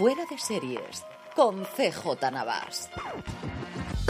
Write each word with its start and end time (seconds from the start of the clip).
Fuera 0.00 0.24
de 0.24 0.38
Series 0.38 1.04
con 1.36 1.62
CJ 1.62 2.32
Navas. 2.32 2.88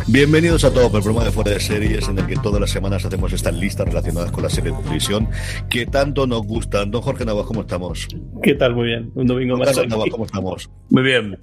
Bienvenidos 0.07 0.63
a 0.63 0.73
todos 0.73 0.95
el 0.95 1.03
programa 1.03 1.25
de 1.25 1.33
Fuera 1.33 1.51
de 1.51 1.59
Series, 1.59 2.09
en 2.09 2.17
el 2.17 2.29
que 2.29 2.37
todas 2.37 2.61
las 2.61 2.71
semanas 2.71 3.05
hacemos 3.05 3.33
estas 3.33 3.55
listas 3.55 3.89
relacionadas 3.89 4.31
con 4.31 4.45
la 4.45 4.51
serie 4.51 4.71
de 4.71 4.79
televisión 4.85 5.29
que 5.69 5.87
tanto 5.87 6.29
nos 6.29 6.47
gustan. 6.47 6.93
Don 6.93 7.03
Jorge 7.03 7.25
Navas, 7.25 7.45
¿cómo 7.45 7.63
estamos? 7.63 8.07
¿Qué 8.41 8.55
tal? 8.55 8.77
Muy 8.77 8.87
bien. 8.87 9.11
Un 9.17 9.27
domingo 9.27 9.57
más. 9.57 9.77
Navas, 9.89 10.11
¿cómo 10.13 10.27
estamos? 10.27 10.71
Muy 10.91 11.03
bien. 11.03 11.37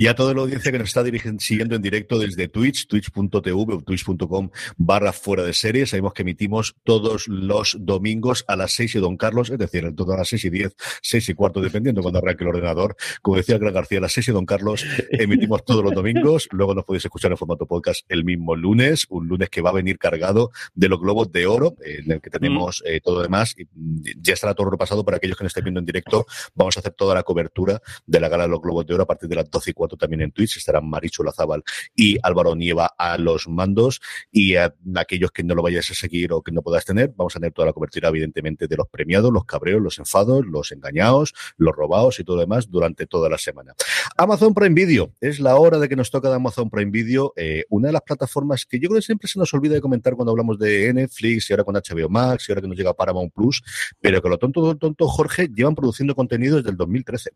Y 0.00 0.06
a 0.06 0.14
toda 0.14 0.32
la 0.32 0.40
audiencia 0.40 0.72
que 0.72 0.78
nos 0.78 0.88
está 0.88 1.04
siguiendo 1.40 1.76
en 1.76 1.82
directo 1.82 2.18
desde 2.18 2.48
Twitch, 2.48 2.86
twitch.tv 2.86 3.52
o 3.52 3.82
twitch.com 3.82 4.48
barra 4.78 5.12
fuera 5.12 5.42
de 5.42 5.52
serie. 5.52 5.84
Sabemos 5.84 6.14
que 6.14 6.22
emitimos 6.22 6.74
todos 6.84 7.28
los 7.28 7.76
domingos 7.78 8.46
a 8.48 8.56
las 8.56 8.72
6 8.72 8.94
y 8.94 8.98
Don 8.98 9.18
Carlos, 9.18 9.50
es 9.50 9.58
decir, 9.58 9.84
en 9.84 9.94
todas 9.94 10.18
las 10.18 10.28
6 10.28 10.46
y 10.46 10.48
10, 10.48 10.74
6 11.02 11.28
y 11.28 11.34
cuarto, 11.34 11.60
dependiendo 11.60 12.00
cuando 12.00 12.18
arranque 12.18 12.44
el 12.44 12.48
ordenador. 12.48 12.96
Como 13.20 13.36
decía 13.36 13.56
el 13.56 13.60
gran 13.60 13.74
García, 13.74 13.98
a 13.98 14.00
las 14.00 14.12
6 14.12 14.28
y 14.28 14.32
Don 14.32 14.46
Carlos 14.46 14.86
emitimos 15.10 15.66
todos 15.66 15.84
los 15.84 15.92
domingos. 15.92 16.48
Luego 16.50 16.74
nos 16.74 16.86
podéis 16.86 17.04
escuchar 17.04 17.32
en 17.32 17.36
formato 17.36 17.66
podcast 17.66 18.02
el 18.08 18.24
mismo 18.24 18.56
lunes, 18.56 19.04
un 19.10 19.28
lunes 19.28 19.50
que 19.50 19.60
va 19.60 19.68
a 19.68 19.74
venir 19.74 19.98
cargado 19.98 20.50
de 20.74 20.88
los 20.88 20.98
globos 20.98 21.30
de 21.30 21.46
oro, 21.46 21.76
en 21.84 22.10
el 22.10 22.22
que 22.22 22.30
tenemos 22.30 22.82
eh, 22.86 23.02
todo 23.02 23.20
demás. 23.20 23.54
Y 23.58 23.64
mm, 23.64 24.02
ya 24.22 24.32
estará 24.32 24.54
todo 24.54 24.70
repasado 24.70 25.04
para 25.04 25.18
aquellos 25.18 25.36
que 25.36 25.44
nos 25.44 25.50
estén 25.50 25.64
viendo 25.64 25.80
en 25.80 25.84
directo. 25.84 26.24
Vamos 26.54 26.78
a 26.78 26.80
hacer 26.80 26.94
toda 26.94 27.14
la 27.14 27.22
cobertura 27.22 27.82
de 28.06 28.18
la 28.18 28.30
gala 28.30 28.44
de 28.44 28.48
los 28.48 28.62
globos 28.62 28.86
de 28.86 28.94
oro 28.94 29.02
a 29.02 29.06
partir 29.06 29.28
de 29.28 29.36
las 29.36 29.50
12 29.50 29.72
y 29.72 29.74
también 29.96 30.22
en 30.22 30.32
Twitch. 30.32 30.56
Estarán 30.56 30.88
Marichu 30.88 31.22
Lazábal 31.22 31.62
y 31.94 32.18
Álvaro 32.22 32.54
Nieva 32.54 32.94
a 32.98 33.18
los 33.18 33.48
mandos. 33.48 34.00
Y 34.30 34.56
a 34.56 34.74
aquellos 34.96 35.30
que 35.30 35.42
no 35.42 35.54
lo 35.54 35.62
vayáis 35.62 35.90
a 35.90 35.94
seguir 35.94 36.32
o 36.32 36.42
que 36.42 36.52
no 36.52 36.62
podáis 36.62 36.84
tener, 36.84 37.12
vamos 37.16 37.36
a 37.36 37.40
tener 37.40 37.52
toda 37.52 37.66
la 37.66 37.72
cobertura, 37.72 38.08
evidentemente, 38.08 38.66
de 38.66 38.76
los 38.76 38.88
premiados, 38.88 39.32
los 39.32 39.44
cabreos, 39.44 39.82
los 39.82 39.98
enfados, 39.98 40.44
los 40.46 40.72
engañados, 40.72 41.34
los 41.56 41.74
robados 41.74 42.18
y 42.20 42.24
todo 42.24 42.36
lo 42.36 42.42
demás 42.42 42.70
durante 42.70 43.06
toda 43.06 43.28
la 43.28 43.38
semana. 43.38 43.74
Amazon 44.16 44.54
Prime 44.54 44.74
Video. 44.74 45.14
Es 45.20 45.40
la 45.40 45.56
hora 45.56 45.78
de 45.78 45.88
que 45.88 45.96
nos 45.96 46.10
toca 46.10 46.28
de 46.28 46.36
Amazon 46.36 46.70
Prime 46.70 46.90
Video, 46.90 47.32
eh, 47.36 47.64
una 47.70 47.88
de 47.88 47.92
las 47.92 48.02
plataformas 48.02 48.66
que 48.66 48.78
yo 48.78 48.88
creo 48.88 49.00
que 49.00 49.06
siempre 49.06 49.28
se 49.28 49.38
nos 49.38 49.52
olvida 49.54 49.74
de 49.74 49.80
comentar 49.80 50.14
cuando 50.14 50.32
hablamos 50.32 50.58
de 50.58 50.92
Netflix 50.92 51.48
y 51.48 51.52
ahora 51.52 51.64
con 51.64 51.74
HBO 51.74 52.08
Max 52.08 52.48
y 52.48 52.52
ahora 52.52 52.62
que 52.62 52.68
nos 52.68 52.76
llega 52.76 52.94
Paramount 52.94 53.32
Plus, 53.32 53.62
pero 54.00 54.22
que 54.22 54.28
lo 54.28 54.38
tonto, 54.38 54.76
tonto, 54.76 55.08
Jorge, 55.08 55.48
llevan 55.54 55.74
produciendo 55.74 56.14
contenido 56.14 56.56
desde 56.56 56.70
el 56.70 56.76
2013. 56.76 57.30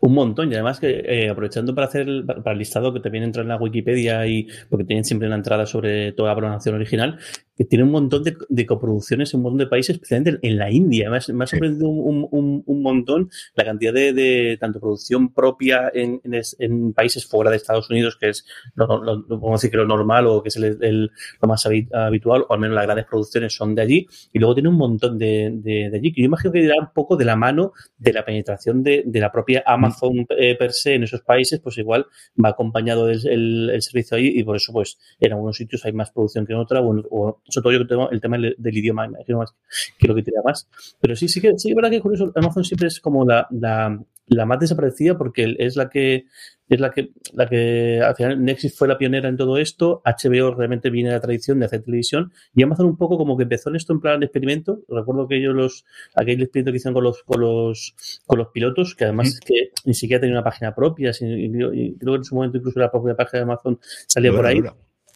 Un 0.00 0.14
montón, 0.14 0.50
y 0.50 0.54
además 0.54 0.80
que 0.80 1.02
eh, 1.04 1.28
aprovechando 1.28 1.74
para 1.74 1.88
hacer 1.88 2.08
el, 2.08 2.24
para 2.24 2.52
el 2.52 2.58
listado 2.58 2.94
que 2.94 3.00
también 3.00 3.24
entra 3.24 3.42
en 3.42 3.48
la 3.48 3.56
Wikipedia 3.56 4.26
y 4.26 4.48
porque 4.70 4.84
tienen 4.84 5.04
siempre 5.04 5.26
una 5.28 5.36
entrada 5.36 5.66
sobre 5.66 6.12
toda 6.12 6.30
la 6.30 6.36
programación 6.36 6.74
original, 6.76 7.18
que 7.56 7.64
tiene 7.64 7.84
un 7.84 7.90
montón 7.90 8.22
de, 8.22 8.36
de, 8.48 8.66
coproducciones 8.66 9.32
en 9.32 9.38
un 9.38 9.44
montón 9.44 9.58
de 9.58 9.66
países, 9.66 9.96
especialmente 9.96 10.38
en 10.46 10.58
la 10.58 10.70
India. 10.70 11.10
Me 11.10 11.16
ha, 11.16 11.20
me 11.32 11.44
ha 11.44 11.46
sorprendido 11.46 11.88
un, 11.88 12.28
un, 12.30 12.62
un, 12.66 12.82
montón 12.82 13.30
la 13.54 13.64
cantidad 13.64 13.94
de, 13.94 14.12
de 14.12 14.58
tanto 14.60 14.78
producción 14.78 15.32
propia 15.32 15.90
en, 15.92 16.20
en, 16.24 16.42
en, 16.58 16.92
países 16.92 17.26
fuera 17.26 17.50
de 17.50 17.56
Estados 17.56 17.88
Unidos, 17.88 18.16
que 18.20 18.28
es 18.28 18.44
lo, 18.74 18.86
lo, 18.86 19.16
lo, 19.16 19.40
podemos 19.40 19.60
decir 19.60 19.70
que 19.70 19.78
lo 19.78 19.86
normal 19.86 20.26
o 20.26 20.42
que 20.42 20.50
es 20.50 20.56
el, 20.56 20.78
el, 20.82 21.10
lo 21.40 21.48
más 21.48 21.66
habitual, 21.66 22.44
o 22.48 22.52
al 22.52 22.60
menos 22.60 22.74
las 22.74 22.84
grandes 22.84 23.06
producciones 23.06 23.54
son 23.54 23.74
de 23.74 23.82
allí, 23.82 24.06
y 24.32 24.38
luego 24.38 24.54
tiene 24.54 24.68
un 24.68 24.76
montón 24.76 25.18
de, 25.18 25.50
de, 25.54 25.88
de 25.90 25.96
allí, 25.96 26.12
que 26.12 26.20
yo 26.20 26.26
imagino 26.26 26.52
que 26.52 26.60
irá 26.60 26.74
un 26.78 26.92
poco 26.92 27.16
de 27.16 27.24
la 27.24 27.36
mano 27.36 27.72
de 27.96 28.12
la 28.12 28.24
penetración 28.24 28.82
de, 28.82 29.04
la 29.16 29.32
propia 29.32 29.62
Amazon 29.64 30.26
eh, 30.38 30.56
per 30.56 30.72
se 30.72 30.94
en 30.94 31.04
esos 31.04 31.22
países, 31.22 31.58
pues 31.60 31.78
igual 31.78 32.06
va 32.42 32.50
acompañado 32.50 33.08
el 33.08 33.80
servicio 33.80 34.18
ahí 34.18 34.26
y 34.26 34.44
por 34.44 34.56
eso 34.56 34.72
pues 34.74 34.98
en 35.20 35.32
algunos 35.32 35.56
sitios 35.56 35.84
hay 35.86 35.92
más 35.92 36.10
producción 36.10 36.46
que 36.46 36.52
en 36.52 36.58
otra, 36.58 36.82
o, 36.82 36.94
o 37.10 37.40
sobre 37.48 37.62
todo 37.62 37.72
yo 37.72 37.78
que 37.80 37.84
tengo 37.86 38.10
el 38.10 38.20
tema 38.20 38.38
del, 38.38 38.54
del 38.58 38.76
idioma, 38.76 39.06
imagino 39.06 39.38
más 39.38 39.54
que 39.98 40.08
lo 40.08 40.14
que 40.14 40.22
tira 40.22 40.40
más. 40.44 40.68
Pero 41.00 41.16
sí, 41.16 41.28
sí 41.28 41.40
que 41.40 41.58
sí, 41.58 41.70
es 41.70 41.74
verdad 41.76 41.90
que 41.90 42.00
curioso, 42.00 42.32
Amazon 42.34 42.64
siempre 42.64 42.88
es 42.88 43.00
como 43.00 43.24
la, 43.24 43.46
la, 43.50 43.98
la 44.26 44.46
más 44.46 44.58
desaparecida 44.60 45.16
porque 45.16 45.54
es 45.58 45.76
la 45.76 45.88
que 45.88 46.26
es 46.68 46.80
la 46.80 46.90
que, 46.90 47.10
la 47.32 47.48
que 47.48 48.00
al 48.02 48.16
final 48.16 48.42
Nexus 48.42 48.76
fue 48.76 48.88
la 48.88 48.98
pionera 48.98 49.28
en 49.28 49.36
todo 49.36 49.56
esto, 49.56 50.02
HBO 50.04 50.54
realmente 50.54 50.90
viene 50.90 51.10
de 51.10 51.14
la 51.14 51.20
tradición 51.20 51.60
de 51.60 51.66
hacer 51.66 51.82
televisión 51.82 52.32
y 52.54 52.62
Amazon 52.62 52.86
un 52.86 52.96
poco 52.96 53.16
como 53.16 53.36
que 53.36 53.44
empezó 53.44 53.70
en 53.70 53.76
esto 53.76 53.92
en 53.92 54.00
plan 54.00 54.20
de 54.20 54.26
experimento. 54.26 54.80
Recuerdo 54.88 55.28
que 55.28 55.36
ellos 55.36 55.54
los, 55.54 55.84
aquel 56.14 56.42
experimento 56.42 56.72
que 56.72 56.78
hicieron 56.78 56.94
con 56.94 57.04
los, 57.04 57.22
con 57.22 57.40
los, 57.40 57.94
con 58.26 58.38
los 58.38 58.48
pilotos, 58.48 58.94
que 58.94 59.04
además 59.04 59.28
es 59.28 59.40
que 59.40 59.70
ni 59.84 59.94
siquiera 59.94 60.20
tenía 60.20 60.34
una 60.34 60.44
página 60.44 60.74
propia, 60.74 61.12
y, 61.20 61.94
creo 61.96 62.12
que 62.12 62.18
en 62.18 62.24
su 62.24 62.34
momento 62.34 62.58
incluso 62.58 62.80
la 62.80 62.90
propia 62.90 63.14
página 63.14 63.38
de 63.38 63.44
Amazon 63.44 63.78
salía 64.06 64.32
por 64.32 64.46
ahí. 64.46 64.60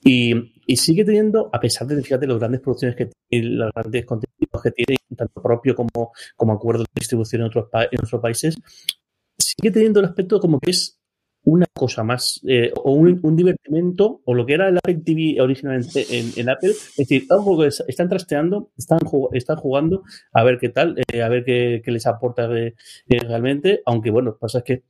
Y, 0.03 0.53
sigue 0.77 1.05
teniendo, 1.05 1.51
a 1.53 1.61
pesar 1.61 1.87
de, 1.87 2.03
fíjate, 2.03 2.27
las 2.27 2.39
grandes 2.39 2.61
producciones 2.61 2.97
que 2.97 3.11
tiene, 3.29 3.49
los 3.57 3.73
grandes 3.75 4.07
contenidos 4.07 4.63
que 4.63 4.71
tiene, 4.71 4.97
tanto 5.17 5.43
propio 5.43 5.75
como, 5.75 6.13
como 6.37 6.53
acuerdos 6.53 6.87
de 6.87 7.01
distribución 7.01 7.43
en 7.43 7.49
otros, 7.49 7.69
en 7.73 7.99
otros 8.05 8.21
países, 8.21 8.57
sigue 9.37 9.71
teniendo 9.71 10.01
el 10.01 10.07
aspecto 10.07 10.41
como 10.41 10.61
que 10.61 10.71
es 10.71 11.01
una 11.43 11.67
cosa 11.73 12.05
más 12.05 12.41
eh, 12.47 12.71
o 12.77 12.93
un, 12.93 13.37
divertimento 13.37 14.21
o 14.25 14.35
lo 14.35 14.45
que 14.45 14.55
era 14.55 14.69
el 14.69 14.77
Apple 14.77 15.03
TV 15.05 15.41
originalmente 15.41 16.05
en, 16.11 16.51
Apple, 16.51 16.71
es 16.71 16.97
decir, 16.97 17.25
algo 17.31 17.59
que 17.59 17.69
están 17.69 18.09
trasteando, 18.09 18.71
están, 18.77 18.99
están 19.33 19.57
jugando 19.57 20.03
a 20.33 20.45
ver 20.45 20.59
qué 20.59 20.69
tal, 20.69 20.97
eh, 21.13 21.23
a 21.23 21.29
ver 21.29 21.45
qué, 21.45 21.83
les 21.87 22.07
aporta 22.07 22.45
eh, 22.57 22.75
realmente, 23.09 23.83
aunque 23.87 24.11
bueno, 24.11 24.37
pasa 24.39 24.59
es 24.59 24.65
que 24.65 24.83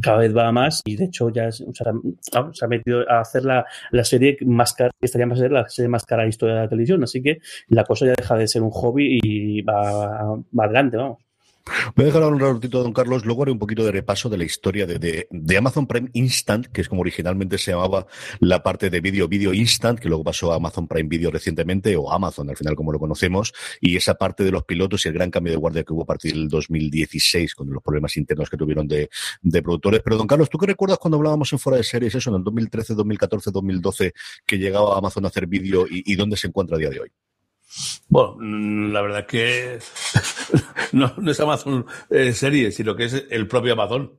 cada 0.00 0.18
vez 0.18 0.36
va 0.36 0.50
más 0.52 0.82
y 0.84 0.96
de 0.96 1.04
hecho 1.06 1.30
ya 1.30 1.50
se, 1.50 1.64
ha, 1.64 2.52
se 2.52 2.64
ha 2.64 2.68
metido 2.68 3.08
a 3.10 3.20
hacer 3.20 3.44
la, 3.44 3.64
la, 3.90 4.04
serie 4.04 4.36
más 4.44 4.72
cara, 4.72 4.90
que 4.98 5.06
estaría 5.06 5.26
más 5.26 5.38
ser 5.38 5.52
la 5.52 5.68
serie 5.68 5.88
más 5.88 6.04
cara 6.04 6.22
de 6.22 6.26
la 6.26 6.30
historia 6.30 6.54
de 6.54 6.60
la 6.62 6.68
televisión, 6.68 7.02
así 7.02 7.22
que 7.22 7.38
la 7.68 7.84
cosa 7.84 8.06
ya 8.06 8.14
deja 8.16 8.36
de 8.36 8.48
ser 8.48 8.62
un 8.62 8.70
hobby 8.70 9.20
y 9.22 9.62
va, 9.62 10.36
va 10.58 10.64
adelante, 10.64 10.96
vamos. 10.96 11.23
Voy 11.96 12.04
a 12.04 12.06
dejar 12.06 12.22
un 12.24 12.38
ratito, 12.38 12.82
don 12.82 12.92
Carlos. 12.92 13.24
Luego 13.24 13.42
haré 13.42 13.52
un 13.52 13.58
poquito 13.58 13.84
de 13.84 13.92
repaso 13.92 14.28
de 14.28 14.36
la 14.36 14.44
historia 14.44 14.86
de, 14.86 15.26
de, 15.30 15.56
Amazon 15.56 15.86
Prime 15.86 16.10
Instant, 16.12 16.66
que 16.66 16.82
es 16.82 16.88
como 16.90 17.00
originalmente 17.00 17.56
se 17.56 17.70
llamaba 17.70 18.06
la 18.40 18.62
parte 18.62 18.90
de 18.90 19.00
vídeo, 19.00 19.28
vídeo 19.28 19.54
Instant, 19.54 19.98
que 19.98 20.08
luego 20.08 20.24
pasó 20.24 20.52
a 20.52 20.56
Amazon 20.56 20.86
Prime 20.86 21.08
Video 21.08 21.30
recientemente, 21.30 21.96
o 21.96 22.12
Amazon 22.12 22.50
al 22.50 22.56
final, 22.56 22.76
como 22.76 22.92
lo 22.92 22.98
conocemos, 22.98 23.54
y 23.80 23.96
esa 23.96 24.14
parte 24.14 24.44
de 24.44 24.50
los 24.50 24.64
pilotos 24.64 25.06
y 25.06 25.08
el 25.08 25.14
gran 25.14 25.30
cambio 25.30 25.52
de 25.52 25.56
guardia 25.56 25.84
que 25.84 25.94
hubo 25.94 26.02
a 26.02 26.06
partir 26.06 26.34
del 26.34 26.48
2016, 26.48 27.54
con 27.54 27.70
los 27.70 27.82
problemas 27.82 28.14
internos 28.18 28.50
que 28.50 28.58
tuvieron 28.58 28.86
de, 28.86 29.08
de 29.40 29.62
productores. 29.62 30.02
Pero, 30.04 30.18
don 30.18 30.26
Carlos, 30.26 30.50
¿tú 30.50 30.58
qué 30.58 30.66
recuerdas 30.66 30.98
cuando 30.98 31.16
hablábamos 31.16 31.50
en 31.54 31.58
fuera 31.58 31.78
de 31.78 31.84
series, 31.84 32.14
eso, 32.14 32.28
en 32.28 32.36
el 32.36 32.44
2013, 32.44 32.94
2014, 32.94 33.50
2012, 33.50 34.12
que 34.46 34.58
llegaba 34.58 34.98
Amazon 34.98 35.24
a 35.24 35.28
hacer 35.28 35.46
vídeo 35.46 35.86
y 35.88 36.14
dónde 36.14 36.36
se 36.36 36.48
encuentra 36.48 36.76
a 36.76 36.78
día 36.78 36.90
de 36.90 37.00
hoy? 37.00 37.10
Bueno, 38.08 38.36
la 38.92 39.02
verdad 39.02 39.26
que 39.26 39.78
no, 40.92 41.12
no 41.16 41.30
es 41.30 41.40
Amazon 41.40 41.86
eh, 42.10 42.32
serie, 42.32 42.72
sino 42.72 42.96
que 42.96 43.04
es 43.04 43.24
el 43.30 43.46
propio 43.48 43.72
Amazon. 43.74 44.12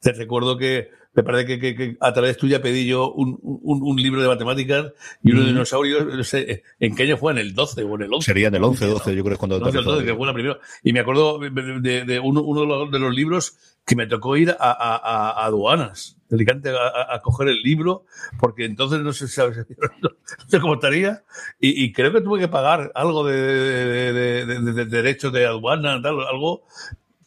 Te 0.00 0.12
recuerdo 0.12 0.56
que 0.56 0.90
me 1.18 1.24
parece 1.24 1.46
que, 1.46 1.58
que, 1.58 1.74
que, 1.74 1.96
a 2.00 2.12
través 2.12 2.36
tuya 2.36 2.62
pedí 2.62 2.86
yo 2.86 3.12
un, 3.12 3.38
un, 3.42 3.82
un 3.82 3.96
libro 3.96 4.22
de 4.22 4.28
matemáticas 4.28 4.92
y 5.22 5.32
unos 5.32 5.44
mm. 5.44 5.48
dinosaurios, 5.48 6.06
no 6.06 6.22
sé, 6.22 6.62
¿en 6.78 6.94
qué 6.94 7.02
año 7.04 7.16
fue? 7.16 7.32
¿En 7.32 7.38
el 7.38 7.54
12 7.54 7.82
o 7.82 7.94
en 7.96 8.02
el 8.02 8.14
11? 8.14 8.24
Sería 8.24 8.48
en 8.48 8.54
el 8.54 8.62
11, 8.62 8.86
12, 8.86 9.16
yo 9.16 9.22
creo 9.22 9.24
que 9.24 9.32
es 9.32 9.38
cuando... 9.38 9.58
12, 9.58 9.82
12, 9.82 10.04
que 10.04 10.14
fue 10.14 10.26
la 10.26 10.32
primera. 10.32 10.58
Y 10.84 10.92
me 10.92 11.00
acuerdo 11.00 11.40
de, 11.40 11.50
de, 11.80 12.04
de 12.04 12.20
uno, 12.20 12.42
uno, 12.42 12.60
de 12.60 12.66
los, 12.66 12.90
de 12.92 12.98
los 13.00 13.12
libros 13.12 13.56
que 13.84 13.96
me 13.96 14.06
tocó 14.06 14.36
ir 14.36 14.50
a, 14.50 14.56
a, 14.60 14.96
a 14.96 15.46
aduanas, 15.46 16.18
dedicante 16.28 16.70
a, 16.70 17.14
a, 17.14 17.20
coger 17.20 17.48
el 17.48 17.62
libro, 17.62 18.04
porque 18.38 18.66
entonces 18.66 19.00
no 19.00 19.12
sé, 19.12 19.26
¿sabes? 19.26 19.56
no 20.02 20.10
sé 20.46 20.60
cómo 20.60 20.74
estaría, 20.74 21.24
y, 21.58 21.84
y, 21.84 21.92
creo 21.92 22.12
que 22.12 22.20
tuve 22.20 22.38
que 22.38 22.48
pagar 22.48 22.92
algo 22.94 23.26
de, 23.26 23.34
de, 23.34 24.44
de, 24.46 24.60
de 24.74 24.84
derechos 24.84 25.32
de 25.32 25.46
aduana, 25.46 26.00
tal, 26.02 26.20
algo, 26.20 26.64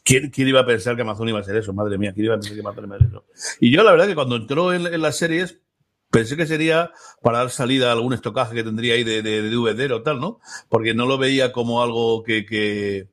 ¿quién, 0.04 0.30
¿quién, 0.30 0.48
iba 0.48 0.60
a 0.60 0.66
pensar 0.66 0.96
que 0.96 1.02
Amazon 1.02 1.28
iba 1.28 1.40
a 1.40 1.44
ser 1.44 1.56
eso? 1.56 1.72
Madre 1.72 1.98
mía, 1.98 2.12
¿quién 2.12 2.26
iba 2.26 2.34
a 2.34 2.38
pensar 2.38 2.54
que 2.54 2.60
Amazon 2.60 2.84
iba 2.84 2.96
a 2.96 2.98
ser 2.98 3.08
eso? 3.08 3.24
Y 3.60 3.70
yo, 3.70 3.82
la 3.82 3.92
verdad, 3.92 4.06
que 4.06 4.14
cuando 4.14 4.36
entró 4.36 4.72
en, 4.72 5.00
las 5.00 5.16
series, 5.16 5.60
pensé 6.10 6.36
que 6.36 6.46
sería 6.46 6.92
para 7.22 7.38
dar 7.38 7.50
salida 7.50 7.88
a 7.88 7.92
algún 7.92 8.12
estocaje 8.12 8.54
que 8.54 8.64
tendría 8.64 8.94
ahí 8.94 9.04
de, 9.04 9.22
de, 9.22 9.42
de 9.42 9.92
o 9.92 10.02
tal, 10.02 10.20
¿no? 10.20 10.40
Porque 10.68 10.94
no 10.94 11.06
lo 11.06 11.18
veía 11.18 11.52
como 11.52 11.82
algo 11.82 12.22
que, 12.22 12.44
que, 12.46 13.08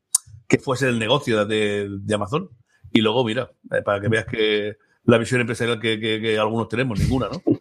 que 0.47 0.57
fuese 0.57 0.87
el 0.87 0.99
negocio 0.99 1.45
de, 1.45 1.87
de, 1.89 2.15
Amazon. 2.15 2.49
Y 2.91 3.01
luego, 3.01 3.23
mira, 3.23 3.51
eh, 3.71 3.81
para 3.83 4.01
que 4.01 4.07
veas 4.07 4.25
que 4.25 4.77
la 5.03 5.17
visión 5.17 5.41
empresarial 5.41 5.79
que, 5.79 5.99
que, 5.99 6.19
que 6.21 6.37
algunos 6.37 6.67
tenemos, 6.69 6.99
ninguna, 6.99 7.29
¿no? 7.29 7.58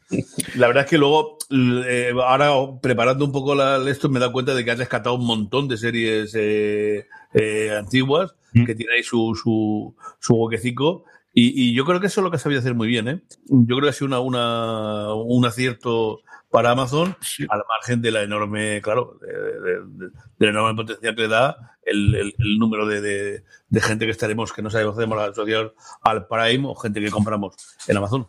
La 0.58 0.66
verdad 0.66 0.84
es 0.84 0.90
que 0.90 0.98
luego, 0.98 1.38
eh, 1.50 2.12
ahora 2.22 2.50
preparando 2.82 3.24
un 3.24 3.32
poco 3.32 3.54
la, 3.54 3.78
esto, 3.88 4.08
me 4.08 4.18
dado 4.18 4.32
cuenta 4.32 4.54
de 4.54 4.64
que 4.64 4.70
has 4.70 4.78
rescatado 4.78 5.14
un 5.14 5.26
montón 5.26 5.68
de 5.68 5.76
series 5.76 6.34
eh, 6.34 7.06
eh, 7.32 7.76
antiguas 7.78 8.34
mm. 8.52 8.64
que 8.64 8.74
tiene 8.74 8.94
ahí 8.94 9.02
su, 9.02 9.38
su, 9.40 9.94
su 10.18 10.34
huequecico. 10.34 11.04
Y, 11.32 11.70
y, 11.70 11.74
yo 11.74 11.84
creo 11.84 12.00
que 12.00 12.08
eso 12.08 12.20
es 12.20 12.24
lo 12.24 12.30
que 12.30 12.36
ha 12.36 12.40
sabido 12.40 12.60
hacer 12.60 12.74
muy 12.74 12.88
bien. 12.88 13.06
¿eh? 13.06 13.22
Yo 13.46 13.76
creo 13.76 13.82
que 13.82 13.88
ha 13.90 13.92
sido 13.92 14.08
una, 14.08 14.20
una, 14.20 15.14
un 15.14 15.44
acierto 15.46 16.20
para 16.50 16.70
Amazon, 16.70 17.14
sí. 17.20 17.46
al 17.48 17.62
margen 17.68 18.02
de 18.02 18.10
la 18.10 18.22
enorme, 18.22 18.80
claro, 18.82 19.18
de, 19.20 19.32
de, 19.32 19.80
de, 19.84 20.10
de 20.38 20.46
la 20.46 20.50
enorme 20.50 20.74
potencial 20.74 21.14
que 21.14 21.28
da 21.28 21.78
el, 21.82 22.14
el, 22.14 22.34
el 22.38 22.58
número 22.58 22.86
de, 22.86 23.44
gente 23.80 24.06
que 24.06 24.10
estaremos, 24.10 24.52
que 24.52 24.62
no 24.62 24.70
sabemos, 24.70 24.96
hacemos 24.96 25.20
asociar 25.20 25.72
al 26.02 26.26
Prime 26.26 26.66
o 26.68 26.74
gente 26.74 27.00
que 27.00 27.10
compramos 27.10 27.54
en 27.86 27.96
Amazon. 27.96 28.26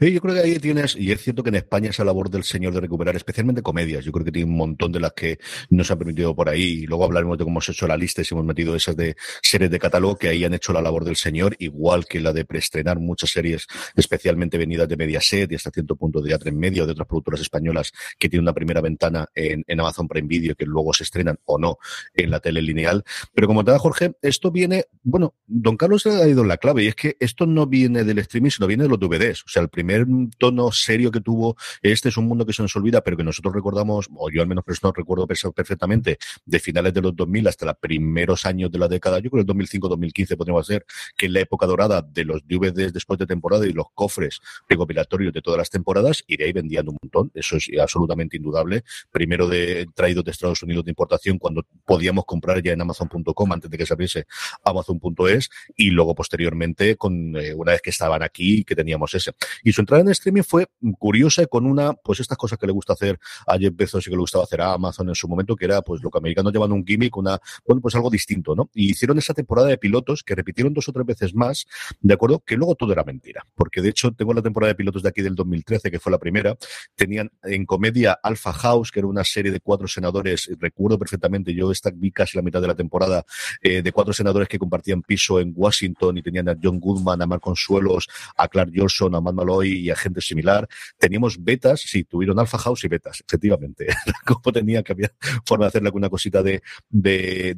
Yo 0.00 0.20
creo 0.20 0.34
que 0.34 0.40
ahí 0.40 0.58
tienes, 0.58 0.96
y 0.96 1.12
es 1.12 1.22
cierto 1.22 1.42
que 1.42 1.48
en 1.48 1.56
España 1.56 1.90
esa 1.90 2.04
labor 2.04 2.30
del 2.30 2.44
señor 2.44 2.74
de 2.74 2.80
recuperar, 2.80 3.16
especialmente 3.16 3.62
comedias, 3.62 4.04
yo 4.04 4.12
creo 4.12 4.24
que 4.24 4.32
tiene 4.32 4.50
un 4.50 4.56
montón 4.56 4.92
de 4.92 5.00
las 5.00 5.12
que 5.12 5.38
nos 5.70 5.90
han 5.90 5.98
permitido 5.98 6.34
por 6.34 6.48
ahí, 6.48 6.62
y 6.62 6.86
luego 6.86 7.04
hablaremos 7.04 7.38
de 7.38 7.44
cómo 7.44 7.54
hemos 7.54 7.68
hecho 7.68 7.86
la 7.86 7.96
lista 7.96 8.22
y 8.22 8.24
si 8.24 8.34
hemos 8.34 8.44
metido 8.44 8.74
esas 8.74 8.96
de 8.96 9.16
series 9.42 9.70
de 9.70 9.78
catálogo 9.78 10.16
que 10.16 10.28
ahí 10.28 10.44
han 10.44 10.54
hecho 10.54 10.72
la 10.72 10.82
labor 10.82 11.04
del 11.04 11.16
señor, 11.16 11.56
igual 11.58 12.06
que 12.06 12.20
la 12.20 12.32
de 12.32 12.44
preestrenar 12.44 12.98
muchas 12.98 13.30
series, 13.30 13.66
especialmente 13.96 14.58
venidas 14.58 14.88
de 14.88 14.96
Mediaset 14.96 15.50
y 15.50 15.54
hasta 15.54 15.70
cierto 15.70 15.96
punto 15.96 16.20
de 16.20 16.28
Teatro 16.28 16.48
en 16.48 16.58
Medio, 16.58 16.86
de 16.86 16.92
otras 16.92 17.06
productoras 17.06 17.40
españolas 17.40 17.92
que 18.18 18.28
tienen 18.28 18.44
una 18.44 18.52
primera 18.52 18.80
ventana 18.80 19.28
en, 19.34 19.64
en 19.66 19.80
Amazon 19.80 20.08
Prime 20.08 20.28
Video 20.28 20.54
que 20.54 20.66
luego 20.66 20.92
se 20.92 21.04
estrenan 21.04 21.38
o 21.44 21.58
no 21.58 21.78
en 22.14 22.30
la 22.30 22.40
tele 22.40 22.62
lineal. 22.62 23.04
Pero 23.34 23.46
como 23.46 23.64
te 23.64 23.70
da 23.70 23.78
Jorge, 23.78 24.14
esto 24.22 24.50
viene, 24.50 24.84
bueno, 25.02 25.34
don 25.46 25.76
Carlos 25.76 26.06
ha 26.06 26.28
ido 26.28 26.42
en 26.42 26.48
la 26.48 26.56
clave, 26.56 26.84
y 26.84 26.88
es 26.88 26.94
que 26.94 27.16
esto 27.20 27.46
no 27.46 27.66
viene 27.66 28.04
del 28.04 28.18
streaming, 28.18 28.50
sino 28.50 28.66
viene 28.66 28.84
de 28.84 28.88
los 28.88 28.98
DVDs. 28.98 29.42
O 29.44 29.48
sea, 29.48 29.63
el 29.64 29.70
primer 29.70 30.06
tono 30.38 30.70
serio 30.72 31.10
que 31.10 31.20
tuvo 31.20 31.56
este 31.82 32.08
es 32.08 32.16
un 32.16 32.26
mundo 32.26 32.46
que 32.46 32.52
se 32.52 32.62
nos 32.62 32.74
olvida, 32.76 33.02
pero 33.02 33.16
que 33.16 33.24
nosotros 33.24 33.54
recordamos, 33.54 34.08
o 34.14 34.30
yo 34.30 34.42
al 34.42 34.48
menos 34.48 34.64
no 34.82 34.92
recuerdo 34.92 35.26
perfectamente, 35.26 36.18
de 36.44 36.60
finales 36.60 36.94
de 36.94 37.02
los 37.02 37.16
2000 37.16 37.48
hasta 37.48 37.66
los 37.66 37.76
primeros 37.76 38.46
años 38.46 38.70
de 38.70 38.78
la 38.78 38.88
década, 38.88 39.18
yo 39.18 39.30
creo 39.30 39.44
que 39.44 39.52
el 39.52 39.58
2005-2015 39.58 40.36
podríamos 40.36 40.66
ser, 40.66 40.86
que 41.16 41.26
es 41.26 41.32
la 41.32 41.40
época 41.40 41.66
dorada 41.66 42.02
de 42.02 42.24
los 42.24 42.46
DVDs 42.46 42.92
después 42.92 43.18
de 43.18 43.26
temporada 43.26 43.66
y 43.66 43.72
los 43.72 43.86
cofres 43.94 44.40
recopilatorios 44.68 45.32
de 45.32 45.42
todas 45.42 45.58
las 45.58 45.70
temporadas, 45.70 46.24
y 46.26 46.42
ahí 46.42 46.52
vendían 46.52 46.88
un 46.88 46.96
montón, 47.02 47.30
eso 47.34 47.56
es 47.56 47.70
absolutamente 47.80 48.36
indudable. 48.36 48.84
Primero 49.10 49.48
de 49.48 49.86
traídos 49.94 50.24
de 50.24 50.30
Estados 50.30 50.62
Unidos 50.62 50.84
de 50.84 50.90
importación 50.90 51.38
cuando 51.38 51.66
podíamos 51.84 52.24
comprar 52.24 52.62
ya 52.62 52.72
en 52.72 52.80
Amazon.com 52.80 53.52
antes 53.52 53.70
de 53.70 53.78
que 53.78 53.86
se 53.86 53.92
abriese 53.92 54.26
Amazon.es, 54.64 55.50
y 55.76 55.90
luego 55.90 56.14
posteriormente 56.14 56.96
con 56.96 57.36
eh, 57.36 57.54
una 57.54 57.72
vez 57.72 57.82
que 57.82 57.90
estaban 57.90 58.22
aquí 58.22 58.64
que 58.64 58.74
teníamos 58.74 59.14
ese. 59.14 59.32
Y 59.62 59.72
su 59.72 59.80
entrada 59.80 60.02
en 60.02 60.08
streaming 60.10 60.42
fue 60.42 60.66
curiosa 60.98 61.46
con 61.46 61.66
una, 61.66 61.92
pues 61.92 62.20
estas 62.20 62.38
cosas 62.38 62.58
que 62.58 62.66
le 62.66 62.72
gusta 62.72 62.94
hacer 62.94 63.18
a 63.46 63.58
Jeff 63.58 63.74
Bezos 63.74 64.06
y 64.06 64.10
que 64.10 64.16
le 64.16 64.20
gustaba 64.20 64.44
hacer 64.44 64.60
a 64.60 64.72
Amazon 64.72 65.08
en 65.08 65.14
su 65.14 65.28
momento, 65.28 65.56
que 65.56 65.64
era 65.64 65.82
pues 65.82 66.02
lo 66.02 66.10
que 66.10 66.18
americanos 66.18 66.52
llevan 66.52 66.72
un 66.72 66.84
gimmick, 66.84 67.16
una, 67.16 67.38
bueno, 67.66 67.80
pues 67.80 67.94
algo 67.94 68.10
distinto, 68.10 68.54
¿no? 68.54 68.70
Y 68.74 68.90
hicieron 68.90 69.18
esa 69.18 69.34
temporada 69.34 69.68
de 69.68 69.78
pilotos 69.78 70.22
que 70.22 70.34
repitieron 70.34 70.72
dos 70.72 70.88
o 70.88 70.92
tres 70.92 71.06
veces 71.06 71.34
más, 71.34 71.66
¿de 72.00 72.14
acuerdo? 72.14 72.40
Que 72.40 72.56
luego 72.56 72.74
todo 72.74 72.92
era 72.92 73.04
mentira, 73.04 73.46
porque 73.54 73.80
de 73.80 73.90
hecho 73.90 74.12
tengo 74.12 74.32
la 74.32 74.42
temporada 74.42 74.72
de 74.72 74.76
pilotos 74.76 75.02
de 75.02 75.08
aquí 75.08 75.22
del 75.22 75.34
2013, 75.34 75.90
que 75.90 75.98
fue 75.98 76.12
la 76.12 76.18
primera, 76.18 76.56
tenían 76.94 77.30
en 77.42 77.66
comedia 77.66 78.18
Alpha 78.22 78.52
House, 78.52 78.90
que 78.90 79.00
era 79.00 79.08
una 79.08 79.24
serie 79.24 79.52
de 79.52 79.60
cuatro 79.60 79.88
senadores, 79.88 80.50
recuerdo 80.58 80.98
perfectamente, 80.98 81.54
yo 81.54 81.70
esta 81.70 81.90
vi 81.90 82.10
casi 82.10 82.36
la 82.36 82.42
mitad 82.42 82.60
de 82.60 82.68
la 82.68 82.74
temporada, 82.74 83.24
eh, 83.60 83.82
de 83.82 83.92
cuatro 83.92 84.12
senadores 84.12 84.48
que 84.48 84.58
compartían 84.58 85.02
piso 85.02 85.40
en 85.40 85.52
Washington 85.54 86.18
y 86.18 86.22
tenían 86.22 86.48
a 86.48 86.56
John 86.60 86.80
Goodman, 86.80 87.20
a 87.22 87.26
Mark 87.26 87.42
Consuelos, 87.42 88.08
a 88.36 88.48
Clark 88.48 88.72
Johnson, 88.74 89.14
a 89.14 89.20
Matt 89.20 89.34
Y 89.64 89.90
a 89.90 89.96
gente 89.96 90.20
similar. 90.20 90.68
Teníamos 90.98 91.42
betas, 91.42 91.80
sí, 91.80 92.04
tuvieron 92.04 92.38
Alpha 92.38 92.58
House 92.58 92.84
y 92.84 92.88
betas, 92.88 93.22
efectivamente. 93.26 93.86
Como 94.24 94.52
tenía 94.52 94.82
que 94.82 94.92
había 94.92 95.12
forma 95.44 95.66
de 95.66 95.68
hacerle 95.68 95.88
alguna 95.88 96.08
cosita 96.08 96.42
de, 96.42 96.62
de, 96.88 97.54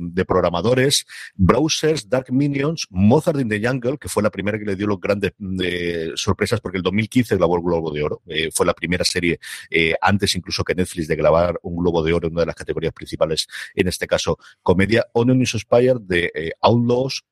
de, 0.00 0.24
programadores, 0.24 1.06
browsers, 1.34 2.08
Dark 2.08 2.32
Minions, 2.32 2.86
Mozart 2.90 3.40
in 3.40 3.48
the 3.48 3.60
Jungle, 3.64 3.98
que 3.98 4.08
fue 4.08 4.22
la 4.22 4.30
primera 4.30 4.58
que 4.58 4.64
le 4.64 4.76
dio 4.76 4.86
los 4.86 5.00
grandes 5.00 5.32
eh, 5.62 6.12
sorpresas, 6.16 6.60
porque 6.60 6.78
el 6.78 6.82
2015 6.82 7.36
grabó 7.36 7.56
el 7.56 7.62
Globo 7.62 7.92
de 7.92 8.02
Oro. 8.02 8.22
Eh, 8.26 8.50
fue 8.52 8.66
la 8.66 8.74
primera 8.74 9.04
serie, 9.04 9.38
eh, 9.70 9.94
antes 10.00 10.34
incluso 10.34 10.64
que 10.64 10.74
Netflix, 10.74 11.08
de 11.08 11.16
grabar 11.16 11.58
un 11.62 11.76
Globo 11.76 12.02
de 12.02 12.12
Oro 12.12 12.28
en 12.28 12.34
una 12.34 12.42
de 12.42 12.46
las 12.46 12.56
categorías 12.56 12.92
principales, 12.92 13.46
en 13.74 13.88
este 13.88 14.06
caso, 14.06 14.38
comedia. 14.62 15.06
Onion 15.12 15.42
is 15.42 15.50
Spire 15.50 15.96
de 16.00 16.54
Outlaws, 16.60 17.24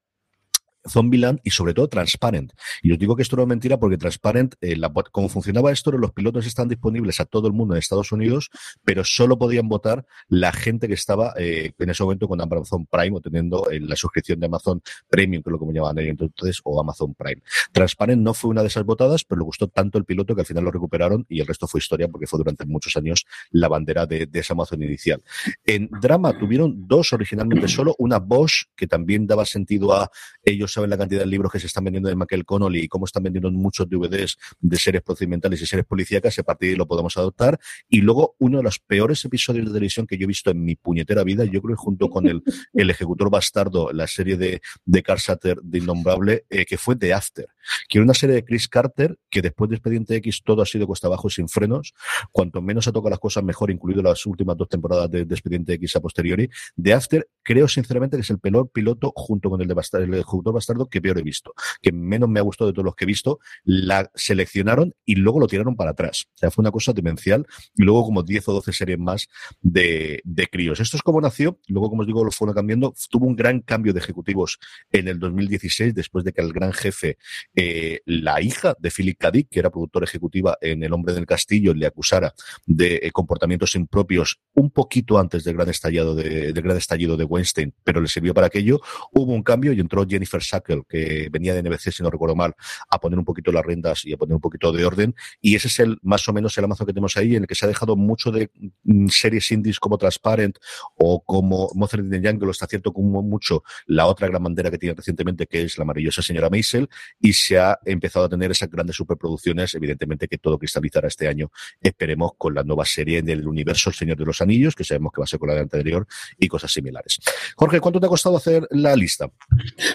Zombieland 0.89 1.41
y 1.43 1.51
sobre 1.51 1.75
todo 1.75 1.89
Transparent. 1.89 2.53
Y 2.83 2.93
os 2.93 2.99
digo 2.99 3.17
que 3.17 3.23
esto 3.23 3.37
no 3.37 3.43
es 3.43 3.49
mentira 3.49 3.79
porque 3.79 3.97
Transparent, 3.97 4.55
eh, 4.61 4.77
como 5.11 5.29
funcionaba 5.29 5.73
esto, 5.73 5.93
los 5.93 6.13
pilotos 6.13 6.47
están 6.47 6.69
disponibles 6.69 7.21
a 7.21 7.25
todo 7.25 7.47
el 7.47 7.53
mundo 7.53 7.75
en 7.75 7.79
Estados 7.79 8.13
Unidos, 8.13 8.51
pero 8.85 9.05
solo 9.05 9.39
podían 9.39 9.69
votar 9.69 10.07
la 10.29 10.53
gente 10.53 10.89
que 10.89 10.95
estaba 10.95 11.35
eh, 11.37 11.73
en 11.79 11.91
ese 11.91 12.03
momento 12.03 12.29
con 12.29 12.41
Amazon 12.41 12.87
Prime 12.87 13.17
o 13.17 13.21
teniendo 13.21 13.71
eh, 13.71 13.81
la 13.81 13.97
suscripción 13.97 14.41
de 14.41 14.47
Amazon 14.47 14.83
Premium, 15.09 15.43
que 15.43 15.51
es 15.51 15.53
lo 15.53 15.59
que 15.59 15.73
llamaban 15.73 15.99
entonces, 15.99 16.61
o 16.65 16.81
Amazon 16.81 17.15
Prime. 17.15 17.43
Transparent 17.73 18.23
no 18.23 18.35
fue 18.35 18.51
una 18.51 18.63
de 18.63 18.69
esas 18.69 18.85
votadas, 18.85 19.25
pero 19.25 19.41
le 19.41 19.45
gustó 19.45 19.69
tanto 19.69 19.99
el 19.99 20.05
piloto 20.05 20.35
que 20.35 20.43
al 20.43 20.47
final 20.47 20.65
lo 20.65 20.71
recuperaron 20.71 21.27
y 21.29 21.41
el 21.41 21.47
resto 21.47 21.67
fue 21.67 21.79
historia 21.79 22.09
porque 22.09 22.27
fue 22.27 22.39
durante 22.39 22.65
muchos 22.65 22.97
años 22.97 23.25
la 23.51 23.69
bandera 23.69 24.07
de, 24.07 24.27
de 24.27 24.41
esa 24.41 24.55
Amazon 24.55 24.83
inicial. 24.83 25.23
En 25.65 25.89
drama 26.01 26.39
tuvieron 26.39 26.87
dos 26.87 27.13
originalmente 27.13 27.69
solo, 27.69 27.95
una 27.99 28.19
Bosch 28.19 28.65
que 28.77 28.87
también 28.87 29.27
daba 29.27 29.45
sentido 29.45 29.93
a 29.93 30.11
ellos 30.45 30.72
saben 30.73 30.91
la 30.91 30.99
cantidad 30.99 31.21
de 31.21 31.27
libros 31.27 31.53
que 31.53 31.61
se 31.61 31.67
están 31.67 31.85
vendiendo 31.85 32.09
de 32.09 32.17
Michael 32.17 32.45
Connolly 32.45 32.81
y 32.81 32.89
cómo 32.89 33.05
están 33.05 33.23
vendiendo 33.23 33.51
muchos 33.51 33.89
DVDs 33.89 34.37
de 34.61 34.77
series 34.77 35.03
procedimentales 35.03 35.61
y 35.63 35.67
series 35.67 35.87
policíacas, 35.87 36.39
a 36.39 36.43
partir 36.43 36.69
de 36.69 36.73
ahí 36.73 36.77
lo 36.77 36.87
podemos 36.87 37.17
adoptar. 37.17 37.59
Y 37.89 38.01
luego, 38.01 38.35
uno 38.39 38.59
de 38.59 38.65
los 38.65 38.79
peores 38.79 39.25
episodios 39.25 39.67
de 39.67 39.73
televisión 39.73 40.07
que 40.07 40.19
yo 40.19 40.25
he 40.25 40.27
visto 40.27 40.51
en 40.51 40.65
mi 40.65 40.75
puñetera 40.77 41.25
vida, 41.25 41.45
yo 41.45 41.61
creo 41.63 41.77
junto 41.77 42.09
con 42.09 42.27
el, 42.27 42.43
el 42.73 42.91
ejecutor 42.91 43.31
bastardo, 43.31 43.93
la 43.93 44.07
serie 44.07 44.37
de, 44.37 44.61
de 44.85 45.03
Carl 45.03 45.21
Satter 45.21 45.59
de 45.63 45.79
Innombrable, 45.79 46.45
eh, 46.51 46.65
que 46.65 46.79
fue 46.79 46.97
The 46.97 47.13
After, 47.13 47.47
que 47.89 47.99
era 47.99 48.05
una 48.05 48.15
serie 48.15 48.37
de 48.37 48.45
Chris 48.45 48.69
Carter, 48.69 49.19
que 49.31 49.43
después 49.43 49.71
de 49.71 49.77
Expediente 49.77 50.17
X 50.17 50.43
todo 50.45 50.63
ha 50.63 50.67
sido 50.67 50.87
cuesta 50.87 51.07
abajo 51.07 51.29
y 51.29 51.31
sin 51.31 51.49
frenos. 51.49 51.95
Cuanto 52.31 52.63
menos 52.63 52.85
se 52.85 52.93
toca 52.93 53.11
las 53.11 53.19
cosas, 53.19 53.45
mejor, 53.45 53.71
incluido 53.71 54.03
las 54.03 54.25
últimas 54.27 54.57
dos 54.57 54.69
temporadas 54.69 55.11
de, 55.11 55.25
de 55.25 55.35
Expediente 55.35 55.75
X 55.75 55.97
a 55.97 56.01
posteriori. 56.01 56.49
The 56.81 56.93
After, 56.93 57.29
creo 57.43 57.69
sinceramente 57.69 58.17
que 58.17 58.23
es 58.23 58.31
el 58.31 58.39
peor 58.39 58.71
piloto 58.71 59.13
junto 59.15 59.51
con 59.51 59.61
el 59.61 59.69
de 59.69 59.75
Bastardo, 59.75 60.07
el 60.07 60.15
ejecutor 60.15 60.55
bastardo 60.63 60.89
que 60.89 61.01
peor 61.01 61.19
he 61.19 61.23
visto, 61.23 61.55
que 61.81 61.93
menos 61.93 62.29
me 62.29 62.41
ha 62.41 62.43
gustado 62.43 62.71
de 62.71 62.75
todos 62.75 62.85
los 62.85 62.95
que 62.95 63.05
he 63.05 63.07
visto, 63.07 63.39
la 63.65 64.11
seleccionaron 64.15 64.95
y 65.05 65.17
luego 65.17 65.41
lo 65.41 65.47
tiraron 65.47 65.77
para 65.77 65.93
atrás. 65.93 66.27
O 66.35 66.39
sea, 66.39 66.51
fue 66.51 66.63
una 66.63 66.71
cosa 66.71 66.93
demencial 66.93 67.47
y 67.75 67.83
luego 67.83 68.05
como 68.05 68.23
10 68.23 68.49
o 68.49 68.53
12 68.55 68.73
series 68.73 68.99
más 68.99 69.29
de, 69.61 70.21
de 70.25 70.47
críos. 70.49 70.81
Esto 70.81 70.97
es 70.97 71.03
como 71.03 71.21
nació, 71.21 71.59
luego 71.69 71.91
como 71.91 72.03
os 72.03 72.07
digo, 72.07 72.25
lo 72.25 72.31
fueron 72.31 72.55
cambiando, 72.55 72.95
tuvo 73.11 73.27
un 73.27 73.37
gran 73.37 73.61
cambio 73.61 73.93
de 73.93 74.01
ejecutivos 74.01 74.59
en 74.91 75.09
el 75.09 75.19
2016 75.19 75.95
después 75.95 76.25
de 76.25 76.33
que 76.33 76.41
el 76.41 76.53
gran 76.53 76.73
jefe, 76.73 77.19
eh, 77.55 78.01
la 78.05 78.41
hija 78.41 78.75
de 78.79 78.91
Philip. 78.91 79.13
Dick, 79.33 79.49
que 79.51 79.61
era 79.61 79.71
productora 79.71 80.05
ejecutiva 80.05 80.57
en 80.61 80.83
El 80.83 80.93
Hombre 80.93 81.15
del 81.15 81.27
Castillo, 81.27 81.75
le 81.75 81.87
acusara 81.87 82.35
de 82.67 83.01
eh, 83.03 83.11
comportamientos 83.13 83.75
impropios 83.75 84.41
un 84.55 84.71
poquito 84.71 85.19
antes 85.19 85.45
del 85.45 85.55
gran 85.55 85.69
estallado 85.69 86.15
de, 86.15 86.53
del 86.53 86.63
gran 86.63 86.77
estallido 86.77 87.17
de 87.17 87.25
Weinstein, 87.25 87.75
pero 87.85 88.01
le 88.01 88.09
sirvió 88.09 88.35
para 88.35 88.47
aquello. 88.49 88.81
Hubo 89.13 89.33
un 89.33 89.43
cambio 89.43 89.73
y 89.73 89.81
entró 89.81 90.07
Jennifer 90.07 90.43
Sackle, 90.53 90.83
que 90.89 91.29
venía 91.31 91.55
de 91.55 91.63
NBC, 91.63 91.93
si 91.93 92.03
no 92.03 92.11
recuerdo 92.11 92.37
mal, 92.37 92.55
a 92.91 93.01
poner 93.01 93.19
un 93.19 93.25
poquito 93.25 93.53
las 93.53 93.65
riendas 93.65 94.05
y 94.05 94.13
a 94.13 94.17
poner 94.17 94.35
un 94.35 94.41
poquito 94.41 94.73
de 94.73 94.85
orden. 94.85 95.15
Y 95.41 95.57
ese 95.57 95.69
es 95.69 95.79
el 95.81 95.99
más 96.03 96.29
o 96.29 96.33
menos 96.33 96.57
el 96.59 96.65
Amazon 96.65 96.87
que 96.87 96.93
tenemos 96.93 97.17
ahí, 97.17 97.37
en 97.37 97.43
el 97.43 97.47
que 97.47 97.55
se 97.55 97.65
ha 97.65 97.69
dejado 97.69 97.97
mucho 97.97 98.31
de 98.31 98.51
mm, 98.85 99.09
series 99.09 99.51
indies 99.53 99.79
como 99.79 99.99
Transparent 99.99 100.59
o 100.97 101.23
como 101.25 101.71
Mozart 101.75 102.05
in 102.05 102.11
the 102.11 102.29
Jungle, 102.29 102.51
está 102.51 102.67
cierto 102.67 102.93
como 102.93 103.23
mucho 103.23 103.63
la 103.87 104.07
otra 104.07 104.29
gran 104.29 104.43
bandera 104.43 104.71
que 104.71 104.79
tiene 104.79 104.95
recientemente, 104.95 105.47
que 105.47 105.63
es 105.63 105.79
la 105.79 105.85
maravillosa 105.85 106.23
señora 106.23 106.51
Maisel, 106.51 106.89
y 107.21 107.33
se 107.33 107.59
ha 107.59 107.79
empezado 107.85 108.27
a 108.27 108.29
tener 108.29 108.51
esas 108.51 108.71
grandes 108.71 108.97
superproducciones, 108.97 109.75
evidentemente 109.75 110.29
que 110.29 110.39
todo 110.39 110.59
cristalizará 110.59 111.09
este 111.09 111.29
año, 111.29 111.51
esperemos, 111.81 112.33
con 112.37 112.55
la 112.55 112.63
nueva 112.63 112.85
serie 112.85 113.23
del 113.23 113.47
universo 113.47 113.91
El 113.91 113.97
Señor 113.97 114.17
de 114.17 114.25
los 114.25 114.41
Anillos, 114.41 114.75
que 114.75 114.85
sabemos 114.85 115.13
que 115.13 115.21
va 115.21 115.25
a 115.25 115.29
ser 115.29 115.39
con 115.39 115.49
la 115.49 115.55
de 115.55 115.61
anterior, 115.61 116.07
y 116.39 116.49
cosas 116.49 116.73
similares. 116.73 117.21
Jorge, 117.57 117.81
¿cuánto 117.81 118.01
te 118.01 118.07
ha 118.07 118.09
costado 118.09 118.37
hacer 118.37 118.67
la 118.71 118.95
lista? 118.97 119.31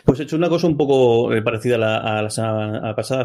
Pues 0.06 0.20
he 0.20 0.24
hecho 0.24 0.36
una 0.36 0.47
una 0.48 0.56
cosa 0.56 0.68
un 0.68 0.78
poco 0.78 1.34
eh, 1.34 1.42
parecida 1.42 1.76
a 1.76 1.78
la, 1.78 1.98
a 1.98 2.22
la 2.22 2.30
semana 2.30 2.96
pasada. 2.96 3.24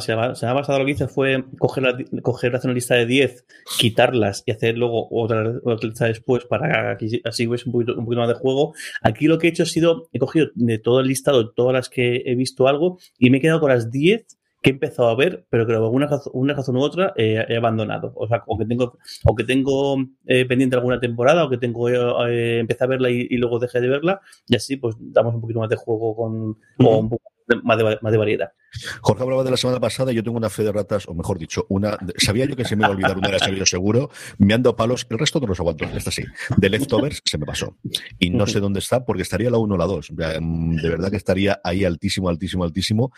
Lo 0.78 0.84
que 0.84 0.90
hice 0.90 1.06
fue 1.06 1.44
coger, 1.58 1.84
la, 1.84 2.20
coger 2.20 2.56
hacer 2.56 2.68
una 2.68 2.74
lista 2.74 2.96
de 2.96 3.06
10, 3.06 3.46
quitarlas 3.78 4.42
y 4.44 4.50
hacer 4.50 4.76
luego 4.76 5.06
otra, 5.10 5.54
otra 5.62 5.88
lista 5.88 6.06
después 6.06 6.44
para 6.44 6.96
que 6.96 7.20
así 7.24 7.46
ves 7.46 7.64
un 7.66 7.72
poquito, 7.72 7.92
un 7.94 8.04
poquito 8.04 8.20
más 8.20 8.28
de 8.28 8.34
juego. 8.34 8.74
Aquí 9.02 9.26
lo 9.26 9.38
que 9.38 9.46
he 9.46 9.50
hecho 9.50 9.62
ha 9.62 9.66
sido, 9.66 10.08
he 10.12 10.18
cogido 10.18 10.48
de 10.54 10.78
todo 10.78 11.00
el 11.00 11.06
listado, 11.06 11.50
todas 11.52 11.74
las 11.74 11.88
que 11.88 12.22
he 12.26 12.34
visto 12.34 12.66
algo 12.66 12.98
y 13.18 13.30
me 13.30 13.38
he 13.38 13.40
quedado 13.40 13.60
con 13.60 13.70
las 13.70 13.90
10 13.90 14.26
que 14.62 14.70
he 14.70 14.72
empezado 14.72 15.08
a 15.08 15.16
ver, 15.16 15.44
pero 15.50 15.66
que 15.66 15.74
por 15.74 15.82
alguna 15.82 16.06
razón, 16.06 16.32
una 16.34 16.54
razón 16.54 16.76
u 16.76 16.80
otra 16.80 17.12
eh, 17.16 17.44
he 17.48 17.56
abandonado. 17.56 18.12
O 18.14 18.28
sea, 18.28 18.44
o 18.46 18.56
que 18.56 18.64
tengo, 18.64 18.96
o 19.24 19.34
que 19.34 19.44
tengo 19.44 19.96
eh, 20.26 20.46
pendiente 20.46 20.76
alguna 20.76 21.00
temporada, 21.00 21.44
o 21.44 21.50
que 21.50 21.58
tengo 21.58 21.88
eh, 21.88 22.60
empecé 22.60 22.84
a 22.84 22.86
verla 22.86 23.10
y, 23.10 23.26
y, 23.28 23.36
luego 23.38 23.58
dejé 23.58 23.80
de 23.80 23.88
verla, 23.88 24.20
y 24.46 24.54
así 24.54 24.76
pues 24.76 24.94
damos 24.98 25.34
un 25.34 25.40
poquito 25.40 25.60
más 25.60 25.68
de 25.68 25.76
juego 25.76 26.14
con, 26.14 26.58
o 26.78 26.98
un 26.98 27.10
poco 27.10 27.24
más 27.64 27.76
de, 27.76 27.98
más 28.00 28.12
de 28.12 28.18
variedad. 28.18 28.52
Jorge 29.00 29.22
hablaba 29.22 29.44
de 29.44 29.50
la 29.50 29.56
semana 29.56 29.80
pasada, 29.80 30.12
yo 30.12 30.22
tengo 30.22 30.36
una 30.36 30.50
fe 30.50 30.64
de 30.64 30.72
ratas, 30.72 31.06
o 31.08 31.14
mejor 31.14 31.38
dicho, 31.38 31.66
una. 31.68 31.98
Sabía 32.16 32.44
yo 32.46 32.56
que 32.56 32.64
se 32.64 32.76
me 32.76 32.82
iba 32.82 32.88
a 32.88 32.90
olvidar 32.90 33.16
una 33.16 33.28
de 33.28 33.38
las 33.38 33.42
que 33.42 33.66
seguro, 33.66 34.10
me 34.38 34.54
ando 34.54 34.74
palos, 34.74 35.06
el 35.10 35.18
resto 35.18 35.40
no 35.40 35.46
los 35.46 35.60
aguanto. 35.60 35.84
Esta 35.84 36.10
sí. 36.10 36.24
De 36.56 36.68
Leftovers 36.68 37.22
se 37.24 37.38
me 37.38 37.46
pasó. 37.46 37.76
Y 38.18 38.30
no 38.30 38.46
sé 38.46 38.60
dónde 38.60 38.80
está, 38.80 39.04
porque 39.04 39.22
estaría 39.22 39.50
la 39.50 39.58
1 39.58 39.74
o 39.74 39.78
la 39.78 39.86
2. 39.86 40.08
De 40.16 40.88
verdad 40.88 41.10
que 41.10 41.16
estaría 41.16 41.60
ahí 41.62 41.84
altísimo, 41.84 42.28
altísimo, 42.28 42.64
altísimo. 42.64 43.12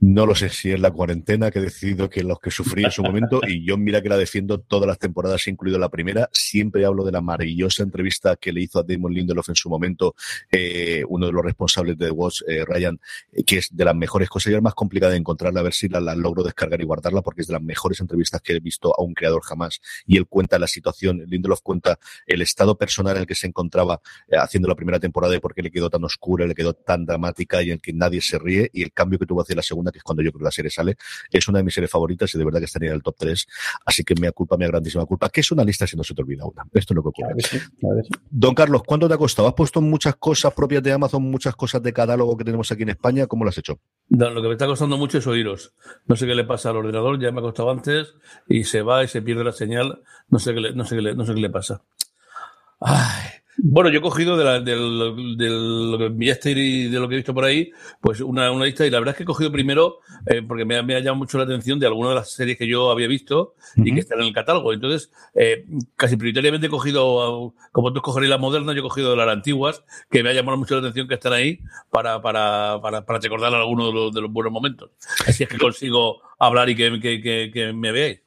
No 0.00 0.26
lo 0.26 0.34
sé 0.34 0.48
si 0.48 0.72
es 0.72 0.80
la 0.80 0.90
cuarentena 0.90 1.50
que 1.50 1.58
he 1.58 1.62
decidido 1.62 2.08
que 2.08 2.22
los 2.22 2.38
que 2.38 2.50
sufrí 2.50 2.84
en 2.84 2.90
su 2.90 3.02
momento, 3.02 3.40
y 3.46 3.64
yo 3.66 3.76
mira 3.76 4.02
que 4.02 4.08
la 4.08 4.16
defiendo 4.16 4.60
todas 4.60 4.86
las 4.86 4.98
temporadas, 4.98 5.46
incluido 5.48 5.78
la 5.78 5.88
primera. 5.88 6.28
Siempre 6.32 6.84
hablo 6.84 7.04
de 7.04 7.12
la 7.12 7.20
maravillosa 7.20 7.82
entrevista 7.82 8.36
que 8.36 8.52
le 8.52 8.62
hizo 8.62 8.78
a 8.78 8.82
Damon 8.82 9.12
Lindelof 9.12 9.48
en 9.48 9.56
su 9.56 9.68
momento, 9.68 10.14
eh, 10.50 11.02
uno 11.08 11.26
de 11.26 11.32
los 11.32 11.44
responsables 11.44 11.96
de 11.98 12.06
The 12.06 12.10
Watch, 12.10 12.42
eh, 12.48 12.64
Ryan, 12.64 13.00
que 13.46 13.58
es 13.58 13.74
de 13.74 13.84
las 13.84 13.94
mejores 13.94 14.28
cosas. 14.28 14.52
Y 14.52 14.54
más 14.66 14.74
complicada 14.74 15.12
de 15.12 15.18
encontrarla, 15.18 15.60
a 15.60 15.62
ver 15.62 15.74
si 15.74 15.88
la, 15.88 16.00
la, 16.00 16.16
logro 16.16 16.42
descargar 16.42 16.80
y 16.80 16.84
guardarla, 16.84 17.22
porque 17.22 17.42
es 17.42 17.46
de 17.46 17.52
las 17.52 17.62
mejores 17.62 18.00
entrevistas 18.00 18.42
que 18.42 18.54
he 18.54 18.58
visto 18.58 18.92
a 18.98 19.00
un 19.00 19.14
creador 19.14 19.42
jamás. 19.42 19.80
Y 20.06 20.16
él 20.16 20.26
cuenta 20.26 20.58
la 20.58 20.66
situación, 20.66 21.22
Lindelof 21.24 21.60
cuenta 21.62 22.00
el 22.26 22.42
estado 22.42 22.76
personal 22.76 23.14
en 23.14 23.20
el 23.22 23.26
que 23.28 23.36
se 23.36 23.46
encontraba 23.46 24.00
eh, 24.26 24.36
haciendo 24.36 24.68
la 24.68 24.74
primera 24.74 24.98
temporada 24.98 25.36
y 25.36 25.38
por 25.38 25.54
qué 25.54 25.62
le 25.62 25.70
quedó 25.70 25.88
tan 25.88 26.02
oscura, 26.02 26.46
le 26.46 26.54
quedó 26.54 26.74
tan 26.74 27.06
dramática 27.06 27.62
y 27.62 27.70
en 27.70 27.78
que 27.78 27.92
nadie 27.92 28.20
se 28.20 28.40
ríe, 28.40 28.68
y 28.72 28.82
el 28.82 28.92
cambio 28.92 29.20
que 29.20 29.26
tuvo 29.26 29.42
hacia 29.42 29.54
la 29.54 29.62
segunda, 29.62 29.92
que 29.92 29.98
es 29.98 30.04
cuando 30.04 30.24
yo 30.24 30.32
creo 30.32 30.40
que 30.40 30.44
la 30.46 30.50
serie 30.50 30.70
sale, 30.70 30.96
es 31.30 31.46
una 31.46 31.58
de 31.58 31.64
mis 31.64 31.74
series 31.74 31.90
favoritas 31.90 32.34
y 32.34 32.38
de 32.38 32.44
verdad 32.44 32.58
que 32.58 32.64
estaría 32.64 32.88
en 32.88 32.96
el 32.96 33.02
top 33.02 33.14
3. 33.18 33.46
Así 33.84 34.02
que 34.02 34.16
me 34.20 34.32
culpa, 34.32 34.56
mi 34.56 34.66
grandísima 34.66 35.06
culpa, 35.06 35.28
que 35.28 35.42
es 35.42 35.50
una 35.52 35.62
lista 35.62 35.86
si 35.86 35.96
no 35.96 36.02
se 36.02 36.12
te 36.12 36.22
olvida 36.22 36.44
una. 36.44 36.64
Esto 36.74 36.92
es 36.92 36.96
lo 36.96 37.02
que 37.02 37.08
ocurre. 37.10 37.34
Claro 37.34 37.36
que 37.36 37.46
sí, 37.46 37.58
claro 37.78 37.96
que 37.96 38.02
sí. 38.02 38.10
Don 38.30 38.54
Carlos, 38.54 38.82
¿cuánto 38.84 39.06
te 39.06 39.14
ha 39.14 39.18
costado? 39.18 39.46
¿Has 39.46 39.54
puesto 39.54 39.80
muchas 39.80 40.16
cosas 40.16 40.52
propias 40.52 40.82
de 40.82 40.92
Amazon, 40.92 41.22
muchas 41.22 41.54
cosas 41.54 41.82
de 41.82 41.92
catálogo 41.92 42.36
que 42.36 42.44
tenemos 42.44 42.70
aquí 42.72 42.82
en 42.82 42.90
España? 42.90 43.26
¿Cómo 43.26 43.44
lo 43.44 43.50
has 43.50 43.58
hecho? 43.58 43.78
Lo 44.08 44.40
que 44.40 44.48
me 44.48 44.52
está 44.52 44.66
costando 44.66 44.96
mucho 44.96 45.18
es 45.18 45.26
oíros. 45.26 45.74
No 46.06 46.16
sé 46.16 46.26
qué 46.26 46.34
le 46.34 46.44
pasa 46.44 46.70
al 46.70 46.76
ordenador, 46.76 47.20
ya 47.20 47.32
me 47.32 47.40
ha 47.40 47.42
costado 47.42 47.70
antes 47.70 48.14
y 48.46 48.64
se 48.64 48.82
va 48.82 49.02
y 49.02 49.08
se 49.08 49.22
pierde 49.22 49.42
la 49.42 49.52
señal. 49.52 50.02
No 50.28 50.38
sé 50.38 50.54
qué 50.54 50.60
le, 50.60 50.72
no 50.74 50.84
sé 50.84 50.96
qué 50.96 51.02
le, 51.02 51.14
no 51.14 51.26
sé 51.26 51.34
qué 51.34 51.40
le 51.40 51.50
pasa. 51.50 51.82
Ay. 52.80 53.45
Bueno, 53.58 53.90
yo 53.90 54.00
he 54.00 54.02
cogido 54.02 54.36
de, 54.36 54.44
la, 54.44 54.60
de, 54.60 54.76
lo, 54.76 55.14
de 55.14 55.48
lo 55.48 55.98
que 55.98 56.06
enviaste 56.06 56.50
y 56.50 56.88
de 56.88 57.00
lo 57.00 57.08
que 57.08 57.14
he 57.14 57.18
visto 57.18 57.32
por 57.32 57.44
ahí, 57.44 57.72
pues 58.00 58.20
una, 58.20 58.50
una 58.50 58.66
lista 58.66 58.86
y 58.86 58.90
la 58.90 58.98
verdad 58.98 59.14
es 59.14 59.16
que 59.16 59.22
he 59.22 59.26
cogido 59.26 59.50
primero, 59.50 60.00
eh, 60.26 60.42
porque 60.42 60.64
me 60.64 60.76
ha, 60.76 60.82
me 60.82 60.94
ha, 60.94 60.98
llamado 60.98 61.16
mucho 61.16 61.38
la 61.38 61.44
atención 61.44 61.78
de 61.78 61.86
algunas 61.86 62.10
de 62.10 62.14
las 62.16 62.30
series 62.30 62.58
que 62.58 62.66
yo 62.66 62.90
había 62.90 63.08
visto 63.08 63.54
uh 63.76 63.80
-huh. 63.80 63.88
y 63.88 63.94
que 63.94 64.00
están 64.00 64.20
en 64.20 64.26
el 64.26 64.32
catálogo. 64.34 64.72
Entonces, 64.72 65.10
eh, 65.34 65.64
casi 65.96 66.16
prioritariamente 66.16 66.66
he 66.66 66.70
cogido, 66.70 67.54
como 67.72 67.92
tú 67.92 67.98
escogerías 67.98 68.30
las 68.30 68.40
modernas, 68.40 68.74
yo 68.74 68.80
he 68.80 68.82
cogido 68.82 69.10
de 69.10 69.16
las 69.16 69.28
antiguas, 69.28 69.84
que 70.10 70.22
me 70.22 70.30
ha 70.30 70.32
llamado 70.34 70.58
mucho 70.58 70.74
la 70.74 70.80
atención 70.80 71.08
que 71.08 71.14
están 71.14 71.32
ahí 71.32 71.60
para, 71.90 72.20
para, 72.20 72.78
para, 72.82 73.06
para 73.06 73.18
recordar 73.18 73.54
algunos 73.54 73.88
de 73.88 73.92
los, 73.92 74.12
de 74.12 74.20
los 74.20 74.32
buenos 74.32 74.52
momentos. 74.52 74.90
Así 75.26 75.44
es 75.44 75.48
que 75.48 75.58
consigo 75.58 76.20
hablar 76.38 76.68
y 76.68 76.76
que, 76.76 77.00
que, 77.00 77.22
que, 77.22 77.50
que 77.52 77.72
me 77.72 77.90
veáis. 77.92 78.25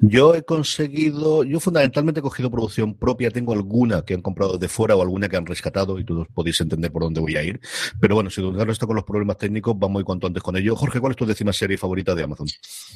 Yo 0.00 0.34
he 0.34 0.42
conseguido, 0.42 1.44
yo 1.44 1.60
fundamentalmente 1.60 2.20
he 2.20 2.22
cogido 2.22 2.50
producción 2.50 2.94
propia, 2.94 3.30
tengo 3.30 3.52
alguna 3.52 4.02
que 4.02 4.14
han 4.14 4.22
comprado 4.22 4.58
de 4.58 4.68
fuera 4.68 4.96
o 4.96 5.02
alguna 5.02 5.28
que 5.28 5.36
han 5.36 5.46
rescatado 5.46 5.98
y 5.98 6.04
todos 6.04 6.26
podéis 6.34 6.60
entender 6.60 6.90
por 6.90 7.02
dónde 7.02 7.20
voy 7.20 7.36
a 7.36 7.42
ir. 7.42 7.60
Pero 8.00 8.14
bueno, 8.14 8.30
si 8.30 8.40
dudarlo 8.40 8.72
esto 8.72 8.86
con 8.86 8.96
los 8.96 9.04
problemas 9.04 9.38
técnicos, 9.38 9.78
vamos 9.78 10.02
y 10.02 10.04
cuanto 10.04 10.26
antes 10.26 10.42
con 10.42 10.56
ello. 10.56 10.76
Jorge, 10.76 11.00
¿cuál 11.00 11.12
es 11.12 11.16
tu 11.16 11.26
décima 11.26 11.52
serie 11.52 11.78
favorita 11.78 12.14
de 12.14 12.24
Amazon? 12.24 12.46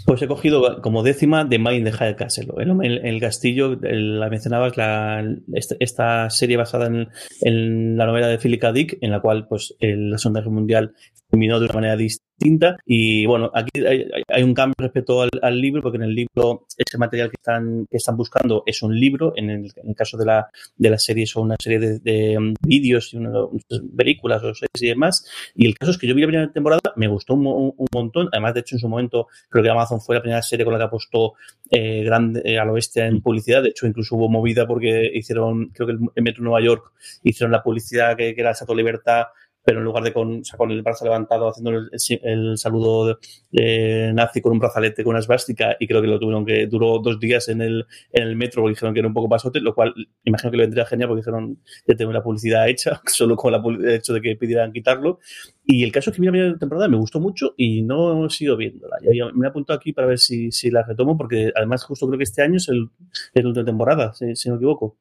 Pues 0.04 0.23
he 0.23 0.28
cogido 0.28 0.80
como 0.83 1.02
décima 1.02 1.45
de 1.45 1.59
Mind 1.59 1.85
the 1.85 1.92
High 1.92 2.16
Castle. 2.16 2.49
El, 2.59 3.04
el, 3.04 3.21
castillo, 3.21 3.78
la 3.80 4.28
mencionabas, 4.28 4.76
la, 4.76 5.25
esta, 5.54 5.76
esta, 5.80 6.30
serie 6.30 6.56
basada 6.56 6.87
en, 6.87 7.09
en, 7.40 7.97
la 7.97 8.06
novela 8.06 8.28
de 8.28 8.38
Philip 8.38 8.61
K. 8.61 8.73
Dick, 8.73 8.99
en 9.00 9.11
la 9.11 9.21
cual 9.21 9.47
pues 9.49 9.75
la 9.80 10.18
Segunda 10.18 10.40
Guerra 10.40 10.52
Mundial 10.52 10.95
terminó 11.36 11.60
de 11.60 11.66
una 11.66 11.74
manera 11.74 11.96
distinta. 11.96 12.76
Y 12.86 13.26
bueno, 13.26 13.50
aquí 13.54 13.84
hay, 13.86 14.08
hay 14.28 14.42
un 14.42 14.54
cambio 14.54 14.74
respecto 14.78 15.22
al, 15.22 15.30
al, 15.42 15.60
libro 15.60 15.82
porque 15.82 15.96
en 15.96 16.04
el 16.04 16.14
libro 16.14 16.66
ese 16.76 16.98
material 16.98 17.30
que 17.30 17.36
están, 17.36 17.86
que 17.90 17.96
están 17.98 18.16
buscando 18.16 18.62
es 18.66 18.82
un 18.82 18.98
libro, 18.98 19.32
en 19.36 19.50
el, 19.50 19.72
en 19.76 19.90
el 19.90 19.94
caso 19.94 20.16
de 20.16 20.24
la, 20.26 20.48
de 20.76 20.90
la 20.90 20.98
serie 20.98 21.26
son 21.26 21.44
una 21.44 21.56
serie 21.58 21.78
de, 21.78 21.98
de 21.98 22.38
um, 22.38 22.54
vídeos 22.60 23.12
y 23.12 23.18
una, 23.18 23.32
películas 23.96 24.42
o 24.42 24.54
series 24.54 24.82
y 24.82 24.86
demás. 24.86 25.26
Y 25.54 25.66
el 25.66 25.76
caso 25.76 25.92
es 25.92 25.98
que 25.98 26.06
yo 26.06 26.14
vi 26.14 26.22
la 26.22 26.26
primera 26.26 26.52
temporada, 26.52 26.80
me 26.96 27.08
gustó 27.08 27.34
un, 27.34 27.46
un, 27.46 27.74
un, 27.76 27.86
montón, 27.92 28.28
además 28.32 28.54
de 28.54 28.60
hecho 28.60 28.76
en 28.76 28.80
su 28.80 28.88
momento 28.88 29.28
creo 29.48 29.62
que 29.62 29.70
Amazon 29.70 30.00
fue 30.00 30.16
la 30.16 30.22
primera 30.22 30.42
serie 30.42 30.64
con 30.64 30.72
la 30.72 30.78
que 30.78 30.84
apostó 30.84 31.34
eh, 31.70 32.02
grande, 32.04 32.42
eh, 32.44 32.58
al 32.58 32.70
oeste 32.70 33.04
en 33.04 33.20
publicidad, 33.20 33.62
de 33.62 33.70
hecho 33.70 33.86
incluso 33.86 34.16
hubo 34.16 34.28
movida 34.28 34.66
porque 34.66 35.10
hicieron, 35.14 35.68
creo 35.68 35.86
que 35.86 35.92
el, 35.92 36.00
el 36.14 36.22
Metro 36.22 36.42
Nueva 36.42 36.60
York 36.60 36.92
hicieron 37.22 37.52
la 37.52 37.62
publicidad 37.62 38.16
que, 38.16 38.34
que 38.34 38.40
era 38.40 38.54
Sato 38.54 38.74
Libertad 38.74 39.26
pero 39.66 39.80
en 39.80 39.85
lugar 39.85 40.04
de 40.04 40.12
con, 40.12 40.40
o 40.42 40.44
sea, 40.44 40.56
con 40.56 40.70
el 40.70 40.80
brazo 40.80 41.04
levantado 41.04 41.49
haciendo 41.49 41.70
el, 41.73 41.90
el 42.23 42.56
saludo 42.56 43.18
de, 43.50 44.12
nazi 44.14 44.40
con 44.40 44.52
un 44.52 44.61
brazalete 44.61 45.02
con 45.02 45.11
una 45.11 45.18
esvástica 45.18 45.76
y 45.80 45.88
creo 45.88 46.00
que 46.00 46.06
lo 46.06 46.20
tuvieron 46.20 46.46
que 46.46 46.68
duró 46.68 47.00
dos 47.00 47.18
días 47.18 47.49
en 47.49 47.61
el, 47.61 47.85
en 48.12 48.23
el 48.23 48.37
metro 48.37 48.62
porque 48.62 48.75
dijeron 48.75 48.94
que 48.94 49.00
era 49.00 49.08
un 49.08 49.14
poco 49.14 49.28
pasote, 49.28 49.61
lo 49.61 49.75
cual 49.75 49.92
imagino 50.23 50.52
que 50.52 50.56
le 50.56 50.62
vendría 50.62 50.87
genial 50.87 51.08
porque 51.08 51.23
dijeron 51.23 51.58
ya 51.85 51.96
tengo 51.96 52.12
la 52.12 52.23
publicidad 52.23 52.68
hecha, 52.68 53.02
solo 53.06 53.35
con 53.35 53.50
la, 53.50 53.61
el 53.66 53.90
hecho 53.90 54.14
de 54.14 54.20
que 54.20 54.37
pidieran 54.37 54.73
quitarlo. 54.73 55.18
Y 55.64 55.82
el 55.82 55.90
caso 55.90 56.11
es 56.11 56.16
que 56.16 56.20
vi 56.20 56.26
la 56.26 56.32
primera 56.32 56.58
temporada, 56.58 56.87
me 56.87 56.96
gustó 56.96 57.18
mucho 57.18 57.54
y 57.56 57.82
no 57.82 58.25
he 58.25 58.30
sido 58.30 58.56
viéndola. 58.56 58.99
Ya, 59.02 59.26
me 59.35 59.49
he 59.49 59.50
apuntado 59.50 59.76
aquí 59.76 59.92
para 59.92 60.06
ver 60.06 60.20
si, 60.20 60.52
si 60.52 60.70
la 60.70 60.85
retomo 60.85 61.18
porque 61.18 61.50
además 61.56 61.82
justo 61.82 62.06
creo 62.06 62.18
que 62.18 62.25
este 62.25 62.42
año 62.42 62.58
es 62.58 62.68
el, 62.68 62.88
es 63.35 63.44
la 63.44 63.64
temporada, 63.64 64.14
si, 64.14 64.37
si 64.37 64.49
no 64.49 64.54
me 64.54 64.58
equivoco. 64.58 64.96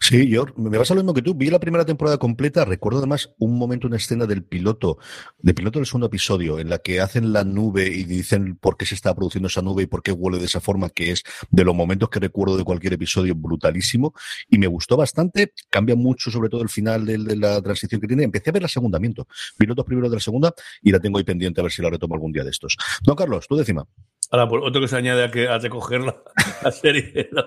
Sí, 0.00 0.28
yo 0.28 0.46
me 0.56 0.78
vas 0.78 0.90
hablando 0.90 1.12
que 1.12 1.22
tú 1.22 1.34
vi 1.34 1.50
la 1.50 1.58
primera 1.60 1.84
temporada 1.84 2.18
completa. 2.18 2.64
Recuerdo 2.64 2.98
además 2.98 3.30
un 3.38 3.58
momento, 3.58 3.86
una 3.86 3.96
escena 3.96 4.26
del 4.26 4.44
piloto, 4.44 4.98
del 5.38 5.54
piloto 5.54 5.78
del 5.78 5.86
segundo 5.86 6.06
episodio, 6.06 6.58
en 6.58 6.70
la 6.70 6.78
que 6.78 7.00
hacen 7.00 7.32
la 7.32 7.44
nube 7.44 7.88
y 7.88 8.04
dicen 8.04 8.56
por 8.56 8.76
qué 8.76 8.86
se 8.86 8.94
está 8.94 9.14
produciendo 9.14 9.48
esa 9.48 9.62
nube 9.62 9.82
y 9.82 9.86
por 9.86 10.02
qué 10.02 10.12
huele 10.12 10.38
de 10.38 10.46
esa 10.46 10.60
forma, 10.60 10.88
que 10.90 11.10
es 11.10 11.22
de 11.50 11.64
los 11.64 11.74
momentos 11.74 12.08
que 12.10 12.20
recuerdo 12.20 12.56
de 12.56 12.64
cualquier 12.64 12.92
episodio 12.94 13.34
brutalísimo. 13.34 14.14
Y 14.48 14.58
me 14.58 14.66
gustó 14.66 14.96
bastante. 14.96 15.52
Cambia 15.68 15.96
mucho, 15.96 16.30
sobre 16.30 16.48
todo 16.48 16.62
el 16.62 16.68
final 16.68 17.04
de, 17.06 17.36
la 17.36 17.60
transición 17.60 18.00
que 18.00 18.06
tiene. 18.06 18.24
Empecé 18.24 18.50
a 18.50 18.52
ver 18.52 18.62
la 18.62 18.68
segunda, 18.68 18.98
miento. 18.98 19.26
Pilotos 19.58 19.84
primero 19.84 20.08
de 20.08 20.16
la 20.16 20.20
segunda 20.20 20.54
y 20.80 20.90
la 20.92 21.00
tengo 21.00 21.18
ahí 21.18 21.24
pendiente 21.24 21.60
a 21.60 21.64
ver 21.64 21.72
si 21.72 21.82
la 21.82 21.90
retomo 21.90 22.14
algún 22.14 22.32
día 22.32 22.44
de 22.44 22.50
estos. 22.50 22.76
Don 23.02 23.16
Carlos, 23.16 23.46
tú 23.48 23.56
décima. 23.56 23.86
Ahora, 24.32 24.48
por 24.48 24.64
otro 24.64 24.80
que 24.80 24.88
se 24.88 24.96
añade 24.96 25.24
a, 25.24 25.30
que, 25.30 25.46
a 25.46 25.58
recoger 25.58 26.00
la, 26.00 26.16
la 26.64 26.72
serie. 26.72 27.28
No, 27.32 27.44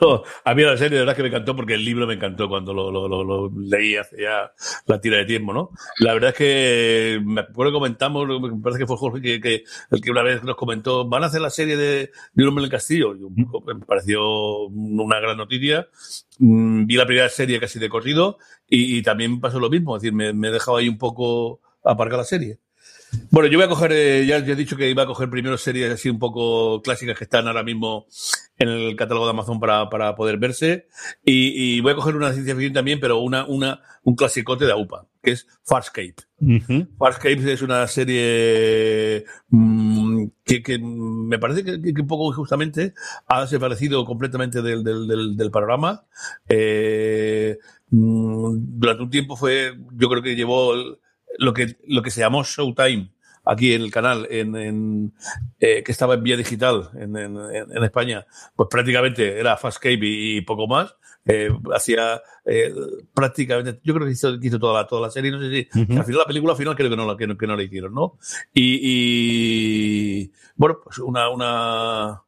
no, 0.00 0.22
a 0.44 0.54
mí 0.54 0.62
la 0.62 0.76
serie 0.76 0.98
de 0.98 1.04
verdad 1.04 1.16
que 1.16 1.22
me 1.22 1.28
encantó 1.28 1.56
porque 1.56 1.74
el 1.74 1.84
libro 1.84 2.06
me 2.06 2.14
encantó 2.14 2.48
cuando 2.48 2.72
lo, 2.72 2.92
lo, 2.92 3.08
lo, 3.08 3.24
lo, 3.24 3.50
leí 3.56 3.96
hace 3.96 4.22
ya 4.22 4.52
la 4.86 5.00
tira 5.00 5.16
de 5.16 5.24
tiempo, 5.24 5.52
¿no? 5.52 5.70
La 5.98 6.14
verdad 6.14 6.30
es 6.30 6.36
que 6.36 7.20
me 7.24 7.40
acuerdo 7.40 7.72
que 7.72 7.78
comentamos, 7.78 8.28
me 8.40 8.62
parece 8.62 8.78
que 8.78 8.86
fue 8.86 8.96
Jorge 8.96 9.20
que, 9.20 9.40
que, 9.40 9.64
el 9.90 10.00
que 10.00 10.10
una 10.12 10.22
vez 10.22 10.44
nos 10.44 10.54
comentó, 10.54 11.08
van 11.08 11.24
a 11.24 11.26
hacer 11.26 11.40
la 11.40 11.50
serie 11.50 11.76
de, 11.76 12.12
de 12.32 12.42
Un 12.44 12.50
hombre 12.50 12.62
en 12.62 12.66
el 12.66 12.70
castillo. 12.70 13.16
Y 13.16 13.20
me 13.74 13.84
pareció 13.84 14.66
una 14.68 15.18
gran 15.18 15.36
noticia. 15.36 15.88
Mm, 16.38 16.86
vi 16.86 16.94
la 16.94 17.06
primera 17.06 17.28
serie 17.30 17.58
casi 17.58 17.80
de 17.80 17.88
corrido 17.88 18.38
y, 18.68 18.96
y 18.96 19.02
también 19.02 19.40
pasó 19.40 19.58
lo 19.58 19.70
mismo, 19.70 19.96
es 19.96 20.02
decir, 20.02 20.14
me, 20.14 20.32
me 20.32 20.48
he 20.48 20.52
dejado 20.52 20.76
ahí 20.76 20.88
un 20.88 20.98
poco 20.98 21.60
aparcar 21.82 22.18
la 22.18 22.24
serie. 22.24 22.60
Bueno, 23.30 23.48
yo 23.48 23.58
voy 23.58 23.66
a 23.66 23.68
coger, 23.68 23.92
eh, 23.92 24.26
ya, 24.26 24.38
ya, 24.40 24.52
he 24.52 24.56
dicho 24.56 24.76
que 24.76 24.90
iba 24.90 25.02
a 25.02 25.06
coger 25.06 25.30
primero 25.30 25.56
series 25.56 25.92
así 25.92 26.08
un 26.08 26.18
poco 26.18 26.82
clásicas 26.82 27.16
que 27.16 27.24
están 27.24 27.46
ahora 27.46 27.62
mismo 27.62 28.06
en 28.58 28.68
el 28.68 28.96
catálogo 28.96 29.26
de 29.26 29.30
Amazon 29.30 29.60
para, 29.60 29.88
para 29.88 30.14
poder 30.14 30.38
verse. 30.38 30.88
Y, 31.24 31.76
y, 31.76 31.80
voy 31.80 31.92
a 31.92 31.96
coger 31.96 32.16
una 32.16 32.32
ciencia 32.32 32.54
ficción 32.54 32.72
también, 32.72 33.00
pero 33.00 33.18
una, 33.20 33.46
una, 33.46 33.80
un 34.02 34.14
clasicote 34.14 34.66
de 34.66 34.72
AUPA, 34.72 35.06
que 35.22 35.32
es 35.32 35.46
Farscape. 35.64 36.16
Uh 36.40 36.46
-huh. 36.46 36.88
Farscape 36.98 37.52
es 37.52 37.62
una 37.62 37.86
serie 37.86 39.24
mmm, 39.48 40.26
que, 40.44 40.62
que, 40.62 40.78
me 40.78 41.38
parece 41.38 41.64
que, 41.64 41.80
que, 41.80 42.00
un 42.00 42.06
poco 42.06 42.30
injustamente 42.30 42.94
ha 43.26 43.42
desaparecido 43.42 44.04
completamente 44.04 44.60
del, 44.60 44.82
del, 44.82 45.06
del, 45.06 45.36
del 45.36 45.50
panorama. 45.50 46.04
Eh, 46.48 47.58
mmm, 47.90 48.56
durante 48.78 49.02
un 49.02 49.10
tiempo 49.10 49.36
fue, 49.36 49.76
yo 49.92 50.08
creo 50.08 50.22
que 50.22 50.36
llevó... 50.36 50.74
El, 50.74 50.98
lo 51.38 51.54
que, 51.54 51.76
lo 51.86 52.02
que 52.02 52.10
se 52.10 52.20
llamó 52.20 52.44
Showtime 52.44 53.10
aquí 53.44 53.72
en 53.72 53.82
el 53.82 53.90
canal, 53.90 54.26
en, 54.30 54.54
en 54.56 55.12
eh, 55.58 55.82
que 55.82 55.92
estaba 55.92 56.14
en 56.14 56.22
vía 56.22 56.36
digital 56.36 56.90
en, 56.94 57.16
en, 57.16 57.36
en, 57.36 57.84
España, 57.84 58.26
pues 58.54 58.68
prácticamente 58.70 59.40
era 59.40 59.56
Fastscape 59.56 60.00
y, 60.02 60.36
y 60.36 60.40
poco 60.42 60.66
más. 60.66 60.94
Eh, 61.24 61.50
hacía 61.74 62.22
eh, 62.44 62.72
prácticamente, 63.12 63.80
yo 63.84 63.94
creo 63.94 64.06
que 64.06 64.12
hizo, 64.12 64.34
hizo 64.40 64.58
toda, 64.58 64.80
la, 64.82 64.86
toda 64.86 65.02
la 65.02 65.10
serie, 65.10 65.30
no 65.30 65.40
sé 65.40 65.50
si, 65.50 65.78
uh 65.78 65.82
-huh. 65.84 65.98
al 65.98 66.04
final 66.04 66.18
la 66.20 66.24
película 66.24 66.52
al 66.52 66.58
final 66.58 66.74
creo 66.76 66.90
que 66.90 66.96
no, 66.96 67.16
que 67.16 67.26
no, 67.26 67.36
que 67.36 67.46
no 67.46 67.56
la 67.56 67.62
hicieron, 67.62 67.94
¿no? 67.94 68.18
Y, 68.54 68.80
y 68.82 70.32
bueno, 70.56 70.78
pues 70.82 70.98
una, 70.98 71.28
una, 71.28 72.22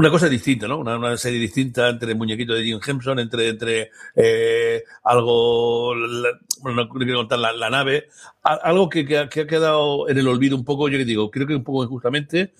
una 0.00 0.10
cosa 0.10 0.30
distinta, 0.30 0.66
¿no? 0.66 0.78
Una, 0.78 1.16
serie 1.18 1.38
distinta 1.38 1.90
entre 1.90 2.12
el 2.12 2.18
muñequito 2.18 2.54
de 2.54 2.64
Jim 2.64 2.80
Henson, 2.84 3.18
entre, 3.18 3.48
entre 3.48 3.90
eh, 4.16 4.82
algo, 5.04 5.94
bueno, 6.62 6.84
no 6.84 6.88
quiero 6.88 7.18
contar 7.18 7.38
la, 7.38 7.68
nave, 7.68 8.08
algo 8.42 8.88
que, 8.88 9.04
que, 9.04 9.28
que, 9.28 9.40
ha 9.42 9.46
quedado 9.46 10.08
en 10.08 10.16
el 10.16 10.26
olvido 10.26 10.56
un 10.56 10.64
poco, 10.64 10.88
yo 10.88 10.96
que 10.96 11.04
digo, 11.04 11.30
creo 11.30 11.46
que 11.46 11.54
un 11.54 11.64
poco 11.64 11.84
injustamente, 11.84 12.54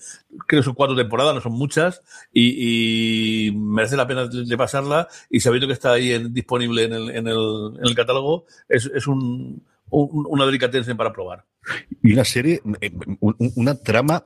creo 0.45 0.61
que 0.61 0.65
son 0.65 0.75
cuatro 0.75 0.95
temporadas, 0.95 1.33
no 1.33 1.41
son 1.41 1.53
muchas, 1.53 2.03
y, 2.31 3.47
y 3.47 3.51
merece 3.53 3.97
la 3.97 4.05
pena 4.05 4.27
de, 4.27 4.45
de, 4.45 4.57
pasarla, 4.57 5.07
y 5.27 5.39
sabiendo 5.39 5.65
que 5.65 5.73
está 5.73 5.93
ahí 5.93 6.11
en, 6.11 6.31
disponible 6.31 6.83
en 6.83 6.93
el, 6.93 7.09
en 7.09 7.27
el, 7.27 7.71
en 7.79 7.87
el 7.87 7.95
catálogo, 7.95 8.45
es, 8.69 8.85
es 8.85 9.07
un, 9.07 9.65
un, 9.89 10.27
una 10.29 10.45
delicatessen 10.45 10.95
para 10.95 11.11
probar. 11.11 11.45
Y 12.03 12.13
una 12.13 12.25
serie, 12.25 12.61
eh, 12.81 12.91
una 13.19 13.75
trama 13.75 14.23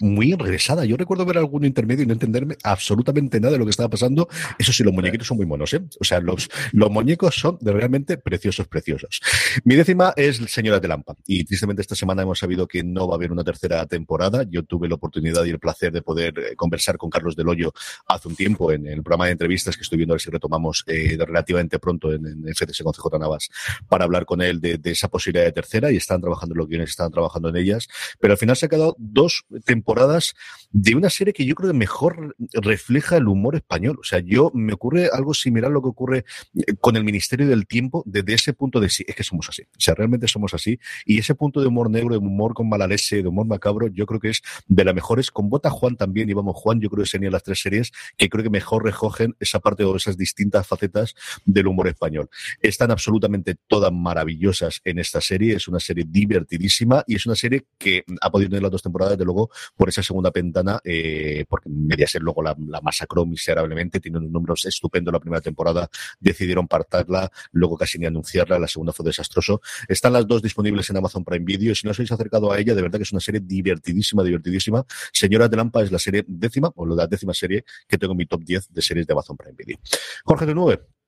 muy 0.00 0.32
enrevesada. 0.32 0.84
Yo 0.84 0.96
recuerdo 0.96 1.26
ver 1.26 1.38
algún 1.38 1.64
intermedio 1.64 2.04
y 2.04 2.06
no 2.06 2.12
entenderme 2.12 2.56
absolutamente 2.62 3.40
nada 3.40 3.52
de 3.52 3.58
lo 3.58 3.64
que 3.64 3.70
estaba 3.70 3.88
pasando. 3.88 4.28
Eso 4.58 4.72
sí, 4.72 4.84
los 4.84 4.92
muñequitos 4.92 5.26
son 5.26 5.38
muy 5.38 5.46
monos, 5.46 5.74
¿eh? 5.74 5.82
O 5.98 6.04
sea, 6.04 6.20
los, 6.20 6.48
los 6.72 6.90
muñecos 6.90 7.34
son 7.34 7.58
realmente 7.60 8.16
preciosos, 8.18 8.68
preciosos. 8.68 9.20
Mi 9.64 9.74
décima 9.74 10.12
es 10.16 10.36
Señora 10.36 10.78
de 10.78 10.88
Lampa. 10.88 11.16
Y 11.26 11.44
tristemente 11.44 11.82
esta 11.82 11.96
semana 11.96 12.22
hemos 12.22 12.38
sabido 12.38 12.68
que 12.68 12.84
no 12.84 13.08
va 13.08 13.14
a 13.14 13.16
haber 13.16 13.32
una 13.32 13.42
tercera 13.42 13.84
temporada. 13.86 14.44
Yo 14.48 14.62
tuve 14.62 14.88
la 14.88 14.94
oportunidad 14.94 15.44
y 15.44 15.50
el 15.50 15.58
placer 15.58 15.92
de 15.92 16.02
poder 16.02 16.38
eh, 16.38 16.56
conversar 16.56 16.96
con 16.96 17.10
Carlos 17.10 17.34
Del 17.34 17.48
Hoyo 17.48 17.72
hace 18.06 18.28
un 18.28 18.36
tiempo 18.36 18.70
en 18.70 18.86
el 18.86 19.02
programa 19.02 19.26
de 19.26 19.32
entrevistas 19.32 19.76
que 19.76 19.82
estoy 19.82 19.98
viendo 19.98 20.14
a 20.14 20.16
ver 20.16 20.20
si 20.20 20.30
retomamos 20.30 20.84
eh, 20.86 21.16
relativamente 21.18 21.80
pronto 21.80 22.12
en, 22.12 22.26
en 22.26 22.54
FTS 22.54 22.82
con 22.82 22.92
CJ 22.92 23.18
Navas 23.18 23.50
para 23.88 24.04
hablar 24.04 24.24
con 24.24 24.40
él 24.40 24.60
de, 24.60 24.78
de 24.78 24.90
esa 24.92 25.08
posibilidad 25.08 25.44
de 25.44 25.52
tercera 25.52 25.90
y 25.90 25.96
está 25.96 26.11
están 26.12 26.20
trabajando 26.20 26.54
en 26.54 26.58
los 26.58 26.68
guiones, 26.68 26.90
estaban 26.90 27.12
trabajando 27.12 27.48
en 27.48 27.56
ellas, 27.56 27.88
pero 28.20 28.32
al 28.34 28.38
final 28.38 28.56
se 28.56 28.66
ha 28.66 28.68
quedado 28.68 28.94
dos 28.98 29.44
temporadas 29.64 30.34
de 30.70 30.94
una 30.94 31.10
serie 31.10 31.32
que 31.32 31.44
yo 31.44 31.54
creo 31.54 31.72
que 31.72 31.78
mejor 31.78 32.36
refleja 32.52 33.16
el 33.16 33.28
humor 33.28 33.56
español. 33.56 33.98
O 34.00 34.04
sea, 34.04 34.20
yo 34.20 34.50
me 34.54 34.72
ocurre 34.72 35.08
algo 35.12 35.34
similar 35.34 35.70
a 35.70 35.74
lo 35.74 35.82
que 35.82 35.88
ocurre 35.88 36.24
eh, 36.54 36.74
con 36.80 36.96
el 36.96 37.04
Ministerio 37.04 37.46
del 37.48 37.66
Tiempo 37.66 38.02
desde 38.06 38.34
ese 38.34 38.52
punto 38.52 38.80
de 38.80 38.88
sí, 38.88 39.04
es 39.06 39.14
que 39.14 39.24
somos 39.24 39.48
así. 39.48 39.62
O 39.62 39.80
sea, 39.80 39.94
realmente 39.94 40.28
somos 40.28 40.54
así. 40.54 40.78
Y 41.04 41.18
ese 41.18 41.34
punto 41.34 41.60
de 41.60 41.66
humor 41.66 41.90
negro, 41.90 42.10
de 42.10 42.18
humor 42.18 42.54
con 42.54 42.68
malalese, 42.68 43.22
de 43.22 43.28
humor 43.28 43.46
macabro, 43.46 43.88
yo 43.88 44.06
creo 44.06 44.20
que 44.20 44.30
es 44.30 44.42
de 44.66 44.84
las 44.84 44.94
mejores. 44.94 45.30
Con 45.30 45.48
Bota 45.48 45.70
Juan 45.70 45.96
también, 45.96 46.28
y 46.28 46.34
vamos, 46.34 46.56
Juan, 46.56 46.80
yo 46.80 46.88
creo 46.90 47.04
que 47.04 47.10
serían 47.10 47.32
las 47.32 47.42
tres 47.42 47.60
series 47.60 47.92
que 48.16 48.28
creo 48.28 48.42
que 48.42 48.50
mejor 48.50 48.84
recogen 48.84 49.34
esa 49.40 49.60
parte 49.60 49.84
o 49.84 49.96
esas 49.96 50.16
distintas 50.16 50.66
facetas 50.66 51.14
del 51.44 51.66
humor 51.66 51.88
español. 51.88 52.28
Están 52.60 52.90
absolutamente 52.90 53.56
todas 53.66 53.92
maravillosas 53.92 54.80
en 54.84 54.98
esta 54.98 55.20
serie. 55.20 55.56
Es 55.56 55.68
una 55.68 55.80
serie 55.80 56.01
divertidísima 56.04 57.04
y 57.06 57.16
es 57.16 57.26
una 57.26 57.34
serie 57.34 57.66
que 57.78 58.04
ha 58.20 58.30
podido 58.30 58.50
tener 58.50 58.62
las 58.62 58.72
dos 58.72 58.82
temporadas, 58.82 59.18
de 59.18 59.24
luego, 59.24 59.50
por 59.76 59.88
esa 59.88 60.02
segunda 60.02 60.30
ventana, 60.30 60.80
eh, 60.84 61.44
porque 61.48 61.68
Mediaset 61.68 62.22
luego 62.22 62.42
la, 62.42 62.56
la 62.68 62.80
masacró 62.80 63.26
miserablemente, 63.26 64.00
tiene 64.00 64.18
unos 64.18 64.30
números 64.30 64.64
estupendos 64.64 65.12
la 65.12 65.20
primera 65.20 65.40
temporada, 65.40 65.88
decidieron 66.20 66.68
partarla, 66.68 67.30
luego 67.52 67.76
casi 67.76 67.98
ni 67.98 68.06
anunciarla, 68.06 68.58
la 68.58 68.68
segunda 68.68 68.92
fue 68.92 69.04
desastroso. 69.06 69.60
Están 69.88 70.12
las 70.12 70.26
dos 70.26 70.42
disponibles 70.42 70.88
en 70.90 70.96
Amazon 70.96 71.24
Prime 71.24 71.44
Video 71.44 71.72
y 71.72 71.74
si 71.74 71.86
no 71.86 71.90
os 71.90 71.98
habéis 71.98 72.12
acercado 72.12 72.52
a 72.52 72.58
ella, 72.58 72.74
de 72.74 72.82
verdad 72.82 72.98
que 72.98 73.04
es 73.04 73.12
una 73.12 73.20
serie 73.20 73.40
divertidísima, 73.40 74.22
divertidísima. 74.22 74.84
Señora 75.12 75.48
de 75.48 75.56
Lampa 75.56 75.82
es 75.82 75.92
la 75.92 75.98
serie 75.98 76.24
décima, 76.26 76.72
o 76.74 76.86
la 76.86 77.06
décima 77.06 77.34
serie 77.34 77.64
que 77.88 77.98
tengo 77.98 78.12
en 78.12 78.18
mi 78.18 78.26
top 78.26 78.42
10 78.42 78.72
de 78.72 78.82
series 78.82 79.06
de 79.06 79.12
Amazon 79.12 79.36
Prime 79.36 79.54
Video. 79.56 79.78
Jorge 80.24 80.46
de 80.46 80.54
Nueve. 80.54 81.01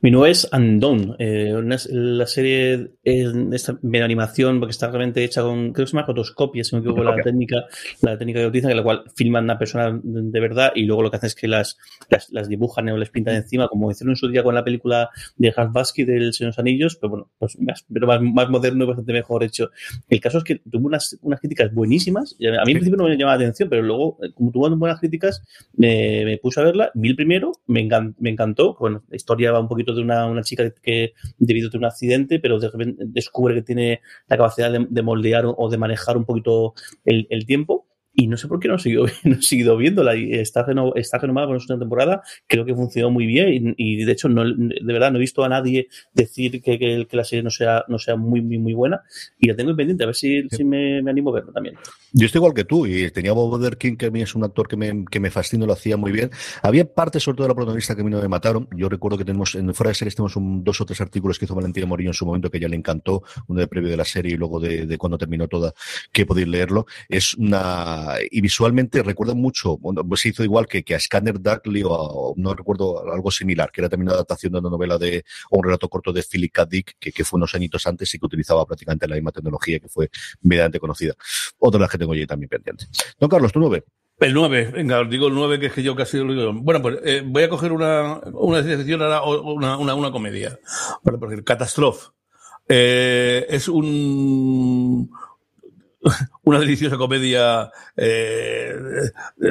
Mi 0.00 0.10
nuevo 0.10 0.26
es 0.26 0.48
Undone, 0.52 1.16
eh, 1.18 1.52
una, 1.54 1.76
la 1.90 2.26
serie 2.26 2.92
en 3.02 3.52
esta 3.52 3.76
medio 3.82 4.04
animación, 4.04 4.60
porque 4.60 4.70
está 4.70 4.88
realmente 4.88 5.24
hecha 5.24 5.42
con, 5.42 5.72
creo 5.72 5.84
que 5.84 5.90
se 5.90 5.96
llama 5.96 6.06
rotoscopia, 6.06 6.62
si 6.62 6.76
me 6.76 6.80
equivoco, 6.80 7.02
la 7.02 7.16
técnica, 7.16 7.64
la 8.00 8.16
técnica 8.16 8.40
que 8.40 8.46
utilizan, 8.46 8.70
en 8.70 8.76
la 8.76 8.82
cual 8.84 9.04
filman 9.16 9.44
a 9.44 9.44
una 9.44 9.58
persona 9.58 9.98
de 10.02 10.40
verdad 10.40 10.72
y 10.76 10.84
luego 10.84 11.02
lo 11.02 11.10
que 11.10 11.16
hacen 11.16 11.26
es 11.26 11.34
que 11.34 11.48
las, 11.48 11.76
las, 12.08 12.30
las 12.30 12.48
dibujan 12.48 12.88
o 12.88 12.96
les 12.96 13.10
pintan 13.10 13.34
encima, 13.34 13.66
como 13.66 13.90
hicieron 13.90 14.12
en 14.12 14.16
su 14.16 14.28
día 14.28 14.44
con 14.44 14.54
la 14.54 14.62
película 14.62 15.10
de 15.36 15.52
Basky 15.70 16.04
del 16.04 16.32
Señor 16.32 16.52
de 16.52 16.56
los 16.56 16.58
Anillos, 16.58 16.96
pero 16.96 17.10
bueno, 17.10 17.30
pues 17.38 17.58
más, 17.58 17.84
pero 17.92 18.06
más, 18.06 18.20
más 18.20 18.48
moderno 18.48 18.84
y 18.84 18.86
bastante 18.86 19.12
mejor 19.12 19.42
hecho. 19.42 19.70
El 20.08 20.20
caso 20.20 20.38
es 20.38 20.44
que 20.44 20.60
tuvo 20.70 20.86
unas, 20.86 21.18
unas 21.22 21.40
críticas 21.40 21.74
buenísimas, 21.74 22.36
a 22.40 22.64
mí 22.64 22.72
en 22.72 22.78
principio 22.78 22.96
no 22.96 23.04
me 23.04 23.16
llamaba 23.16 23.38
la 23.38 23.44
atención, 23.44 23.68
pero 23.68 23.82
luego, 23.82 24.18
como 24.34 24.52
tuvo 24.52 24.70
buenas 24.76 25.00
críticas, 25.00 25.42
me, 25.74 26.24
me 26.24 26.38
puse 26.38 26.60
a 26.60 26.64
verla, 26.64 26.90
vi 26.94 27.10
el 27.10 27.16
primero, 27.16 27.52
me, 27.66 27.88
me 28.18 28.30
encantó, 28.30 28.76
bueno, 28.78 29.02
la 29.08 29.16
historia 29.16 29.50
va 29.50 29.63
un 29.64 29.68
poquito 29.68 29.94
de 29.94 30.02
una, 30.02 30.26
una 30.26 30.42
chica 30.42 30.70
que 30.82 31.12
debido 31.38 31.68
a 31.72 31.76
un 31.76 31.84
accidente, 31.84 32.38
pero 32.38 32.58
de 32.58 32.70
repente 32.70 33.04
descubre 33.06 33.54
que 33.54 33.62
tiene 33.62 34.00
la 34.28 34.36
capacidad 34.36 34.70
de, 34.70 34.86
de 34.88 35.02
moldear 35.02 35.44
o 35.46 35.68
de 35.68 35.78
manejar 35.78 36.16
un 36.16 36.24
poquito 36.24 36.74
el 37.04 37.46
tiempo 37.46 37.86
y 38.14 38.28
no 38.28 38.36
sé 38.36 38.48
por 38.48 38.60
qué 38.60 38.68
no 38.68 38.76
he 38.76 38.78
seguido, 38.78 39.06
no 39.24 39.34
he 39.36 39.42
seguido 39.42 39.76
viéndola 39.76 40.14
está, 40.14 40.62
reno, 40.64 40.92
está 40.94 41.18
renomada 41.18 41.48
por 41.48 41.56
una 41.56 41.78
temporada, 41.78 42.22
creo 42.46 42.64
que 42.64 42.74
funcionó 42.74 43.10
muy 43.10 43.26
bien 43.26 43.74
y, 43.76 43.94
y, 43.94 44.04
de 44.04 44.12
hecho 44.12 44.28
no, 44.28 44.44
de 44.44 44.92
verdad 44.92 45.10
no 45.10 45.18
he 45.18 45.20
visto 45.20 45.44
a 45.44 45.48
nadie 45.48 45.88
decir 46.12 46.62
que, 46.62 46.78
que, 46.78 47.06
que, 47.08 47.16
la 47.16 47.24
serie 47.24 47.42
no 47.42 47.50
sea, 47.50 47.84
no 47.88 47.98
sea 47.98 48.16
muy, 48.16 48.40
muy, 48.40 48.58
muy 48.58 48.74
buena 48.74 49.02
y 49.38 49.48
la 49.48 49.56
tengo 49.56 49.74
pendiente 49.74 50.04
a 50.04 50.06
ver 50.06 50.14
si, 50.14 50.42
sí. 50.42 50.48
si 50.50 50.64
me, 50.64 51.02
me, 51.02 51.10
animo 51.10 51.30
a 51.30 51.34
verla 51.34 51.52
también. 51.52 51.76
Yo 52.12 52.26
estoy 52.26 52.38
igual 52.38 52.54
que 52.54 52.64
tú 52.64 52.86
y 52.86 53.10
tenía 53.10 53.32
Bob 53.32 53.76
King 53.76 53.96
que 53.96 54.06
a 54.06 54.10
mí 54.10 54.22
es 54.22 54.34
un 54.34 54.44
actor 54.44 54.68
que 54.68 54.76
me, 54.76 55.04
que 55.10 55.18
me 55.18 55.30
fascina, 55.30 55.66
lo 55.66 55.72
hacía 55.72 55.96
muy 55.96 56.12
bien. 56.12 56.30
Había 56.62 56.84
partes 56.84 57.24
sobre 57.24 57.36
todo 57.36 57.46
de 57.46 57.48
la 57.48 57.56
protagonista 57.56 57.94
que 57.94 58.02
a 58.02 58.04
mí 58.04 58.10
no 58.10 58.20
me 58.20 58.28
mataron. 58.28 58.68
Yo 58.76 58.88
recuerdo 58.88 59.18
que 59.18 59.24
tenemos 59.24 59.54
en 59.54 59.74
fuera 59.74 59.88
de 59.88 59.94
series 59.94 60.14
tenemos 60.14 60.36
un, 60.36 60.62
dos 60.62 60.80
o 60.80 60.86
tres 60.86 61.00
artículos 61.00 61.38
que 61.38 61.46
hizo 61.46 61.54
Valentina 61.54 61.86
Morillo 61.86 62.10
en 62.10 62.14
su 62.14 62.26
momento 62.26 62.50
que 62.50 62.60
ya 62.60 62.68
le 62.68 62.76
encantó, 62.76 63.24
uno 63.48 63.60
de 63.60 63.66
previo 63.66 63.90
de 63.90 63.96
la 63.96 64.04
serie 64.04 64.34
y 64.34 64.36
luego 64.36 64.60
de, 64.60 64.86
de 64.86 64.98
cuando 64.98 65.18
terminó 65.18 65.48
toda, 65.48 65.74
que 66.12 66.24
podéis 66.26 66.48
leerlo. 66.48 66.86
Es 67.08 67.34
una 67.34 68.03
y 68.30 68.40
visualmente 68.40 69.02
recuerda 69.02 69.34
mucho, 69.34 69.78
pues 69.78 70.20
se 70.20 70.30
hizo 70.30 70.44
igual 70.44 70.66
que, 70.66 70.82
que 70.82 70.94
a 70.94 71.00
Scanner 71.00 71.40
Darkly 71.40 71.82
o, 71.82 71.90
o, 71.90 72.34
no 72.36 72.54
recuerdo 72.54 73.12
algo 73.12 73.30
similar, 73.30 73.70
que 73.70 73.80
era 73.80 73.88
también 73.88 74.08
una 74.08 74.14
adaptación 74.14 74.52
de 74.52 74.58
una 74.58 74.70
novela 74.70 74.98
de, 74.98 75.24
o 75.50 75.58
un 75.58 75.64
relato 75.64 75.88
corto 75.88 76.12
de 76.12 76.22
Philip 76.22 76.52
K. 76.52 76.66
Dick, 76.66 76.96
que, 76.98 77.24
fue 77.24 77.38
unos 77.38 77.54
añitos 77.54 77.86
antes 77.86 78.14
y 78.14 78.18
que 78.18 78.26
utilizaba 78.26 78.64
prácticamente 78.66 79.06
la 79.06 79.14
misma 79.14 79.32
tecnología 79.32 79.78
que 79.78 79.88
fue 79.88 80.10
medianamente 80.42 80.80
conocida. 80.80 81.14
Otra 81.58 81.78
de 81.78 81.82
las 81.82 81.90
que 81.90 81.98
tengo 81.98 82.14
yo 82.14 82.26
también 82.26 82.48
pendiente. 82.48 82.86
Don 83.18 83.28
Carlos, 83.28 83.52
¿tú 83.52 83.60
no 83.60 83.70
ves? 83.70 83.84
El 84.20 84.32
9, 84.32 84.70
venga, 84.72 85.00
os 85.00 85.10
digo 85.10 85.26
el 85.26 85.34
9, 85.34 85.58
que 85.58 85.66
es 85.66 85.72
que 85.72 85.82
yo 85.82 85.96
casi 85.96 86.18
lo 86.18 86.32
digo. 86.32 86.52
Bueno, 86.54 86.80
pues 86.80 86.98
eh, 87.04 87.22
voy 87.26 87.42
a 87.42 87.48
coger 87.48 87.72
una, 87.72 88.20
una 88.32 88.60
una, 88.60 89.78
una, 89.78 89.94
una 89.94 90.10
comedia. 90.12 90.58
Bueno, 91.02 91.18
porque 91.18 91.42
Catastrophe 91.42 92.10
eh, 92.68 93.44
es 93.48 93.68
un, 93.68 95.10
una 96.44 96.58
deliciosa 96.58 96.96
comedia, 96.96 97.70
eh, 97.96 98.74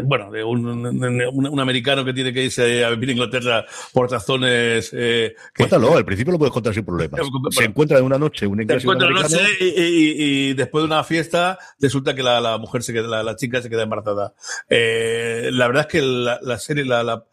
bueno, 0.03 0.31
de 0.31 0.43
un, 0.43 0.65
un, 0.65 1.47
un, 1.47 1.59
americano 1.59 2.05
que 2.05 2.13
tiene 2.13 2.33
que 2.33 2.43
irse 2.43 2.83
a 2.83 2.89
vivir 2.91 3.09
a 3.09 3.11
Inglaterra 3.13 3.65
por 3.91 4.11
razones. 4.11 4.91
Eh, 4.93 5.35
que, 5.53 5.63
Cuéntalo, 5.63 5.95
al 5.95 6.05
principio 6.05 6.33
lo 6.33 6.39
puedes 6.39 6.53
contar 6.53 6.73
sin 6.73 6.85
problemas. 6.85 7.19
Bueno, 7.19 7.51
se 7.51 7.63
encuentra 7.63 7.97
en 7.97 8.05
una 8.05 8.17
noche 8.17 8.45
un 8.47 8.61
inglés 8.61 8.81
se 8.81 8.87
encuentra 8.87 9.09
noche 9.09 9.39
y, 9.59 9.65
y, 9.65 10.49
y, 10.49 10.53
después 10.53 10.83
de 10.83 10.85
una 10.85 11.03
fiesta 11.03 11.57
resulta 11.79 12.13
que 12.13 12.23
la, 12.23 12.39
la 12.39 12.57
mujer 12.57 12.83
se 12.83 12.93
queda, 12.93 13.07
la, 13.07 13.23
la, 13.23 13.35
chica 13.35 13.61
se 13.61 13.69
queda 13.69 13.83
embarazada. 13.83 14.33
Eh, 14.69 15.49
la 15.51 15.67
verdad 15.67 15.87
es 15.87 15.91
que 15.91 16.01
la, 16.01 16.39
la 16.41 16.59
serie, 16.59 16.85
la, 16.85 17.03
la, 17.03 17.25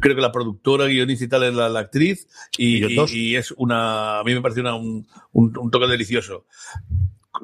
creo 0.00 0.14
que 0.14 0.22
la 0.22 0.32
productora, 0.32 0.86
guionista 0.86 1.24
y 1.24 1.28
tal 1.28 1.44
es 1.44 1.54
la, 1.54 1.68
la 1.68 1.80
actriz 1.80 2.26
y, 2.56 2.84
y, 2.86 3.04
y, 3.12 3.36
es 3.36 3.52
una, 3.52 4.20
a 4.20 4.24
mí 4.24 4.34
me 4.34 4.40
parece 4.40 4.60
una, 4.60 4.74
un, 4.74 5.06
un, 5.32 5.56
un 5.58 5.70
toque 5.70 5.86
delicioso. 5.86 6.46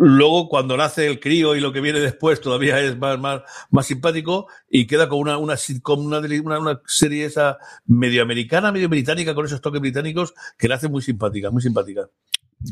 Luego, 0.01 0.49
cuando 0.49 0.77
nace 0.77 1.09
el 1.09 1.19
crío 1.19 1.57
y 1.57 1.61
lo 1.61 1.73
que 1.73 1.81
viene 1.81 1.99
después 1.99 2.41
todavía 2.41 2.81
es 2.81 2.97
más, 2.97 3.19
más, 3.19 3.43
más 3.71 3.87
simpático 3.87 4.47
y 4.71 4.87
queda 4.87 5.09
con 5.09 5.19
una, 5.19 5.39
una 5.39 5.57
sitcom, 5.57 6.07
una, 6.07 6.21
una, 6.21 6.59
una 6.61 6.83
serie 6.87 7.25
esa 7.25 7.59
medio 7.85 8.23
americana, 8.23 8.71
medio 8.71 8.89
británica, 8.89 9.35
con 9.35 9.45
esos 9.45 9.61
toques 9.61 9.81
británicos 9.81 10.35
que 10.57 10.69
la 10.69 10.77
hace 10.77 10.89
muy 10.89 11.03
simpática, 11.03 11.51
muy 11.51 11.63
simpática. 11.63 12.09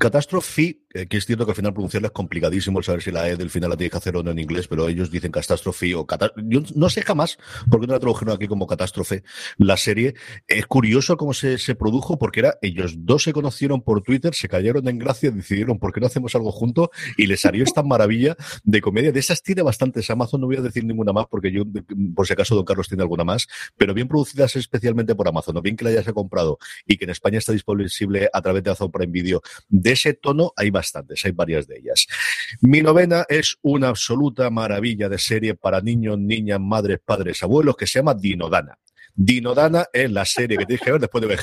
Catástrofe, 0.00 0.82
eh, 0.92 1.06
que 1.06 1.16
es 1.16 1.26
cierto 1.26 1.44
que 1.44 1.52
al 1.52 1.56
final 1.56 1.72
pronunciarla 1.72 2.08
es 2.08 2.12
complicadísimo 2.12 2.82
saber 2.82 3.02
si 3.02 3.12
la 3.12 3.28
E 3.28 3.36
del 3.36 3.50
final 3.50 3.70
la 3.70 3.76
tiene 3.76 3.88
que 3.88 3.96
hacer 3.96 4.16
o 4.16 4.22
no 4.22 4.32
en 4.32 4.40
inglés, 4.40 4.66
pero 4.66 4.88
ellos 4.88 5.12
dicen 5.12 5.30
catástrofe 5.30 5.94
o 5.94 6.04
catástrofe. 6.04 6.48
Yo 6.50 6.60
no 6.74 6.90
sé 6.90 7.02
jamás 7.02 7.38
por 7.70 7.80
qué 7.80 7.86
no 7.86 7.92
la 7.92 8.00
tradujeron 8.00 8.34
aquí 8.34 8.48
como 8.48 8.66
catástrofe 8.66 9.22
la 9.58 9.76
serie. 9.76 10.14
Es 10.48 10.66
curioso 10.66 11.16
cómo 11.16 11.32
se, 11.32 11.58
se, 11.58 11.76
produjo, 11.76 12.18
porque 12.18 12.40
era 12.40 12.58
ellos 12.62 12.94
dos 12.98 13.22
se 13.22 13.32
conocieron 13.32 13.80
por 13.80 14.02
Twitter, 14.02 14.34
se 14.34 14.48
cayeron 14.48 14.88
en 14.88 14.98
gracia, 14.98 15.30
decidieron 15.30 15.78
por 15.78 15.92
qué 15.92 16.00
no 16.00 16.08
hacemos 16.08 16.34
algo 16.34 16.50
juntos 16.50 16.88
y 17.16 17.26
les 17.26 17.40
salió 17.40 17.62
esta 17.62 17.84
maravilla 17.84 18.36
de 18.64 18.80
comedia. 18.80 19.12
De 19.12 19.20
esas 19.20 19.40
tiene 19.40 19.62
bastantes 19.62 20.10
Amazon, 20.10 20.40
no 20.40 20.48
voy 20.48 20.56
a 20.56 20.62
decir 20.62 20.84
ninguna 20.84 21.12
más 21.12 21.26
porque 21.30 21.52
yo, 21.52 21.62
por 22.14 22.26
si 22.26 22.32
acaso, 22.32 22.56
Don 22.56 22.64
Carlos 22.64 22.88
tiene 22.88 23.04
alguna 23.04 23.22
más, 23.22 23.46
pero 23.76 23.94
bien 23.94 24.08
producidas 24.08 24.56
especialmente 24.56 25.14
por 25.14 25.28
Amazon, 25.28 25.56
o 25.56 25.62
bien 25.62 25.76
que 25.76 25.84
la 25.84 25.90
hayas 25.90 26.06
comprado 26.12 26.58
y 26.86 26.96
que 26.96 27.04
en 27.04 27.10
España 27.10 27.38
está 27.38 27.52
disponible 27.52 27.88
a 28.32 28.42
través 28.42 28.64
de 28.64 28.70
Amazon 28.70 28.90
Prime 28.90 29.12
Video 29.12 29.42
De 29.78 29.92
ese 29.92 30.14
tono 30.14 30.52
hay 30.56 30.70
bastantes, 30.70 31.22
hay 31.26 31.32
varias 31.32 31.66
de 31.66 31.76
ellas. 31.76 32.06
Mi 32.62 32.80
novena 32.80 33.26
es 33.28 33.58
una 33.60 33.88
absoluta 33.88 34.48
maravilla 34.48 35.10
de 35.10 35.18
serie 35.18 35.54
para 35.54 35.82
niños, 35.82 36.18
niñas, 36.18 36.60
madres, 36.60 36.98
padres, 37.04 37.42
abuelos 37.42 37.76
que 37.76 37.86
se 37.86 37.98
llama 37.98 38.14
Dinodana. 38.14 38.78
Dinodana 39.18 39.86
es 39.94 40.10
la 40.10 40.26
serie 40.26 40.58
que 40.58 40.66
tienes 40.66 40.84
que 40.84 40.92
ver 40.92 41.00
después 41.00 41.22
de 41.22 41.28
ver. 41.28 41.40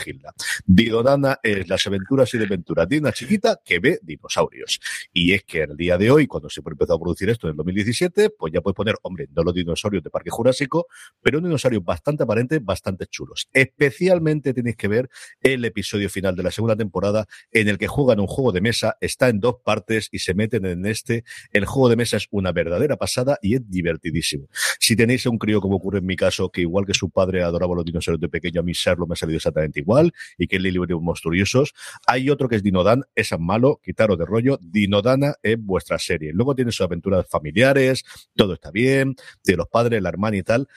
Dinodana 0.65 1.39
es 1.41 1.67
las 1.67 1.85
aventuras 1.87 2.31
y 2.33 2.37
desventuras 2.37 2.87
de 2.87 2.99
una 2.99 3.11
chiquita 3.11 3.59
que 3.65 3.79
ve 3.79 3.99
dinosaurios. 4.03 4.79
Y 5.11 5.33
es 5.33 5.43
que 5.43 5.63
el 5.63 5.75
día 5.75 5.97
de 5.97 6.11
hoy, 6.11 6.27
cuando 6.27 6.49
se 6.49 6.61
empezó 6.63 6.93
a 6.93 6.99
producir 6.99 7.29
esto 7.29 7.47
en 7.47 7.51
el 7.51 7.57
2017, 7.57 8.29
pues 8.31 8.53
ya 8.53 8.61
puedes 8.61 8.75
poner, 8.75 8.95
hombre, 9.01 9.27
no 9.35 9.43
los 9.43 9.55
dinosaurios 9.55 10.03
de 10.03 10.11
Parque 10.11 10.29
Jurásico, 10.29 10.87
pero 11.21 11.39
un 11.39 11.45
dinosaurio 11.45 11.81
bastante 11.81 12.23
aparente, 12.23 12.59
bastante 12.59 13.07
chulos. 13.07 13.49
Especialmente 13.53 14.53
tenéis 14.53 14.75
que 14.75 14.87
ver 14.87 15.09
el 15.41 15.65
episodio 15.65 16.09
final 16.09 16.35
de 16.35 16.43
la 16.43 16.51
segunda 16.51 16.75
temporada 16.75 17.27
en 17.51 17.69
el 17.69 17.79
que 17.79 17.87
juegan 17.87 18.19
un 18.19 18.27
juego 18.27 18.51
de 18.51 18.61
mesa, 18.61 18.97
está 19.01 19.29
en 19.29 19.39
dos 19.39 19.55
partes 19.63 20.09
y 20.11 20.19
se 20.19 20.35
meten 20.35 20.65
en 20.65 20.85
este. 20.85 21.23
El 21.51 21.65
juego 21.65 21.89
de 21.89 21.95
mesa 21.95 22.17
es 22.17 22.27
una 22.29 22.51
verdadera 22.51 22.97
pasada 22.97 23.39
y 23.41 23.55
es 23.55 23.67
divertidísimo. 23.67 24.47
Si 24.79 24.95
tenéis 24.95 25.25
a 25.25 25.31
un 25.31 25.39
crío 25.39 25.59
como 25.59 25.77
ocurre 25.77 25.99
en 25.99 26.05
mi 26.05 26.15
caso, 26.15 26.49
que 26.49 26.61
igual 26.61 26.85
que 26.85 26.93
su 26.93 27.09
padre 27.09 27.41
adora 27.41 27.62
los 27.75 27.85
dinosaurios 27.85 28.21
de 28.21 28.29
pequeño, 28.29 28.61
a 28.61 28.63
mí 28.63 28.73
Sherlock 28.73 29.09
me 29.09 29.13
ha 29.13 29.15
salido 29.15 29.37
exactamente 29.37 29.79
igual, 29.79 30.13
y 30.37 30.47
que 30.47 30.57
el 30.57 30.63
libro 30.63 30.99
monstruosos. 30.99 31.73
Hay 32.07 32.29
otro 32.29 32.47
que 32.47 32.57
es 32.57 32.63
Dinodan, 32.63 33.03
es 33.15 33.31
malo, 33.39 33.79
quitaros 33.83 34.17
de 34.17 34.25
rollo, 34.25 34.59
Dinodana 34.61 35.35
es 35.41 35.57
vuestra 35.59 35.97
serie. 35.99 36.31
Luego 36.33 36.55
tiene 36.55 36.71
sus 36.71 36.81
aventuras 36.81 37.27
familiares, 37.27 38.03
todo 38.35 38.53
está 38.53 38.71
bien, 38.71 39.15
de 39.43 39.55
los 39.55 39.67
padres, 39.67 40.01
la 40.01 40.09
hermana 40.09 40.37
y 40.37 40.43
tal, 40.43 40.67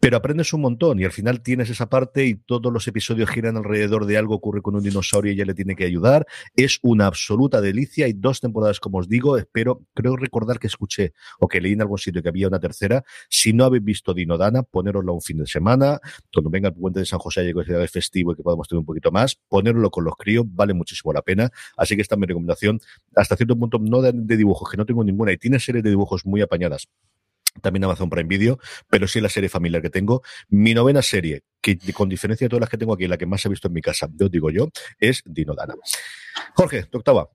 pero 0.00 0.18
aprendes 0.18 0.52
un 0.52 0.60
montón 0.60 1.00
y 1.00 1.04
al 1.04 1.12
final 1.12 1.40
tienes 1.40 1.70
esa 1.70 1.88
parte 1.88 2.26
y 2.26 2.34
todos 2.34 2.72
los 2.72 2.86
episodios 2.86 3.30
giran 3.30 3.56
alrededor 3.56 4.06
de 4.06 4.18
algo 4.18 4.34
ocurre 4.34 4.62
con 4.62 4.76
un 4.76 4.82
dinosaurio 4.82 5.32
y 5.32 5.36
ella 5.36 5.46
le 5.46 5.54
tiene 5.54 5.74
que 5.74 5.84
ayudar. 5.84 6.26
Es 6.54 6.78
una 6.82 7.06
absoluta 7.06 7.60
delicia. 7.60 8.06
Hay 8.06 8.12
dos 8.12 8.40
temporadas, 8.40 8.78
como 8.78 8.98
os 8.98 9.08
digo. 9.08 9.36
Espero, 9.38 9.82
creo 9.94 10.16
recordar 10.16 10.58
que 10.58 10.66
escuché 10.66 11.12
o 11.40 11.48
que 11.48 11.60
leí 11.60 11.72
en 11.72 11.80
algún 11.80 11.98
sitio 11.98 12.22
que 12.22 12.28
había 12.28 12.46
una 12.46 12.60
tercera. 12.60 13.04
Si 13.28 13.52
no 13.52 13.64
habéis 13.64 13.84
visto 13.84 14.12
Dinodana, 14.12 14.62
ponéroslo 14.62 15.14
un 15.14 15.22
fin 15.22 15.38
de 15.38 15.46
semana. 15.46 15.98
Cuando 16.32 16.50
venga 16.50 16.68
el 16.68 16.74
puente 16.74 17.00
de 17.00 17.06
San 17.06 17.18
José, 17.18 17.42
llegue 17.44 17.62
el 17.66 17.88
festivo 17.88 18.32
y 18.32 18.36
que 18.36 18.42
podamos 18.42 18.68
tener 18.68 18.80
un 18.80 18.86
poquito 18.86 19.10
más, 19.10 19.36
ponerlo 19.48 19.90
con 19.90 20.04
los 20.04 20.14
críos 20.16 20.44
vale 20.48 20.74
muchísimo 20.74 21.12
la 21.12 21.22
pena. 21.22 21.50
Así 21.76 21.96
que 21.96 22.02
esta 22.02 22.14
es 22.14 22.18
mi 22.20 22.26
recomendación. 22.26 22.80
Hasta 23.14 23.36
cierto 23.36 23.56
punto, 23.56 23.78
no 23.80 24.02
de, 24.02 24.12
de 24.14 24.36
dibujos, 24.36 24.70
que 24.70 24.76
no 24.76 24.84
tengo 24.84 25.02
ninguna 25.04 25.32
y 25.32 25.38
tiene 25.38 25.58
series 25.58 25.82
de 25.82 25.90
dibujos 25.90 26.26
muy 26.26 26.42
apañadas 26.42 26.88
también 27.66 27.84
Amazon 27.84 28.08
Prime 28.08 28.28
Video, 28.28 28.58
pero 28.88 29.08
sí 29.08 29.20
la 29.20 29.28
serie 29.28 29.48
familiar 29.48 29.82
que 29.82 29.90
tengo. 29.90 30.22
Mi 30.48 30.72
novena 30.72 31.02
serie, 31.02 31.42
que 31.60 31.76
con 31.92 32.08
diferencia 32.08 32.44
de 32.44 32.48
todas 32.48 32.60
las 32.60 32.70
que 32.70 32.78
tengo 32.78 32.94
aquí, 32.94 33.08
la 33.08 33.18
que 33.18 33.26
más 33.26 33.44
he 33.44 33.48
visto 33.48 33.66
en 33.66 33.74
mi 33.74 33.82
casa, 33.82 34.08
yo 34.14 34.28
digo 34.28 34.50
yo, 34.50 34.68
es 35.00 35.22
Dinodana. 35.24 35.74
Jorge, 36.54 36.84
tu 36.84 36.98
octava. 36.98 37.28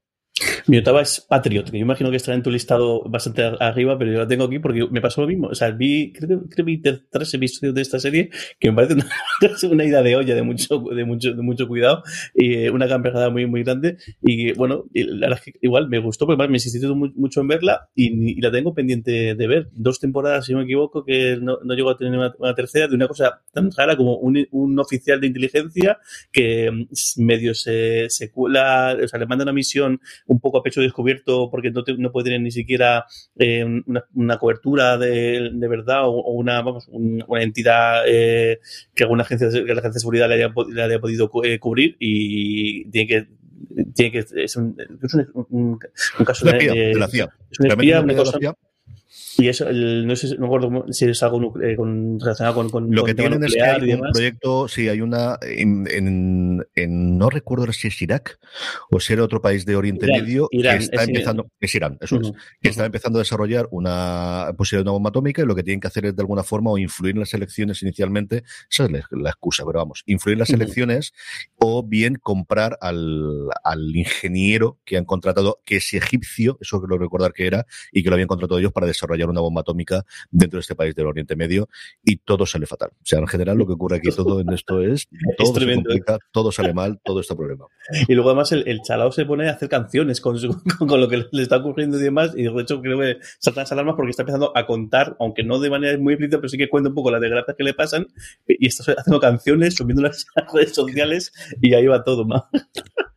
Mi 0.67 0.77
octava 0.77 1.01
es 1.01 1.21
Patriot, 1.21 1.69
que 1.69 1.77
yo 1.77 1.83
imagino 1.83 2.09
que 2.09 2.17
estará 2.17 2.35
en 2.35 2.43
tu 2.43 2.51
listado 2.51 3.03
bastante 3.09 3.43
arriba, 3.59 3.97
pero 3.97 4.11
yo 4.11 4.19
la 4.19 4.27
tengo 4.27 4.45
aquí 4.45 4.59
porque 4.59 4.87
me 4.89 5.01
pasó 5.01 5.21
lo 5.21 5.27
mismo. 5.27 5.47
O 5.47 5.55
sea, 5.55 5.71
vi, 5.71 6.13
creo, 6.13 6.43
que 6.49 6.63
vi 6.63 6.81
tres 6.81 7.33
episodios 7.33 7.75
de 7.75 7.81
esta 7.81 7.99
serie 7.99 8.29
que 8.59 8.69
me 8.69 8.75
parece 8.75 8.93
una, 8.93 9.73
una 9.73 9.85
idea 9.85 10.01
de 10.01 10.15
olla 10.15 10.35
de 10.35 10.43
mucho, 10.43 10.79
de 10.79 11.05
mucho, 11.05 11.33
de 11.33 11.41
mucho 11.41 11.67
cuidado 11.67 12.03
y 12.33 12.53
eh, 12.53 12.71
una 12.71 12.87
campeonada 12.87 13.29
muy, 13.29 13.45
muy 13.45 13.63
grande. 13.63 13.97
Y 14.21 14.53
bueno, 14.53 14.85
la 14.93 15.27
verdad 15.27 15.41
es 15.45 15.53
que 15.53 15.59
igual 15.61 15.89
me 15.89 15.99
gustó, 15.99 16.25
porque 16.25 16.47
me 16.47 16.55
insistí 16.55 16.85
mucho 16.87 17.41
en 17.41 17.47
verla 17.47 17.89
y, 17.95 18.39
la 18.41 18.51
tengo 18.51 18.73
pendiente 18.73 19.35
de 19.35 19.47
ver. 19.47 19.69
Dos 19.73 19.99
temporadas, 19.99 20.45
si 20.45 20.53
no 20.53 20.59
me 20.59 20.65
equivoco, 20.65 21.03
que 21.03 21.37
no, 21.41 21.59
no 21.63 21.73
llegó 21.73 21.91
a 21.91 21.97
tener 21.97 22.17
una, 22.17 22.55
tercera, 22.55 22.87
de 22.87 22.95
una 22.95 23.07
cosa 23.07 23.41
tan 23.53 23.71
rara 23.71 23.95
como 23.95 24.17
un, 24.17 24.47
un 24.51 24.79
oficial 24.79 25.19
de 25.21 25.27
inteligencia 25.27 25.99
que 26.31 26.71
mm, 26.71 27.23
medio 27.23 27.53
se, 27.53 28.09
se 28.09 28.31
cuela, 28.31 28.97
o 29.01 29.07
sea, 29.07 29.19
le 29.19 29.27
manda 29.27 29.43
una 29.43 29.53
misión 29.53 29.99
un 30.31 30.39
poco 30.39 30.57
a 30.57 30.63
pecho 30.63 30.81
descubierto 30.81 31.49
porque 31.51 31.71
no, 31.71 31.83
no 31.97 32.11
puede 32.11 32.25
tener 32.25 32.41
ni 32.41 32.51
siquiera 32.51 33.05
eh, 33.37 33.65
una, 34.13 34.37
cobertura 34.37 34.97
de, 34.97 35.51
de 35.53 35.67
verdad 35.67 36.07
o, 36.07 36.31
una, 36.31 36.61
vamos, 36.61 36.87
una 36.89 37.43
entidad 37.43 38.03
eh, 38.07 38.59
que 38.95 39.03
alguna 39.03 39.23
agencia, 39.23 39.49
que 39.49 39.59
la 39.59 39.81
agencia 39.81 39.91
de 39.91 39.99
seguridad 39.99 40.29
le 40.29 40.35
haya, 40.35 40.53
le 40.69 40.83
haya 40.83 40.99
podido 40.99 41.29
eh, 41.43 41.59
cubrir 41.59 41.97
y 41.99 42.89
tiene 42.91 43.07
que 43.07 43.27
tiene 43.93 44.11
que 44.11 44.19
es 44.19 44.55
un, 44.55 44.75
es 45.03 45.13
un, 45.13 45.47
un, 45.49 46.25
caso 46.25 46.45
de, 46.45 46.57
de, 46.57 46.95
la 46.95 47.07
CIA. 47.07 47.29
Es 47.51 47.59
una 47.59 47.69
espía, 47.69 48.01
una 48.01 48.15
cosa, 48.15 48.39
y 49.37 49.49
eso, 49.49 49.67
el, 49.67 50.07
no 50.07 50.15
sé, 50.15 50.37
no 50.37 50.45
recuerdo 50.45 50.85
si 50.93 51.05
es 51.05 51.23
algo 51.23 51.53
eh, 51.61 51.75
con, 51.75 52.19
relacionado 52.19 52.55
con, 52.55 52.69
con 52.69 52.91
Lo 52.91 53.03
que 53.03 53.13
tienen 53.13 53.43
es 53.43 53.53
que 53.53 53.61
hay 53.61 53.93
un 53.93 54.11
proyecto, 54.11 54.67
sí, 54.67 54.87
hay 54.87 55.01
una, 55.01 55.37
en, 55.41 55.85
en, 55.89 56.65
en, 56.75 57.17
no 57.17 57.29
recuerdo 57.29 57.71
si 57.73 57.89
es 57.89 58.01
Irak 58.01 58.39
o 58.89 58.99
si 58.99 59.13
era 59.13 59.23
otro 59.23 59.41
país 59.41 59.65
de 59.65 59.75
Oriente 59.75 60.07
Medio, 60.07 60.47
que 60.49 60.59
está 60.59 61.03
empezando, 61.03 61.47
es 61.59 61.75
Irán, 61.75 61.97
eso 61.99 62.21
es, 62.21 62.31
que 62.61 62.69
está 62.69 62.85
empezando 62.85 63.19
a 63.19 63.21
desarrollar 63.21 63.67
una 63.71 64.53
posibilidad 64.57 64.85
de 64.85 64.89
una 64.89 64.93
bomba 64.93 65.09
atómica 65.09 65.41
y 65.41 65.45
lo 65.45 65.55
que 65.55 65.63
tienen 65.63 65.81
que 65.81 65.87
hacer 65.87 66.05
es 66.05 66.15
de 66.15 66.21
alguna 66.21 66.43
forma 66.43 66.71
o 66.71 66.77
influir 66.77 67.15
en 67.15 67.19
las 67.19 67.33
elecciones 67.33 67.81
inicialmente, 67.81 68.43
esa 68.69 68.85
es 68.85 68.91
la, 69.11 69.29
excusa, 69.29 69.63
pero 69.65 69.79
vamos, 69.79 70.03
influir 70.05 70.35
en 70.35 70.39
las 70.39 70.49
elecciones 70.51 71.13
o 71.57 71.83
bien 71.83 72.15
comprar 72.15 72.77
al, 72.79 73.49
al 73.63 73.95
ingeniero 73.95 74.79
que 74.85 74.97
han 74.97 75.05
contratado, 75.05 75.61
que 75.65 75.77
es 75.77 75.93
egipcio, 75.93 76.57
eso 76.61 76.81
que 76.81 76.87
lo 76.87 76.97
recordar 76.97 77.33
que 77.33 77.47
era, 77.47 77.65
y 77.91 78.03
que 78.03 78.09
lo 78.09 78.15
habían 78.15 78.27
contratado 78.27 78.59
ellos 78.59 78.71
para 78.71 78.87
desarrollar 78.87 79.00
una 79.29 79.41
bomba 79.41 79.61
atómica 79.61 80.05
dentro 80.29 80.57
de 80.57 80.61
este 80.61 80.75
país 80.75 80.95
del 80.95 81.07
Oriente 81.07 81.35
Medio 81.35 81.69
y 82.03 82.17
todo 82.17 82.45
sale 82.45 82.65
fatal. 82.65 82.89
O 82.93 83.05
sea, 83.05 83.19
en 83.19 83.27
general 83.27 83.57
lo 83.57 83.67
que 83.67 83.73
ocurre 83.73 83.97
aquí 83.97 84.09
todo 84.11 84.39
en 84.39 84.51
esto 84.53 84.81
es 84.81 85.07
todo 85.37 85.59
se 85.59 85.73
complica, 85.75 86.19
todo 86.31 86.51
sale 86.51 86.73
mal, 86.73 86.99
todo 87.03 87.19
está 87.19 87.35
problema. 87.35 87.65
Y 88.07 88.13
luego 88.13 88.29
además 88.29 88.51
el, 88.51 88.67
el 88.67 88.81
chalao 88.81 89.11
se 89.11 89.25
pone 89.25 89.49
a 89.49 89.53
hacer 89.53 89.69
canciones 89.69 90.21
con, 90.21 90.37
con, 90.87 90.99
lo 90.99 91.07
que 91.07 91.25
le 91.31 91.43
está 91.43 91.57
ocurriendo 91.57 91.99
y 91.99 92.03
demás 92.03 92.33
y 92.35 92.43
de 92.43 92.61
hecho 92.61 92.81
creo 92.81 92.99
que 92.99 93.17
saltan 93.39 93.63
las 93.63 93.71
alarmas 93.71 93.95
porque 93.95 94.11
está 94.11 94.23
empezando 94.23 94.51
a 94.55 94.65
contar, 94.65 95.15
aunque 95.19 95.43
no 95.43 95.59
de 95.59 95.69
manera 95.69 95.97
muy 95.97 96.13
explícita, 96.13 96.37
pero 96.37 96.49
sí 96.49 96.57
que 96.57 96.69
cuenta 96.69 96.89
un 96.89 96.95
poco 96.95 97.11
las 97.11 97.21
desgracias 97.21 97.55
que 97.55 97.63
le 97.63 97.73
pasan 97.73 98.07
y 98.47 98.67
está 98.67 98.93
haciendo 98.97 99.19
canciones, 99.19 99.75
subiendo 99.75 100.01
las 100.03 100.25
redes 100.53 100.73
sociales 100.73 101.33
y 101.61 101.73
ahí 101.73 101.87
va 101.87 102.03
todo 102.03 102.25
mal. 102.25 102.43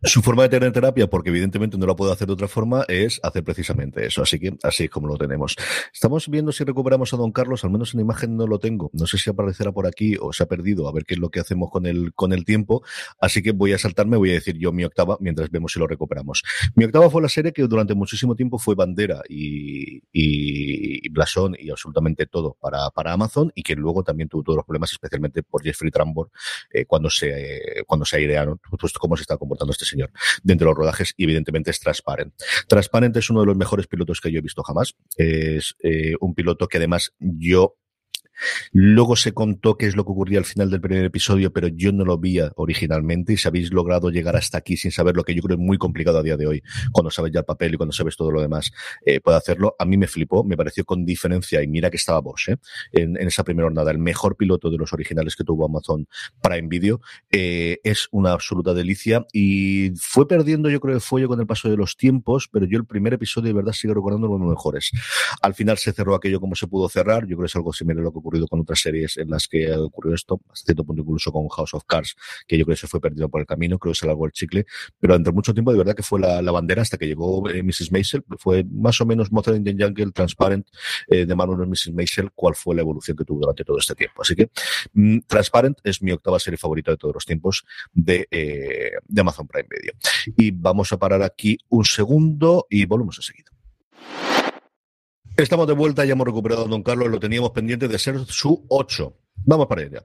Su 0.04 0.20
forma 0.20 0.42
de 0.42 0.50
tener 0.50 0.70
terapia, 0.70 1.08
porque 1.08 1.30
evidentemente 1.30 1.78
no 1.78 1.86
la 1.86 1.96
puedo 1.96 2.12
hacer 2.12 2.26
de 2.26 2.34
otra 2.34 2.46
forma, 2.46 2.84
es 2.88 3.20
hacer 3.22 3.42
precisamente 3.42 4.04
eso. 4.04 4.22
Así 4.22 4.38
que 4.38 4.54
así 4.62 4.84
es 4.84 4.90
como 4.90 5.08
lo 5.08 5.16
tenemos. 5.16 5.56
Estamos 5.92 6.28
viendo 6.28 6.52
si 6.52 6.64
recuperamos 6.64 7.12
a 7.14 7.16
don 7.16 7.32
Carlos, 7.32 7.64
al 7.64 7.70
menos 7.70 7.94
en 7.94 8.00
imagen 8.00 8.36
no 8.36 8.46
lo 8.46 8.58
tengo. 8.58 8.90
No 8.92 9.06
sé 9.06 9.18
si 9.18 9.30
aparecerá 9.30 9.72
por 9.72 9.86
aquí 9.86 10.16
o 10.20 10.32
se 10.32 10.42
ha 10.42 10.46
perdido, 10.46 10.88
a 10.88 10.92
ver 10.92 11.04
qué 11.04 11.14
es 11.14 11.20
lo 11.20 11.30
que 11.30 11.40
hacemos 11.40 11.70
con 11.70 11.86
el, 11.86 12.12
con 12.14 12.32
el 12.32 12.44
tiempo. 12.44 12.82
Así 13.20 13.42
que 13.42 13.52
voy 13.52 13.72
a 13.72 13.78
saltarme, 13.78 14.16
voy 14.16 14.30
a 14.30 14.34
decir 14.34 14.56
yo 14.58 14.72
mi 14.72 14.84
octava 14.84 15.16
mientras 15.20 15.50
vemos 15.50 15.72
si 15.72 15.78
lo 15.78 15.86
recuperamos. 15.86 16.42
Mi 16.74 16.84
octava 16.84 17.10
fue 17.10 17.22
la 17.22 17.28
serie 17.28 17.52
que 17.52 17.62
durante 17.62 17.94
muchísimo 17.94 18.34
tiempo 18.34 18.58
fue 18.58 18.74
bandera 18.74 19.22
y, 19.28 20.02
y, 20.12 21.08
blasón 21.10 21.56
y 21.58 21.70
absolutamente 21.70 22.26
todo 22.26 22.56
para, 22.60 22.90
para 22.90 23.12
Amazon 23.12 23.52
y 23.54 23.62
que 23.62 23.74
luego 23.76 24.02
también 24.02 24.28
tuvo 24.28 24.42
todos 24.42 24.56
los 24.56 24.64
problemas, 24.64 24.92
especialmente 24.92 25.42
por 25.42 25.62
Jeffrey 25.62 25.90
Trambor, 25.90 26.30
eh, 26.72 26.84
cuando 26.86 27.08
se, 27.10 27.84
cuando 27.86 28.04
se 28.04 28.16
airearon, 28.16 28.60
pues 28.80 28.92
cómo 28.94 29.16
se 29.16 29.22
está 29.22 29.36
comportando 29.36 29.72
este 29.72 29.84
señor 29.84 30.10
dentro 30.42 30.66
de 30.66 30.70
los 30.70 30.78
rodajes 30.78 31.14
y 31.16 31.24
evidentemente 31.24 31.70
es 31.70 31.80
Transparent. 31.80 32.34
Transparent 32.68 33.16
es 33.16 33.30
uno 33.30 33.40
de 33.40 33.46
los 33.46 33.56
mejores 33.56 33.86
pilotos 33.86 34.20
que 34.20 34.30
yo 34.30 34.38
he 34.38 34.42
visto 34.42 34.62
jamás. 34.62 34.94
Eh, 35.82 36.14
un 36.20 36.34
piloto 36.34 36.68
que 36.68 36.78
además 36.78 37.14
yo 37.18 37.76
Luego 38.72 39.16
se 39.16 39.32
contó 39.32 39.76
qué 39.76 39.86
es 39.86 39.96
lo 39.96 40.04
que 40.04 40.12
ocurría 40.12 40.38
al 40.38 40.44
final 40.44 40.70
del 40.70 40.80
primer 40.80 41.04
episodio, 41.04 41.52
pero 41.52 41.68
yo 41.68 41.92
no 41.92 42.04
lo 42.04 42.18
vi 42.18 42.38
originalmente 42.56 43.34
y 43.34 43.36
si 43.36 43.46
habéis 43.46 43.72
logrado 43.72 44.10
llegar 44.10 44.36
hasta 44.36 44.58
aquí 44.58 44.76
sin 44.76 44.90
saber 44.90 45.16
lo 45.16 45.24
que 45.24 45.34
yo 45.34 45.42
creo 45.42 45.56
es 45.56 45.62
muy 45.62 45.78
complicado 45.78 46.18
a 46.18 46.22
día 46.22 46.36
de 46.36 46.46
hoy, 46.46 46.62
cuando 46.92 47.10
sabes 47.10 47.32
ya 47.32 47.40
el 47.40 47.44
papel 47.44 47.74
y 47.74 47.76
cuando 47.76 47.92
sabes 47.92 48.16
todo 48.16 48.30
lo 48.30 48.40
demás, 48.40 48.72
eh, 49.04 49.20
puede 49.20 49.36
hacerlo. 49.36 49.76
A 49.78 49.84
mí 49.84 49.96
me 49.96 50.06
flipó, 50.06 50.44
me 50.44 50.56
pareció 50.56 50.84
con 50.84 51.04
diferencia 51.04 51.62
y 51.62 51.68
mira 51.68 51.90
que 51.90 51.96
estaba 51.96 52.20
Bosch 52.20 52.48
¿eh? 52.48 52.56
en, 52.92 53.16
esa 53.16 53.44
primera 53.44 53.66
jornada, 53.66 53.90
el 53.90 53.98
mejor 53.98 54.36
piloto 54.36 54.70
de 54.70 54.78
los 54.78 54.92
originales 54.92 55.36
que 55.36 55.44
tuvo 55.44 55.66
Amazon 55.66 56.06
para 56.40 56.56
Video. 56.68 57.00
Eh, 57.30 57.80
es 57.84 58.08
una 58.10 58.32
absoluta 58.32 58.74
delicia 58.74 59.26
y 59.32 59.92
fue 59.96 60.26
perdiendo 60.26 60.70
yo 60.70 60.80
creo 60.80 60.94
el 60.94 61.00
fuelle 61.00 61.26
con 61.26 61.40
el 61.40 61.46
paso 61.46 61.68
de 61.68 61.76
los 61.76 61.96
tiempos, 61.96 62.48
pero 62.50 62.66
yo 62.66 62.78
el 62.78 62.86
primer 62.86 63.14
episodio 63.14 63.48
de 63.48 63.54
verdad 63.54 63.72
sigo 63.72 63.94
recordando 63.94 64.28
los 64.28 64.40
mejores. 64.40 64.90
Al 65.42 65.54
final 65.54 65.78
se 65.78 65.92
cerró 65.92 66.14
aquello 66.14 66.40
como 66.40 66.54
se 66.54 66.66
pudo 66.66 66.88
cerrar, 66.88 67.22
yo 67.22 67.36
creo 67.36 67.40
que 67.40 67.46
es 67.46 67.56
algo 67.56 67.72
similar 67.72 68.00
a 68.00 68.04
lo 68.04 68.12
que 68.12 68.20
ocurrido 68.24 68.48
con 68.48 68.60
otras 68.60 68.80
series 68.80 69.16
en 69.18 69.30
las 69.30 69.46
que 69.46 69.70
ocurrió 69.72 70.14
esto, 70.14 70.40
hasta 70.50 70.66
cierto 70.66 70.84
punto 70.84 71.02
incluso 71.02 71.30
con 71.30 71.48
House 71.48 71.74
of 71.74 71.84
Cards, 71.86 72.16
que 72.46 72.56
yo 72.56 72.64
creo 72.64 72.74
que 72.74 72.80
se 72.80 72.86
fue 72.86 73.00
perdido 73.00 73.28
por 73.28 73.40
el 73.40 73.46
camino, 73.46 73.78
creo 73.78 73.92
que 73.92 73.98
se 73.98 74.06
largó 74.06 74.26
el 74.26 74.32
chicle, 74.32 74.64
pero 74.98 75.14
durante 75.14 75.32
mucho 75.32 75.52
tiempo 75.52 75.72
de 75.72 75.78
verdad 75.78 75.94
que 75.94 76.02
fue 76.02 76.20
la, 76.20 76.40
bandera 76.54 76.82
hasta 76.82 76.96
que 76.96 77.06
llegó 77.06 77.48
eh, 77.50 77.62
Mrs. 77.62 77.90
Maisel, 77.92 78.24
fue 78.38 78.64
más 78.64 79.00
o 79.00 79.06
menos 79.06 79.32
Mother 79.32 79.56
in 79.56 79.64
the 79.64 79.72
Jungle, 79.72 80.12
Transparent, 80.12 80.66
eh, 81.08 81.26
de 81.26 81.34
Marvel 81.34 81.66
Mrs. 81.66 81.92
Maisel, 81.92 82.30
cuál 82.32 82.54
fue 82.54 82.74
la 82.74 82.82
evolución 82.82 83.16
que 83.16 83.24
tuvo 83.24 83.40
durante 83.40 83.64
todo 83.64 83.78
este 83.78 83.94
tiempo. 83.94 84.22
Así 84.22 84.34
que 84.34 84.50
mm, 84.92 85.18
Transparent 85.26 85.78
es 85.84 86.00
mi 86.02 86.12
octava 86.12 86.38
serie 86.38 86.56
favorita 86.56 86.90
de 86.92 86.96
todos 86.96 87.14
los 87.14 87.26
tiempos 87.26 87.64
de, 87.92 88.26
eh, 88.30 88.92
de 89.06 89.20
Amazon 89.20 89.46
Prime 89.46 89.68
Video. 89.68 89.94
Y 90.36 90.50
vamos 90.52 90.92
a 90.92 90.98
parar 90.98 91.22
aquí 91.22 91.58
un 91.68 91.84
segundo 91.84 92.66
y 92.70 92.86
volvemos 92.86 93.18
a 93.18 93.22
seguir. 93.22 93.53
Estamos 95.36 95.66
de 95.66 95.72
vuelta, 95.72 96.04
ya 96.04 96.12
hemos 96.12 96.28
recuperado 96.28 96.64
a 96.64 96.68
Don 96.68 96.84
Carlos, 96.84 97.10
lo 97.10 97.18
teníamos 97.18 97.50
pendiente 97.50 97.88
de 97.88 97.98
ser 97.98 98.20
su 98.26 98.64
8. 98.68 99.12
Vamos 99.46 99.66
para 99.66 99.82
ella. 99.82 100.04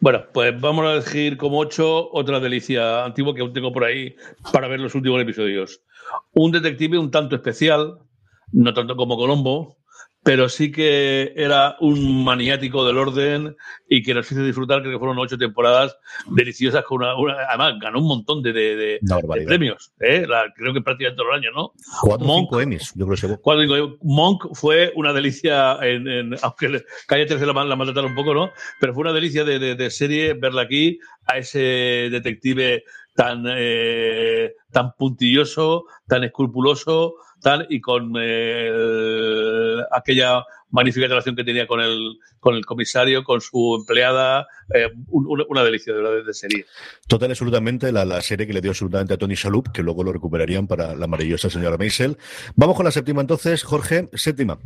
Bueno, 0.00 0.24
pues 0.32 0.58
vamos 0.58 0.86
a 0.86 0.92
elegir 0.94 1.36
como 1.36 1.58
ocho 1.58 2.10
otra 2.10 2.40
delicia 2.40 3.04
antigua 3.04 3.34
que 3.34 3.46
tengo 3.50 3.70
por 3.70 3.84
ahí 3.84 4.16
para 4.52 4.66
ver 4.66 4.80
los 4.80 4.94
últimos 4.94 5.20
episodios. 5.20 5.82
Un 6.32 6.52
detective 6.52 6.98
un 6.98 7.10
tanto 7.10 7.36
especial, 7.36 7.98
no 8.52 8.72
tanto 8.72 8.96
como 8.96 9.18
Colombo, 9.18 9.76
pero 10.26 10.48
sí 10.48 10.72
que 10.72 11.32
era 11.36 11.76
un 11.78 12.24
maniático 12.24 12.84
del 12.84 12.98
orden 12.98 13.56
y 13.88 14.02
que 14.02 14.12
nos 14.12 14.30
hizo 14.32 14.42
disfrutar, 14.42 14.80
creo 14.80 14.94
que 14.94 14.98
fueron 14.98 15.16
ocho 15.20 15.38
temporadas 15.38 15.96
deliciosas 16.26 16.82
con 16.82 17.04
una, 17.04 17.34
además 17.48 17.74
ganó 17.80 18.00
un 18.00 18.08
montón 18.08 18.42
de, 18.42 18.52
de, 18.52 19.00
premios, 19.46 19.92
¿eh? 20.00 20.26
creo 20.56 20.74
que 20.74 20.80
prácticamente 20.80 21.16
todo 21.16 21.30
el 21.30 21.38
año, 21.38 21.52
¿no? 21.54 21.72
Cuatro 22.02 22.26
Monk, 22.26 22.48
cinco 22.48 22.60
Emmys, 22.60 22.92
yo 22.96 23.06
creo 23.06 23.38
que 23.38 23.98
Monk 24.02 24.48
fue 24.54 24.92
una 24.96 25.12
delicia, 25.12 25.78
en, 25.82 26.34
aunque 26.42 26.82
Calle 27.06 27.26
13 27.26 27.46
la, 27.46 27.64
la 27.64 27.76
maltrataron 27.76 28.10
un 28.10 28.16
poco, 28.16 28.34
¿no? 28.34 28.50
Pero 28.80 28.94
fue 28.94 29.02
una 29.02 29.12
delicia 29.12 29.44
de, 29.44 29.90
serie 29.90 30.34
verla 30.34 30.62
aquí, 30.62 30.98
a 31.26 31.38
ese 31.38 32.08
detective 32.10 32.82
tan, 33.16 33.44
eh, 33.48 34.52
tan 34.70 34.92
puntilloso, 34.96 35.86
tan 36.06 36.22
escrupuloso, 36.22 37.14
tal, 37.40 37.66
y 37.70 37.80
con 37.80 38.12
eh, 38.20 39.78
aquella 39.90 40.44
magnífica 40.70 41.06
relación 41.06 41.34
que 41.34 41.44
tenía 41.44 41.66
con 41.66 41.80
el, 41.80 42.18
con 42.38 42.54
el 42.54 42.66
comisario, 42.66 43.24
con 43.24 43.40
su 43.40 43.76
empleada, 43.80 44.46
eh, 44.74 44.88
una 45.08 45.64
delicia 45.64 45.94
de, 45.94 46.02
de, 46.02 46.22
de 46.24 46.34
serie. 46.34 46.66
Total, 47.08 47.30
absolutamente, 47.30 47.90
la, 47.90 48.04
la, 48.04 48.20
serie 48.20 48.46
que 48.46 48.52
le 48.52 48.60
dio 48.60 48.72
absolutamente 48.72 49.14
a 49.14 49.16
Tony 49.16 49.34
Shalhoub, 49.34 49.72
que 49.72 49.82
luego 49.82 50.04
lo 50.04 50.12
recuperarían 50.12 50.66
para 50.66 50.94
la 50.94 51.06
maravillosa 51.06 51.48
señora 51.48 51.78
Maisel. 51.78 52.18
Vamos 52.54 52.76
con 52.76 52.84
la 52.84 52.90
séptima 52.90 53.22
entonces, 53.22 53.62
Jorge, 53.62 54.08
séptima. 54.12 54.58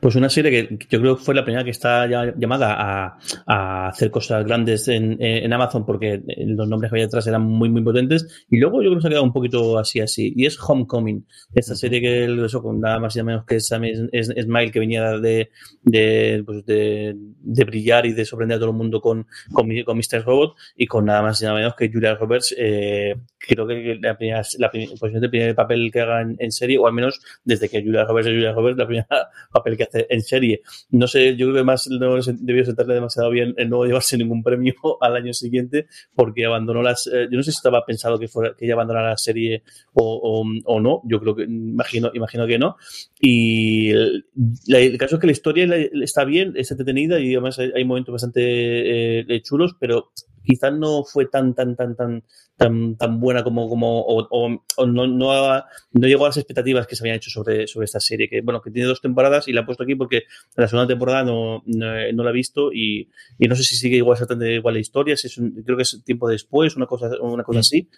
Pues 0.00 0.14
una 0.16 0.28
serie 0.28 0.50
que 0.50 0.86
yo 0.88 1.00
creo 1.00 1.16
que 1.16 1.22
fue 1.22 1.34
la 1.34 1.44
primera 1.44 1.64
que 1.64 1.70
está 1.70 2.06
llamada 2.06 2.74
a, 2.78 3.18
a 3.46 3.88
hacer 3.88 4.10
cosas 4.10 4.44
grandes 4.44 4.88
en, 4.88 5.16
en, 5.20 5.52
Amazon 5.52 5.84
porque 5.86 6.22
los 6.38 6.68
nombres 6.68 6.90
que 6.90 6.96
había 6.96 7.06
detrás 7.06 7.26
eran 7.26 7.42
muy, 7.42 7.68
muy 7.68 7.82
potentes. 7.82 8.46
Y 8.50 8.58
luego 8.58 8.82
yo 8.82 8.90
creo 8.90 8.96
que 8.96 9.02
se 9.02 9.08
ha 9.08 9.10
quedado 9.10 9.24
un 9.24 9.32
poquito 9.32 9.78
así, 9.78 10.00
así. 10.00 10.32
Y 10.36 10.46
es 10.46 10.58
Homecoming. 10.60 11.26
Esta 11.54 11.74
serie 11.74 12.00
que 12.00 12.44
eso, 12.44 12.62
con 12.62 12.80
nada 12.80 12.98
más 12.98 13.14
y 13.14 13.18
nada 13.18 13.26
menos 13.26 13.44
que 13.46 13.56
es 13.56 13.66
Smile, 13.66 14.70
que 14.70 14.80
venía 14.80 15.18
de, 15.18 15.50
de, 15.82 16.42
pues 16.44 16.64
de, 16.66 17.14
de, 17.16 17.64
brillar 17.64 18.06
y 18.06 18.12
de 18.12 18.24
sorprender 18.24 18.56
a 18.56 18.60
todo 18.60 18.70
el 18.70 18.76
mundo 18.76 19.00
con, 19.00 19.26
con, 19.52 19.68
con 19.84 19.96
Mr. 19.96 20.24
Robot 20.24 20.56
y 20.76 20.86
con 20.86 21.04
nada 21.04 21.22
más 21.22 21.40
y 21.40 21.44
nada 21.44 21.56
menos 21.56 21.74
que 21.74 21.90
Julia 21.90 22.14
Roberts, 22.14 22.54
eh, 22.58 23.14
creo 23.38 23.66
que 23.66 23.98
la 24.00 24.16
primera, 24.16 24.42
la 24.58 24.70
pues 24.70 25.14
el 25.14 25.30
primer 25.30 25.54
papel 25.54 25.90
que 25.92 26.00
haga 26.00 26.22
en, 26.22 26.52
serie, 26.52 26.78
o 26.78 26.86
al 26.86 26.92
menos 26.92 27.20
desde 27.44 27.68
que 27.68 27.82
Julia 27.82 28.04
Roberts 28.04 28.28
es 28.28 28.34
Julia 28.34 28.52
Roberts, 28.52 28.78
la 28.78 28.86
primera 28.86 29.06
papel 29.64 29.76
que 29.76 29.84
hace 29.84 30.06
en 30.10 30.22
serie. 30.22 30.62
No 30.90 31.06
sé, 31.06 31.36
yo 31.36 31.46
creo 31.46 31.56
que 31.56 31.64
más 31.64 31.88
no 31.88 32.16
debió 32.20 32.64
sentarle 32.64 32.94
demasiado 32.94 33.30
bien 33.30 33.54
el 33.56 33.70
no 33.70 33.84
llevarse 33.84 34.18
ningún 34.18 34.42
premio 34.42 34.74
al 35.00 35.16
año 35.16 35.32
siguiente, 35.32 35.86
porque 36.14 36.44
abandonó 36.44 36.82
las. 36.82 37.06
Eh, 37.06 37.28
yo 37.30 37.36
no 37.36 37.42
sé 37.42 37.52
si 37.52 37.56
estaba 37.56 37.84
pensado 37.84 38.18
que 38.18 38.28
fuera 38.28 38.54
que 38.56 38.64
ella 38.66 38.74
abandonara 38.74 39.10
la 39.10 39.16
serie 39.16 39.62
o, 39.94 40.44
o, 40.64 40.80
no. 40.80 41.00
Yo 41.04 41.20
creo 41.20 41.34
que 41.34 41.44
imagino, 41.44 42.10
imagino 42.14 42.46
que 42.46 42.58
no. 42.58 42.76
Y 43.20 43.90
el, 43.90 44.98
caso 44.98 45.16
es 45.16 45.20
que 45.20 45.26
la 45.26 45.32
historia 45.32 45.66
está 46.02 46.24
bien, 46.24 46.54
está 46.56 46.74
entretenida 46.74 47.18
y 47.18 47.32
además 47.32 47.58
hay, 47.58 47.84
momentos 47.84 48.12
bastante 48.12 49.20
eh, 49.20 49.42
chulos, 49.42 49.76
pero 49.78 50.10
quizás 50.44 50.72
no 50.72 51.04
fue 51.04 51.26
tan, 51.26 51.54
tan, 51.54 51.74
tan, 51.74 51.96
tan, 51.96 52.22
tan, 52.56 52.96
tan 52.96 53.20
buena 53.20 53.42
como, 53.42 53.68
como 53.68 54.00
o, 54.00 54.26
o, 54.30 54.86
no, 54.86 55.06
no, 55.06 55.64
no, 55.92 56.06
llegó 56.06 56.24
a 56.24 56.28
las 56.28 56.36
expectativas 56.36 56.86
que 56.86 56.96
se 56.96 57.02
habían 57.02 57.16
hecho 57.16 57.30
sobre, 57.30 57.66
sobre 57.66 57.84
esta 57.86 58.00
serie, 58.00 58.28
que 58.28 58.40
bueno, 58.42 58.60
que 58.60 58.70
tiene 58.70 58.88
dos 58.88 59.00
temporadas 59.00 59.48
y 59.48 59.52
la 59.52 59.62
he 59.62 59.64
puesto 59.64 59.82
aquí 59.82 59.94
porque 59.94 60.24
la 60.56 60.68
segunda 60.68 60.86
temporada 60.86 61.24
no, 61.24 61.62
no, 61.66 62.24
la 62.24 62.30
he 62.30 62.32
visto 62.32 62.72
y, 62.72 63.10
y, 63.38 63.48
no 63.48 63.56
sé 63.56 63.64
si 63.64 63.76
sigue 63.76 63.96
igual 63.96 64.14
exactamente 64.14 64.54
igual 64.54 64.74
la 64.74 64.80
historia, 64.80 65.16
si 65.16 65.26
es 65.26 65.40
creo 65.64 65.76
que 65.76 65.82
es 65.82 66.02
tiempo 66.04 66.28
después, 66.28 66.76
una 66.76 66.86
cosa, 66.86 67.10
una 67.20 67.44
cosa 67.44 67.60
así. 67.60 67.88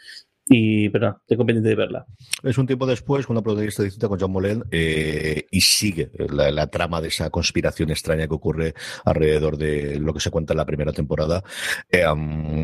Y, 0.49 0.89
pero 0.91 1.23
tengo 1.27 1.45
pendiente 1.45 1.71
de 1.71 1.75
verla. 1.75 2.07
Es 2.45 2.57
un 2.57 2.69
tiempo 2.69 2.87
después, 2.87 3.29
una 3.29 3.43
protagonista 3.43 3.83
distinta 3.83 4.09
con 4.09 4.21
John 4.21 4.31
Molen, 4.31 4.63
eh, 4.71 5.45
y 5.51 5.61
sigue 5.61 6.13
la, 6.31 6.69
trama 6.69 7.01
de 7.01 7.09
esa 7.09 7.31
conspiración 7.31 7.91
extraña 7.91 8.29
que 8.29 8.35
ocurre 8.35 8.75
alrededor 9.05 9.57
de 9.57 9.99
lo 9.99 10.15
que 10.15 10.21
se 10.21 10.31
cuenta 10.31 10.53
en 10.53 10.59
la 10.59 10.65
primera 10.65 10.93
temporada. 10.93 11.43
Eh, 11.91 12.05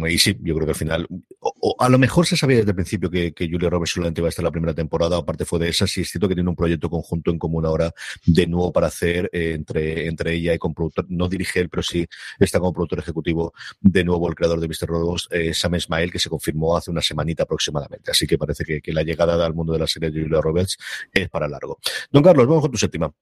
y 0.09 0.19
sí, 0.19 0.39
yo 0.43 0.55
creo 0.55 0.67
que 0.67 0.73
al 0.73 0.77
final, 0.77 1.09
o, 1.41 1.75
a 1.77 1.89
lo 1.89 1.99
mejor 1.99 2.25
se 2.25 2.37
sabía 2.37 2.59
desde 2.59 2.71
el 2.71 2.77
principio 2.77 3.11
que, 3.11 3.33
que 3.33 3.49
Julia 3.51 3.69
Roberts 3.69 3.95
solamente 3.95 4.21
iba 4.21 4.29
a 4.29 4.31
estar 4.31 4.45
la 4.45 4.53
primera 4.53 4.75
temporada, 4.75 5.17
aparte 5.17 5.45
fue 5.45 5.59
de 5.59 5.69
esa, 5.71 5.89
sí 5.89 6.03
es 6.03 6.11
cierto 6.11 6.29
que 6.29 6.35
tiene 6.37 6.51
un 6.51 6.57
proyecto 6.57 6.89
conjunto 6.89 7.33
en 7.33 7.39
común 7.39 7.67
ahora 7.67 7.93
de 8.25 8.47
nuevo 8.47 8.73
para 8.73 8.87
hacer 8.87 9.29
eh, 9.33 9.55
entre, 9.57 10.07
entre 10.07 10.35
ella 10.35 10.55
y 10.55 10.59
con 10.59 10.73
productor, 10.73 11.07
no 11.09 11.29
dirige 11.29 11.59
él, 11.59 11.69
pero 11.69 11.83
sí 11.83 12.07
está 12.39 12.61
como 12.61 12.73
productor 12.73 13.01
ejecutivo 13.01 13.53
de 13.81 14.05
nuevo 14.05 14.29
el 14.29 14.37
creador 14.37 14.61
de 14.61 14.69
Mr. 14.69 14.87
Robots, 14.87 15.29
Sam 15.53 15.75
Ismael, 15.75 16.13
que 16.13 16.21
se 16.21 16.31
confirmó 16.31 16.77
hace 16.77 16.93
una 16.93 17.03
semanita 17.03 17.45
próxima 17.45 17.72
Así 18.09 18.27
que 18.27 18.39
parece 18.39 18.65
que, 18.65 18.93
la 18.93 19.03
llegada 19.03 19.45
al 19.45 19.55
mundo 19.55 19.73
de 19.73 19.79
la 19.79 19.87
serie 19.87 20.11
de 20.11 20.23
Julia 20.23 20.41
Roberts 20.41 20.77
es 21.13 21.29
para 21.29 21.49
largo. 21.49 21.79
Don 22.11 22.23
Carlos, 22.23 22.47
vamos 22.47 22.63
con 22.63 22.71
tu 22.71 22.79
séptima. 22.79 23.13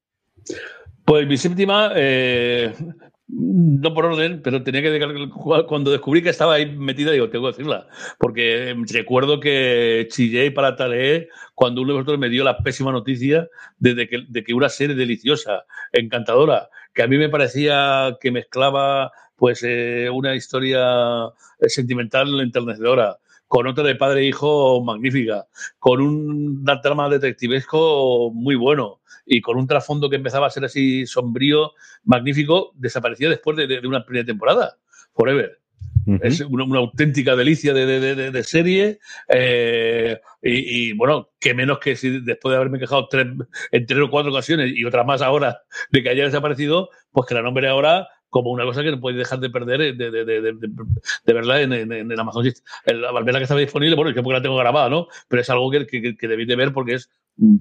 Pues 1.04 1.26
mi 1.26 1.36
séptima, 1.36 1.92
eh, 1.94 2.74
no 3.32 3.94
por 3.94 4.06
orden, 4.06 4.42
pero 4.42 4.62
tenía 4.62 4.82
que 4.82 5.28
cuando 5.66 5.90
descubrí 5.90 6.22
que 6.22 6.30
estaba 6.30 6.54
ahí 6.54 6.66
metida, 6.76 7.12
digo, 7.12 7.28
tengo 7.28 7.46
que 7.46 7.52
decirla, 7.52 7.86
porque 8.18 8.74
recuerdo 8.92 9.40
que 9.40 10.08
chillé 10.10 10.50
para 10.50 10.76
Tale 10.76 11.28
cuando 11.54 11.82
uno 11.82 11.92
de 11.92 11.98
vosotros 11.98 12.18
me 12.18 12.28
dio 12.28 12.44
la 12.44 12.58
pésima 12.58 12.92
noticia 12.92 13.48
de, 13.78 14.08
que, 14.08 14.24
de 14.28 14.44
que 14.44 14.54
una 14.54 14.68
serie 14.68 14.96
deliciosa, 14.96 15.64
encantadora, 15.92 16.70
que 16.92 17.02
a 17.02 17.06
mí 17.06 17.18
me 17.18 17.28
parecía 17.28 18.16
que 18.20 18.30
mezclaba 18.30 19.12
pues 19.36 19.62
eh, 19.62 20.08
una 20.12 20.34
historia 20.34 21.30
sentimental 21.66 22.40
enternecedora, 22.40 23.18
con 23.50 23.66
otra 23.66 23.82
de 23.82 23.96
padre 23.96 24.20
e 24.20 24.26
hijo 24.26 24.80
magnífica, 24.80 25.48
con 25.80 26.00
un 26.00 26.64
trama 26.84 27.08
detectivesco 27.08 28.30
muy 28.32 28.54
bueno 28.54 29.00
y 29.26 29.40
con 29.40 29.58
un 29.58 29.66
trasfondo 29.66 30.08
que 30.08 30.14
empezaba 30.14 30.46
a 30.46 30.50
ser 30.50 30.64
así 30.64 31.04
sombrío, 31.04 31.72
magnífico, 32.04 32.70
desapareció 32.76 33.28
después 33.28 33.56
de, 33.56 33.80
una 33.84 34.04
primera 34.04 34.24
temporada, 34.24 34.76
Forever. 35.14 35.58
Es 36.22 36.40
una, 36.42 36.78
auténtica 36.78 37.34
delicia 37.34 37.74
de, 37.74 38.42
serie. 38.44 39.00
Eh, 39.28 40.20
y, 40.42 40.92
bueno, 40.92 41.30
que 41.40 41.52
menos 41.52 41.80
que 41.80 41.96
si 41.96 42.20
después 42.20 42.52
de 42.52 42.56
haberme 42.56 42.78
quejado 42.78 43.08
tres, 43.08 43.26
en 43.72 43.84
tres 43.84 44.00
o 44.00 44.10
cuatro 44.10 44.30
ocasiones 44.30 44.70
y 44.72 44.84
otras 44.84 45.04
más 45.04 45.22
ahora 45.22 45.62
de 45.90 46.04
que 46.04 46.08
haya 46.08 46.24
desaparecido, 46.24 46.90
pues 47.10 47.26
que 47.26 47.34
la 47.34 47.42
nombre 47.42 47.68
ahora 47.68 48.08
como 48.30 48.50
una 48.50 48.64
cosa 48.64 48.82
que 48.82 48.92
no 48.92 49.00
puede 49.00 49.18
dejar 49.18 49.40
de 49.40 49.50
perder 49.50 49.80
eh, 49.82 49.92
de, 49.92 50.10
de, 50.10 51.32
verla 51.32 51.60
en, 51.60 51.72
en, 51.72 51.92
en, 51.92 52.20
Amazon. 52.20 52.50
La 52.86 53.10
Valvela 53.10 53.38
que 53.38 53.44
estaba 53.44 53.60
disponible, 53.60 53.96
bueno, 53.96 54.12
yo 54.12 54.22
porque 54.22 54.38
la 54.38 54.42
tengo 54.42 54.56
grabada, 54.56 54.88
¿no? 54.88 55.08
Pero 55.28 55.42
es 55.42 55.50
algo 55.50 55.70
que 55.70 56.16
debéis 56.20 56.48
de 56.48 56.56
ver 56.56 56.72
porque 56.72 56.94
es 56.94 57.10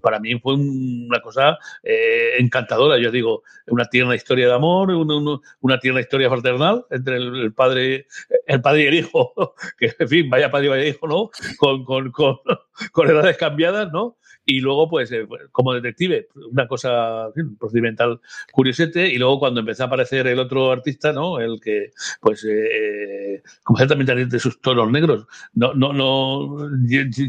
para 0.01 0.19
mí 0.19 0.39
fue 0.39 0.55
una 0.55 1.21
cosa 1.21 1.57
eh, 1.83 2.33
encantadora. 2.39 2.97
Yo 2.97 3.11
digo, 3.11 3.43
una 3.67 3.85
tierna 3.85 4.15
historia 4.15 4.47
de 4.47 4.53
amor, 4.53 4.91
una, 4.91 5.79
tierna 5.79 6.01
historia 6.01 6.29
fraternal 6.29 6.85
entre 6.89 7.17
el, 7.17 7.53
padre, 7.53 8.07
el 8.45 8.61
padre 8.61 8.83
y 8.83 8.87
el 8.87 8.93
hijo, 8.95 9.33
que 9.77 9.93
en 9.97 10.09
fin, 10.09 10.29
vaya 10.29 10.51
padre 10.51 10.67
y 10.67 10.69
vaya 10.69 10.85
hijo, 10.85 11.07
¿no? 11.07 11.29
Con, 11.57 11.83
con, 11.83 12.11
con, 12.11 12.37
con 12.91 13.09
edades 13.09 13.37
cambiadas, 13.37 13.91
¿no? 13.91 14.17
y 14.49 14.61
luego, 14.61 14.89
pues, 14.89 15.11
eh, 15.11 15.27
como 15.51 15.73
detective, 15.73 16.27
una 16.51 16.67
cosa 16.67 17.29
procedimental 17.59 18.19
curiosete, 18.51 19.07
y 19.07 19.17
luego 19.19 19.39
cuando 19.39 19.59
empezó 19.59 19.83
a 19.83 19.85
aparecer 19.85 20.25
el 20.25 20.39
otro 20.39 20.71
artista, 20.71 21.13
¿no? 21.13 21.39
El 21.39 21.59
que, 21.61 21.91
pues, 22.19 22.43
eh, 22.45 23.35
eh 23.35 23.43
completamente 23.63 24.15
de 24.15 24.39
sus 24.39 24.59
tonos 24.59 24.89
negros. 24.91 25.27
No, 25.53 25.73
no, 25.75 25.93
no, 25.93 26.67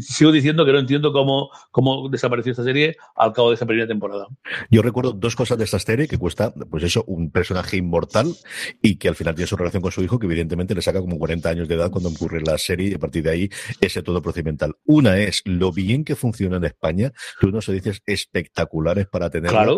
sigo 0.01 0.31
diciendo 0.31 0.65
que 0.65 0.71
no 0.73 0.79
entiendo 0.79 1.13
cómo, 1.13 1.51
cómo 1.69 2.09
desapareció 2.09 2.40
esta 2.49 2.63
serie 2.63 2.97
al 3.15 3.33
cabo 3.33 3.49
de 3.49 3.55
esa 3.55 3.65
primera 3.65 3.87
temporada. 3.87 4.27
Yo 4.69 4.81
recuerdo 4.81 5.13
dos 5.13 5.35
cosas 5.35 5.57
de 5.57 5.65
esta 5.65 5.79
serie 5.79 6.07
que 6.07 6.17
cuesta, 6.17 6.53
pues 6.69 6.83
eso, 6.83 7.03
un 7.07 7.31
personaje 7.31 7.77
inmortal 7.77 8.33
y 8.81 8.95
que 8.97 9.07
al 9.07 9.15
final 9.15 9.35
tiene 9.35 9.47
su 9.47 9.57
relación 9.57 9.81
con 9.81 9.91
su 9.91 10.03
hijo, 10.03 10.19
que 10.19 10.25
evidentemente 10.25 10.75
le 10.75 10.81
saca 10.81 10.99
como 10.99 11.17
40 11.17 11.49
años 11.49 11.67
de 11.67 11.75
edad 11.75 11.91
cuando 11.91 12.09
ocurre 12.09 12.41
la 12.41 12.57
serie 12.57 12.89
y 12.89 12.93
a 12.95 12.99
partir 12.99 13.23
de 13.23 13.31
ahí 13.31 13.49
ese 13.79 14.01
todo 14.01 14.21
procedimental. 14.21 14.75
Una 14.85 15.17
es 15.19 15.41
lo 15.45 15.71
bien 15.71 16.03
que 16.03 16.15
funciona 16.15 16.57
en 16.57 16.65
España 16.65 17.11
tú 17.39 17.47
unos 17.47 17.67
dices 17.67 18.01
espectaculares 18.05 19.07
para 19.07 19.29
tener 19.29 19.51
Claro 19.51 19.77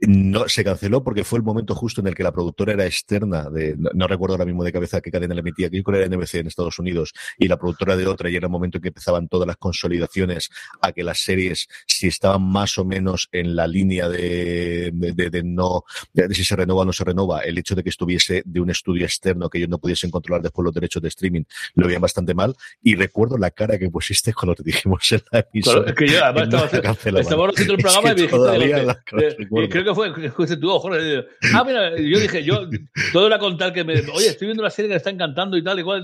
no 0.00 0.48
se 0.48 0.64
canceló 0.64 1.02
porque 1.02 1.24
fue 1.24 1.38
el 1.38 1.44
momento 1.44 1.74
justo 1.74 2.00
en 2.00 2.08
el 2.08 2.14
que 2.14 2.22
la 2.22 2.32
productora 2.32 2.72
era 2.72 2.84
externa 2.84 3.48
de 3.48 3.76
no, 3.76 4.06
recuerdo 4.06 4.34
ahora 4.34 4.44
mismo 4.44 4.64
de 4.64 4.72
cabeza 4.72 5.00
qué 5.00 5.10
cadena 5.10 5.34
le 5.34 5.40
emitía 5.40 5.70
que 5.70 5.76
yo 5.76 5.82
creo 5.84 6.02
era 6.02 6.14
NBC 6.14 6.34
en 6.34 6.46
Estados 6.48 6.78
Unidos 6.78 7.12
y 7.38 7.48
la 7.48 7.56
productora 7.56 7.96
de 7.96 8.06
otra 8.06 8.28
y 8.28 8.36
era 8.36 8.46
el 8.46 8.50
momento 8.50 8.78
en 8.78 8.82
que 8.82 8.88
empezaban 8.88 9.28
todas 9.28 9.46
las 9.46 9.56
consolidaciones 9.56 10.50
a 10.80 10.92
que 10.92 11.04
las 11.04 11.20
series 11.20 11.68
si 11.86 12.08
estaban 12.08 12.42
más 12.42 12.76
o 12.78 12.84
menos 12.84 13.28
en 13.32 13.54
la 13.54 13.66
línea 13.66 14.08
de, 14.08 14.90
de, 14.92 15.42
no 15.44 15.84
de 16.12 16.34
si 16.34 16.44
se 16.44 16.56
renova 16.56 16.82
o 16.82 16.84
no 16.84 16.92
se 16.92 17.04
renova 17.04 17.40
el 17.40 17.56
hecho 17.56 17.74
de 17.74 17.82
que 17.82 17.90
estuviese 17.90 18.42
de 18.44 18.60
un 18.60 18.70
estudio 18.70 19.04
externo 19.04 19.48
que 19.48 19.58
ellos 19.58 19.70
no 19.70 19.78
pudiesen 19.78 20.10
controlar 20.10 20.42
después 20.42 20.64
los 20.64 20.74
derechos 20.74 21.02
de 21.02 21.08
streaming 21.08 21.44
lo 21.74 21.86
veían 21.86 22.02
bastante 22.02 22.34
mal 22.34 22.54
y 22.82 22.96
recuerdo 22.96 23.38
la 23.38 23.50
cara 23.52 23.78
que 23.78 23.88
pusiste 23.90 24.34
cuando 24.34 24.56
te 24.56 24.64
dijimos 24.64 25.12
en 25.12 25.22
la 25.30 25.46
emisora 25.52 25.84
claro, 25.84 25.90
es 25.90 25.94
que 25.94 26.08
yo 26.08 26.24
además 26.24 26.44
estaba, 26.72 27.20
estaba 27.20 27.48
haciendo 27.48 27.74
el 27.74 27.78
programa 27.82 28.12
y 28.12 28.14
me 28.14 28.22
dijiste 28.22 29.83
creo 29.84 29.94
que 29.94 30.12
fue, 30.12 30.26
escuché 30.26 30.56
tú, 30.56 30.70
Jorge. 30.78 31.24
Ah, 31.54 31.64
mira, 31.64 31.90
yo 31.96 32.18
dije, 32.18 32.42
yo, 32.42 32.68
todo 33.12 33.26
era 33.26 33.38
contar 33.38 33.72
que 33.72 33.84
me, 33.84 33.94
oye, 34.12 34.28
estoy 34.28 34.46
viendo 34.46 34.62
una 34.62 34.70
serie 34.70 34.88
que 34.88 34.94
me 34.94 34.96
está 34.96 35.10
encantando 35.10 35.56
y 35.56 35.62
tal, 35.62 35.78
igual. 35.78 36.02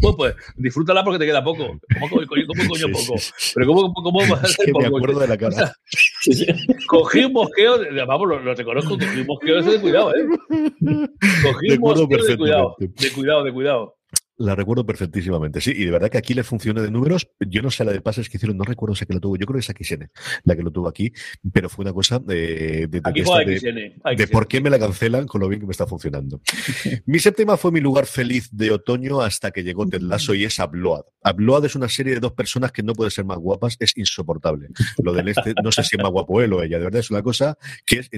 Pues, 0.00 0.14
pues, 0.16 0.34
disfrútala 0.56 1.02
porque 1.02 1.18
te 1.18 1.26
queda 1.26 1.42
poco. 1.42 1.78
¿Cómo, 1.94 2.08
cómo, 2.08 2.22
cómo 2.26 2.68
coño 2.68 2.86
poco? 2.92 3.20
Pero 3.54 3.66
¿cómo, 3.66 3.92
cómo, 3.94 4.02
cómo 4.02 4.18
vas 4.20 4.42
a 4.42 4.46
hacer 4.46 4.72
poco? 4.72 4.80
me 4.80 4.86
acuerdo 4.86 5.20
de 5.20 5.28
la 5.28 5.36
cara. 5.36 5.72
Cogí 6.86 7.24
un 7.24 7.32
mosqueo, 7.32 7.80
vamos, 8.06 8.28
lo, 8.28 8.38
lo 8.40 8.54
reconozco, 8.54 8.98
cogí 8.98 9.20
un 9.20 9.26
mosqueo 9.26 9.58
ese 9.58 9.70
de 9.72 9.80
cuidado, 9.80 10.14
¿eh? 10.14 10.24
Cogí 11.42 11.72
un 11.72 11.80
mosqueo 11.80 12.24
de 12.24 12.36
cuidado, 12.36 12.76
de 12.78 13.10
cuidado, 13.12 13.44
de 13.44 13.52
cuidado. 13.52 13.96
La 14.38 14.54
recuerdo 14.54 14.84
perfectísimamente, 14.86 15.60
sí, 15.60 15.72
y 15.76 15.84
de 15.84 15.90
verdad 15.90 16.10
que 16.10 16.18
aquí 16.18 16.32
le 16.34 16.42
funciona 16.42 16.80
de 16.82 16.90
números. 16.90 17.28
Yo 17.40 17.62
no 17.62 17.70
sé 17.70 17.84
la 17.84 17.92
de 17.92 18.00
pases 18.00 18.28
que 18.28 18.38
hicieron, 18.38 18.56
no 18.56 18.64
recuerdo 18.64 18.94
si 18.96 19.04
que 19.06 19.12
lo 19.14 19.20
tuvo. 19.20 19.36
Yo 19.36 19.46
creo 19.46 19.60
que 19.60 19.60
es 19.60 19.66
XN 19.88 20.10
la 20.44 20.56
que 20.56 20.62
lo 20.62 20.70
tuvo 20.70 20.88
aquí, 20.88 21.12
pero 21.52 21.68
fue 21.68 21.84
una 21.84 21.92
cosa 21.92 22.18
de, 22.18 22.86
de, 22.86 22.88
de 22.88 23.00
Aquí 23.04 23.20
esta 23.20 23.32
juega 23.34 23.44
de- 24.16 24.28
por 24.28 24.48
qué 24.48 24.60
me 24.60 24.70
la 24.70 24.78
cancelan 24.78 25.26
con 25.26 25.40
lo 25.40 25.48
bien 25.48 25.60
que 25.60 25.66
me 25.66 25.72
está 25.72 25.86
funcionando. 25.86 26.40
Mi 27.06 27.18
séptima 27.18 27.56
fue 27.56 27.72
mi 27.72 27.80
lugar 27.80 28.06
feliz 28.06 28.48
de 28.52 28.70
otoño 28.70 29.20
hasta 29.20 29.50
que 29.50 29.62
llegó 29.62 29.86
Ted 29.86 30.00
Lasso 30.00 30.34
y 30.34 30.44
es 30.44 30.58
Abload. 30.58 31.02
Abload 31.22 31.66
es 31.66 31.76
una 31.76 31.88
serie 31.88 32.14
de 32.14 32.20
dos 32.20 32.32
personas 32.32 32.72
que 32.72 32.82
no 32.82 32.94
pueden 32.94 33.10
ser 33.10 33.24
más 33.24 33.38
guapas, 33.38 33.76
es 33.78 33.96
insoportable. 33.96 34.68
Lo 35.04 35.12
del 35.12 35.28
este, 35.28 35.54
no 35.62 35.70
sé 35.70 35.84
si 35.84 35.96
es 35.96 36.02
más 36.02 36.10
guapo 36.10 36.40
él 36.40 36.52
o 36.54 36.62
ella, 36.62 36.78
de 36.78 36.84
verdad 36.84 37.00
es 37.00 37.10
una 37.10 37.22
cosa 37.22 37.56
que 37.86 37.98
es... 38.00 38.10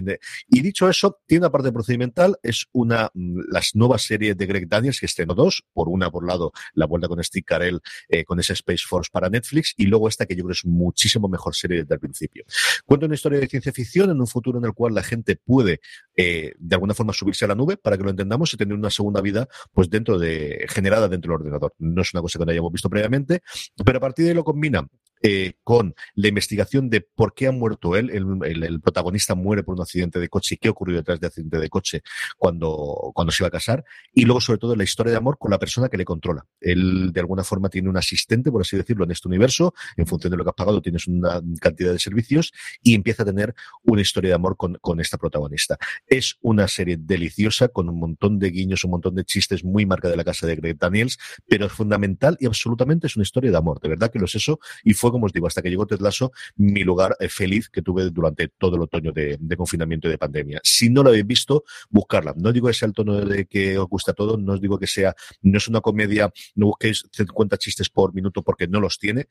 Y 0.49 0.61
dicho 0.61 0.89
eso, 0.89 1.21
tiene 1.27 1.43
una 1.45 1.53
parte 1.53 1.73
procedimental, 1.73 2.37
es 2.43 2.67
una, 2.73 3.11
mm, 3.13 3.41
las 3.51 3.75
nuevas 3.75 4.03
series 4.03 4.37
de 4.37 4.47
Greg 4.47 4.69
Daniels, 4.69 5.01
que 5.01 5.07
estrenó 5.07 5.35
dos, 5.35 5.65
por 5.73 5.89
una 5.89 6.11
por 6.15 6.27
lado, 6.27 6.53
la 6.75 6.87
vuelta 6.87 7.09
con 7.09 7.23
Steve 7.23 7.45
Carell, 7.45 7.81
eh, 8.09 8.25
con 8.25 8.39
ese 8.39 8.53
Space 8.55 8.85
Force 8.89 9.11
para 9.13 9.29
Netflix, 9.29 9.75
y 9.77 9.87
luego 9.87 10.09
esta 10.09 10.27
que 10.27 10.37
yo 10.37 10.45
creo 10.45 10.53
es 10.53 10.65
muchísimo 10.65 11.29
mejor 11.29 11.55
serie 11.55 11.83
desde 11.83 11.95
el 11.95 12.01
principio. 12.01 12.45
Cuenta 12.87 13.07
una 13.07 13.17
historia 13.17 13.41
de 13.41 13.49
ciencia 13.49 13.73
ficción 13.73 14.11
en 14.11 14.21
un 14.21 14.27
futuro 14.27 14.59
en 14.59 14.65
el 14.65 14.73
cual 14.73 14.95
la 14.95 15.03
gente 15.03 15.37
puede 15.37 15.81
eh, 16.17 16.55
de 16.57 16.75
alguna 16.75 16.95
forma 16.95 17.13
subirse 17.13 17.45
a 17.45 17.49
la 17.49 17.55
nube 17.55 17.77
para 17.77 17.97
que 17.97 18.05
lo 18.05 18.11
entendamos 18.11 18.55
y 18.55 18.57
tener 18.57 18.75
una 18.75 18.91
segunda 18.91 19.21
vida 19.21 19.49
pues 19.73 19.91
dentro 19.91 20.19
de 20.19 20.67
generada 20.69 21.09
dentro 21.09 21.33
del 21.33 21.41
ordenador. 21.41 21.75
No 21.79 22.03
es 22.03 22.15
una 22.15 22.23
cosa 22.23 22.39
que 22.39 22.45
no 22.45 22.53
hayamos 22.53 22.73
visto 22.73 22.89
previamente, 22.89 23.43
pero 23.85 23.99
a 23.99 24.01
partir 24.01 24.25
de 24.25 24.31
ahí 24.31 24.35
lo 24.37 24.45
combina 24.45 24.87
eh, 25.27 25.55
con 25.65 25.95
la 26.17 26.29
investigación 26.29 26.91
de 26.91 27.01
por 27.01 27.33
qué 27.33 27.47
ha 27.47 27.51
muerto 27.51 27.97
él. 27.97 28.11
El, 28.11 28.81
protagonista 28.83 29.35
muere 29.35 29.63
por 29.63 29.75
un 29.75 29.81
accidente 29.81 30.21
de 30.21 30.29
coche 30.29 30.57
y 30.57 30.59
qué 30.59 30.69
ocurrió 30.69 30.97
detrás 30.97 31.19
del 31.19 31.29
accidente 31.29 31.59
de 31.59 31.71
coche 31.71 32.03
cuando, 32.37 33.11
cuando 33.15 33.33
se 33.33 33.43
iba 33.43 33.49
a 33.49 33.51
casar. 33.51 33.87
Y 34.13 34.27
luego, 34.27 34.43
sobre 34.43 34.59
todo, 34.59 34.77
la 34.77 34.85
historia 34.85 35.13
de 35.13 35.17
amor 35.17 35.39
con 35.39 35.51
la 35.51 35.59
persona 35.59 35.89
que 35.89 35.97
le 35.97 36.05
controla. 36.05 36.45
Él, 36.61 37.11
de 37.11 37.21
alguna 37.21 37.43
forma, 37.43 37.71
tiene 37.71 37.89
un 37.89 37.97
asistente, 37.97 38.51
por 38.51 38.61
así 38.61 38.77
decirlo, 38.77 39.05
en 39.05 39.13
este 39.13 39.27
universo. 39.27 39.73
En 39.97 40.07
función 40.07 40.31
de 40.31 40.37
lo 40.37 40.45
que 40.45 40.51
has 40.51 40.57
pagado, 40.57 40.83
tienes 40.83 41.07
una 41.07 41.41
cantidad 41.59 41.93
de 41.93 41.99
servicios 41.99 42.53
y 42.83 42.95
empieza 42.95 43.23
a 43.23 43.27
tener 43.27 43.55
una 43.83 44.03
historia 44.03 44.29
de 44.29 44.35
amor 44.35 44.59
con, 44.59 44.75
con 44.83 45.01
esta 45.01 45.17
protagonista. 45.17 45.79
Es 46.07 46.37
una 46.43 46.69
serie 46.69 46.99
deliciosa 46.99 47.69
con 47.69 47.89
un 47.89 47.99
montón 47.99 48.39
de 48.39 48.51
guiños, 48.51 48.85
un 48.85 48.91
montón 48.91 49.15
de 49.15 49.25
chistes 49.25 49.65
muy 49.65 49.87
marca 49.87 50.09
de 50.09 50.19
la 50.19 50.25
casa 50.25 50.47
de 50.47 50.57
Greg 50.57 50.77
Daniels, 50.79 51.17
pero 51.49 51.65
es 51.65 51.73
fundamental 51.73 52.37
y 52.41 52.45
absolutamente 52.45 53.07
es 53.07 53.17
una 53.17 53.23
historia 53.23 53.51
de 53.51 53.57
amor. 53.57 53.81
De 53.81 53.89
verdad 53.89 54.11
que 54.11 54.19
lo 54.19 54.27
es 54.27 54.35
eso. 54.35 54.61
Y 54.83 54.93
fue, 54.93 55.14
como 55.15 55.27
os 55.27 55.33
digo, 55.33 55.47
hasta 55.47 55.63
que 55.63 55.71
llegó 55.71 55.87
Ted 55.87 56.01
Lasso, 56.01 56.33
mi 56.57 56.83
lugar 56.83 57.17
eh, 57.21 57.29
feliz 57.29 57.69
que 57.69 57.83
tuve 57.83 58.11
durante 58.11 58.49
todo 58.49 58.75
el 58.75 58.83
otoño 58.83 59.13
de, 59.13 59.37
de 59.39 59.57
confinamiento 59.57 60.09
y 60.09 60.11
de 60.11 60.19
pandemia. 60.19 60.61
Si 60.65 60.91
no 60.91 61.05
lo 61.05 61.11
habéis 61.11 61.27
visto, 61.27 61.63
buscarla. 61.89 62.35
No 62.37 62.53
digo 62.53 62.67
que 62.67 62.75
sea 62.75 62.89
el 62.89 62.95
tono 62.95 63.25
de 63.25 63.47
que 63.47 63.79
os 63.79 63.89
gusta 63.89 64.13
todo, 64.13 64.37
no 64.37 64.55
os 64.55 64.61
digo 64.61 64.77
que 64.77 64.89
sea, 64.89 65.15
no 65.43 65.59
es 65.59 65.69
una 65.69 65.81
comedia, 65.81 66.33
no 66.57 66.67
busquéis 66.67 67.05
50 67.13 67.57
chistes 67.59 67.89
por 67.89 68.13
minuto 68.13 68.43
porque 68.43 68.67
no 68.67 68.81
los 68.81 68.99
tiene, 68.99 69.29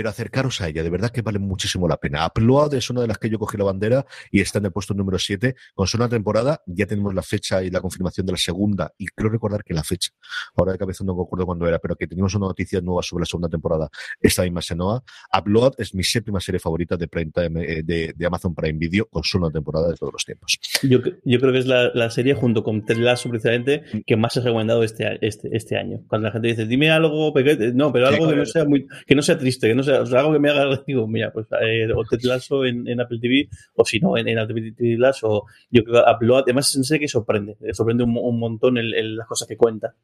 pero 0.00 0.08
acercaros 0.08 0.62
a 0.62 0.68
ella, 0.68 0.82
de 0.82 0.88
verdad 0.88 1.10
que 1.10 1.20
vale 1.20 1.38
muchísimo 1.38 1.86
la 1.86 1.98
pena. 1.98 2.26
Upload 2.26 2.72
es 2.72 2.88
una 2.88 3.02
de 3.02 3.06
las 3.06 3.18
que 3.18 3.28
yo 3.28 3.38
cogí 3.38 3.58
la 3.58 3.64
bandera 3.64 4.06
y 4.30 4.40
está 4.40 4.58
en 4.58 4.64
el 4.64 4.72
puesto 4.72 4.94
número 4.94 5.18
7. 5.18 5.54
Con 5.74 5.86
solo 5.86 6.04
una 6.04 6.08
temporada, 6.08 6.62
ya 6.64 6.86
tenemos 6.86 7.14
la 7.14 7.20
fecha 7.20 7.62
y 7.62 7.68
la 7.68 7.82
confirmación 7.82 8.24
de 8.24 8.32
la 8.32 8.38
segunda, 8.38 8.94
y 8.96 9.08
creo 9.08 9.28
recordar 9.28 9.62
que 9.62 9.74
la 9.74 9.84
fecha, 9.84 10.10
ahora 10.56 10.72
de 10.72 10.78
cabeza 10.78 11.04
no 11.04 11.14
me 11.14 11.22
acuerdo 11.22 11.44
cuándo 11.44 11.68
era, 11.68 11.78
pero 11.78 11.96
que 11.96 12.06
teníamos 12.06 12.34
una 12.34 12.46
noticia 12.46 12.80
nueva 12.80 13.02
sobre 13.02 13.20
la 13.20 13.26
segunda 13.26 13.50
temporada 13.50 13.90
esta 14.22 14.42
misma 14.42 14.62
Senoa. 14.62 15.04
Upload 15.38 15.74
es 15.76 15.94
mi 15.94 16.02
séptima 16.02 16.40
serie 16.40 16.60
favorita 16.60 16.96
de, 16.96 17.06
Prime 17.06 17.30
Time, 17.30 17.62
eh, 17.62 17.82
de, 17.84 18.14
de 18.16 18.26
Amazon 18.26 18.54
Prime 18.54 18.78
Video, 18.78 19.04
con 19.04 19.22
solo 19.22 19.48
una 19.48 19.52
temporada 19.52 19.88
de 19.88 19.96
todos 19.96 20.14
los 20.14 20.24
tiempos. 20.24 20.58
Yo, 20.82 21.00
yo 21.26 21.40
creo 21.40 21.52
que 21.52 21.58
es 21.58 21.66
la, 21.66 21.90
la 21.92 22.08
serie, 22.08 22.32
junto 22.32 22.64
con 22.64 22.86
Ted 22.86 22.96
Lasso, 22.96 23.28
precisamente, 23.28 23.82
que 24.06 24.16
más 24.16 24.34
he 24.38 24.40
recomendado 24.40 24.82
este, 24.82 25.18
este, 25.20 25.54
este 25.54 25.76
año. 25.76 26.00
Cuando 26.08 26.28
la 26.28 26.32
gente 26.32 26.48
dice, 26.48 26.64
dime 26.64 26.90
algo, 26.90 27.34
pequeño", 27.34 27.74
no, 27.74 27.92
pero 27.92 28.08
algo 28.08 28.26
que 28.26 28.36
no 28.36 28.46
sea 28.46 28.64
muy, 28.64 28.86
que 29.06 29.14
no 29.14 29.20
sea 29.20 29.36
triste, 29.36 29.68
que 29.68 29.74
no 29.74 29.82
sea, 29.82 29.89
sea, 30.06 30.20
algo 30.20 30.32
que 30.32 30.38
me 30.38 30.50
haga, 30.50 30.82
digo, 30.86 31.06
mira, 31.06 31.32
pues, 31.32 31.46
eh, 31.62 31.88
o 31.94 32.04
Ted 32.04 32.20
Lasso 32.22 32.64
en, 32.64 32.86
en 32.88 33.00
Apple 33.00 33.18
TV, 33.20 33.48
o 33.74 33.84
si 33.84 34.00
no, 34.00 34.16
en, 34.16 34.28
en 34.28 34.38
Apple 34.38 34.72
TV 34.76 34.96
Plus, 34.96 35.18
o 35.24 35.44
yo 35.70 35.84
creo 35.84 36.04
que 36.04 36.10
Upload, 36.10 36.42
además 36.42 36.68
es 36.70 36.76
una 36.76 36.84
serie 36.84 37.00
que 37.00 37.08
sorprende, 37.08 37.56
sorprende 37.72 38.04
un, 38.04 38.16
un 38.16 38.38
montón 38.38 38.78
el- 38.78 38.94
el- 38.94 39.16
las 39.16 39.26
cosas 39.26 39.46
que 39.48 39.56
cuenta. 39.56 39.94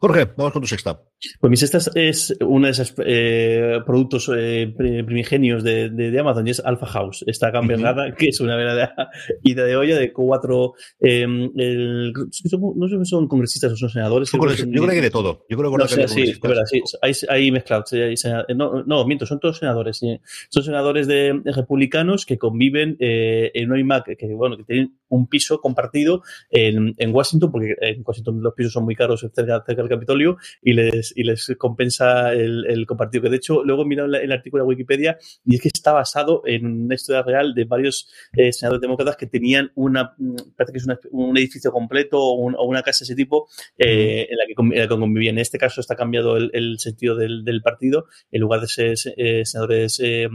Jorge, 0.00 0.26
vamos 0.36 0.52
con 0.52 0.62
tu 0.62 0.68
sexta. 0.68 1.02
Pues 1.38 1.50
mi 1.50 1.56
sexta 1.58 1.78
es 1.96 2.34
uno 2.40 2.64
de 2.66 2.72
esos 2.72 2.94
eh, 3.04 3.80
productos 3.84 4.30
eh, 4.34 4.72
pri- 4.74 5.02
primigenios 5.02 5.62
de, 5.62 5.90
de- 5.90 6.10
de 6.10 6.18
Amazon 6.18 6.46
y 6.46 6.50
es 6.52 6.60
Alpha 6.64 6.86
House, 6.86 7.22
esta 7.26 7.50
gamberrada 7.50 8.14
que 8.14 8.28
es 8.28 8.40
una 8.40 8.56
verdadera 8.56 8.94
ida 9.42 9.64
de 9.64 9.76
olla 9.76 9.98
de 9.98 10.12
cuatro. 10.14 10.72
eh, 10.98 11.24
el- 11.56 12.12
no 12.14 12.88
sé 12.88 12.98
si 12.98 13.04
son 13.04 13.28
congresistas 13.28 13.72
o 13.72 13.76
son 13.76 13.90
senadores. 13.90 14.30
Yo 14.32 14.38
creo 14.38 14.56
que 14.56 14.62
yo 14.62 14.82
creo 14.82 14.94
que 14.94 15.00
de 15.02 15.10
todo. 15.10 15.44
Yo 15.50 15.58
creo 15.58 15.70
que 15.70 15.76
no, 15.76 15.82
hay 15.84 15.88
sé, 15.90 16.08
sí, 16.08 16.32
verdad, 16.42 16.64
sí, 16.64 16.82
hay, 17.02 17.12
hay 17.28 17.50
mezclados. 17.52 17.92
hay 17.92 18.14
no, 18.56 18.82
no, 18.84 19.04
miento, 19.04 19.26
son 19.26 19.38
todos 19.40 19.58
senadores. 19.58 19.98
sí. 19.98 20.18
Son 20.48 20.62
senadores 20.62 21.06
de, 21.06 21.38
de 21.44 21.52
republicanos 21.52 22.24
que 22.24 22.38
conviven 22.38 22.96
eh, 22.98 23.50
en 23.52 23.70
un 23.70 23.78
iMac, 23.78 24.16
que, 24.16 24.26
bueno, 24.34 24.56
que 24.56 24.64
tienen 24.64 24.96
un 25.08 25.26
piso 25.28 25.60
compartido 25.60 26.22
en, 26.50 26.94
en 26.96 27.14
Washington, 27.14 27.50
porque 27.52 27.74
en 27.82 28.02
Washington 28.06 28.40
los 28.42 28.54
pisos 28.54 28.72
son 28.72 28.84
muy 28.84 28.94
caros 28.96 29.26
cerca, 29.34 29.59
cerca 29.66 29.82
del 29.82 29.88
Capitolio, 29.90 30.36
y 30.62 30.72
les, 30.72 31.12
y 31.16 31.22
les 31.24 31.54
compensa 31.58 32.32
el, 32.32 32.66
el 32.66 32.86
compartido. 32.86 33.22
Que 33.24 33.30
de 33.30 33.36
hecho, 33.36 33.64
luego 33.64 33.82
he 33.82 33.86
mirado 33.86 34.14
el 34.14 34.32
artículo 34.32 34.62
de 34.64 34.68
Wikipedia 34.68 35.18
y 35.44 35.54
es 35.56 35.60
que 35.62 35.68
está 35.68 35.92
basado 35.92 36.42
en 36.46 36.66
una 36.84 36.94
historia 36.94 37.22
real 37.22 37.54
de 37.54 37.64
varios 37.64 38.08
eh, 38.36 38.52
senadores 38.52 38.80
demócratas 38.80 39.16
que 39.16 39.26
tenían 39.26 39.70
una, 39.74 40.14
mm, 40.18 40.34
parece 40.56 40.72
que 40.72 40.78
es 40.78 40.84
una- 40.84 40.98
un 41.10 41.36
edificio 41.36 41.72
completo 41.72 42.18
o, 42.20 42.34
un- 42.34 42.54
o 42.56 42.62
una 42.64 42.82
casa 42.82 43.00
de 43.00 43.04
ese 43.06 43.14
tipo 43.16 43.48
eh, 43.78 44.26
en, 44.30 44.36
la 44.36 44.44
que, 44.46 44.54
en 44.76 44.80
la 44.82 44.88
que 44.88 45.00
convivían. 45.00 45.34
En 45.36 45.40
este 45.42 45.58
caso 45.58 45.80
está 45.80 45.96
cambiado 45.96 46.36
el, 46.36 46.50
el 46.54 46.78
sentido 46.78 47.14
del, 47.16 47.44
del 47.44 47.62
partido. 47.62 48.06
En 48.30 48.40
lugar 48.40 48.60
de 48.60 48.66
ser 48.68 48.94
eh, 49.16 49.44
senadores 49.44 50.00
eh, 50.02 50.28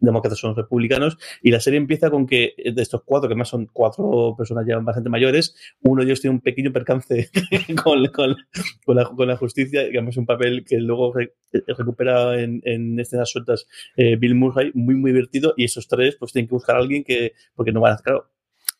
demócratas 0.00 0.38
son 0.38 0.54
republicanos. 0.56 1.16
Y 1.42 1.50
la 1.50 1.60
serie 1.60 1.78
empieza 1.78 2.10
con 2.10 2.26
que 2.26 2.54
de 2.72 2.82
estos 2.82 3.02
cuatro, 3.04 3.28
que 3.28 3.34
más 3.34 3.48
son 3.48 3.66
cuatro 3.72 4.34
personas 4.36 4.64
ya 4.66 4.78
bastante 4.78 5.08
mayores, 5.10 5.54
uno 5.82 6.00
de 6.02 6.06
ellos 6.06 6.20
tiene 6.20 6.34
un 6.36 6.40
pequeño 6.40 6.72
percance 6.72 7.30
con, 7.84 8.06
con- 8.08 8.36
con 8.84 8.96
la, 8.96 9.04
con 9.04 9.28
la 9.28 9.36
justicia, 9.36 9.82
es 9.82 10.16
un 10.16 10.26
papel 10.26 10.64
que 10.64 10.78
luego 10.78 11.18
eh, 11.18 11.32
recupera 11.76 12.40
en, 12.40 12.60
en 12.64 12.98
escenas 12.98 13.30
sueltas 13.30 13.66
eh, 13.96 14.16
Bill 14.16 14.34
Murray, 14.34 14.70
muy, 14.74 14.94
muy 14.94 15.12
divertido. 15.12 15.54
Y 15.56 15.64
esos 15.64 15.88
tres, 15.88 16.16
pues 16.16 16.32
tienen 16.32 16.48
que 16.48 16.54
buscar 16.54 16.76
a 16.76 16.80
alguien 16.80 17.04
que, 17.04 17.32
porque 17.54 17.72
no 17.72 17.80
van 17.80 17.94
a, 17.94 17.96
claro, 17.98 18.30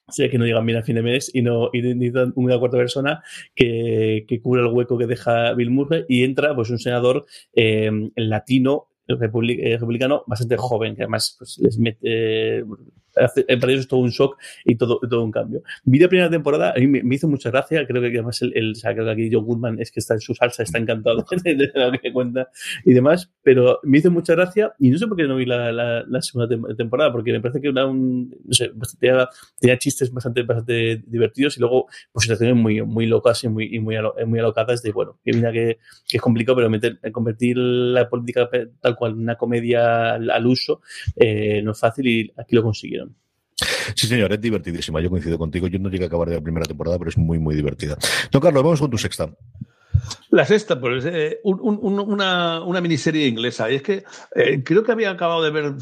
sea 0.09 0.31
que 0.31 0.39
no 0.39 0.47
llegan 0.47 0.65
bien 0.65 0.79
a 0.79 0.83
fin 0.83 0.95
de 0.95 1.03
mes 1.03 1.31
y 1.35 1.43
no 1.43 1.71
y 1.73 1.83
necesitan 1.83 2.33
una 2.37 2.59
cuarta 2.59 2.79
persona 2.79 3.23
que, 3.55 4.25
que 4.27 4.41
cubra 4.41 4.63
el 4.63 4.69
hueco 4.69 4.97
que 4.97 5.07
deja 5.07 5.53
Bill 5.53 5.71
Murray 5.71 6.05
y 6.09 6.25
entra 6.25 6.55
pues 6.55 6.71
un 6.71 6.79
senador 6.79 7.27
eh, 7.55 7.91
latino 8.17 8.89
republi- 9.07 9.79
republicano 9.79 10.25
bastante 10.27 10.57
joven 10.57 10.97
que 10.97 11.03
además 11.03 11.37
pues, 11.39 11.59
les 11.59 11.79
mete 11.79 12.65
para 13.61 13.73
ellos 13.73 13.83
es 13.83 13.89
todo 13.89 14.01
un 14.01 14.11
shock 14.11 14.39
y 14.65 14.77
todo, 14.77 14.99
todo 15.01 15.23
un 15.25 15.31
cambio. 15.31 15.63
Vi 15.85 15.99
la 15.99 16.09
primera 16.09 16.31
temporada, 16.31 16.73
a 16.77 16.79
mí 16.81 16.87
me, 16.87 17.03
me 17.03 17.15
hizo 17.15 17.29
mucha 17.29 17.51
gracia, 17.51 17.87
creo 17.87 18.01
que 18.03 18.09
además 18.09 18.41
el, 18.43 18.53
el 18.57 18.73
o 18.73 18.75
sea, 18.75 18.93
creo 18.95 19.05
que 19.07 19.11
aquí 19.13 19.31
John 19.33 19.45
Goodman 19.45 19.81
es 19.81 19.91
que 19.91 20.01
está 20.01 20.15
en 20.15 20.21
su 20.21 20.35
salsa, 20.35 20.63
está 20.63 20.79
encantado 20.79 21.25
de, 21.45 21.71
lo 21.75 21.93
que 21.93 22.13
cuenta 22.13 22.49
y 22.85 22.93
demás, 22.95 23.31
pero 23.43 23.81
me 23.83 23.99
hizo 23.99 24.11
mucha 24.11 24.35
gracia 24.35 24.73
y 24.79 24.91
no 24.91 24.99
sé 24.99 25.07
por 25.07 25.17
qué 25.17 25.25
no 25.25 25.37
vi 25.37 25.47
la, 25.47 25.73
la, 25.73 26.05
la 26.07 26.23
segunda 26.23 26.55
tem- 26.55 26.77
temporada, 26.77 27.13
porque 27.13 27.33
me 27.33 27.41
parece 27.41 27.61
que 27.61 27.69
era 27.69 27.87
un, 27.87 28.31
no 28.45 28.53
sé, 28.53 28.71
tenía, 28.99 29.29
tenía 29.59 29.79
chistes 29.79 30.13
bastante, 30.13 30.43
bastante 30.43 31.03
divertidos 31.07 31.57
y 31.57 31.61
luego 31.61 31.87
pues 32.13 32.25
situaciones 32.25 32.57
muy, 32.57 32.83
muy 32.83 33.07
locas 33.07 33.43
y 33.45 33.49
muy, 33.49 33.75
y 33.75 33.79
muy, 33.81 33.97
alo- 33.97 34.15
muy 34.27 34.39
alocadas 34.39 34.83
de, 34.83 34.93
bueno, 34.93 35.19
que 35.25 35.33
mira 35.33 35.53
que, 35.53 35.79
que 36.09 36.17
es 36.17 36.23
complicado, 36.23 36.57
pero 36.57 36.71
meter, 36.71 36.99
convertir 37.13 37.57
la 37.59 38.09
política 38.09 38.49
tal 38.81 38.97
cual 38.97 39.13
en 39.13 39.19
una 39.21 39.37
comedia 39.37 40.15
al, 40.15 40.31
al 40.31 40.47
uso 40.47 40.81
eh, 41.17 41.63
no 41.63 41.73
es 41.73 41.79
fácil 41.81 42.07
y 42.07 42.33
aquí 42.37 42.55
lo 42.57 42.63
consiguieron. 42.63 43.08
Sí, 43.95 44.07
señor, 44.07 44.33
es 44.33 44.41
divertidísima. 44.41 45.01
Yo 45.01 45.11
coincido 45.11 45.39
contigo. 45.39 45.67
Yo 45.67 45.79
no 45.79 45.89
llegué 45.89 46.05
a 46.05 46.07
acabar 46.09 46.29
de 46.29 46.37
la 46.37 46.41
primera 46.41 46.67
temporada, 46.67 46.99
pero 46.99 47.11
es 47.11 47.19
muy, 47.19 47.39
muy 47.39 47.55
divertida. 47.55 47.97
Don 48.31 48.41
Carlos, 48.41 48.63
vamos 48.63 48.81
con 48.81 48.91
tu 48.91 48.99
sexta. 48.99 49.31
La 50.31 50.45
sexta, 50.45 50.79
pues, 50.79 51.05
eh, 51.07 51.41
una, 51.43 52.63
una, 52.63 52.81
miniserie 52.81 53.27
inglesa. 53.27 53.71
Y 53.71 53.77
es 53.77 53.83
que 53.83 54.05
eh, 54.35 54.63
creo 54.63 54.85
que 54.85 54.93
había 54.93 55.11
acabado 55.11 55.43
de 55.43 55.51
ver, 55.51 55.75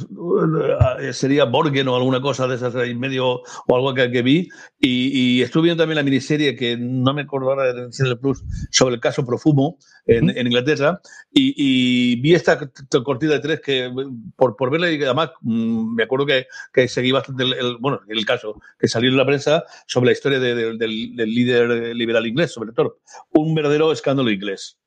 eh, 1.01 1.13
sería 1.13 1.45
Borgen 1.45 1.89
o 1.89 1.97
alguna 1.97 2.21
cosa 2.21 2.47
de 2.47 2.55
esas 2.55 2.75
ahí 2.77 2.95
medio, 2.95 3.43
o 3.67 3.77
algo 3.77 3.93
que, 3.95 4.11
que 4.11 4.23
vi. 4.23 4.49
Y, 4.81 5.43
estuve 5.43 5.65
viendo 5.65 5.83
también 5.83 5.97
la 5.97 6.03
miniserie 6.03 6.57
que 6.57 6.77
no 6.77 7.13
me 7.13 7.23
acuerdo 7.23 7.51
ahora 7.51 7.73
de 7.73 7.89
el 7.99 8.19
Plus 8.19 8.45
sobre 8.71 8.95
el 8.95 9.01
caso 9.01 9.25
Profumo 9.27 9.79
en, 10.07 10.31
en 10.31 10.47
Inglaterra. 10.47 11.01
Y, 11.33 12.21
vi 12.21 12.35
esta 12.35 12.59
cortida 13.05 13.35
de 13.35 13.41
tres 13.41 13.61
que, 13.61 13.91
por, 14.37 14.57
por 14.57 14.71
verla, 14.71 14.91
y 14.91 15.03
además 15.03 15.31
mm, 15.43 15.95
me 15.95 16.05
acuerdo 16.05 16.27
que, 16.27 16.47
que 16.73 16.89
seguí 16.89 17.13
bastante 17.13 17.45
el, 17.45 17.77
bueno, 17.79 18.01
el 18.09 18.25
caso 18.25 18.61
que 18.79 18.89
salió 18.89 19.11
en 19.11 19.17
la 19.17 19.27
prensa 19.27 19.65
sobre 19.87 20.07
la 20.07 20.13
historia 20.13 20.39
del, 20.39 20.79
del, 20.79 21.17
líder 21.17 21.95
liberal 21.95 22.27
inglés, 22.27 22.53
sobre 22.53 22.73
todo. 22.73 22.99
Un 23.33 23.55
verdadero 23.55 23.93
escándalo 24.07 24.31
inglés. 24.31 24.79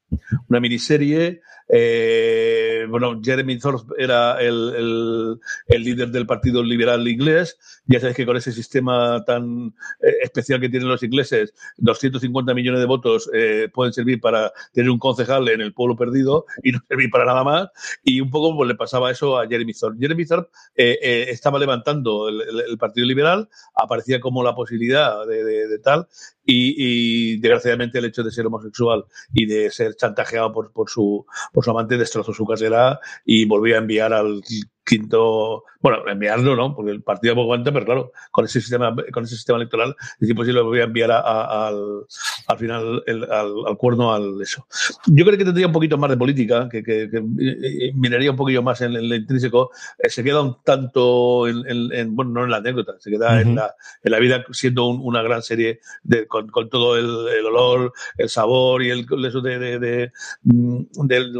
Una 0.47 0.59
miniserie 0.59 1.41
eh, 1.71 2.87
bueno, 2.89 3.21
Jeremy 3.23 3.59
Thorpe 3.59 3.93
era 3.99 4.41
el, 4.41 5.39
líder 5.67 6.09
del 6.09 6.25
Partido 6.25 6.63
Liberal 6.63 7.07
inglés. 7.07 7.57
Ya 7.85 7.99
sabes 7.99 8.15
que 8.15 8.25
con 8.25 8.35
ese 8.35 8.51
sistema 8.51 9.23
tan 9.23 9.75
eh, 10.01 10.15
especial 10.23 10.59
que 10.59 10.69
tienen 10.69 10.89
los 10.89 11.03
ingleses, 11.03 11.53
250 11.77 12.53
millones 12.53 12.81
de 12.81 12.87
votos 12.87 13.29
eh, 13.33 13.69
pueden 13.71 13.93
servir 13.93 14.19
para 14.19 14.51
tener 14.73 14.89
un 14.89 14.97
concejal 14.97 15.47
en 15.49 15.61
el 15.61 15.73
pueblo 15.73 15.95
perdido 15.95 16.45
y 16.63 16.71
no 16.71 16.79
servir 16.87 17.11
para 17.11 17.25
nada 17.25 17.43
más. 17.43 17.69
Y 18.03 18.19
un 18.19 18.31
poco 18.31 18.55
pues, 18.55 18.67
le 18.67 18.75
pasaba 18.75 19.11
eso 19.11 19.37
a 19.37 19.47
Jeremy 19.47 19.73
Thorpe. 19.73 19.99
Jeremy 19.99 20.25
Thorpe 20.25 20.49
estaba 20.75 21.59
levantando 21.59 22.29
el, 22.29 22.77
Partido 22.79 23.05
Liberal, 23.05 23.49
aparecía 23.75 24.19
como 24.19 24.41
la 24.41 24.55
posibilidad 24.55 25.27
de, 25.27 25.79
tal, 25.79 26.07
y, 26.45 27.37
desgraciadamente 27.37 27.99
el 27.99 28.05
hecho 28.05 28.23
de 28.23 28.31
ser 28.31 28.47
homosexual 28.47 29.05
y 29.33 29.45
de 29.45 29.69
ser 29.69 29.95
chantajeado 29.99 30.51
por, 30.51 30.71
por 30.71 30.89
su 30.89 31.25
pues 31.53 31.65
su 31.65 31.71
amante 31.71 31.97
destrozó 31.97 32.33
su 32.33 32.45
casera 32.45 32.99
y 33.25 33.45
volvió 33.45 33.75
a 33.75 33.79
enviar 33.79 34.13
al 34.13 34.41
quinto, 34.89 35.65
bueno, 35.81 35.99
enviarlo, 36.07 36.55
¿no? 36.55 36.75
Porque 36.75 36.91
el 36.91 37.03
partido 37.03 37.35
poco 37.35 37.43
aguanta, 37.43 37.71
pero 37.71 37.85
claro, 37.85 38.11
con 38.31 38.45
ese 38.45 38.59
sistema, 38.59 38.95
con 39.13 39.23
ese 39.23 39.35
sistema 39.35 39.57
electoral 39.57 39.95
es 40.19 40.27
imposible 40.27 40.61
voy 40.61 40.79
a 40.79 40.85
enviar 40.85 41.11
al, 41.11 42.05
al 42.47 42.57
final 42.57 43.03
al, 43.07 43.77
cuerno 43.77 44.11
al 44.11 44.41
eso. 44.41 44.65
Yo 45.05 45.23
creo 45.25 45.37
que 45.37 45.45
tendría 45.45 45.67
un 45.67 45.73
poquito 45.73 45.97
más 45.99 46.09
de 46.09 46.17
política, 46.17 46.67
que, 46.69 46.83
que, 46.83 47.03
eh, 47.03 47.91
miraría 47.93 48.31
un 48.31 48.37
poquillo 48.37 48.63
más 48.63 48.81
en 48.81 48.95
el 48.95 49.13
intrínseco. 49.13 49.69
Eh, 49.99 50.09
se 50.09 50.23
queda 50.23 50.41
un 50.41 50.57
tanto 50.63 51.47
en, 51.47 52.15
bueno, 52.15 52.31
no 52.31 52.43
en 52.45 52.49
la 52.49 52.57
anécdota, 52.57 52.93
se 52.97 53.11
queda 53.11 53.39
en, 53.39 53.55
la, 53.55 53.75
en 54.03 54.11
la 54.11 54.19
vida 54.19 54.43
siendo 54.51 54.87
una 54.87 55.21
gran 55.21 55.43
serie 55.43 55.81
de, 56.01 56.25
con, 56.25 56.47
con 56.47 56.67
todo 56.67 56.97
el, 56.97 57.45
olor, 57.45 57.93
el 58.17 58.29
sabor 58.29 58.81
y 58.81 58.89
el 58.89 59.05
eso 59.23 59.41
de, 59.41 59.59
de, 59.59 59.79
de, 59.79 60.11
mm, 60.43 60.81
de 61.05 61.39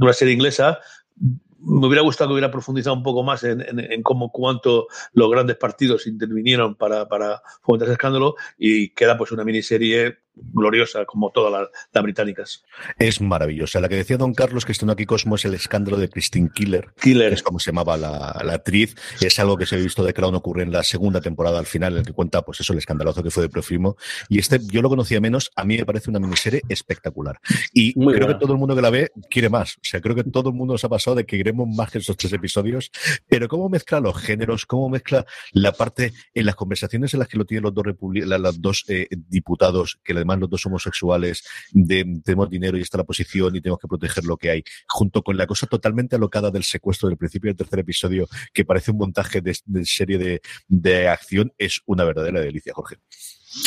una 0.00 0.12
serie 0.12 0.34
inglesa 0.34 0.80
me 1.64 1.86
hubiera 1.86 2.02
gustado 2.02 2.28
que 2.28 2.34
hubiera 2.34 2.50
profundizado 2.50 2.96
un 2.96 3.02
poco 3.02 3.22
más 3.22 3.44
en, 3.44 3.62
en, 3.62 4.02
cómo 4.02 4.30
cuánto 4.30 4.88
los 5.12 5.30
grandes 5.30 5.56
partidos 5.56 6.06
intervinieron 6.06 6.74
para, 6.74 7.08
para 7.08 7.42
fomentar 7.62 7.86
ese 7.86 7.94
escándalo 7.94 8.34
y 8.58 8.90
queda 8.90 9.16
pues 9.16 9.32
una 9.32 9.44
miniserie 9.44 10.21
gloriosa 10.34 11.04
como 11.04 11.30
todas 11.30 11.68
las, 11.92 12.02
británicas. 12.02 12.64
Es 12.98 13.20
maravillosa. 13.20 13.80
La 13.80 13.88
que 13.88 13.96
decía 13.96 14.16
Don 14.16 14.34
Carlos 14.34 14.64
que 14.64 14.72
está 14.72 14.90
aquí 14.90 15.06
Cosmo 15.06 15.36
es 15.36 15.44
el 15.44 15.54
escándalo 15.54 15.96
de 15.96 16.08
Christine 16.08 16.50
Killer. 16.52 16.88
Killer. 17.00 17.32
es 17.32 17.42
como 17.42 17.58
se 17.58 17.70
llamaba 17.70 17.96
la, 17.96 18.52
actriz. 18.52 18.96
Es 19.20 19.38
algo 19.38 19.56
que 19.56 19.66
se 19.66 19.76
ha 19.76 19.78
visto 19.78 20.04
de 20.04 20.12
Crown 20.12 20.34
ocurre 20.34 20.62
en 20.62 20.72
la 20.72 20.82
segunda 20.82 21.20
temporada 21.20 21.58
al 21.58 21.66
final, 21.66 21.92
en 21.92 22.00
el 22.00 22.06
que 22.06 22.12
cuenta, 22.12 22.42
pues 22.42 22.60
eso, 22.60 22.72
el 22.72 22.78
escandalazo 22.78 23.22
que 23.22 23.30
fue 23.30 23.42
de 23.42 23.48
Profimo. 23.48 23.96
Y 24.28 24.38
este, 24.38 24.58
yo 24.66 24.82
lo 24.82 24.88
conocía 24.88 25.20
menos, 25.20 25.50
a 25.56 25.64
mí 25.64 25.76
me 25.76 25.86
parece 25.86 26.10
una 26.10 26.18
miniserie 26.18 26.62
espectacular. 26.68 27.38
Y 27.72 27.94
creo 27.94 28.28
que 28.28 28.34
todo 28.34 28.52
el 28.52 28.58
mundo 28.58 28.74
que 28.74 28.82
la 28.82 28.90
ve 28.90 29.12
quiere 29.30 29.48
más. 29.48 29.76
O 29.76 29.84
sea, 29.84 30.00
creo 30.00 30.14
que 30.14 30.24
todo 30.24 30.50
el 30.50 30.54
mundo 30.54 30.74
nos 30.74 30.84
ha 30.84 30.88
pasado 30.88 31.16
de 31.16 31.26
que 31.26 31.36
queremos 31.36 31.68
más 31.68 31.90
que 31.90 31.98
esos 31.98 32.16
tres 32.16 32.32
episodios. 32.32 32.90
Pero 33.28 33.48
cómo 33.48 33.68
mezcla 33.68 34.00
los 34.00 34.16
géneros, 34.16 34.66
cómo 34.66 34.88
mezcla 34.88 35.24
la 35.52 35.72
parte 35.72 36.12
en 36.34 36.46
las 36.46 36.54
conversaciones 36.54 37.14
en 37.14 37.20
las 37.20 37.28
que 37.28 37.38
lo 37.38 37.44
tienen 37.44 37.62
los 37.62 38.60
dos, 38.60 38.84
eh, 38.88 39.08
diputados 39.10 39.98
que 40.02 40.14
además 40.22 40.40
los 40.40 40.50
dos 40.50 40.66
homosexuales, 40.66 41.44
de, 41.72 42.20
tenemos 42.24 42.48
dinero 42.48 42.76
y 42.78 42.80
está 42.80 42.98
la 42.98 43.04
posición 43.04 43.54
y 43.56 43.60
tenemos 43.60 43.80
que 43.80 43.88
proteger 43.88 44.24
lo 44.24 44.36
que 44.36 44.50
hay, 44.50 44.64
junto 44.88 45.22
con 45.22 45.36
la 45.36 45.46
cosa 45.46 45.66
totalmente 45.66 46.16
alocada 46.16 46.50
del 46.50 46.64
secuestro 46.64 47.08
del 47.08 47.18
principio 47.18 47.50
del 47.50 47.56
tercer 47.56 47.80
episodio, 47.80 48.28
que 48.52 48.64
parece 48.64 48.90
un 48.90 48.98
montaje 48.98 49.40
de, 49.40 49.54
serie 49.84 50.18
de, 50.18 50.40
de 50.68 51.08
acción, 51.08 51.52
es 51.58 51.80
una 51.86 52.04
verdadera 52.04 52.40
delicia, 52.40 52.72
Jorge. 52.74 52.96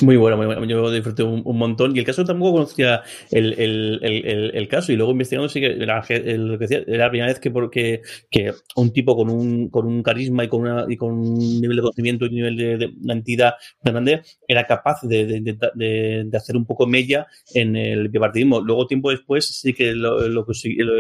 Muy 0.02 0.18
bueno, 0.18 0.36
muy 0.36 0.48
bueno. 0.48 0.66
Yo 0.66 0.90
disfruté 0.92 1.22
un, 1.22 1.44
montón. 1.58 1.96
Y 1.96 2.00
el 2.00 2.06
caso 2.06 2.26
tampoco 2.26 2.54
conocía 2.54 3.04
el, 3.30 3.54
el, 3.54 4.00
el, 4.02 4.52
el 4.54 4.68
caso. 4.68 4.92
Y 4.92 4.96
luego 4.96 5.12
investigando, 5.12 5.48
sí 5.48 5.60
que 5.60 5.74
era, 5.74 5.98
lo 6.00 6.58
que 6.58 6.68
decía, 6.68 6.84
era 6.88 7.06
la 7.06 7.10
primera 7.10 7.32
vez 7.32 7.40
que, 7.40 7.52
porque, 7.52 8.02
que 8.32 8.52
un 8.76 8.92
tipo 8.92 9.16
con 9.16 9.30
un, 9.30 9.70
con 9.70 9.86
un 9.86 10.02
carisma 10.02 10.44
y 10.44 10.48
con, 10.48 10.62
una, 10.62 10.86
y 10.90 10.98
con 10.98 11.14
un 11.14 11.62
nivel 11.62 11.76
de 11.76 11.82
conocimiento 11.84 12.26
y 12.26 12.30
un 12.30 12.36
nivel 12.36 12.58
de, 12.58 12.78
de 12.78 12.94
una 13.04 13.14
entidad 13.14 13.54
tan 13.84 13.94
grande 13.94 14.22
era 14.48 14.66
capaz 14.66 15.02
de, 15.04 15.26
de, 15.26 15.58
de, 15.76 16.38
hacer 16.38 16.58
un 16.58 16.66
poco 16.66 16.88
mella 16.88 17.28
en 17.54 17.76
el 17.76 18.10
bipartidismo. 18.10 18.62
Luego, 18.62 18.88
tiempo 18.88 19.12
después, 19.12 19.46
sí 19.46 19.74
que 19.74 19.94
lo, 19.94 20.28
lo, 20.28 20.46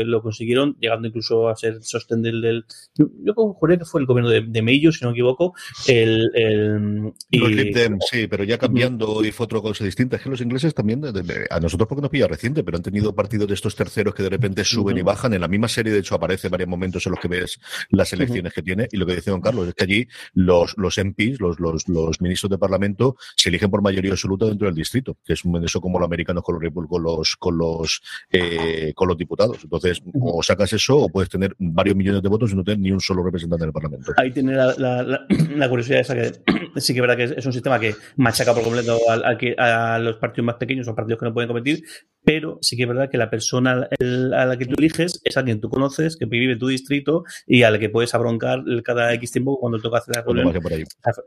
lo, 0.05 0.21
consiguieron, 0.21 0.77
llegando 0.79 1.07
incluso 1.07 1.49
a 1.49 1.55
ser 1.55 1.81
sostén 1.81 2.21
del. 2.21 2.41
del 2.41 2.65
yo, 2.95 3.07
yo 3.23 3.33
juré 3.33 3.79
que 3.79 3.85
fue 3.85 4.01
el 4.01 4.07
gobierno 4.07 4.29
de, 4.29 4.41
de 4.41 4.61
Mello, 4.61 4.91
si 4.91 5.03
no 5.03 5.09
me 5.09 5.15
equivoco. 5.15 5.55
El, 5.87 6.29
el, 6.35 7.13
y, 7.31 7.73
sí, 8.11 8.27
pero 8.27 8.43
ya 8.43 8.59
cambió 8.59 8.74
cambiando 8.75 9.23
y 9.23 9.31
fue 9.31 9.45
otra 9.45 9.61
cosa 9.61 9.83
distinta. 9.83 10.17
Es 10.17 10.23
que 10.23 10.29
los 10.29 10.41
ingleses 10.41 10.73
también, 10.73 11.01
a 11.49 11.59
nosotros 11.59 11.87
porque 11.87 12.01
nos 12.01 12.11
pilla 12.11 12.27
reciente, 12.27 12.63
pero 12.63 12.77
han 12.77 12.83
tenido 12.83 13.15
partidos 13.15 13.47
de 13.47 13.53
estos 13.53 13.75
terceros 13.75 14.13
que 14.13 14.23
de 14.23 14.29
repente 14.29 14.63
suben 14.63 14.97
y 14.97 15.01
bajan. 15.01 15.33
En 15.33 15.41
la 15.41 15.47
misma 15.47 15.67
serie, 15.67 15.93
de 15.93 15.99
hecho, 15.99 16.15
aparece 16.15 16.49
varios 16.49 16.69
momentos 16.69 17.05
en 17.05 17.11
los 17.11 17.19
que 17.19 17.27
ves 17.27 17.59
las 17.89 18.11
elecciones 18.13 18.53
que 18.53 18.61
tiene. 18.61 18.87
Y 18.91 18.97
lo 18.97 19.05
que 19.05 19.15
dice 19.15 19.31
don 19.31 19.41
Carlos 19.41 19.67
es 19.67 19.73
que 19.73 19.83
allí 19.83 20.07
los, 20.33 20.77
los 20.77 20.97
MPs, 20.97 21.39
los, 21.39 21.59
los, 21.59 21.87
los 21.87 22.21
ministros 22.21 22.49
de 22.49 22.57
Parlamento, 22.57 23.15
se 23.35 23.49
eligen 23.49 23.69
por 23.69 23.81
mayoría 23.81 24.11
absoluta 24.11 24.45
dentro 24.45 24.67
del 24.67 24.75
distrito, 24.75 25.17
que 25.23 25.33
es 25.33 25.41
eso 25.63 25.81
como 25.81 25.99
los 25.99 26.05
americanos 26.05 26.43
con 26.43 26.59
los, 26.59 26.87
con 26.87 27.03
los, 27.03 27.35
con 27.37 27.57
los, 27.57 28.01
eh, 28.31 28.93
con 28.95 29.07
los 29.07 29.17
diputados. 29.17 29.59
Entonces, 29.63 30.01
o 30.13 30.43
sacas 30.43 30.73
eso 30.73 30.97
o 30.97 31.09
puedes 31.09 31.29
tener 31.29 31.55
varios 31.57 31.95
millones 31.95 32.21
de 32.21 32.29
votos 32.29 32.51
y 32.51 32.55
no 32.55 32.63
tener 32.63 32.79
ni 32.79 32.91
un 32.91 32.99
solo 32.99 33.23
representante 33.23 33.63
en 33.63 33.69
el 33.69 33.73
Parlamento. 33.73 34.13
Ahí 34.17 34.31
tiene 34.31 34.53
la, 34.53 34.73
la, 34.77 35.03
la, 35.03 35.69
curiosidad 35.69 36.01
esa 36.01 36.15
que 36.15 36.33
sí 36.81 36.93
que 36.93 36.99
es 36.99 37.01
verdad 37.01 37.17
que 37.17 37.39
es 37.39 37.45
un 37.45 37.53
sistema 37.53 37.79
que 37.79 37.95
machaca 38.17 38.53
por 38.53 38.63
completo 38.65 38.99
a, 39.09 39.99
los 39.99 40.17
partidos 40.17 40.45
más 40.45 40.55
pequeños 40.55 40.87
o 40.87 40.95
partidos 40.95 41.19
que 41.19 41.25
no 41.25 41.33
pueden 41.33 41.47
competir, 41.47 41.83
pero 42.25 42.57
sí 42.61 42.75
que 42.75 42.83
es 42.83 42.89
verdad 42.89 43.09
que 43.09 43.17
la 43.17 43.29
persona 43.29 43.87
a 43.99 44.45
la 44.45 44.57
que 44.57 44.65
tú 44.65 44.75
eliges 44.77 45.21
es 45.23 45.37
alguien 45.37 45.57
que 45.57 45.61
tú 45.61 45.69
conoces, 45.69 46.17
que 46.17 46.25
vive 46.25 46.53
en 46.53 46.59
tu 46.59 46.67
distrito 46.67 47.23
y 47.45 47.63
al 47.63 47.79
que 47.79 47.89
puedes 47.89 48.13
abroncar 48.15 48.63
cada 48.83 49.13
X 49.13 49.31
tiempo 49.31 49.59
cuando 49.59 49.79
toca 49.79 49.99
hacer 49.99 50.15
la 50.15 50.23
reunión. 50.23 50.53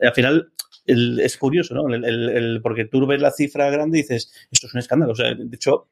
Al, 0.00 0.12
final 0.12 0.52
es 0.86 1.36
curioso, 1.36 1.74
¿no? 1.74 1.94
El, 1.94 2.60
porque 2.62 2.86
tú 2.86 3.06
ves 3.06 3.20
la 3.20 3.30
cifra 3.30 3.70
grande 3.70 3.98
y 3.98 4.02
dices, 4.02 4.32
esto 4.50 4.66
es 4.66 4.74
un 4.74 4.80
escándalo. 4.80 5.12
O 5.12 5.14
sea, 5.14 5.34
de 5.34 5.54
hecho, 5.54 5.88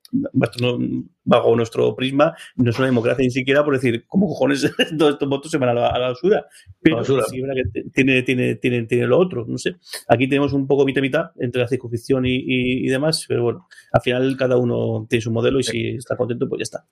bajo 1.25 1.55
nuestro 1.55 1.95
prisma, 1.95 2.35
no 2.57 2.71
es 2.71 2.79
una 2.79 2.87
democracia 2.87 3.23
ni 3.23 3.31
siquiera 3.31 3.65
por 3.65 3.75
decir, 3.75 4.05
¿cómo 4.09 4.27
cojones 4.27 4.63
todos 4.99 5.13
estos 5.13 5.29
votos 5.29 5.51
se 5.51 5.59
van 5.59 5.71
a 5.71 5.75
la, 5.75 5.89
a 5.89 5.99
la 5.99 6.09
basura? 6.09 6.47
Pero 6.81 7.05
sí 7.05 7.15
es 7.15 7.43
verdad 7.43 7.55
que 7.73 7.83
tiene, 7.91 8.23
tiene, 8.23 8.55
tiene, 8.57 8.83
tiene 8.85 9.07
lo 9.07 9.19
otro, 9.19 9.45
no 9.47 9.59
sé. 9.59 9.77
Aquí 10.09 10.29
tenemos 10.29 10.53
un 10.53 10.67
poco 10.67 10.85
mitad 10.85 11.03
mitad 11.03 11.31
entre 11.39 11.63
la 11.63 11.69
circunficción 11.69 12.27
y, 12.27 12.35
y, 12.35 12.87
y 12.87 12.89
demás, 12.89 13.25
pero 13.29 13.43
bueno, 13.43 13.69
al 13.93 14.01
final 14.01 14.37
cada 14.37 14.57
uno 14.57 14.96
tiene 15.09 15.21
su 15.21 15.31
modelo 15.31 15.59
y 15.61 15.63
si 15.63 15.89
está 15.97 16.17
contento, 16.17 16.49
pues 16.49 16.61
ya 16.61 16.63
está. 16.63 16.87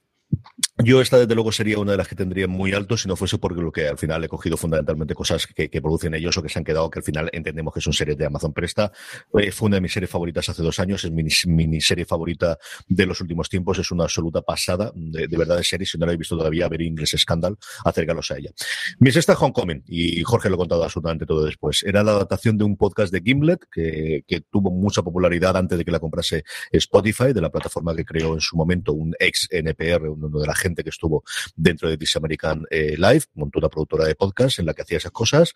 Yo 0.83 1.01
esta 1.01 1.19
desde 1.19 1.37
luego 1.37 1.53
sería 1.53 1.79
una 1.79 1.93
de 1.93 1.99
las 1.99 2.09
que 2.09 2.17
tendría 2.17 2.49
muy 2.49 2.73
alto 2.73 2.97
si 2.97 3.07
no 3.07 3.15
fuese 3.15 3.39
porque 3.39 3.63
lo 3.63 3.71
que 3.71 3.87
al 3.87 3.97
final 3.97 4.25
he 4.25 4.29
cogido 4.29 4.57
fundamentalmente 4.57 5.15
cosas 5.15 5.47
que, 5.47 5.69
producen 5.81 6.15
ellos 6.15 6.37
o 6.37 6.43
que 6.43 6.49
se 6.49 6.59
han 6.59 6.65
quedado 6.65 6.91
que 6.91 6.99
al 6.99 7.05
final 7.05 7.31
entendemos 7.33 7.73
que 7.73 7.81
son 7.81 7.93
series 7.93 8.19
de 8.19 8.27
Amazon 8.27 8.53
Presta. 8.53 8.91
Eh, 9.39 9.53
fue 9.53 9.67
una 9.67 9.77
de 9.77 9.83
mis 9.83 9.93
series 9.93 10.11
favoritas 10.11 10.49
hace 10.49 10.65
dos 10.65 10.81
años, 10.81 11.05
es 11.05 11.13
mi 11.13 11.25
miniserie 11.47 12.05
favorita 12.05 12.59
de 12.89 13.07
los 13.07 13.21
últimos 13.21 13.49
tiempos, 13.49 13.79
es 13.79 13.93
una 13.93 14.05
absoluta 14.05 14.43
pasada 14.43 14.91
de, 14.97 15.29
verdad 15.29 15.59
de 15.59 15.63
serie. 15.63 15.87
Si 15.87 15.97
no 15.97 16.07
la 16.07 16.11
habéis 16.11 16.19
visto 16.19 16.37
todavía, 16.37 16.69
ver 16.69 16.83
Inglés 16.83 17.15
Scandal, 17.17 17.57
acércalos 17.85 18.33
a 18.33 18.39
ella. 18.39 18.51
Mi 18.99 19.13
sexta 19.13 19.35
Homecoming, 19.35 19.85
y 19.87 20.25
Jorge 20.25 20.49
lo 20.49 20.57
ha 20.57 20.59
contado 20.59 20.83
absolutamente 20.83 21.25
todo 21.25 21.45
después, 21.45 21.85
era 21.85 22.03
la 22.03 22.13
adaptación 22.13 22.59
de 22.59 22.65
un 22.65 22.77
podcast 22.77 23.13
de 23.13 23.21
Gimlet 23.21 23.65
que, 23.71 24.25
que 24.27 24.41
tuvo 24.41 24.73
mucha 24.73 25.03
popularidad 25.03 25.57
antes 25.57 25.79
de 25.79 25.85
que 25.85 25.93
la 25.93 26.01
comprase 26.01 26.43
Spotify, 26.73 27.33
de 27.33 27.41
la 27.41 27.51
plataforma 27.51 27.95
que 27.95 28.05
creó 28.05 28.35
en 28.35 28.41
su 28.41 28.57
momento 28.57 28.93
un 28.93 29.15
ex 29.21 29.47
NPR, 29.53 30.09
uno 30.09 30.41
de 30.41 30.47
la 30.49 30.64
gente 30.65 30.83
que 30.83 30.91
estuvo 30.91 31.23
dentro 31.55 31.89
de 31.89 31.97
This 31.97 32.17
American 32.17 32.65
eh, 32.71 32.97
Life, 32.99 33.29
montó 33.35 33.59
una 33.59 33.69
productora 33.69 34.07
de 34.07 34.15
podcast 34.15 34.59
en 34.59 34.67
la 34.67 34.75
que 34.75 34.83
hacía 34.83 34.99
esas 34.99 35.13
cosas 35.13 35.55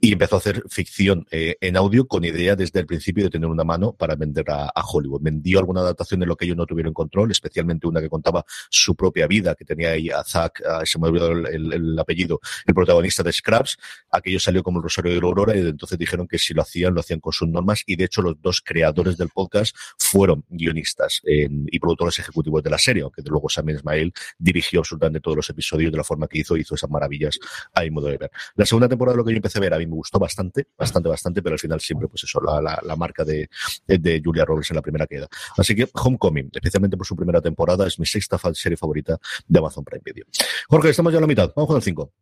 y 0.00 0.12
empezó 0.12 0.36
a 0.36 0.38
hacer 0.38 0.64
ficción 0.68 1.26
eh, 1.30 1.56
en 1.60 1.76
audio 1.76 2.06
con 2.06 2.24
idea 2.24 2.56
desde 2.56 2.80
el 2.80 2.86
principio 2.86 3.24
de 3.24 3.30
tener 3.30 3.48
una 3.48 3.64
mano 3.64 3.92
para 3.92 4.14
vender 4.14 4.46
a, 4.50 4.70
Hollywood. 4.82 5.20
Vendió 5.22 5.58
alguna 5.58 5.82
adaptación 5.82 6.20
de 6.20 6.26
lo 6.26 6.36
que 6.36 6.46
ellos 6.46 6.56
no 6.56 6.64
tuvieron 6.64 6.94
control, 6.94 7.30
especialmente 7.30 7.86
una 7.86 8.00
que 8.00 8.08
contaba 8.08 8.44
su 8.70 8.96
propia 8.96 9.26
vida, 9.26 9.54
que 9.54 9.64
tenía 9.64 9.90
ahí 9.90 10.08
a 10.08 10.24
Zack, 10.24 10.62
se 10.84 10.98
me 10.98 11.08
olvidó 11.08 11.30
el, 11.30 11.98
apellido, 11.98 12.40
el 12.66 12.74
protagonista 12.74 13.22
de 13.22 13.32
Scraps. 13.32 13.76
Aquello 14.10 14.40
salió 14.40 14.62
como 14.62 14.78
el 14.78 14.84
Rosario 14.84 15.12
de 15.12 15.20
la 15.20 15.26
Aurora 15.26 15.54
y 15.54 15.60
entonces 15.60 15.98
dijeron 15.98 16.26
que 16.26 16.38
si 16.38 16.54
lo 16.54 16.62
hacían, 16.62 16.94
lo 16.94 17.00
hacían 17.00 17.20
con 17.20 17.32
sus 17.32 17.46
normas 17.48 17.82
y 17.86 17.96
de 17.96 18.04
hecho 18.04 18.22
los 18.22 18.40
dos 18.40 18.62
creadores 18.64 19.18
del 19.18 19.28
podcast 19.28 19.76
fueron 19.98 20.44
guionistas 20.48 21.20
y 21.24 21.78
productores 21.78 22.18
ejecutivos 22.18 22.62
de 22.62 22.70
la 22.70 22.78
serie, 22.78 23.02
aunque 23.02 23.22
luego 23.26 23.48
Samuel 23.48 23.76
Ismail 23.76 24.12
dirigió 24.38 24.80
absolutamente 24.80 25.20
todos 25.20 25.36
los 25.36 25.50
episodios 25.50 25.92
de 25.92 25.98
la 25.98 26.04
forma 26.04 26.26
que 26.26 26.38
hizo, 26.38 26.56
hizo 26.56 26.74
esas 26.74 26.90
maravillas 26.90 27.38
a 27.74 27.82
mi 27.82 27.90
modo 27.90 28.08
de 28.08 28.16
ver. 28.16 28.30
La 28.56 28.64
segunda 28.64 28.88
temporada 28.88 29.16
lo 29.16 29.24
que 29.24 29.32
yo 29.32 29.36
empecé 29.36 29.58
a 29.58 29.60
ver 29.60 29.74
a 29.74 29.78
mí 29.78 29.86
me 29.90 29.96
gustó 29.96 30.18
bastante, 30.18 30.68
bastante, 30.78 31.08
bastante, 31.08 31.42
pero 31.42 31.54
al 31.54 31.58
final 31.58 31.80
siempre 31.80 32.08
pues 32.08 32.24
eso, 32.24 32.40
la, 32.40 32.80
la, 32.82 32.96
marca 32.96 33.24
de, 33.24 33.48
de 33.86 34.22
Julia 34.24 34.44
Roberts 34.44 34.70
en 34.70 34.76
la 34.76 34.82
primera 34.82 35.06
queda. 35.06 35.28
Así 35.56 35.74
que 35.74 35.88
Homecoming, 35.92 36.50
especialmente 36.52 36.96
por 36.96 37.06
su 37.06 37.16
primera 37.16 37.40
temporada, 37.40 37.86
es 37.86 37.98
mi 37.98 38.06
sexta 38.06 38.38
serie 38.54 38.76
favorita 38.76 39.18
de 39.46 39.58
Amazon 39.58 39.84
Prime 39.84 40.02
Video. 40.04 40.24
Jorge, 40.68 40.90
estamos 40.90 41.12
ya 41.12 41.18
a 41.18 41.20
la 41.20 41.26
mitad, 41.26 41.52
vamos 41.54 41.68
con 41.68 41.76
el 41.76 41.82
5. 41.82 42.12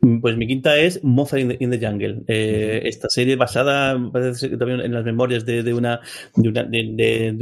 Mm, 0.00 0.20
pues 0.20 0.36
mi 0.36 0.46
quinta 0.46 0.76
es 0.76 1.02
Moza 1.02 1.38
in 1.38 1.48
the, 1.48 1.78
Jungle. 1.80 2.22
Eh, 2.26 2.82
esta 2.84 3.08
serie 3.08 3.36
basada, 3.36 3.98
parece 4.12 4.50
que 4.50 4.56
también 4.56 4.80
en 4.80 4.92
las 4.92 5.04
memorias 5.04 5.44
de, 5.44 5.62
de 5.62 5.74
una 5.74 6.00
de 6.34 6.48
una, 6.48 6.64
de, 6.64 7.36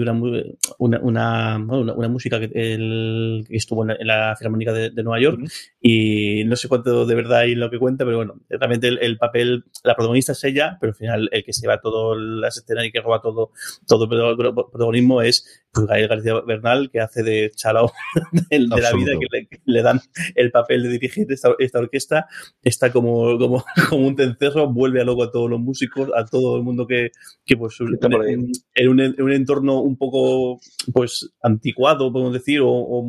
una, 0.79 0.99
una, 1.01 1.59
una, 1.59 2.09
música 2.09 2.41
que, 2.41 2.51
el, 2.55 3.45
que 3.49 3.57
estuvo 3.57 3.89
en 3.89 4.07
la, 4.07 4.35
Filarmónica 4.37 4.73
de, 4.73 4.91
Nueva 5.03 5.21
York 5.21 5.41
y 5.81 6.45
no 6.45 6.57
sé 6.57 6.69
cuánto 6.69 7.05
de 7.05 7.15
verdad 7.15 7.41
hay 7.41 7.53
en 7.53 7.61
lo 7.61 7.71
que 7.71 7.79
cuenta, 7.79 8.05
pero 8.05 8.17
bueno, 8.17 8.41
realmente 8.49 8.89
el, 8.89 9.19
papel, 9.19 9.64
la 9.83 9.95
protagonista 9.95 10.33
es 10.33 10.45
ella, 10.45 10.79
pero 10.81 10.93
al 10.93 10.97
final 10.97 11.29
el 11.33 11.45
que 11.45 11.53
se 11.53 11.67
va 11.67 11.81
todas 11.81 12.19
las 12.19 12.57
escenas 12.57 12.87
y 12.87 12.93
que 12.93 13.01
roba 13.01 13.21
todo, 13.21 13.51
todo 13.87 14.05
el 14.05 14.55
protagonismo 14.55 15.23
es 15.23 15.64
Gael 15.75 16.09
García 16.09 16.41
Bernal, 16.41 16.91
que 16.91 17.01
hace 17.01 17.23
de 17.23 17.51
chalao 17.55 17.93
de, 18.51 18.59
la 18.61 18.93
vida, 18.93 19.13
que 19.19 19.61
le, 19.65 19.83
dan 19.83 20.01
el 20.35 20.51
papel 20.51 20.85
de 20.85 20.89
dirigir 20.91 21.31
esta, 21.31 21.55
esta 21.59 21.79
orquesta. 21.79 22.27
Está 22.63 22.93
como, 22.93 23.39
como, 23.39 23.65
como 23.89 24.07
un 24.07 24.17
cencerro, 24.17 24.73
vuelve 24.73 25.01
a 25.01 25.05
loco 25.05 25.25
a 25.25 25.31
todos 25.31 25.51
los 25.51 25.61
músicos, 25.61 26.11
a 26.17 26.25
todo 26.25 26.57
el 26.57 26.63
mundo 26.63 26.87
que, 26.87 27.11
que 27.45 27.57
pues, 27.57 27.79
en, 27.81 28.51
en, 28.75 28.89
un, 28.89 29.01
en, 29.01 29.23
un, 29.23 29.33
entorno 29.33 29.81
un 29.81 29.97
poco 29.97 30.61
pues 30.93 31.31
anticuado, 31.43 32.13
podemos 32.13 32.33
decir, 32.33 32.61
o, 32.63 33.05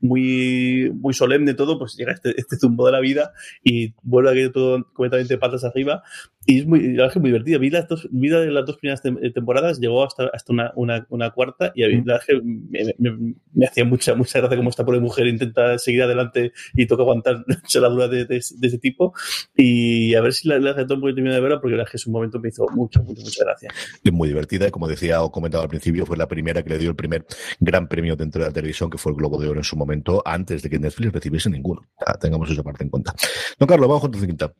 muy, 0.00 0.90
muy 0.94 1.14
solemne 1.14 1.54
todo, 1.54 1.78
pues 1.78 1.94
llega 1.96 2.12
este, 2.12 2.34
este 2.36 2.56
zumbo 2.56 2.86
de 2.86 2.92
la 2.92 3.00
vida 3.00 3.32
y 3.62 3.94
vuelve 4.02 4.30
a 4.30 4.34
que 4.34 4.48
todo 4.50 4.84
completamente 4.92 5.38
patas 5.38 5.64
arriba 5.64 6.02
y 6.50 6.60
es 6.60 6.66
muy, 6.66 6.80
muy 6.80 7.28
divertida. 7.30 7.58
Vi 7.58 7.68
las 7.68 7.86
dos, 7.86 8.08
vi 8.10 8.30
de 8.30 8.50
las 8.50 8.64
dos 8.64 8.78
primeras 8.78 9.04
eh, 9.04 9.30
temporadas, 9.34 9.78
llegó 9.80 10.02
hasta, 10.02 10.30
hasta 10.32 10.50
una, 10.50 10.72
una, 10.76 11.06
una 11.10 11.30
cuarta 11.30 11.72
y 11.74 11.82
la 11.82 11.88
verdad 11.88 12.22
que 12.26 12.40
me, 12.42 13.34
me, 13.52 13.66
hacía 13.66 13.84
mucha, 13.84 14.14
mucha 14.14 14.38
gracia 14.38 14.56
cómo 14.56 14.70
esta 14.70 14.82
pobre 14.82 14.98
mujer 14.98 15.26
intenta 15.26 15.76
seguir 15.76 16.04
adelante 16.04 16.54
y 16.72 16.86
toca 16.86 17.02
aguantar 17.02 17.44
la 17.74 17.88
dura 17.90 18.08
de, 18.08 18.24
de, 18.24 18.38
ese 18.38 18.78
tipo. 18.78 19.12
Y 19.56 20.14
a 20.14 20.22
ver 20.22 20.32
si 20.32 20.48
la, 20.48 20.58
la 20.58 20.72
gente 20.72 20.94
un 20.94 21.02
poquito 21.02 21.20
de 21.20 21.38
verla, 21.38 21.60
porque 21.60 21.72
la 21.72 21.82
verdad 21.82 21.90
que 21.90 21.98
es 21.98 22.06
un 22.06 22.14
momento 22.14 22.40
me 22.40 22.48
hizo 22.48 22.66
mucho, 22.70 23.02
mucho, 23.02 23.20
mucha 23.20 23.44
gracia. 23.44 23.70
Es 24.02 24.12
muy 24.12 24.28
divertida, 24.28 24.70
como 24.70 24.88
decía 24.88 25.22
o 25.22 25.30
comentaba 25.30 25.64
al 25.64 25.68
principio, 25.68 26.06
fue 26.06 26.16
la 26.16 26.28
primera 26.28 26.62
que 26.62 26.70
le 26.70 26.78
dio 26.78 26.88
el 26.88 26.96
primer 26.96 27.26
gran 27.60 27.88
premio 27.88 28.16
dentro 28.16 28.40
de 28.40 28.48
la 28.48 28.54
televisión, 28.54 28.88
que 28.88 28.96
fue 28.96 29.12
el 29.12 29.18
Globo 29.18 29.38
de 29.38 29.48
Oro 29.50 29.60
en 29.60 29.64
su 29.64 29.76
momento, 29.76 30.22
antes 30.24 30.62
de 30.62 30.70
que 30.70 30.78
Netflix 30.78 31.12
recibiese 31.12 31.50
ninguno. 31.50 31.82
tengamos 32.18 32.50
esa 32.50 32.62
parte 32.62 32.84
en 32.84 32.88
cuenta. 32.88 33.14
Don 33.58 33.66
Carlos, 33.66 33.86
vamos 33.86 34.00
con 34.00 34.12
tu 34.12 34.18
quinta. 34.20 34.50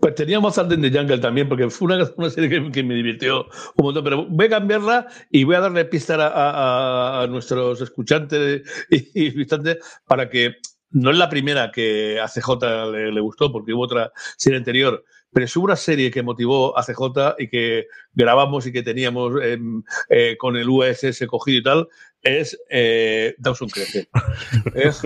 Pues 0.00 0.14
teníamos 0.14 0.58
Alden 0.58 0.82
de 0.82 0.90
Jungle 0.90 1.18
también, 1.18 1.48
porque 1.48 1.68
fue 1.70 1.94
una, 1.94 2.30
serie 2.30 2.70
que, 2.70 2.82
me 2.82 2.94
divirtió 2.94 3.46
un 3.76 3.84
montón. 3.84 4.04
Pero 4.04 4.26
voy 4.26 4.46
a 4.46 4.50
cambiarla 4.50 5.06
y 5.30 5.44
voy 5.44 5.56
a 5.56 5.60
darle 5.60 5.84
pista 5.86 6.16
a, 6.18 7.26
nuestros 7.28 7.80
escuchantes 7.80 8.62
y, 8.90 9.30
visitantes 9.30 9.78
para 10.06 10.28
que 10.28 10.56
no 10.90 11.10
es 11.10 11.16
la 11.16 11.30
primera 11.30 11.70
que 11.72 12.20
a 12.20 12.28
CJ 12.28 12.90
le, 12.92 13.20
gustó, 13.20 13.50
porque 13.50 13.72
hubo 13.72 13.82
otra 13.82 14.12
serie 14.36 14.58
anterior, 14.58 15.02
pero 15.32 15.46
es 15.46 15.56
una 15.56 15.76
serie 15.76 16.10
que 16.10 16.22
motivó 16.22 16.78
a 16.78 16.84
CJ 16.84 17.36
y 17.38 17.48
que 17.48 17.86
grabamos 18.14 18.66
y 18.66 18.72
que 18.72 18.82
teníamos 18.82 19.34
eh, 19.42 20.36
con 20.38 20.56
el 20.56 20.68
USS 20.68 21.26
cogido 21.26 21.58
y 21.58 21.62
tal, 21.62 21.88
es 22.22 22.58
eh, 22.70 23.34
Dawson 23.38 23.68
Crece. 23.68 24.08
es, 24.74 25.02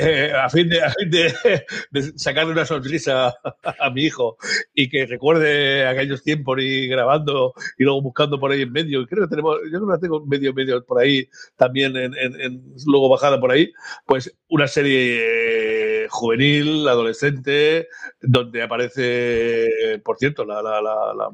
eh, 0.00 0.32
a 0.34 0.48
fin, 0.48 0.68
de, 0.68 0.82
a 0.82 0.90
fin 0.90 1.10
de, 1.10 2.12
sacarle 2.16 2.52
una 2.52 2.64
sonrisa 2.64 3.34
a, 3.78 3.90
mi 3.90 4.04
hijo 4.04 4.36
y 4.74 4.88
que 4.88 5.06
recuerde 5.06 5.86
aquellos 5.86 6.22
tiempos 6.22 6.58
y 6.60 6.88
grabando 6.88 7.52
y 7.78 7.84
luego 7.84 8.02
buscando 8.02 8.40
por 8.40 8.50
ahí 8.50 8.62
en 8.62 8.72
medio. 8.72 9.06
Creo 9.06 9.24
que 9.24 9.30
tenemos, 9.30 9.58
yo 9.70 9.80
creo 9.80 9.94
que 9.94 10.00
tengo 10.00 10.26
medio, 10.26 10.54
medio 10.54 10.84
por 10.84 11.00
ahí 11.02 11.28
también, 11.56 11.96
en, 11.96 12.14
en, 12.16 12.62
luego 12.86 13.08
bajada 13.08 13.38
por 13.38 13.52
ahí. 13.52 13.70
Pues 14.06 14.34
una 14.48 14.66
serie 14.66 16.08
juvenil, 16.08 16.88
adolescente, 16.88 17.88
donde 18.22 18.62
aparece, 18.62 20.00
por 20.04 20.16
cierto, 20.16 20.44
la, 20.44 20.62
la, 20.62 20.80
la, 20.80 21.30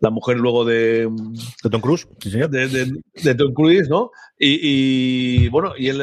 la 0.00 0.10
mujer 0.10 0.38
luego 0.38 0.51
de, 0.64 1.08
de 1.62 1.70
Tom 1.70 1.80
Cruise, 1.80 2.06
sí, 2.20 2.30
señor. 2.30 2.50
De, 2.50 2.68
de, 2.68 2.92
de 3.22 3.34
Tom 3.34 3.52
Cruise, 3.52 3.88
¿no? 3.88 4.10
Y, 4.44 5.48
bueno, 5.50 5.72
y 5.78 5.88
el, 5.88 6.02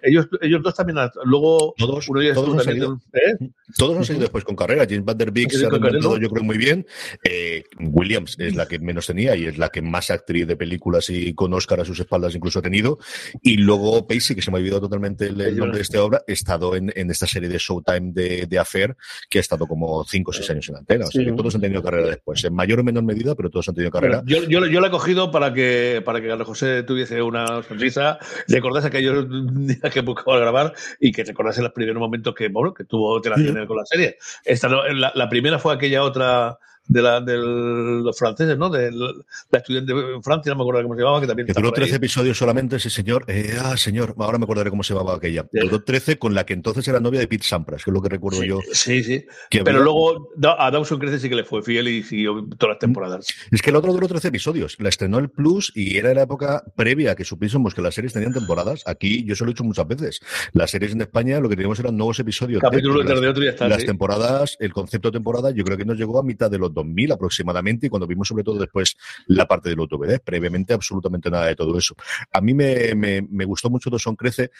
ellos, 0.00 0.28
ellos 0.40 0.62
dos 0.62 0.74
también, 0.76 0.96
luego 1.24 1.74
todos, 1.76 2.08
uno 2.08 2.20
todos, 2.32 2.54
han 2.54 2.64
salido, 2.64 3.00
¿eh? 3.14 3.48
todos 3.76 3.96
han 3.96 4.04
salido 4.04 4.22
después 4.22 4.44
con 4.44 4.54
carrera. 4.54 4.86
James 4.88 5.04
Van 5.04 5.18
Der 5.18 5.32
Beek 5.32 5.50
se 5.50 5.66
ha 5.66 5.70
reinventado, 5.70 6.18
yo 6.18 6.30
creo, 6.30 6.44
muy 6.44 6.56
bien. 6.56 6.86
Eh, 7.24 7.64
Williams 7.80 8.36
es 8.38 8.54
la 8.54 8.68
que 8.68 8.78
menos 8.78 9.08
tenía 9.08 9.34
y 9.34 9.46
es 9.46 9.58
la 9.58 9.70
que 9.70 9.82
más 9.82 10.12
actriz 10.12 10.46
de 10.46 10.54
películas 10.54 11.10
y 11.10 11.34
con 11.34 11.52
Oscar 11.52 11.80
a 11.80 11.84
sus 11.84 11.98
espaldas 11.98 12.32
incluso 12.36 12.60
ha 12.60 12.62
tenido. 12.62 13.00
Y 13.42 13.56
luego 13.56 14.06
Pacey, 14.06 14.36
que 14.36 14.42
se 14.42 14.52
me 14.52 14.58
ha 14.58 14.60
olvidado 14.60 14.82
totalmente 14.82 15.26
el, 15.26 15.56
nombre 15.56 15.78
de 15.78 15.82
esta 15.82 16.04
obra, 16.04 16.22
ha 16.28 16.32
estado 16.32 16.76
en, 16.76 16.92
en 16.94 17.10
esta 17.10 17.26
serie 17.26 17.48
de 17.48 17.58
Showtime 17.58 18.12
de, 18.12 18.46
de, 18.46 18.58
Affair, 18.60 18.96
que 19.28 19.38
ha 19.38 19.40
estado 19.40 19.66
como 19.66 20.04
5 20.04 20.30
o 20.30 20.32
6 20.32 20.50
años 20.50 20.68
en 20.68 20.76
antena. 20.76 21.06
O 21.06 21.10
sea 21.10 21.24
que 21.24 21.32
todos 21.32 21.56
han 21.56 21.60
tenido 21.60 21.82
carrera 21.82 22.06
después, 22.06 22.44
en 22.44 22.54
mayor 22.54 22.78
o 22.78 22.84
menor 22.84 23.02
medida, 23.02 23.25
pero 23.34 23.50
todos 23.50 23.68
han 23.68 23.74
tenido 23.74 23.90
carrera. 23.90 24.22
Yo, 24.26 24.44
yo, 24.44 24.64
yo 24.66 24.80
la 24.80 24.88
he 24.88 24.90
cogido 24.90 25.30
para 25.30 25.52
que, 25.52 26.02
para 26.04 26.20
que 26.20 26.28
Carlos 26.28 26.46
José 26.46 26.82
tuviese 26.82 27.22
una 27.22 27.62
sonrisa, 27.62 28.18
recordase 28.48 28.88
aquellos 28.88 29.26
días 29.66 29.92
que 29.92 30.00
buscaba 30.02 30.38
grabar 30.38 30.72
y 31.00 31.12
que 31.12 31.24
recordase 31.24 31.62
los 31.62 31.72
primeros 31.72 32.00
momentos 32.00 32.34
que, 32.34 32.48
bueno, 32.48 32.72
que 32.72 32.84
tuvo 32.84 33.20
relaciones 33.20 33.66
con 33.66 33.76
la 33.76 33.86
serie. 33.86 34.18
Esta, 34.44 34.68
la, 34.68 35.12
la 35.14 35.28
primera 35.28 35.58
fue 35.58 35.74
aquella 35.74 36.02
otra 36.02 36.58
de, 36.88 37.02
la, 37.02 37.20
de 37.20 37.36
los 37.36 38.18
franceses, 38.18 38.56
¿no? 38.56 38.70
De 38.70 38.90
la 38.92 39.58
estudiante 39.58 39.92
en 39.92 40.22
Francia, 40.22 40.52
no 40.52 40.56
me 40.56 40.62
acuerdo 40.62 40.82
cómo 40.82 40.94
se 40.94 41.02
llamaba, 41.02 41.20
que 41.20 41.26
también. 41.26 41.46
Que 41.46 41.52
duró 41.54 41.72
13 41.72 41.96
episodios 41.96 42.38
solamente, 42.38 42.76
ese 42.76 42.90
señor. 42.90 43.24
Eh, 43.28 43.56
ah, 43.60 43.76
señor, 43.76 44.14
ahora 44.18 44.38
me 44.38 44.44
acordaré 44.44 44.70
cómo 44.70 44.82
se 44.82 44.94
llamaba 44.94 45.16
aquella. 45.16 45.46
Duró 45.52 45.82
13 45.82 46.18
con 46.18 46.34
la 46.34 46.44
que 46.44 46.54
entonces 46.54 46.86
era 46.88 47.00
novia 47.00 47.20
de 47.20 47.28
Pete 47.28 47.44
Sampras, 47.44 47.84
que 47.84 47.90
es 47.90 47.94
lo 47.94 48.02
que 48.02 48.08
recuerdo 48.08 48.42
yo. 48.44 48.60
Sí, 48.72 49.02
sí. 49.02 49.24
Pero 49.50 49.82
luego 49.82 50.30
a 50.58 50.70
Dawson 50.70 50.98
Crece 50.98 51.18
sí 51.18 51.28
que 51.28 51.34
le 51.34 51.44
fue 51.44 51.62
fiel 51.62 51.88
y 51.88 52.02
siguió 52.02 52.46
todas 52.58 52.74
las 52.74 52.78
temporadas. 52.78 53.26
Es 53.50 53.62
que 53.62 53.70
el 53.70 53.76
otro 53.76 53.92
duró 53.92 54.08
13 54.08 54.28
episodios. 54.28 54.76
La 54.78 54.88
estrenó 54.88 55.18
el 55.18 55.30
Plus 55.30 55.72
y 55.74 55.96
era 55.96 56.14
la 56.14 56.22
época 56.22 56.62
previa 56.76 57.12
a 57.12 57.14
que 57.16 57.24
supiésemos 57.24 57.74
que 57.74 57.82
las 57.82 57.94
series 57.94 58.12
tenían 58.12 58.32
temporadas. 58.32 58.82
Aquí 58.86 59.24
yo 59.24 59.34
se 59.34 59.44
lo 59.44 59.50
he 59.50 59.54
dicho 59.54 59.64
muchas 59.64 59.86
veces. 59.86 60.20
Las 60.52 60.70
series 60.70 60.92
en 60.92 61.00
España 61.00 61.40
lo 61.40 61.48
que 61.48 61.56
teníamos 61.56 61.78
eran 61.80 61.96
nuevos 61.96 62.18
episodios. 62.18 62.60
Capítulo 62.60 63.02
de, 63.02 63.28
otro 63.28 63.42
ya 63.42 63.50
está, 63.50 63.68
Las 63.68 63.84
temporadas, 63.84 64.56
el 64.60 64.72
concepto 64.72 65.10
de 65.10 65.18
temporada, 65.18 65.50
yo 65.50 65.64
creo 65.64 65.76
que 65.76 65.84
nos 65.84 65.98
llegó 65.98 66.18
a 66.18 66.22
mitad 66.22 66.50
de 66.50 66.58
los 66.58 66.72
2000 66.76 67.12
aproximadamente 67.12 67.86
y 67.86 67.90
cuando 67.90 68.06
vimos 68.06 68.28
sobre 68.28 68.44
todo 68.44 68.60
después 68.60 68.96
la 69.26 69.46
parte 69.46 69.68
del 69.68 69.80
OTVD, 69.80 70.20
previamente 70.22 70.74
absolutamente 70.74 71.30
nada 71.30 71.46
de 71.46 71.56
todo 71.56 71.76
eso. 71.76 71.96
A 72.32 72.40
mí 72.40 72.54
me, 72.54 72.94
me, 72.94 73.22
me 73.22 73.44
gustó 73.44 73.68
mucho 73.68 73.90
Son 73.98 74.14
Crece 74.14 74.50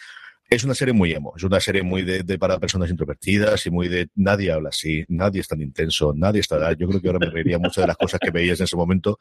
es 0.49 0.63
una 0.63 0.73
serie 0.73 0.93
muy 0.93 1.11
emo, 1.11 1.33
es 1.35 1.43
una 1.43 1.59
serie 1.59 1.83
muy 1.83 2.03
de, 2.03 2.23
para 2.37 2.59
personas 2.59 2.89
introvertidas 2.89 3.65
y 3.65 3.69
muy 3.69 3.87
de 3.87 4.09
nadie 4.15 4.51
habla 4.51 4.69
así, 4.69 5.03
nadie 5.09 5.41
es 5.41 5.47
tan 5.47 5.61
intenso, 5.61 6.13
nadie 6.15 6.41
está. 6.41 6.71
Yo 6.73 6.87
creo 6.87 7.01
que 7.01 7.07
ahora 7.07 7.19
me 7.19 7.29
reiría 7.29 7.57
muchas 7.57 7.83
de 7.83 7.87
las 7.87 7.97
cosas 7.97 8.19
que 8.19 8.31
veías 8.31 8.59
en 8.59 8.63
ese 8.63 8.75
momento, 8.75 9.19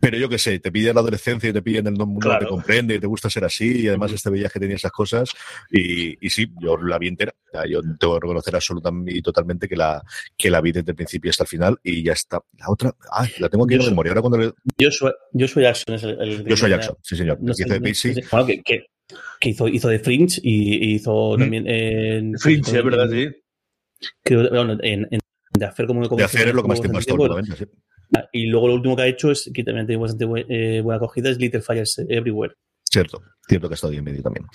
pero 0.00 0.16
yo 0.16 0.28
qué 0.28 0.38
sé, 0.38 0.58
te 0.60 0.72
pide 0.72 0.94
la 0.94 1.00
adolescencia 1.00 1.50
y 1.50 1.52
te 1.52 1.62
piden 1.62 1.86
el 1.88 1.94
mundo 1.94 2.30
que 2.30 2.44
te 2.44 2.46
comprende 2.46 2.94
y 2.94 2.98
te 2.98 3.06
gusta 3.06 3.28
ser 3.28 3.44
así 3.44 3.82
y 3.82 3.88
además 3.88 4.12
este 4.12 4.30
veías 4.30 4.52
que 4.52 4.60
tenía 4.60 4.76
esas 4.76 4.92
cosas 4.92 5.30
y, 5.70 6.24
y 6.24 6.30
sí, 6.30 6.50
yo 6.60 6.76
la 6.78 6.98
vi 6.98 7.08
entera. 7.08 7.34
Yo 7.68 7.82
tengo 7.98 8.14
que 8.14 8.20
reconocer 8.20 8.54
absolutamente 8.54 9.14
y 9.14 9.20
totalmente 9.20 9.68
que 9.68 9.76
la, 9.76 10.02
que 10.36 10.50
la 10.50 10.60
vi 10.62 10.72
desde 10.72 10.92
el 10.92 10.96
principio 10.96 11.30
hasta 11.30 11.44
el 11.44 11.48
final 11.48 11.78
y 11.82 12.02
ya 12.02 12.12
está. 12.12 12.40
La 12.58 12.70
otra, 12.70 12.94
ah, 13.10 13.26
la 13.38 13.48
tengo 13.50 13.64
aquí 13.66 13.74
en 13.74 13.84
memoria. 13.84 14.12
Ahora 14.12 14.22
cuando 14.22 14.54
yo, 14.78 14.90
soy, 14.90 15.12
yo 15.32 15.46
soy 15.46 15.64
Jackson. 15.64 15.94
Es 15.94 16.02
el, 16.02 16.44
yo 16.46 16.56
soy 16.56 16.70
Jackson, 16.70 16.96
sí 17.02 17.16
señor. 17.16 17.38
No 17.42 17.52
sé, 17.52 17.66
bueno, 18.30 18.46
que, 18.46 18.62
que 18.62 18.86
que 19.40 19.50
hizo, 19.50 19.68
hizo 19.68 19.88
de 19.88 19.98
Fringe 19.98 20.40
y 20.42 20.94
hizo 20.94 21.36
mm. 21.36 21.38
también 21.38 21.68
en... 21.68 22.38
Fringe, 22.38 22.76
es 22.78 22.84
verdad, 22.84 23.08
sí. 23.10 23.28
bueno, 24.50 24.78
en, 24.82 25.08
en, 25.10 25.20
de 25.58 25.66
hacer 25.66 25.86
como 25.86 26.06
de 26.06 26.24
hacer 26.24 26.48
es 26.48 26.54
lo 26.54 26.62
que 26.62 26.68
más 26.68 26.80
tiempo 26.80 26.98
ha 26.98 27.00
estado, 27.00 27.42
sí. 27.44 27.66
Y 28.32 28.46
luego 28.46 28.68
lo 28.68 28.74
último 28.74 28.96
que 28.96 29.02
ha 29.02 29.06
hecho 29.06 29.30
es 29.30 29.50
que 29.54 29.64
también 29.64 29.86
tiene 29.86 30.00
bastante 30.00 30.24
buena, 30.26 30.46
eh, 30.48 30.80
buena 30.82 30.96
acogida 30.96 31.30
es 31.30 31.38
Little 31.38 31.62
Fires 31.62 31.98
Everywhere. 32.08 32.54
Cierto. 32.84 33.22
Cierto 33.48 33.68
que 33.68 33.72
ha 33.72 33.76
estado 33.76 33.90
ahí 33.90 33.98
en 33.98 34.04
medio 34.04 34.22
también. 34.22 34.46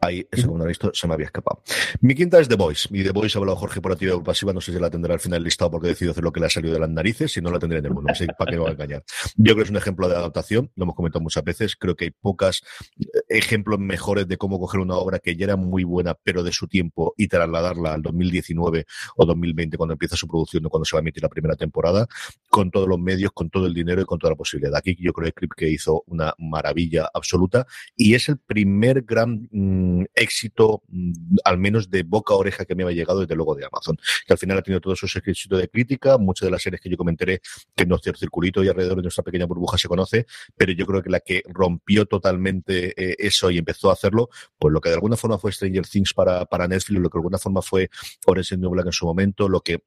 Ahí, 0.00 0.26
según 0.32 0.58
lo 0.58 0.64
visto, 0.64 0.90
se 0.94 1.06
me 1.06 1.14
había 1.14 1.26
escapado. 1.26 1.62
Mi 2.00 2.14
quinta 2.14 2.40
es 2.40 2.48
The 2.48 2.56
Voice. 2.56 2.88
Y 2.90 3.04
The 3.04 3.10
Voice 3.10 3.36
ha 3.36 3.40
hablado 3.40 3.56
Jorge 3.56 3.80
por 3.80 3.92
activa 3.92 4.16
o 4.16 4.24
pasiva. 4.24 4.52
No 4.52 4.60
sé 4.60 4.72
si 4.72 4.78
la 4.78 4.88
tendrá 4.90 5.14
al 5.14 5.20
final 5.20 5.42
listado 5.42 5.70
porque 5.70 5.88
decidido 5.88 6.12
hacer 6.12 6.24
lo 6.24 6.32
que 6.32 6.40
le 6.40 6.46
ha 6.46 6.50
salido 6.50 6.72
de 6.72 6.80
las 6.80 6.88
narices. 6.88 7.32
Si 7.32 7.40
no, 7.40 7.50
la 7.50 7.58
tendré 7.58 7.78
en 7.80 7.86
el 7.86 7.92
mundo. 7.92 8.08
No 8.08 8.14
sé 8.14 8.26
para 8.38 8.50
qué 8.50 8.56
me 8.56 8.62
voy 8.62 8.70
a 8.70 8.72
engañar. 8.72 9.04
Yo 9.36 9.52
creo 9.52 9.56
que 9.56 9.62
es 9.64 9.70
un 9.70 9.76
ejemplo 9.76 10.08
de 10.08 10.16
adaptación. 10.16 10.70
Lo 10.74 10.84
hemos 10.84 10.96
comentado 10.96 11.22
muchas 11.22 11.44
veces. 11.44 11.76
Creo 11.76 11.94
que 11.94 12.06
hay 12.06 12.10
pocas 12.10 12.62
eh, 12.98 13.06
ejemplos 13.28 13.78
mejores 13.78 14.26
de 14.26 14.38
cómo 14.38 14.58
coger 14.58 14.80
una 14.80 14.96
obra 14.96 15.18
que 15.18 15.36
ya 15.36 15.44
era 15.44 15.56
muy 15.56 15.84
buena, 15.84 16.14
pero 16.14 16.42
de 16.42 16.52
su 16.52 16.66
tiempo, 16.66 17.14
y 17.18 17.28
trasladarla 17.28 17.94
al 17.94 18.02
2019 18.02 18.86
o 19.16 19.26
2020, 19.26 19.76
cuando 19.76 19.92
empieza 19.92 20.16
su 20.16 20.26
producción 20.26 20.64
o 20.64 20.70
cuando 20.70 20.86
se 20.86 20.96
va 20.96 21.00
a 21.00 21.02
emitir 21.02 21.22
la 21.22 21.28
primera 21.28 21.56
temporada, 21.56 22.06
con 22.48 22.70
todos 22.70 22.88
los 22.88 22.98
medios, 22.98 23.32
con 23.32 23.50
todo 23.50 23.66
el 23.66 23.74
dinero 23.74 24.00
y 24.00 24.04
con 24.06 24.18
toda 24.18 24.32
la 24.32 24.36
posibilidad. 24.36 24.74
Aquí 24.76 24.96
yo 24.98 25.12
creo 25.12 25.26
que 25.26 25.32
Clip 25.32 25.52
que 25.54 25.68
hizo 25.68 26.02
una 26.06 26.32
maravilla 26.38 27.10
absoluta 27.12 27.66
y 27.96 28.14
es 28.14 28.29
el 28.30 28.38
primer 28.38 29.02
gran 29.02 29.48
mm, 29.50 30.04
éxito, 30.14 30.82
mm, 30.88 31.36
al 31.44 31.58
menos 31.58 31.90
de 31.90 32.02
boca 32.02 32.34
a 32.34 32.36
oreja, 32.36 32.64
que 32.64 32.74
me 32.74 32.82
había 32.84 32.96
llegado 32.96 33.20
desde 33.20 33.34
luego 33.34 33.54
de 33.54 33.66
Amazon, 33.66 33.96
que 34.26 34.32
al 34.32 34.38
final 34.38 34.58
ha 34.58 34.62
tenido 34.62 34.80
todos 34.80 35.02
esos 35.02 35.16
éxitos 35.16 35.60
de 35.60 35.68
crítica, 35.68 36.18
muchas 36.18 36.46
de 36.46 36.50
las 36.50 36.62
series 36.62 36.80
que 36.80 36.88
yo 36.88 36.96
comentaré, 36.96 37.40
que 37.74 37.82
en 37.84 37.88
nuestro 37.88 38.14
circulito 38.16 38.62
y 38.64 38.68
alrededor 38.68 38.96
de 38.96 39.02
nuestra 39.02 39.22
pequeña 39.24 39.46
burbuja 39.46 39.78
se 39.78 39.88
conoce, 39.88 40.26
pero 40.56 40.72
yo 40.72 40.86
creo 40.86 41.02
que 41.02 41.10
la 41.10 41.20
que 41.20 41.42
rompió 41.48 42.06
totalmente 42.06 42.94
eh, 42.96 43.16
eso 43.18 43.50
y 43.50 43.58
empezó 43.58 43.90
a 43.90 43.94
hacerlo, 43.94 44.30
pues 44.58 44.72
lo 44.72 44.80
que 44.80 44.88
de 44.88 44.96
alguna 44.96 45.16
forma 45.16 45.38
fue 45.38 45.52
Stranger 45.52 45.86
Things 45.86 46.14
para, 46.14 46.44
para 46.46 46.68
Netflix, 46.68 47.00
lo 47.00 47.10
que 47.10 47.18
de 47.18 47.20
alguna 47.20 47.38
forma 47.38 47.62
fue 47.62 47.90
Orange 48.26 48.56
New 48.56 48.70
Black 48.70 48.86
en 48.86 48.92
su 48.92 49.06
momento, 49.06 49.48
lo 49.48 49.60
que 49.60 49.82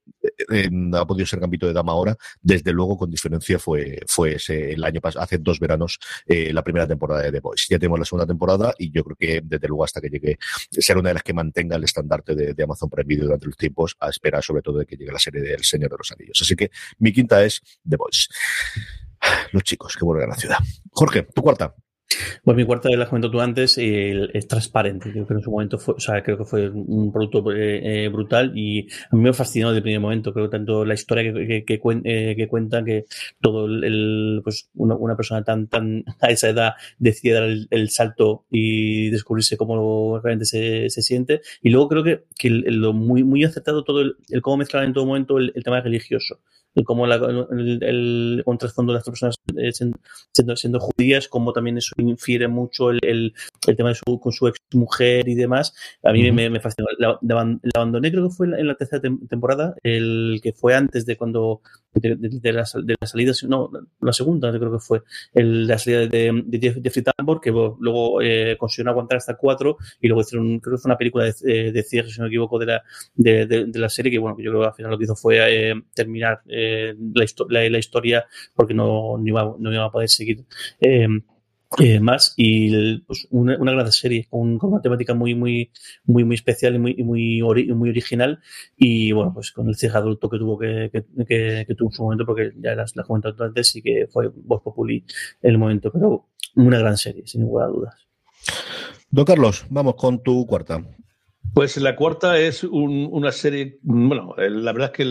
eh, 0.51 0.69
ha 0.93 1.05
podido 1.05 1.25
ser 1.25 1.39
Gambito 1.39 1.67
de 1.67 1.73
Dama 1.73 1.91
ahora, 1.91 2.17
desde 2.41 2.71
luego 2.71 2.97
con 2.97 3.09
diferencia 3.09 3.59
fue, 3.59 3.99
fue 4.07 4.35
ese, 4.35 4.73
el 4.73 4.83
año 4.83 5.01
pasado, 5.01 5.23
hace 5.23 5.37
dos 5.37 5.59
veranos, 5.59 5.99
eh, 6.25 6.51
la 6.53 6.63
primera 6.63 6.87
temporada 6.87 7.21
de 7.21 7.31
The 7.31 7.39
Voice. 7.39 7.65
Ya 7.69 7.79
tenemos 7.79 7.99
la 7.99 8.05
segunda 8.05 8.25
temporada 8.25 8.32
y 8.77 8.91
yo 8.91 9.03
creo 9.03 9.15
que 9.15 9.41
desde 9.43 9.67
luego 9.67 9.83
hasta 9.83 10.01
que 10.01 10.09
llegue, 10.09 10.37
será 10.69 10.99
una 10.99 11.09
de 11.09 11.15
las 11.15 11.23
que 11.23 11.33
mantenga 11.33 11.75
el 11.75 11.83
estandarte 11.83 12.35
de, 12.35 12.63
Amazon 12.63 12.89
Prime 12.89 13.07
Video 13.07 13.25
durante 13.25 13.47
los 13.47 13.57
tiempos, 13.57 13.95
a 13.99 14.09
esperar 14.09 14.43
sobre 14.43 14.61
todo 14.61 14.79
de 14.79 14.85
que 14.85 14.95
llegue 14.95 15.11
la 15.11 15.19
serie 15.19 15.41
del 15.41 15.63
Señor 15.63 15.91
de 15.91 15.97
los 15.97 16.11
Anillos. 16.11 16.39
Así 16.41 16.55
que 16.55 16.71
mi 16.99 17.11
quinta 17.11 17.43
es 17.43 17.61
The 17.87 17.97
Voice. 17.97 18.27
Los 19.51 19.63
chicos 19.63 19.95
que 19.95 20.05
vuelven 20.05 20.25
a 20.25 20.33
la 20.33 20.37
ciudad. 20.37 20.57
Jorge, 20.91 21.23
tu 21.23 21.41
cuarta. 21.41 21.75
Pues 22.43 22.57
mi 22.57 22.65
cuarta, 22.65 22.89
la 22.89 23.07
comentado 23.07 23.31
tú 23.31 23.41
antes, 23.41 23.77
es 23.77 24.47
transparente. 24.47 25.11
Creo 25.11 25.25
que 25.27 25.33
en 25.33 25.41
su 25.41 25.51
momento 25.51 25.77
fue, 25.77 25.95
o 25.95 25.99
sea, 25.99 26.21
creo 26.23 26.37
que 26.37 26.45
fue 26.45 26.69
un 26.69 27.11
producto 27.11 27.51
eh, 27.51 28.05
eh, 28.05 28.09
brutal 28.09 28.51
y 28.55 28.87
a 29.11 29.15
mí 29.15 29.21
me 29.21 29.33
fascinó 29.33 29.69
desde 29.69 29.77
el 29.77 29.83
primer 29.83 30.01
momento. 30.01 30.33
Creo 30.33 30.49
que 30.49 30.57
tanto 30.57 30.85
la 30.85 30.93
historia 30.93 31.23
que, 31.23 31.63
que, 31.65 31.79
eh, 32.03 32.35
que, 32.35 32.47
cuenta, 32.47 32.83
que 32.83 33.05
todo 33.41 33.65
el, 33.65 34.41
pues 34.43 34.69
una, 34.75 34.95
una, 34.95 35.15
persona 35.15 35.43
tan, 35.43 35.67
tan 35.67 36.03
a 36.21 36.29
esa 36.29 36.49
edad 36.49 36.73
decide 36.97 37.33
dar 37.33 37.43
el, 37.43 37.89
salto 37.89 38.45
y 38.49 39.09
descubrirse 39.09 39.57
cómo 39.57 40.19
realmente 40.19 40.45
se, 40.45 40.89
se, 40.89 41.01
siente. 41.01 41.41
Y 41.61 41.69
luego 41.69 41.89
creo 41.89 42.03
que, 42.03 42.23
que 42.37 42.49
lo 42.49 42.93
muy, 42.93 43.23
muy 43.23 43.43
acertado 43.43 43.83
todo 43.83 44.01
el, 44.01 44.15
el 44.29 44.41
cómo 44.41 44.57
mezclar 44.57 44.83
en 44.83 44.93
todo 44.93 45.05
momento 45.05 45.37
el, 45.37 45.51
el 45.55 45.63
tema 45.63 45.81
religioso 45.81 46.39
como 46.85 47.05
el, 47.05 47.79
el, 47.83 48.41
contrafondo 48.45 48.93
de 48.93 48.97
las 48.97 49.05
personas 49.05 49.35
eh, 49.57 49.71
siendo, 49.71 50.55
siendo, 50.55 50.79
judías, 50.79 51.27
como 51.27 51.53
también 51.53 51.77
eso 51.77 51.93
infiere 51.97 52.47
mucho 52.47 52.89
el, 52.89 52.99
el, 53.03 53.33
el 53.67 53.75
tema 53.75 53.89
de 53.89 53.95
su, 53.95 54.19
con 54.19 54.31
su 54.31 54.47
ex 54.47 54.57
mujer 54.73 55.27
y 55.27 55.35
demás. 55.35 55.73
A 56.03 56.11
mí 56.11 56.31
me, 56.31 56.49
me, 56.49 56.59
fascinó. 56.59 56.87
La, 56.97 57.19
la, 57.21 57.59
abandoné, 57.75 58.11
creo 58.11 58.27
que 58.27 58.35
fue 58.35 58.47
en 58.47 58.67
la, 58.67 58.75
tercera 58.75 59.01
temporada, 59.01 59.75
el 59.83 60.39
que 60.41 60.53
fue 60.53 60.75
antes 60.75 61.05
de 61.05 61.15
cuando 61.15 61.61
de, 61.93 62.15
de, 62.15 62.53
la, 62.53 62.63
de 62.83 62.95
la 62.99 63.07
salida, 63.07 63.33
no, 63.47 63.69
la 64.01 64.13
segunda 64.13 64.51
creo 64.51 64.71
que 64.71 64.79
fue, 64.79 65.03
el, 65.33 65.67
la 65.67 65.77
salida 65.77 66.07
de, 66.07 66.43
de 66.45 66.81
Jeffrey 66.83 67.03
Tambor, 67.03 67.39
que 67.39 67.51
luego 67.51 68.21
eh, 68.21 68.57
consiguieron 68.57 68.91
aguantar 68.91 69.17
hasta 69.17 69.35
cuatro 69.35 69.77
y 70.01 70.07
luego 70.07 70.21
hicieron, 70.21 70.59
creo 70.59 70.75
que 70.75 70.81
fue 70.81 70.89
una 70.89 70.97
película 70.97 71.25
de, 71.25 71.33
eh, 71.45 71.71
de 71.71 71.83
cierre, 71.83 72.09
si 72.09 72.19
no 72.19 72.25
me 72.25 72.29
equivoco, 72.29 72.59
de 72.59 72.65
la, 72.65 72.83
de, 73.15 73.45
de, 73.45 73.79
la 73.79 73.89
serie, 73.89 74.11
que 74.11 74.19
bueno, 74.19 74.37
yo 74.39 74.51
creo 74.51 74.61
que 74.61 74.67
al 74.67 74.73
final 74.73 74.91
lo 74.91 74.97
que 74.97 75.03
hizo 75.05 75.15
fue 75.15 75.37
eh, 75.39 75.73
terminar 75.93 76.41
eh, 76.47 76.95
la, 77.13 77.25
la, 77.49 77.69
la, 77.69 77.77
historia 77.77 78.25
porque 78.55 78.73
no, 78.73 79.17
no, 79.17 79.27
iba, 79.27 79.55
no 79.59 79.73
iba 79.73 79.85
a 79.85 79.91
poder 79.91 80.09
seguir. 80.09 80.45
Eh, 81.79 81.99
más 81.99 82.33
y 82.37 82.99
pues, 82.99 83.27
una, 83.31 83.57
una, 83.57 83.71
gran 83.71 83.91
serie 83.91 84.27
con, 84.29 84.59
una 84.61 84.81
temática 84.81 85.13
muy 85.13 85.33
muy 85.33 85.71
muy 86.05 86.23
muy 86.23 86.35
especial 86.35 86.75
y 86.75 86.79
muy 86.79 86.95
muy, 87.03 87.41
muy 87.73 87.89
original. 87.89 88.39
Y 88.77 89.11
bueno 89.11 89.33
pues 89.33 89.51
con 89.51 89.67
el 89.69 89.75
cierre 89.75 89.97
adulto 89.97 90.29
que 90.29 90.37
tuvo 90.37 90.57
que, 90.59 90.89
que, 90.91 91.03
que, 91.25 91.65
que 91.67 91.75
tuvo 91.75 91.89
en 91.89 91.95
su 91.95 92.03
momento 92.03 92.25
porque 92.25 92.51
ya 92.57 92.75
las, 92.75 92.95
las 92.95 93.07
comentado 93.07 93.43
antes 93.43 93.75
y 93.75 93.81
que 93.81 94.07
fue 94.11 94.29
voz 94.33 94.61
populi 94.61 95.03
en 95.41 95.51
el 95.51 95.57
momento 95.57 95.91
pero 95.91 96.27
una 96.55 96.77
gran 96.79 96.97
serie 96.97 97.25
sin 97.25 97.41
ninguna 97.41 97.67
duda 97.67 97.97
Don 99.09 99.25
Carlos 99.25 99.65
vamos 99.69 99.95
con 99.95 100.21
tu 100.21 100.45
cuarta 100.45 100.83
pues 101.53 101.77
la 101.77 101.95
cuarta 101.95 102.37
es 102.39 102.63
un, 102.63 103.07
una 103.11 103.31
serie, 103.31 103.77
bueno, 103.83 104.33
la 104.37 104.71
verdad 104.71 104.91
es 104.91 104.97
que 104.97 105.03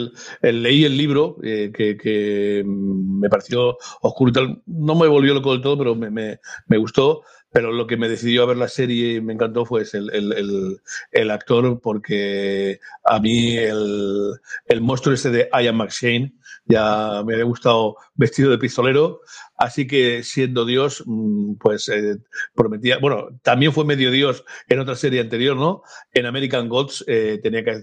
el, 0.49 0.63
leí 0.63 0.85
el 0.85 0.97
libro 0.97 1.37
eh, 1.43 1.71
que, 1.73 1.97
que, 1.97 2.65
me 2.67 3.29
pareció 3.29 3.79
oscuro, 4.01 4.63
no 4.67 4.95
me 4.95 5.07
volvió 5.07 5.35
loco 5.35 5.53
del 5.53 5.63
todo, 5.63 5.79
pero 5.79 5.95
me, 5.95 6.11
me, 6.11 6.77
gustó. 6.77 7.23
Pero 7.55 7.71
lo 7.71 7.87
que 7.87 7.99
me 7.99 8.09
decidió 8.09 8.43
a 8.43 8.47
ver 8.47 8.57
la 8.57 8.67
serie 8.67 9.17
y 9.17 9.21
me 9.21 9.35
encantó 9.35 9.67
fue 9.67 9.85
el, 9.93 10.81
el, 11.13 11.31
actor, 11.31 11.81
porque 11.83 12.81
a 13.05 13.21
mí 13.21 13.57
el 13.57 14.81
monstruo 14.81 15.15
ese 15.15 15.31
de 15.31 15.51
Ian 15.53 15.77
McShane 15.77 16.33
ya 16.65 17.23
me 17.27 17.35
había 17.35 17.45
gustado 17.45 17.97
vestido 18.15 18.51
de 18.51 18.59
pistolero 18.59 19.21
Así 19.63 19.87
que 19.87 20.25
siendo 20.25 20.65
Dios, 20.65 21.05
mm, 21.07 21.55
pues 21.55 21.89
eh, 21.89 22.17
prometía, 22.53 22.99
bueno, 22.99 23.29
también 23.43 23.73
fue 23.73 23.85
medio 23.85 24.11
Dios 24.11 24.45
en 24.67 24.81
otra 24.81 24.97
serie 24.97 25.21
anterior, 25.21 25.57
¿no? 25.57 25.85
En 26.13 26.27
American 26.27 26.69
Gods 26.69 27.05
eh, 27.07 27.39
tenía 27.41 27.63
que 27.63 27.81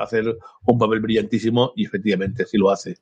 hacer 0.00 0.38
un 0.66 0.78
papel 0.78 1.00
brillantísimo 1.00 1.72
y 1.74 1.86
efectivamente 1.86 2.46
sí 2.46 2.58
lo 2.58 2.70
hace. 2.70 2.98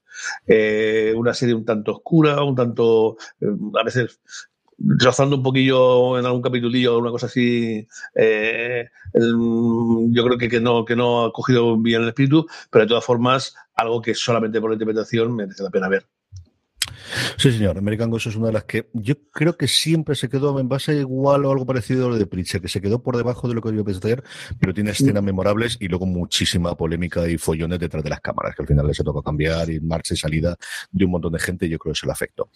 Eh, 0.46 1.12
una 1.14 1.34
serie 1.34 1.54
un 1.54 1.66
tanto 1.66 1.96
oscura, 1.96 2.42
un 2.42 2.54
tanto, 2.54 3.18
a 3.78 3.84
veces 3.84 4.22
rozando 4.78 5.36
un 5.36 5.42
poquillo 5.42 6.18
en 6.18 6.26
algún 6.26 6.42
capitulillo 6.42 6.96
o 6.96 6.98
una 6.98 7.10
cosa 7.10 7.26
así, 7.26 7.86
eh, 8.14 8.88
yo 9.14 10.24
creo 10.24 10.38
que, 10.38 10.48
que, 10.48 10.60
no, 10.60 10.84
que 10.84 10.96
no 10.96 11.24
ha 11.24 11.32
cogido 11.32 11.76
bien 11.76 12.02
el 12.02 12.08
espíritu, 12.08 12.46
pero 12.70 12.84
de 12.84 12.88
todas 12.88 13.04
formas, 13.04 13.54
algo 13.74 14.00
que 14.00 14.14
solamente 14.14 14.60
por 14.60 14.70
la 14.70 14.74
interpretación 14.74 15.34
merece 15.34 15.62
la 15.62 15.70
pena 15.70 15.88
ver. 15.88 16.06
Sí, 17.36 17.52
señor. 17.52 17.78
American 17.78 18.10
Ghost 18.10 18.28
es 18.28 18.36
una 18.36 18.48
de 18.48 18.54
las 18.54 18.64
que 18.64 18.88
yo 18.92 19.14
creo 19.30 19.56
que 19.56 19.68
siempre 19.68 20.14
se 20.14 20.28
quedó 20.28 20.58
en 20.58 20.68
base 20.68 20.94
igual 20.94 21.44
o 21.44 21.52
algo 21.52 21.66
parecido 21.66 22.06
a 22.06 22.10
lo 22.10 22.18
de 22.18 22.26
Preacher, 22.26 22.60
que 22.60 22.68
se 22.68 22.80
quedó 22.80 23.02
por 23.02 23.16
debajo 23.16 23.48
de 23.48 23.54
lo 23.54 23.62
que 23.62 23.74
yo 23.74 23.84
pensé 23.84 23.98
hacer, 23.98 24.24
pero 24.58 24.72
tiene 24.72 24.90
escenas 24.90 25.22
memorables 25.22 25.76
y 25.80 25.88
luego 25.88 26.06
muchísima 26.06 26.76
polémica 26.76 27.28
y 27.28 27.38
follones 27.38 27.78
detrás 27.78 28.02
de 28.02 28.10
las 28.10 28.20
cámaras, 28.20 28.54
que 28.54 28.62
al 28.62 28.68
final 28.68 28.94
se 28.94 29.04
toca 29.04 29.20
cambiar 29.22 29.70
y 29.70 29.80
marcha 29.80 30.14
y 30.14 30.16
salida 30.16 30.56
de 30.90 31.04
un 31.04 31.10
montón 31.10 31.32
de 31.32 31.38
gente 31.38 31.66
y 31.66 31.70
yo 31.70 31.78
creo 31.78 31.92
que 31.92 31.98
eso 31.98 32.06
le 32.06 32.12
afectó. 32.12 32.50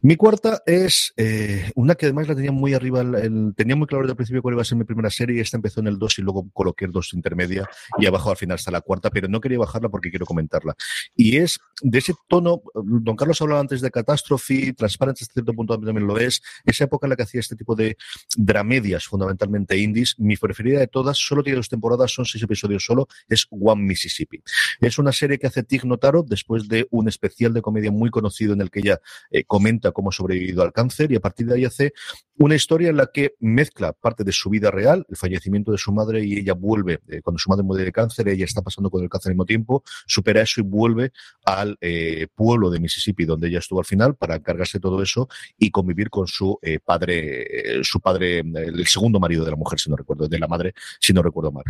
Mi 0.00 0.16
cuarta 0.16 0.62
es 0.66 1.12
eh, 1.16 1.70
una 1.74 1.94
que 1.94 2.06
además 2.06 2.28
la 2.28 2.34
tenía 2.34 2.52
muy 2.52 2.74
arriba, 2.74 3.00
el, 3.00 3.54
tenía 3.56 3.76
muy 3.76 3.86
claro 3.86 4.04
desde 4.04 4.12
el 4.12 4.16
principio 4.16 4.42
cuál 4.42 4.54
iba 4.54 4.62
a 4.62 4.64
ser 4.64 4.78
mi 4.78 4.84
primera 4.84 5.10
serie, 5.10 5.40
esta 5.40 5.56
empezó 5.56 5.80
en 5.80 5.88
el 5.88 5.98
2 5.98 6.18
y 6.18 6.22
luego 6.22 6.48
coloqué 6.52 6.84
el 6.84 6.92
2 6.92 7.14
intermedia 7.14 7.68
y 7.98 8.06
abajo 8.06 8.30
al 8.30 8.36
final 8.36 8.56
está 8.56 8.70
la 8.70 8.80
cuarta, 8.80 9.10
pero 9.10 9.28
no 9.28 9.40
quería 9.40 9.58
bajarla 9.58 9.88
porque 9.88 10.10
quiero 10.10 10.26
comentarla. 10.26 10.74
Y 11.14 11.36
es 11.36 11.58
de 11.82 11.98
ese 11.98 12.14
tono, 12.28 12.62
don 12.74 13.16
Carlos 13.16 13.40
hablaba 13.40 13.60
antes 13.60 13.73
de 13.80 13.90
Catástrofe, 13.90 14.72
Transparente 14.72 15.24
hasta 15.24 15.34
cierto 15.34 15.52
punto 15.52 15.78
también 15.78 16.06
lo 16.06 16.18
es, 16.18 16.42
esa 16.64 16.84
época 16.84 17.06
en 17.06 17.10
la 17.10 17.16
que 17.16 17.22
hacía 17.22 17.40
este 17.40 17.56
tipo 17.56 17.74
de 17.74 17.96
dramedias, 18.36 19.06
fundamentalmente 19.06 19.76
indies, 19.76 20.14
mi 20.18 20.36
preferida 20.36 20.80
de 20.80 20.86
todas, 20.86 21.18
solo 21.18 21.42
tiene 21.42 21.56
dos 21.56 21.68
temporadas, 21.68 22.12
son 22.12 22.24
seis 22.24 22.42
episodios 22.42 22.84
solo, 22.84 23.08
es 23.28 23.46
One 23.50 23.82
Mississippi. 23.82 24.42
Es 24.80 24.98
una 24.98 25.12
serie 25.12 25.38
que 25.38 25.46
hace 25.46 25.62
Tig 25.62 25.84
Notaro 25.84 26.22
después 26.22 26.68
de 26.68 26.86
un 26.90 27.08
especial 27.08 27.52
de 27.52 27.62
comedia 27.62 27.90
muy 27.90 28.10
conocido 28.10 28.52
en 28.52 28.60
el 28.60 28.70
que 28.70 28.80
ella 28.80 29.00
eh, 29.30 29.44
comenta 29.44 29.92
cómo 29.92 30.10
ha 30.10 30.12
sobrevivido 30.12 30.62
al 30.62 30.72
cáncer 30.72 31.12
y 31.12 31.16
a 31.16 31.20
partir 31.20 31.46
de 31.46 31.54
ahí 31.54 31.64
hace 31.64 31.92
una 32.36 32.54
historia 32.54 32.90
en 32.90 32.96
la 32.96 33.06
que 33.12 33.34
mezcla 33.40 33.92
parte 33.92 34.24
de 34.24 34.32
su 34.32 34.50
vida 34.50 34.70
real, 34.70 35.06
el 35.08 35.16
fallecimiento 35.16 35.72
de 35.72 35.78
su 35.78 35.92
madre 35.92 36.24
y 36.24 36.38
ella 36.38 36.54
vuelve, 36.54 37.00
eh, 37.08 37.20
cuando 37.22 37.38
su 37.38 37.48
madre 37.48 37.62
muere 37.62 37.84
de 37.84 37.92
cáncer, 37.92 38.28
ella 38.28 38.44
está 38.44 38.62
pasando 38.62 38.90
con 38.90 39.02
el 39.02 39.08
cáncer 39.08 39.30
al 39.30 39.34
mismo 39.34 39.46
tiempo, 39.46 39.82
supera 40.06 40.42
eso 40.42 40.60
y 40.60 40.64
vuelve 40.64 41.12
al 41.44 41.76
eh, 41.80 42.26
pueblo 42.34 42.70
de 42.70 42.80
Mississippi 42.80 43.24
donde 43.24 43.48
ella 43.48 43.58
estuvo 43.58 43.78
al 43.78 43.84
final 43.84 44.16
para 44.16 44.36
encargarse 44.36 44.78
de 44.78 44.82
todo 44.82 45.02
eso 45.02 45.28
y 45.58 45.70
convivir 45.70 46.10
con 46.10 46.26
su 46.26 46.58
eh, 46.62 46.78
padre, 46.84 47.78
eh, 47.78 47.84
su 47.84 48.00
padre, 48.00 48.40
el 48.40 48.86
segundo 48.86 49.20
marido 49.20 49.44
de 49.44 49.50
la 49.50 49.56
mujer, 49.56 49.78
si 49.78 49.90
no 49.90 49.96
recuerdo, 49.96 50.28
de 50.28 50.38
la 50.38 50.48
madre, 50.48 50.74
si 51.00 51.12
no 51.12 51.22
recuerdo 51.22 51.52
mal. 51.52 51.64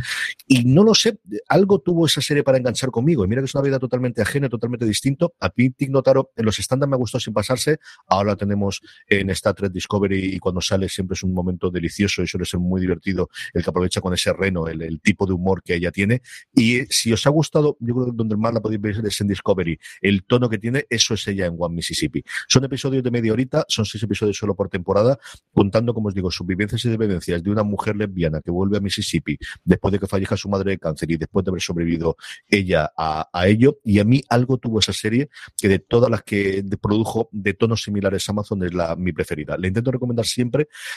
Y 0.47 0.65
no 0.65 0.83
lo 0.83 0.95
sé, 0.95 1.19
algo 1.49 1.81
tuvo 1.81 2.07
esa 2.07 2.21
serie 2.21 2.43
para 2.43 2.59
enganchar 2.59 2.91
conmigo. 2.91 3.25
Y 3.25 3.29
mira 3.29 3.41
que 3.41 3.47
es 3.47 3.55
una 3.55 3.62
vida 3.62 3.79
totalmente 3.79 4.23
ajena, 4.23 4.49
totalmente 4.49 4.85
distinto. 4.85 5.35
A 5.41 5.51
Tig 5.51 5.91
Notaro 5.91 6.33
en 6.37 6.45
los 6.45 6.59
estándares 6.59 6.91
me 6.91 6.97
gustó 6.97 7.21
sin 7.21 7.33
pasarse. 7.33 7.79
Ahora 8.07 8.37
tenemos 8.37 8.81
en 9.09 9.31
Star 9.31 9.55
Trek 9.55 9.73
Discovery 9.73 10.35
y 10.35 10.39
cuando 10.39 10.53
cuando 10.55 10.61
sale 10.61 10.88
siempre 10.88 11.14
es 11.14 11.22
un 11.24 11.32
momento 11.32 11.68
delicioso 11.68 12.22
y 12.22 12.28
suele 12.28 12.46
ser 12.46 12.61
muy 12.61 12.80
divertido 12.80 13.28
el 13.52 13.64
que 13.64 13.70
aprovecha 13.70 14.00
con 14.00 14.14
ese 14.14 14.32
reno, 14.32 14.68
el, 14.68 15.00
tipo 15.00 15.26
de 15.26 15.32
humor 15.32 15.62
que 15.64 15.74
ella 15.74 15.90
tiene. 15.90 16.22
Y 16.55 16.82
si 16.88 17.12
os 17.12 17.26
ha 17.26 17.30
gustado, 17.30 17.76
yo 17.80 17.94
creo 17.94 18.07
que 18.07 18.12
donde 18.14 18.36
más 18.36 18.55
la 18.55 18.61
podéis 18.61 18.80
ver 18.80 19.05
es 19.05 19.20
en 19.20 19.26
Discovery. 19.26 19.76
El 20.00 20.24
tono 20.24 20.48
que 20.48 20.59
tiene, 20.59 20.86
eso 20.88 21.14
es 21.14 21.26
ella 21.26 21.46
en 21.46 21.57
One 21.59 21.74
Mississippi. 21.74 22.22
Son 22.48 22.62
episodios 22.64 23.02
de 23.02 23.11
media 23.11 23.32
horita, 23.32 23.64
son 23.68 23.84
seis 23.84 24.05
episodios 24.05 24.36
solo 24.36 24.55
por 24.55 24.68
temporada, 24.68 25.18
contando, 25.52 25.92
como 25.92 26.09
os 26.09 26.14
digo, 26.14 26.30
sus 26.30 26.46
vivencias 26.46 26.84
y 26.84 26.88
dependencias 26.90 27.42
de 27.42 27.50
una 27.50 27.64
mujer 27.64 27.96
lesbiana 27.96 28.40
que 28.40 28.52
vuelve 28.52 28.76
a 28.76 28.80
Mississippi 28.80 29.36
después 29.64 29.90
de 29.90 29.98
que 29.98 30.07
fallezca 30.07 30.36
su 30.36 30.48
madre 30.48 30.72
de 30.72 30.78
cáncer 30.78 31.11
y 31.11 31.16
después 31.16 31.44
de 31.44 31.50
haber 31.50 31.62
sobrevivido 31.62 32.16
ella 32.48 32.92
a, 32.96 33.28
a 33.32 33.48
ello. 33.48 33.80
Y 33.82 33.98
a 33.98 34.05
mí 34.05 34.22
algo 34.28 34.59
tuvo 34.59 34.78
esa 34.78 34.92
serie 34.92 35.28
que 35.57 35.68
de 35.68 35.80
todas 35.80 36.09
las 36.09 36.22
que 36.22 36.64
produjo 36.80 37.28
de 37.32 37.55
tonos 37.55 37.82
similares 37.82 38.28
a 38.28 38.32
Amazon 38.32 38.62
es 38.62 38.72
la 38.72 38.94
mi 38.94 39.12
preferida. 39.12 39.57
Le 39.57 39.68
intento 39.68 39.90
recomendar 39.90 40.26
siempre. 40.26 40.43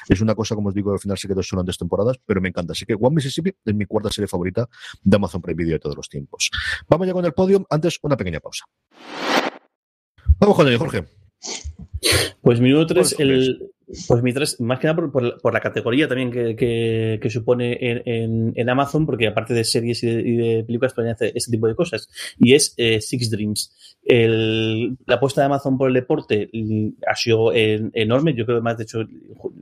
Es 0.07 0.21
una 0.21 0.35
cosa, 0.35 0.55
como 0.55 0.69
os 0.69 0.75
digo, 0.75 0.91
al 0.93 0.99
final 0.99 1.17
se 1.17 1.27
quedó 1.27 1.43
solo 1.43 1.61
en 1.61 1.65
dos 1.65 1.77
temporadas, 1.77 2.17
pero 2.25 2.41
me 2.41 2.49
encanta. 2.49 2.73
Así 2.73 2.85
que 2.85 2.95
One 2.99 3.15
Mississippi 3.15 3.53
es 3.65 3.75
mi 3.75 3.85
cuarta 3.85 4.09
serie 4.09 4.27
favorita 4.27 4.67
de 5.03 5.15
Amazon 5.15 5.41
Prime 5.41 5.57
Video 5.57 5.75
de 5.75 5.79
todos 5.79 5.95
los 5.95 6.09
tiempos. 6.09 6.49
Vamos 6.87 7.07
ya 7.07 7.13
con 7.13 7.25
el 7.25 7.33
podio. 7.33 7.65
Antes, 7.69 7.99
una 8.01 8.17
pequeña 8.17 8.39
pausa. 8.39 8.65
Vamos 10.39 10.55
con 10.55 10.67
ello, 10.67 10.79
Jorge. 10.79 11.05
Pues 12.41 12.59
minuto 12.59 12.87
3, 12.87 13.15
el, 13.19 13.71
pues 14.07 14.21
mi 14.21 14.33
tres, 14.33 14.59
más 14.59 14.79
que 14.79 14.87
nada 14.87 15.09
por, 15.09 15.53
la 15.53 15.59
categoría 15.61 16.09
también 16.09 16.29
que, 16.29 17.19
que, 17.21 17.29
supone 17.29 17.77
en, 17.79 18.53
en, 18.53 18.69
Amazon, 18.69 19.05
porque 19.05 19.27
aparte 19.27 19.53
de 19.53 19.63
series 19.63 20.03
y 20.03 20.35
de, 20.35 20.63
películas 20.65 20.93
pueden 20.93 21.11
hacer 21.11 21.31
ese 21.33 21.51
tipo 21.51 21.67
de 21.67 21.75
cosas. 21.75 22.09
Y 22.37 22.53
es 22.53 22.73
eh, 22.75 22.99
Six 22.99 23.31
Dreams. 23.31 23.96
El, 24.09 24.97
la 25.05 25.15
apuesta 25.15 25.41
de 25.41 25.47
Amazon 25.47 25.77
por 25.77 25.89
el 25.89 25.93
deporte 25.93 26.49
ha 27.05 27.13
sido 27.13 27.51
enorme. 27.53 28.33
Yo 28.33 28.45
creo 28.45 28.59
que 28.59 28.63
más, 28.63 28.77
de 28.77 28.83
hecho, 28.83 28.99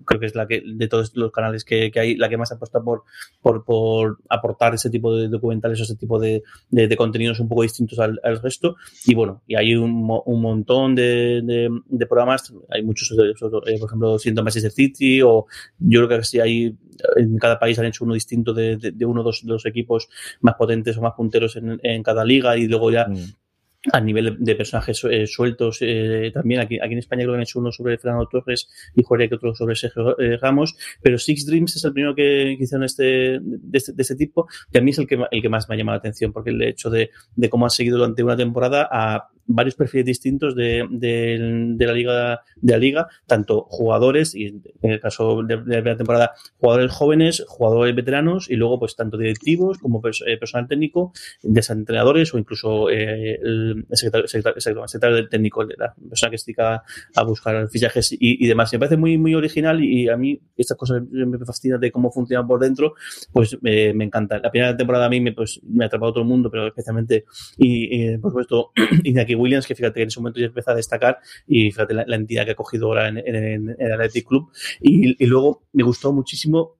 creo 0.06 0.20
que 0.20 0.28
es 0.28 0.36
la 0.36 0.46
que 0.46 0.62
de 0.64 0.88
todos 0.88 1.16
los 1.16 1.32
canales 1.32 1.66
que, 1.66 1.92
hay, 1.96 2.16
la 2.16 2.30
que 2.30 2.38
más 2.38 2.52
apuesta 2.52 2.80
por, 2.80 3.06
por, 3.42 3.66
por, 3.66 4.20
aportar 4.30 4.76
ese 4.76 4.92
tipo 4.92 5.16
de 5.16 5.30
documentales 5.30 5.80
o 5.80 5.84
ese 5.84 5.96
tipo 5.96 6.20
de, 6.20 6.44
de, 6.70 6.96
contenidos 6.96 7.40
un 7.40 7.50
poco 7.50 7.64
distintos 7.64 7.98
al, 7.98 8.20
resto. 8.44 8.76
Y 9.06 9.16
bueno, 9.16 9.42
y 9.48 9.56
hay 9.56 9.74
un, 9.74 10.08
un 10.26 10.42
montón 10.42 10.94
de, 10.94 11.72
programas. 12.08 12.54
Hay 12.70 12.84
muchos, 12.84 13.12
eh, 13.14 13.34
por 13.40 13.68
ejemplo, 13.68 14.20
siendo 14.20 14.44
Manchester 14.44 14.72
City 14.72 15.24
o 15.24 15.48
yo 15.80 16.06
creo 16.06 16.20
que 16.20 16.24
si 16.24 16.40
hay 16.40 16.78
en 17.16 17.38
cada 17.40 17.58
país 17.58 17.80
han 17.80 17.86
hecho 17.86 18.06
uno 18.06 18.14
distinto 18.14 18.54
de, 18.54 18.78
de, 18.78 19.06
uno 19.06 19.24
de 19.24 19.32
los 19.46 19.66
equipos 19.66 20.08
más 20.42 20.54
potentes 20.54 20.96
o 20.98 21.02
más 21.02 21.14
punteros 21.14 21.56
en, 21.56 21.80
en 21.82 22.04
cada 22.04 22.24
liga 22.24 22.56
y 22.58 22.68
luego 22.68 22.92
ya 22.92 23.08
mm 23.08 23.45
a 23.92 24.02
nivel 24.02 24.38
de 24.40 24.56
personajes 24.56 25.04
eh, 25.06 25.28
sueltos 25.28 25.78
eh, 25.82 26.32
también 26.34 26.62
aquí, 26.62 26.80
aquí 26.80 26.94
en 26.94 27.00
España 27.00 27.24
creo 27.24 27.34
que 27.34 27.38
han 27.38 27.44
hecho 27.44 27.60
uno 27.60 27.72
sobre 27.72 27.98
Fernando 27.98 28.28
Torres 28.28 28.70
y 28.96 29.04
Jorge 29.04 29.30
que 29.30 29.36
otro 29.36 29.54
sobre 29.56 29.76
Sergio 29.76 30.18
eh, 30.20 30.38
Ramos 30.38 30.76
pero 31.02 31.18
Six 31.18 31.46
Dreams 31.46 31.76
es 31.76 31.86
el 31.86 31.94
primero 31.94 32.16
que, 32.16 32.58
hicieron 32.60 32.84
este 32.84 33.40
de, 33.42 33.78
este 33.78 33.94
de, 33.94 34.02
este 34.02 34.16
tipo 34.16 34.48
que 34.72 34.80
a 34.80 34.82
mí 34.82 34.92
es 34.92 34.98
el 35.00 35.08
que, 35.08 35.20
el 35.30 35.42
que 35.42 35.50
más 35.50 35.70
me 35.70 35.76
ha 35.76 35.78
llamado 35.78 35.96
la 35.96 36.00
atención 36.00 36.32
porque 36.32 36.50
el 36.50 36.62
hecho 36.62 36.90
de, 36.90 37.12
de 37.36 37.50
cómo 37.50 37.66
han 37.66 37.72
seguido 37.72 37.98
durante 37.98 38.24
una 38.24 38.38
temporada 38.38 38.88
a 38.92 39.30
varios 39.48 39.76
perfiles 39.76 40.06
distintos 40.06 40.56
de, 40.56 40.88
de, 40.90 41.86
la 41.86 41.94
liga 41.94 42.42
de 42.56 42.74
la 42.74 42.80
liga 42.80 43.08
tanto 43.28 43.68
jugadores 43.70 44.34
y 44.34 44.48
en 44.82 44.92
el 44.92 45.00
caso 45.00 45.44
de, 45.44 45.58
la 45.58 45.64
primera 45.64 45.98
temporada 45.98 46.32
jugadores 46.60 46.92
jóvenes 46.92 47.44
jugadores 47.48 47.96
veteranos 47.96 48.50
y 48.50 48.56
luego 48.56 48.80
pues 48.80 48.96
tanto 48.96 49.18
directivos 49.18 49.78
como 49.78 50.02
personal 50.02 50.68
técnico 50.68 51.14
desentrenadores 51.44 52.34
o 52.34 52.40
incluso 52.40 52.90
el 52.90 53.75
el 53.90 53.98
secretario, 53.98 54.28
secretario, 54.28 55.16
del 55.16 55.30
técnico, 55.30 55.66
de 55.66 55.76
la 55.78 55.94
persona 56.10 56.32
que 56.32 56.38
se 56.38 56.46
dedica 56.46 56.84
a 57.16 57.24
buscar 57.24 57.68
fichajes 57.70 58.14
y, 58.14 58.18
y, 58.44 58.48
demás. 58.48 58.72
Me 58.74 58.80
parece 58.80 58.98
muy, 58.98 59.18
muy 59.18 59.36
original 59.36 59.84
y, 59.84 60.10
a 60.10 60.18
mí 60.18 60.40
estas 60.56 60.78
cosas 60.78 61.02
me 61.10 61.38
fascinan 61.40 61.80
de 61.80 61.92
cómo 61.92 62.12
funciona 62.12 62.46
por 62.46 62.60
dentro, 62.60 62.96
pues 63.32 63.58
me 63.62 63.92
encanta. 64.04 64.40
La 64.40 64.52
primera 64.52 64.76
temporada 64.76 65.06
a 65.06 65.10
mí 65.10 65.20
me, 65.20 65.34
pues, 65.34 65.60
me 65.64 65.86
atrapado 65.86 66.14
todo 66.14 66.24
el 66.24 66.30
mundo, 66.30 66.50
pero 66.50 66.68
especialmente, 66.68 67.26
y, 67.58 68.18
por 68.18 68.32
supuesto, 68.32 68.72
Iñaki 69.04 69.36
Williams, 69.36 69.68
que 69.68 69.76
fíjate 69.76 69.96
que 69.96 70.04
en 70.04 70.08
ese 70.08 70.20
momento 70.20 70.40
ya 70.40 70.48
empieza 70.48 70.72
a 70.72 70.76
destacar 70.76 71.20
y 71.48 71.72
fíjate 71.72 71.94
la, 71.94 72.16
entidad 72.16 72.46
que 72.46 72.52
ha 72.52 72.56
cogido 72.56 72.88
ahora 72.88 73.10
en, 73.10 73.18
en, 73.18 73.76
el 73.78 73.92
Athletic 73.92 74.28
Club. 74.28 74.50
Y, 74.82 75.24
y 75.24 75.28
luego 75.28 75.64
me 75.74 75.84
gustó 75.84 76.14
muchísimo 76.14 76.75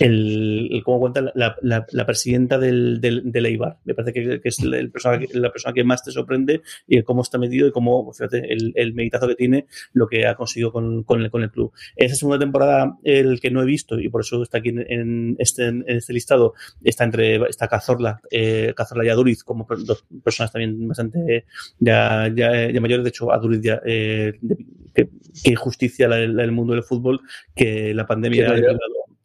el, 0.00 0.82
cómo 0.84 1.00
cuenta 1.00 1.32
la, 1.34 1.56
la, 1.62 1.86
la 1.90 2.06
presidenta 2.06 2.58
del, 2.58 3.00
del, 3.00 3.30
del, 3.30 3.46
Eibar. 3.46 3.78
Me 3.84 3.94
parece 3.94 4.12
que, 4.12 4.40
que 4.40 4.48
es 4.48 4.58
el 4.60 4.90
persona, 4.90 5.20
la 5.32 5.50
persona 5.50 5.74
que 5.74 5.84
más 5.84 6.02
te 6.02 6.10
sorprende 6.10 6.62
y 6.86 7.02
cómo 7.02 7.22
está 7.22 7.38
medido 7.38 7.66
y 7.66 7.72
cómo, 7.72 8.12
fíjate, 8.12 8.52
el, 8.52 8.72
el 8.76 8.94
meditazo 8.94 9.28
que 9.28 9.34
tiene, 9.34 9.66
lo 9.92 10.06
que 10.06 10.26
ha 10.26 10.34
conseguido 10.34 10.72
con, 10.72 11.02
con, 11.04 11.22
el, 11.22 11.30
con 11.30 11.42
el 11.42 11.50
club. 11.50 11.72
Esa 11.96 12.14
segunda 12.14 12.38
temporada, 12.38 12.98
el 13.04 13.40
que 13.40 13.50
no 13.50 13.62
he 13.62 13.66
visto 13.66 13.98
y 13.98 14.08
por 14.08 14.20
eso 14.20 14.42
está 14.42 14.58
aquí 14.58 14.70
en, 14.70 15.36
este, 15.38 15.66
en 15.66 15.84
este 15.86 16.12
listado, 16.12 16.54
está 16.82 17.04
entre, 17.04 17.36
está 17.48 17.68
Cazorla, 17.68 18.20
eh, 18.30 18.72
Cazorla 18.76 19.04
y 19.04 19.08
Aduriz, 19.08 19.42
como 19.44 19.66
dos 19.84 20.04
personas 20.22 20.52
también 20.52 20.88
bastante 20.88 21.46
ya, 21.78 22.32
ya, 22.34 22.70
ya 22.70 22.80
mayores. 22.80 23.04
De 23.04 23.10
hecho, 23.10 23.32
Aduriz 23.32 23.60
ya, 23.62 23.80
eh, 23.84 24.38
que, 24.94 25.08
que 25.42 25.50
injusticia 25.50 26.06
el 26.06 26.52
mundo 26.52 26.72
del 26.72 26.82
fútbol, 26.82 27.20
que 27.54 27.92
la 27.94 28.06
pandemia 28.06 28.50
ha 28.50 28.54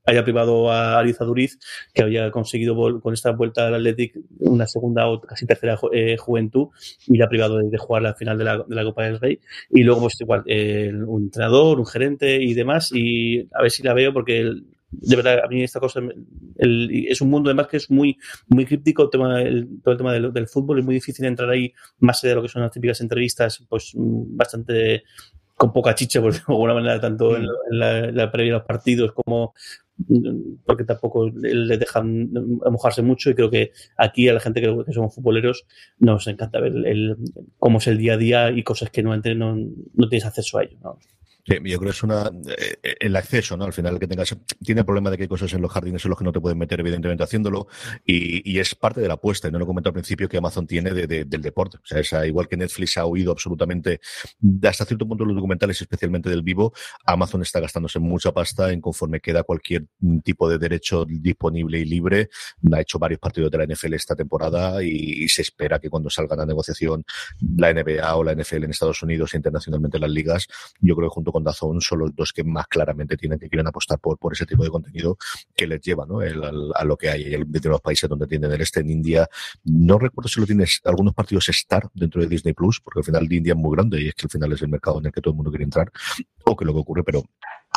haya 0.05 0.23
privado 0.23 0.71
a 0.71 0.99
Ariza 0.99 1.25
Duriz, 1.25 1.59
que 1.93 2.01
había 2.01 2.31
conseguido 2.31 3.01
con 3.01 3.13
esta 3.13 3.31
vuelta 3.31 3.67
al 3.67 3.75
Athletic 3.75 4.17
una 4.39 4.67
segunda 4.67 5.07
o 5.07 5.21
casi 5.21 5.45
tercera 5.45 5.79
eh, 5.91 6.17
juventud 6.17 6.69
y 7.07 7.17
la 7.17 7.25
ha 7.25 7.29
privado 7.29 7.57
de, 7.57 7.77
jugar 7.77 8.01
la 8.01 8.13
final 8.15 8.37
de 8.37 8.43
la, 8.43 8.57
de 8.57 8.75
la, 8.75 8.83
Copa 8.83 9.03
del 9.03 9.19
Rey. 9.19 9.39
Y 9.69 9.83
luego, 9.83 10.01
pues 10.01 10.19
igual, 10.19 10.43
eh, 10.45 10.91
un 10.93 11.23
entrenador, 11.23 11.79
un 11.79 11.85
gerente 11.85 12.41
y 12.41 12.53
demás. 12.53 12.91
Y 12.93 13.47
a 13.53 13.61
ver 13.61 13.71
si 13.71 13.83
la 13.83 13.93
veo 13.93 14.13
porque 14.13 14.51
de 14.91 15.15
verdad, 15.15 15.39
a 15.43 15.47
mí 15.47 15.63
esta 15.63 15.79
cosa 15.79 16.01
es 16.57 17.21
un 17.21 17.29
mundo 17.29 17.49
además 17.49 17.67
que 17.67 17.77
es 17.77 17.89
muy, 17.89 18.17
muy 18.47 18.65
críptico, 18.65 19.09
todo 19.09 19.37
el 19.37 19.79
tema 19.97 20.13
del, 20.13 20.47
fútbol, 20.47 20.79
es 20.79 20.85
muy 20.85 20.95
difícil 20.95 21.25
entrar 21.25 21.49
ahí 21.49 21.73
más 21.99 22.21
allá 22.21 22.31
de 22.31 22.35
lo 22.35 22.41
que 22.41 22.49
son 22.49 22.61
las 22.61 22.71
típicas 22.71 22.99
entrevistas, 22.99 23.63
pues 23.69 23.93
bastante 23.95 25.03
con 25.55 25.71
poca 25.71 25.95
chicha, 25.95 26.19
por 26.19 26.33
de 26.33 26.41
alguna 26.47 26.73
manera, 26.73 26.99
tanto 26.99 27.37
en, 27.37 27.47
la, 27.69 28.11
la, 28.11 28.31
previa 28.31 28.53
de 28.53 28.57
los 28.59 28.67
partidos 28.67 29.13
como 29.13 29.53
porque 30.65 30.83
tampoco 30.83 31.29
le 31.29 31.77
dejan 31.77 32.31
mojarse 32.71 33.01
mucho 33.01 33.29
y 33.29 33.35
creo 33.35 33.49
que 33.49 33.71
aquí 33.97 34.27
a 34.29 34.33
la 34.33 34.39
gente 34.39 34.61
que, 34.61 34.93
somos 34.93 35.15
futboleros 35.15 35.65
nos 35.99 36.27
encanta 36.27 36.59
ver 36.59 36.73
el, 36.85 37.17
cómo 37.59 37.79
es 37.79 37.87
el 37.87 37.97
día 37.97 38.13
a 38.13 38.17
día 38.17 38.51
y 38.51 38.63
cosas 38.63 38.89
que 38.89 39.03
no, 39.03 39.15
no, 39.15 39.55
no 39.93 40.09
tienes 40.09 40.25
acceso 40.25 40.57
a 40.57 40.63
ello. 40.63 40.77
¿no? 40.83 40.99
Yo 41.45 41.79
creo 41.79 41.79
que 41.79 41.89
es 41.89 42.03
una 42.03 42.31
eh, 42.57 42.95
el 42.99 43.15
acceso, 43.15 43.57
¿no? 43.57 43.65
Al 43.65 43.73
final 43.73 43.99
que 43.99 44.07
tengas 44.07 44.35
tiene 44.63 44.81
el 44.81 44.85
problema 44.85 45.09
de 45.09 45.17
que 45.17 45.23
hay 45.23 45.29
cosas 45.29 45.53
en 45.53 45.61
los 45.61 45.71
jardines 45.71 46.03
en 46.05 46.09
los 46.09 46.17
que 46.17 46.23
no 46.23 46.31
te 46.31 46.39
pueden 46.39 46.57
meter 46.57 46.79
evidentemente 46.79 47.23
haciéndolo 47.23 47.67
y, 48.05 48.49
y 48.49 48.59
es 48.59 48.75
parte 48.75 49.01
de 49.01 49.07
la 49.07 49.15
apuesta. 49.15 49.47
Y 49.47 49.51
no 49.51 49.59
lo 49.59 49.65
comento 49.65 49.89
al 49.89 49.93
principio 49.93 50.29
que 50.29 50.37
Amazon 50.37 50.67
tiene 50.67 50.91
de, 50.91 51.25
del 51.25 51.41
deporte. 51.41 51.77
O 51.77 51.85
sea, 51.85 51.99
esa, 51.99 52.25
igual 52.25 52.47
que 52.47 52.57
Netflix 52.57 52.97
ha 52.97 53.05
oído 53.05 53.31
absolutamente 53.31 53.99
hasta 54.63 54.85
cierto 54.85 55.07
punto 55.07 55.25
los 55.25 55.35
documentales, 55.35 55.81
especialmente 55.81 56.29
del 56.29 56.43
vivo, 56.43 56.73
Amazon 57.05 57.41
está 57.41 57.59
gastándose 57.59 57.99
mucha 57.99 58.31
pasta 58.31 58.71
en 58.71 58.81
conforme 58.81 59.19
queda 59.19 59.43
cualquier 59.43 59.85
tipo 60.23 60.49
de 60.49 60.57
derecho 60.57 61.05
disponible 61.05 61.79
y 61.79 61.85
libre. 61.85 62.29
Ha 62.71 62.81
hecho 62.81 62.99
varios 62.99 63.19
partidos 63.19 63.51
de 63.51 63.57
la 63.57 63.65
NFL 63.65 63.93
esta 63.93 64.15
temporada 64.15 64.83
y, 64.83 65.23
y 65.23 65.29
se 65.29 65.41
espera 65.41 65.79
que 65.79 65.89
cuando 65.89 66.09
salga 66.09 66.35
la 66.35 66.45
negociación 66.45 67.03
la 67.57 67.73
NBA 67.73 68.15
o 68.15 68.23
la 68.23 68.33
NFL 68.33 68.63
en 68.63 68.71
Estados 68.71 69.01
Unidos 69.03 69.33
e 69.33 69.37
internacionalmente 69.37 69.99
las 69.99 70.09
ligas, 70.09 70.47
yo 70.79 70.95
creo 70.95 71.09
que 71.09 71.13
junto 71.13 71.30
con 71.31 71.43
Dazón 71.43 71.81
son 71.81 71.99
los 71.99 72.15
dos 72.15 72.33
que 72.33 72.43
más 72.43 72.67
claramente 72.67 73.17
tienen 73.17 73.39
que 73.39 73.49
quieren 73.49 73.67
apostar 73.67 73.99
por, 73.99 74.17
ese 74.31 74.45
tipo 74.45 74.63
de 74.63 74.69
contenido 74.69 75.17
que 75.55 75.67
les 75.67 75.81
lleva 75.81 76.05
¿no? 76.05 76.21
El, 76.21 76.41
a 76.73 76.83
lo 76.85 76.97
que 76.97 77.09
hay 77.09 77.43
de 77.45 77.69
los 77.69 77.81
países 77.81 78.09
donde 78.09 78.27
tienen 78.27 78.51
el 78.51 78.61
este 78.61 78.81
en 78.81 78.89
India. 78.89 79.27
No 79.63 79.97
recuerdo 79.97 80.29
si 80.29 80.39
lo 80.39 80.45
tienes 80.45 80.81
algunos 80.85 81.13
partidos 81.13 81.49
Star 81.49 81.89
dentro 81.93 82.21
de 82.21 82.27
Disney 82.27 82.53
Plus, 82.53 82.79
porque 82.79 82.99
al 82.99 83.03
final 83.03 83.31
India 83.31 83.53
es 83.53 83.59
muy 83.59 83.75
grande 83.75 84.01
y 84.01 84.07
es 84.07 84.15
que 84.15 84.25
al 84.25 84.29
final 84.29 84.51
es 84.53 84.61
el 84.61 84.69
mercado 84.69 84.99
en 84.99 85.05
el 85.07 85.11
que 85.11 85.21
todo 85.21 85.31
el 85.31 85.35
mundo 85.37 85.51
quiere 85.51 85.63
entrar, 85.63 85.91
o 86.45 86.55
que 86.55 86.65
lo 86.65 86.73
que 86.73 86.79
ocurre, 86.79 87.03
pero 87.03 87.23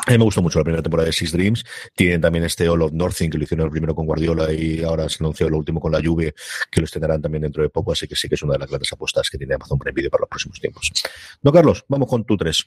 a 0.06 0.10
mí 0.10 0.18
me 0.18 0.24
gustó 0.24 0.42
mucho 0.42 0.58
la 0.58 0.64
primera 0.64 0.82
temporada 0.82 1.06
de 1.06 1.12
Six 1.12 1.32
Dreams. 1.32 1.64
Tienen 1.94 2.20
también 2.20 2.44
este 2.44 2.68
All 2.68 2.82
of 2.82 2.92
Nothing, 2.92 3.30
que 3.30 3.38
lo 3.38 3.44
hicieron 3.44 3.66
el 3.66 3.70
primero 3.70 3.94
con 3.94 4.06
Guardiola 4.06 4.52
y 4.52 4.82
ahora 4.82 5.08
se 5.08 5.22
anunció 5.22 5.48
lo 5.48 5.56
último 5.56 5.80
con 5.80 5.92
la 5.92 6.02
Juve, 6.02 6.34
que 6.70 6.80
lo 6.80 6.84
estrenarán 6.84 7.22
también 7.22 7.42
dentro 7.42 7.62
de 7.62 7.70
poco. 7.70 7.92
Así 7.92 8.08
que 8.08 8.16
sí 8.16 8.28
que 8.28 8.34
es 8.34 8.42
una 8.42 8.54
de 8.54 8.58
las 8.58 8.68
grandes 8.68 8.92
apuestas 8.92 9.30
que 9.30 9.38
tiene 9.38 9.54
Amazon 9.54 9.78
Prime 9.78 9.94
Video 9.94 10.10
para 10.10 10.22
los 10.22 10.28
próximos 10.28 10.60
tiempos. 10.60 10.92
No, 11.42 11.52
Carlos, 11.52 11.84
vamos 11.88 12.08
con 12.08 12.24
tu 12.24 12.36
tres. 12.36 12.66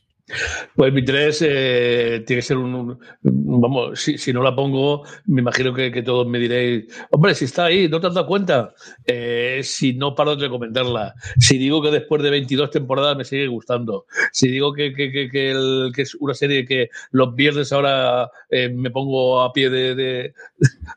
Pues 0.75 0.91
mi 0.91 1.05
tres 1.05 1.41
eh, 1.41 2.21
tiene 2.27 2.41
que 2.41 2.45
ser 2.45 2.57
un. 2.57 2.99
vamos, 3.21 3.97
si, 3.97 4.17
si, 4.17 4.33
no 4.33 4.43
la 4.43 4.53
pongo, 4.53 5.03
me 5.25 5.39
imagino 5.41 5.73
que, 5.73 5.89
que, 5.89 6.03
todos 6.03 6.27
me 6.27 6.37
diréis, 6.37 6.85
hombre, 7.11 7.33
si 7.33 7.45
está 7.45 7.65
ahí, 7.65 7.87
¿no 7.87 8.01
te 8.01 8.07
has 8.07 8.13
dado 8.13 8.27
cuenta? 8.27 8.73
Eh, 9.05 9.61
si 9.63 9.93
no 9.93 10.15
paro 10.15 10.35
de 10.35 10.49
comentarla, 10.49 11.13
si 11.39 11.57
digo 11.57 11.81
que 11.81 11.91
después 11.91 12.21
de 12.21 12.29
22 12.29 12.71
temporadas 12.71 13.15
me 13.15 13.23
sigue 13.23 13.47
gustando, 13.47 14.05
si 14.33 14.49
digo 14.49 14.73
que, 14.73 14.93
que, 14.93 15.29
que, 15.29 15.51
el, 15.51 15.93
es 15.95 16.13
una 16.15 16.33
serie 16.33 16.65
que 16.65 16.89
los 17.11 17.33
viernes 17.33 17.71
ahora 17.71 18.29
eh, 18.49 18.67
me 18.67 18.91
pongo 18.91 19.41
a 19.41 19.53
pie 19.53 19.69
de, 19.69 19.95
de, 19.95 20.33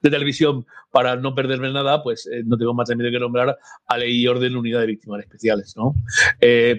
televisión 0.02 0.66
para 0.90 1.14
no 1.14 1.36
perderme 1.36 1.72
nada, 1.72 2.02
pues 2.02 2.26
eh, 2.26 2.42
no 2.44 2.58
tengo 2.58 2.74
más 2.74 2.88
remedio 2.88 3.12
que 3.12 3.20
nombrar 3.20 3.56
a 3.86 3.96
Ley 3.96 4.22
y 4.22 4.26
Orden 4.26 4.56
Unidad 4.56 4.80
de 4.80 4.86
Víctimas 4.86 5.20
Especiales. 5.20 5.76
¿no? 5.76 5.94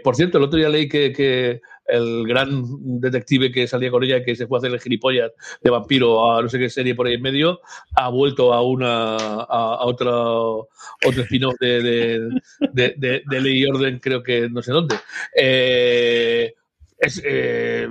Por 0.04 0.16
cierto, 0.18 0.38
el 0.38 0.44
otro 0.44 0.60
día 0.60 0.68
leí 0.68 0.90
que 0.90 1.62
el 1.92 2.26
gran 2.26 2.64
detective 3.00 3.52
que 3.52 3.68
salía 3.68 3.92
con 3.92 4.04
ella, 4.04 4.24
que 4.24 4.36
se 4.36 4.48
fue 4.48 4.58
a 4.58 4.60
hacer 4.60 4.72
el 4.72 4.80
gilipollas 4.80 5.32
de 5.62 5.70
vampiro 5.70 6.34
a 6.34 6.42
no 6.42 6.50
sé 6.50 6.58
qué 6.58 6.70
serie 6.70 6.96
por 6.96 7.08
ahí 7.08 7.16
en 7.16 7.22
medio, 7.22 7.62
ha 7.96 8.10
vuelto 8.10 8.54
a 8.54 8.62
una 8.62 9.16
a, 9.16 9.86
otro, 9.86 10.70
otro 11.06 11.24
spin-off 11.24 11.56
de, 11.60 11.82
de, 11.84 12.96
de, 12.98 13.24
de, 13.26 13.42
Ley 13.42 13.60
y 13.60 13.66
Orden, 13.66 14.00
creo 14.00 14.24
que 14.24 14.50
no 14.50 14.62
sé 14.62 14.72
dónde. 14.72 14.96
Eh, 15.36 16.54
es, 17.02 17.20
eh, 17.26 17.88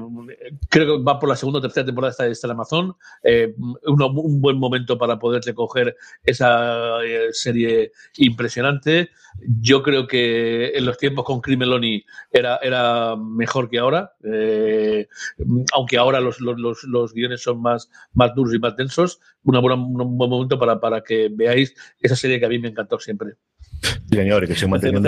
creo 0.69 0.99
que 0.99 1.03
va 1.03 1.19
por 1.19 1.29
la 1.29 1.35
segunda 1.35 1.59
o 1.59 1.63
tercera 1.63 1.85
temporada 1.85 2.13
está, 2.13 2.27
está 2.29 2.47
en 2.47 2.53
Amazon. 2.53 2.95
Eh, 3.25 3.53
un 3.59 4.41
buen 4.41 4.57
momento 4.57 4.97
para 4.97 5.19
poderse 5.19 5.53
coger 5.53 5.97
esa 6.23 7.05
eh, 7.05 7.29
serie 7.33 7.91
impresionante. 8.19 9.11
Yo 9.61 9.83
creo 9.83 10.07
que 10.07 10.69
en 10.77 10.87
los 10.87 10.97
tiempos 10.97 11.25
con 11.25 11.41
Crimeloni 11.41 12.05
era, 12.31 12.59
era 12.63 13.17
mejor 13.17 13.69
que 13.69 13.81
ahora, 13.81 14.13
eh, 14.23 15.09
aunque 15.73 15.99
ahora 15.99 16.21
los, 16.21 16.41
los, 16.41 16.85
los, 16.85 17.13
guiones 17.13 17.43
son 17.43 17.61
más, 17.61 17.91
más 18.13 18.33
duros 18.37 18.55
y 18.55 18.61
más 18.61 18.77
densos. 18.77 19.21
Una 19.43 19.59
buena, 19.59 19.75
un 19.75 20.17
buen 20.17 20.31
momento 20.31 20.57
para, 20.57 20.79
para 20.79 21.03
que 21.03 21.29
veáis 21.33 21.75
esa 21.99 22.15
serie 22.15 22.39
que 22.39 22.47
a 22.47 22.49
mí 22.49 22.61
me 22.61 22.69
encantó 22.69 23.01
siempre. 23.01 23.35
Señor, 24.09 24.47
que 24.47 24.55
se 24.55 24.69
mantiene 24.69 25.01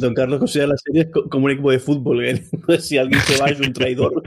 Don 0.00 0.14
Carlos 0.14 0.38
considera 0.38 0.68
la 0.68 0.76
serie 0.76 1.10
como 1.10 1.46
un 1.46 1.52
equipo 1.52 1.70
de 1.70 1.78
fútbol. 1.78 2.24
¿eh? 2.24 2.42
Si 2.80 2.98
alguien 2.98 3.20
se 3.22 3.40
va 3.40 3.48
es 3.48 3.60
un 3.60 3.72
traidor 3.72 4.22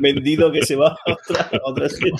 vendido 0.00 0.52
que 0.52 0.62
se 0.62 0.76
va 0.76 0.88
a 1.06 1.12
otra, 1.12 1.50
a 1.52 1.70
otra 1.70 1.88
serie. 1.88 2.12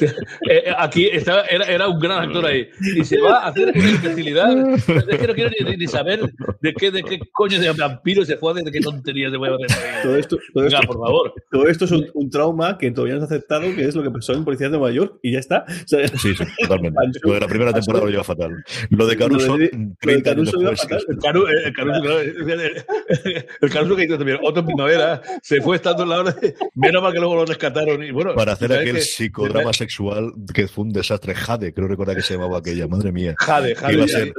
Eh, 0.00 0.12
eh, 0.48 0.72
aquí 0.76 1.06
estaba, 1.06 1.42
era, 1.42 1.64
era, 1.66 1.88
un 1.88 1.98
gran 1.98 2.24
actor 2.24 2.46
ahí. 2.46 2.68
Y 2.96 3.04
se 3.04 3.20
va 3.20 3.44
a 3.44 3.48
hacer 3.48 3.72
una 3.74 3.88
imbecilidad. 3.88 4.74
Es 4.74 4.84
que 4.84 5.26
no 5.26 5.34
quiero 5.34 5.50
ni, 5.64 5.76
ni, 5.76 5.86
saber 5.86 6.20
de 6.60 6.72
qué, 6.74 6.90
de 6.90 7.02
qué 7.02 7.20
coño 7.32 7.58
de 7.60 7.70
vampiro 7.72 8.24
se 8.24 8.36
fue, 8.36 8.54
de 8.54 8.70
qué 8.70 8.80
tonterías 8.80 9.32
de 9.32 9.38
huevo. 9.38 9.56
Todo 10.02 10.16
esto, 10.16 10.36
todo 10.52 10.64
Venga, 10.64 10.78
esto, 10.80 10.92
por 10.92 11.06
favor. 11.06 11.34
Todo 11.50 11.68
esto 11.68 11.84
es 11.84 11.90
un, 11.92 12.06
un, 12.14 12.30
trauma 12.30 12.76
que 12.78 12.90
todavía 12.90 13.16
no 13.16 13.24
has 13.24 13.30
aceptado, 13.30 13.74
que 13.74 13.84
es 13.84 13.94
lo 13.94 14.02
que 14.02 14.10
pasó 14.10 14.32
en 14.32 14.44
Policía 14.44 14.66
de 14.66 14.78
Nueva 14.78 14.90
York 14.92 15.18
y 15.22 15.32
ya 15.32 15.38
está. 15.38 15.64
O 15.68 15.88
sea, 15.88 16.06
sí, 16.08 16.34
sí, 16.34 16.44
totalmente. 16.62 16.98
Lo 17.22 17.34
de 17.34 17.40
la 17.40 17.46
primera 17.46 17.72
temporada 17.72 18.04
lo 18.04 18.10
lleva 18.10 18.24
fatal. 18.24 18.64
Lo 18.90 19.06
de 19.06 19.16
Caruso, 19.16 19.48
lo 19.48 19.58
de, 19.58 19.68
30 19.68 20.34
lo 20.34 20.44
de 20.44 20.52
Caruso 20.52 20.76
fatal. 20.76 21.00
Caru, 21.28 21.46
el 21.46 21.72
Caruso, 21.72 22.20
el 22.20 23.70
Caruso 23.70 23.96
que 23.96 24.04
hizo 24.04 24.16
también, 24.16 24.38
otro 24.42 24.64
primavera, 24.64 25.20
se 25.42 25.60
fue 25.60 25.76
estando 25.76 26.02
en 26.02 26.08
la 26.08 26.20
hora 26.20 26.32
de, 26.32 26.54
menos 26.74 27.02
mal 27.02 27.12
que 27.12 27.18
luego 27.18 27.36
lo 27.36 27.44
rescataron. 27.44 28.02
Y 28.02 28.10
bueno, 28.10 28.34
Para 28.34 28.52
hacer 28.52 28.72
aquel 28.72 28.96
que, 28.96 29.00
psicodrama 29.02 29.72
sexual 29.72 30.32
que 30.54 30.68
fue 30.68 30.84
un 30.84 30.92
desastre. 30.92 31.34
Jade, 31.34 31.72
creo 31.72 31.88
recordar 31.88 32.16
que 32.16 32.22
se 32.22 32.34
llamaba 32.34 32.58
aquella, 32.58 32.86
madre 32.86 33.12
mía. 33.12 33.34
Jade, 33.38 33.74
Jade. 33.74 33.94
Iba 33.94 34.04
a 34.04 34.08
ser, 34.08 34.32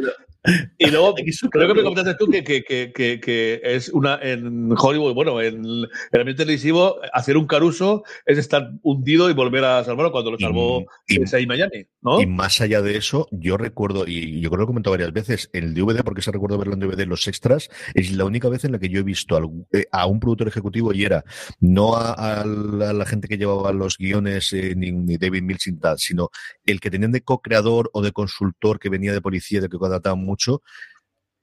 y 0.77 0.89
luego, 0.89 1.15
creo 1.51 1.67
que 1.67 1.73
me 1.73 1.83
comentaste 1.83 2.15
tú 2.15 2.31
que, 2.31 2.43
que, 2.43 2.63
que, 2.63 3.19
que, 3.19 3.61
es 3.63 3.89
una 3.89 4.19
en 4.21 4.71
Hollywood, 4.77 5.13
bueno, 5.13 5.41
en 5.41 5.65
el 5.65 5.89
ambiente 6.13 6.43
televisivo, 6.43 6.97
hacer 7.11 7.35
un 7.35 7.45
caruso 7.45 8.03
es 8.25 8.37
estar 8.37 8.71
hundido 8.81 9.29
y 9.29 9.33
volver 9.33 9.65
a 9.65 9.83
salvarlo 9.83 10.11
cuando 10.11 10.31
lo 10.31 10.39
salvó 10.39 10.85
y, 11.07 11.19
Miami, 11.45 11.85
¿no? 12.01 12.21
Y 12.21 12.25
más 12.25 12.61
allá 12.61 12.81
de 12.81 12.95
eso, 12.95 13.27
yo 13.31 13.57
recuerdo, 13.57 14.07
y 14.07 14.39
yo 14.39 14.49
creo 14.49 14.51
que 14.51 14.57
lo 14.57 14.63
he 14.63 14.67
comentado 14.67 14.91
varias 14.91 15.11
veces, 15.11 15.49
el 15.51 15.73
DVD, 15.73 16.03
porque 16.03 16.21
se 16.21 16.31
recuerdo 16.31 16.57
verlo 16.57 16.73
en 16.73 16.79
DVD, 16.79 17.05
los 17.05 17.27
extras, 17.27 17.69
es 17.93 18.11
la 18.13 18.23
única 18.23 18.47
vez 18.47 18.63
en 18.63 18.71
la 18.71 18.79
que 18.79 18.89
yo 18.89 19.01
he 19.01 19.03
visto 19.03 19.37
eh, 19.73 19.85
a 19.91 20.05
un 20.05 20.21
productor 20.21 20.47
ejecutivo 20.47 20.93
y 20.93 21.03
era 21.03 21.23
no 21.59 21.95
a, 21.95 22.45
la, 22.45 23.05
gente 23.05 23.27
que 23.27 23.37
llevaba 23.37 23.73
los 23.73 23.97
guiones, 23.97 24.53
eh, 24.53 24.73
ni, 24.75 24.91
ni, 24.91 25.17
David 25.17 25.41
Mills, 25.41 25.69
sino 25.97 26.29
el 26.65 26.79
que 26.79 26.89
tenían 26.89 27.11
de 27.11 27.21
co-creador 27.21 27.89
o 27.93 28.01
de 28.01 28.11
consultor 28.11 28.79
que 28.79 28.89
venía 28.89 29.11
de 29.11 29.21
policía, 29.21 29.59
de 29.59 29.67
que 29.67 29.77
contrataban 29.77 30.28
mucho 30.29 30.61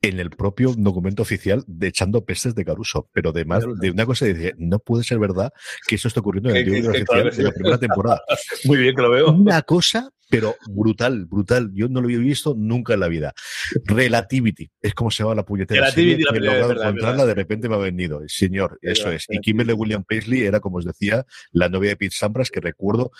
en 0.02 0.20
el 0.20 0.30
propio 0.30 0.72
documento 0.76 1.22
oficial 1.22 1.64
de 1.66 1.88
echando 1.88 2.24
pestes 2.24 2.54
de 2.54 2.64
Caruso. 2.64 3.08
Pero 3.12 3.30
además 3.30 3.64
de 3.80 3.90
una 3.90 4.06
cosa 4.06 4.26
dice, 4.26 4.54
no 4.58 4.78
puede 4.78 5.04
ser 5.04 5.18
verdad 5.18 5.52
que 5.86 5.96
eso 5.96 6.08
esté 6.08 6.20
ocurriendo 6.20 6.50
en 6.50 6.56
el 6.56 6.64
libro 6.64 6.90
oficial 6.90 7.30
de 7.30 7.42
la 7.42 7.52
primera 7.52 7.78
temporada. 7.78 8.22
Muy 8.64 8.78
bien 8.78 8.94
que 8.94 9.02
lo 9.02 9.10
veo. 9.10 9.32
Una 9.32 9.62
cosa 9.62 10.10
pero 10.28 10.56
brutal, 10.68 11.26
brutal. 11.26 11.70
Yo 11.74 11.88
no 11.88 12.00
lo 12.00 12.06
había 12.06 12.18
visto 12.18 12.54
nunca 12.56 12.94
en 12.94 13.00
la 13.00 13.08
vida. 13.08 13.34
Relativity, 13.84 14.70
es 14.80 14.94
como 14.94 15.10
se 15.10 15.22
llama 15.22 15.34
la 15.34 15.44
puñetera. 15.44 15.80
Relativity, 15.82 16.22
serie, 16.24 16.40
la 16.40 16.52
he 16.52 16.60
logrado 16.60 16.82
encontrarla, 16.82 17.26
de 17.26 17.34
repente 17.34 17.68
me 17.68 17.74
ha 17.74 17.78
venido. 17.78 18.22
Señor, 18.26 18.78
eso 18.82 19.10
es. 19.10 19.26
Y 19.28 19.38
Kimberly 19.40 19.72
William 19.72 20.04
Paisley 20.04 20.42
era, 20.42 20.60
como 20.60 20.78
os 20.78 20.84
decía, 20.84 21.26
la 21.52 21.68
novia 21.68 21.90
de 21.90 21.96
Pete 21.96 22.14
Sampras, 22.16 22.50
que 22.50 22.60
recuerdo, 22.60 23.10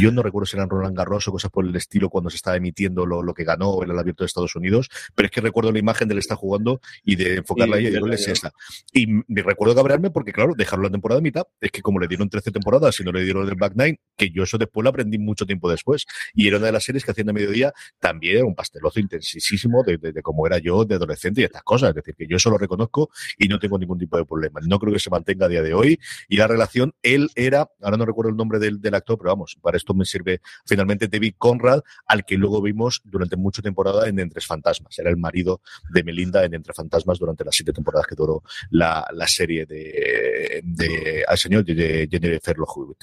yo 0.00 0.12
no 0.12 0.22
recuerdo 0.22 0.46
si 0.46 0.56
eran 0.56 0.70
Roland 0.70 0.96
Garros 0.96 1.28
o 1.28 1.32
cosas 1.32 1.50
por 1.50 1.66
el 1.66 1.74
estilo 1.76 2.08
cuando 2.08 2.30
se 2.30 2.36
estaba 2.36 2.56
emitiendo 2.56 3.06
lo, 3.06 3.22
lo 3.22 3.34
que 3.34 3.44
ganó 3.44 3.82
en 3.82 3.90
el 3.90 3.98
abierto 3.98 4.24
de 4.24 4.26
Estados 4.26 4.56
Unidos, 4.56 4.88
pero 5.14 5.26
es 5.26 5.32
que 5.32 5.40
recuerdo 5.40 5.72
la 5.72 5.78
imagen 5.78 6.08
de 6.08 6.14
él 6.14 6.18
está 6.18 6.36
jugando 6.36 6.80
y 7.02 7.16
de 7.16 7.36
enfocarla 7.36 7.76
ahí 7.76 7.86
y 7.86 7.90
digo, 7.90 8.06
es 8.08 8.28
esa. 8.28 8.52
Y 8.92 9.06
me 9.06 9.42
recuerdo 9.42 9.74
cabrearme 9.74 10.10
porque, 10.10 10.32
claro, 10.32 10.54
dejaron 10.56 10.84
la 10.84 10.90
temporada 10.90 11.18
a 11.18 11.22
mitad, 11.22 11.44
es 11.60 11.70
que 11.70 11.82
como 11.82 12.00
le 12.00 12.08
dieron 12.08 12.28
13 12.28 12.50
temporadas 12.50 12.98
y 13.00 13.04
no 13.04 13.12
le 13.12 13.22
dieron 13.22 13.48
el 13.48 13.54
Back 13.54 13.74
Nine, 13.76 14.00
que 14.16 14.30
yo 14.30 14.44
eso 14.44 14.58
después 14.58 14.84
lo 14.84 14.90
aprendí 14.90 15.18
mucho 15.18 15.46
tiempo 15.46 15.70
después. 15.70 16.06
Y 16.34 16.48
una 16.56 16.66
de 16.66 16.72
las 16.72 16.84
series 16.84 17.04
que 17.04 17.10
hacían 17.10 17.30
a 17.30 17.32
mediodía, 17.32 17.72
también 17.98 18.36
era 18.36 18.44
un 18.44 18.54
pastelozo 18.54 19.00
intensísimo 19.00 19.82
de, 19.82 19.98
de, 19.98 20.22
cómo 20.22 20.46
era 20.46 20.58
yo 20.58 20.84
de 20.84 20.96
adolescente 20.96 21.40
y 21.40 21.44
estas 21.44 21.62
cosas. 21.62 21.90
Es 21.90 21.96
decir, 21.96 22.14
que 22.14 22.26
yo 22.26 22.36
eso 22.36 22.50
lo 22.50 22.58
reconozco 22.58 23.10
y 23.38 23.48
no 23.48 23.58
tengo 23.58 23.78
ningún 23.78 23.98
tipo 23.98 24.16
de 24.16 24.24
problema. 24.24 24.60
No 24.66 24.78
creo 24.78 24.92
que 24.92 24.98
se 24.98 25.10
mantenga 25.10 25.46
a 25.46 25.48
día 25.48 25.62
de 25.62 25.74
hoy. 25.74 25.98
Y 26.28 26.36
la 26.36 26.46
relación, 26.46 26.94
él 27.02 27.30
era, 27.34 27.70
ahora 27.80 27.96
no 27.96 28.06
recuerdo 28.06 28.30
el 28.30 28.36
nombre 28.36 28.58
del, 28.58 28.80
del 28.80 28.94
actor, 28.94 29.18
pero 29.18 29.30
vamos, 29.30 29.56
para 29.60 29.76
esto 29.76 29.94
me 29.94 30.04
sirve 30.04 30.40
finalmente 30.66 31.08
David 31.08 31.34
Conrad, 31.38 31.80
al 32.06 32.24
que 32.24 32.36
luego 32.36 32.60
vimos 32.62 33.00
durante 33.04 33.36
mucha 33.36 33.62
temporada 33.62 34.08
en 34.08 34.18
Entre 34.18 34.40
Fantasmas. 34.40 34.98
Era 34.98 35.10
el 35.10 35.16
marido 35.16 35.60
de 35.90 36.02
Melinda 36.02 36.44
en 36.44 36.54
Entre 36.54 36.72
Fantasmas 36.72 37.18
durante 37.18 37.44
las 37.44 37.54
siete 37.54 37.72
temporadas 37.72 38.06
que 38.06 38.14
duró 38.14 38.42
la, 38.70 39.06
la 39.12 39.26
serie 39.26 39.66
de, 39.66 40.60
de 40.64 41.24
al 41.26 41.38
señor 41.38 41.64
de, 41.64 41.74
de 41.74 42.08
Jennifer 42.10 42.56
Love 42.56 42.96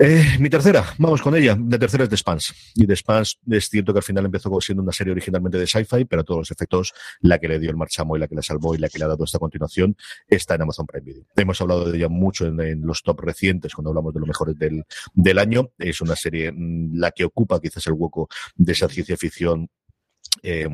eh, 0.00 0.36
mi 0.38 0.48
tercera, 0.48 0.94
vamos 0.98 1.20
con 1.22 1.34
ella. 1.34 1.58
La 1.68 1.78
tercera 1.78 2.04
es 2.04 2.10
The 2.10 2.16
Spans. 2.16 2.72
Y 2.74 2.86
The 2.86 2.96
Spans 2.96 3.38
es 3.50 3.68
cierto 3.68 3.92
que 3.92 3.98
al 3.98 4.02
final 4.02 4.24
empezó 4.24 4.60
siendo 4.60 4.82
una 4.82 4.92
serie 4.92 5.12
originalmente 5.12 5.58
de 5.58 5.66
sci-fi, 5.66 6.04
pero 6.04 6.22
a 6.22 6.24
todos 6.24 6.38
los 6.38 6.50
efectos, 6.50 6.92
la 7.20 7.38
que 7.38 7.48
le 7.48 7.58
dio 7.58 7.70
el 7.70 7.76
marchamo 7.76 8.16
y 8.16 8.20
la 8.20 8.28
que 8.28 8.34
la 8.34 8.42
salvó 8.42 8.74
y 8.74 8.78
la 8.78 8.88
que 8.88 8.98
le 8.98 9.04
ha 9.04 9.08
dado 9.08 9.24
esta 9.24 9.38
continuación 9.38 9.96
está 10.28 10.54
en 10.54 10.62
Amazon 10.62 10.86
Prime 10.86 11.04
Video. 11.04 11.24
Hemos 11.36 11.60
hablado 11.60 11.90
de 11.90 11.96
ella 11.96 12.08
mucho 12.08 12.46
en, 12.46 12.80
los 12.82 13.02
top 13.02 13.20
recientes 13.20 13.74
cuando 13.74 13.90
hablamos 13.90 14.14
de 14.14 14.20
los 14.20 14.28
mejores 14.28 14.56
del, 14.58 14.84
del 15.14 15.38
año. 15.38 15.70
Es 15.78 16.00
una 16.00 16.16
serie 16.16 16.52
mm, 16.52 16.96
la 16.96 17.10
que 17.10 17.24
ocupa 17.24 17.60
quizás 17.60 17.86
el 17.86 17.94
hueco 17.94 18.28
de 18.56 18.72
esa 18.72 18.88
ciencia 18.88 19.16
ficción 19.16 19.68
eh, 20.42 20.68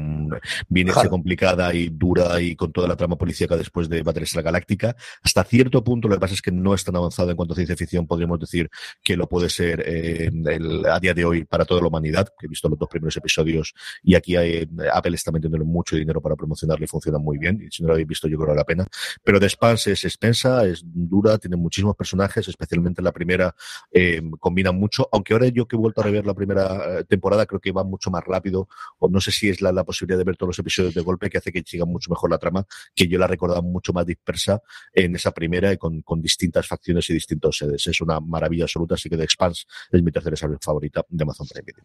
bien 0.69 0.89
hecha, 0.89 1.09
complicada 1.09 1.73
y 1.75 1.89
dura 1.89 2.41
y 2.41 2.57
con 2.57 2.73
toda 2.73 2.89
la 2.89 2.97
trama 2.97 3.17
policíaca 3.17 3.57
después 3.57 3.89
de 3.89 4.03
la 4.03 4.43
Galáctica. 4.43 4.97
Hasta 5.23 5.45
cierto 5.45 5.83
punto, 5.83 6.09
lo 6.09 6.15
que 6.15 6.21
pasa 6.21 6.35
es 6.35 6.43
que 6.43 6.53
no 6.53 6.75
es 6.75 6.85
tan 6.85 6.97
avanzado 6.97 7.31
en 7.31 7.37
cuanto 7.37 7.53
a 7.53 7.57
ciencia 7.57 7.77
ficción, 7.77 8.07
podríamos 8.07 8.39
decir 8.41 8.71
que 9.03 9.17
lo 9.17 9.29
puede 9.29 9.49
ser 9.49 9.83
eh, 9.87 10.31
el, 10.47 10.87
a 10.87 10.99
día 11.01 11.15
de 11.15 11.25
hoy 11.25 11.45
para 11.45 11.65
toda 11.65 11.81
la 11.81 11.89
humanidad, 11.89 12.29
que 12.39 12.47
he 12.47 12.49
visto 12.49 12.69
los 12.69 12.79
dos 12.79 12.89
primeros 12.89 13.17
episodios 13.17 13.75
y 14.03 14.15
aquí 14.15 14.37
hay, 14.37 14.69
Apple 14.93 15.15
está 15.15 15.33
metiéndole 15.33 15.65
mucho 15.65 15.97
dinero 15.97 16.21
para 16.21 16.37
promocionarlo 16.37 16.85
y 16.85 16.89
funciona 16.89 17.19
muy 17.19 17.39
bien. 17.39 17.61
Y 17.63 17.71
si 17.71 17.83
no 17.83 17.89
lo 17.89 17.95
habéis 17.95 18.09
visto, 18.09 18.29
yo 18.29 18.37
creo 18.37 18.47
que 18.47 18.51
vale 18.51 18.61
la 18.61 18.65
pena. 18.65 18.87
Pero 19.23 19.41
The 19.41 19.49
Spans 19.49 19.87
es 19.89 20.05
expensa, 20.05 20.65
es 20.67 20.83
dura, 20.85 21.39
tiene 21.39 21.57
muchísimos 21.57 21.97
personajes, 21.97 22.47
especialmente 22.49 23.03
la 23.03 23.13
primera, 23.13 23.55
eh, 23.93 24.23
combina 24.39 24.73
mucho, 24.73 25.09
aunque 25.13 25.33
ahora 25.33 25.49
yo 25.49 25.67
que 25.67 25.77
he 25.77 25.79
vuelto 25.79 26.01
a 26.01 26.05
rever 26.05 26.27
la 26.27 26.35
primera 26.35 27.01
eh, 27.01 27.05
temporada, 27.05 27.47
creo 27.47 27.61
que 27.61 27.73
va 27.73 27.85
mucho 27.85 28.11
más 28.11 28.25
rápido, 28.25 28.69
o 28.99 29.09
no 29.09 29.21
sé 29.21 29.33
si 29.33 29.49
es 29.49 29.54
la, 29.61 29.73
la, 29.73 29.85
posibilidad 29.85 30.19
de 30.19 30.25
ver 30.25 30.37
todos 30.37 30.49
los 30.49 30.59
episodios 30.59 30.95
de 30.95 31.01
golpe 31.03 31.31
que 31.31 31.39
hace 31.39 31.53
que 31.53 31.63
siga 31.65 31.85
mucho 31.85 32.11
mejor 32.11 32.31
la 32.31 32.39
trama, 32.39 32.65
que 32.95 33.07
yo 33.07 33.19
la 33.19 33.27
recordaba 33.27 33.63
mucho 33.63 33.93
más 33.93 34.07
dispersa 34.07 34.61
en 34.93 35.15
esa 35.15 35.33
primera 35.33 35.77
con, 35.77 36.03
con 36.03 36.21
distintas 36.21 36.67
facciones 36.67 37.09
y 37.11 37.15
distintos 37.15 37.59
sedes. 37.59 37.87
Es 37.87 38.01
una 38.01 38.21
maravilla 38.21 38.65
absoluta, 38.65 38.95
así 38.95 39.09
que 39.09 39.17
The 39.17 39.25
Expanse 39.25 39.65
es 39.91 40.03
mi 40.03 40.11
tercera 40.11 40.37
serie 40.37 40.57
favorita 40.61 41.05
de 41.09 41.23
Amazon 41.23 41.47
Prime 41.47 41.65
Video. 41.67 41.85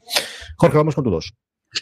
Jorge, 0.57 0.77
vamos 0.77 0.95
con 0.95 1.03
tu 1.03 1.11
dos. 1.11 1.33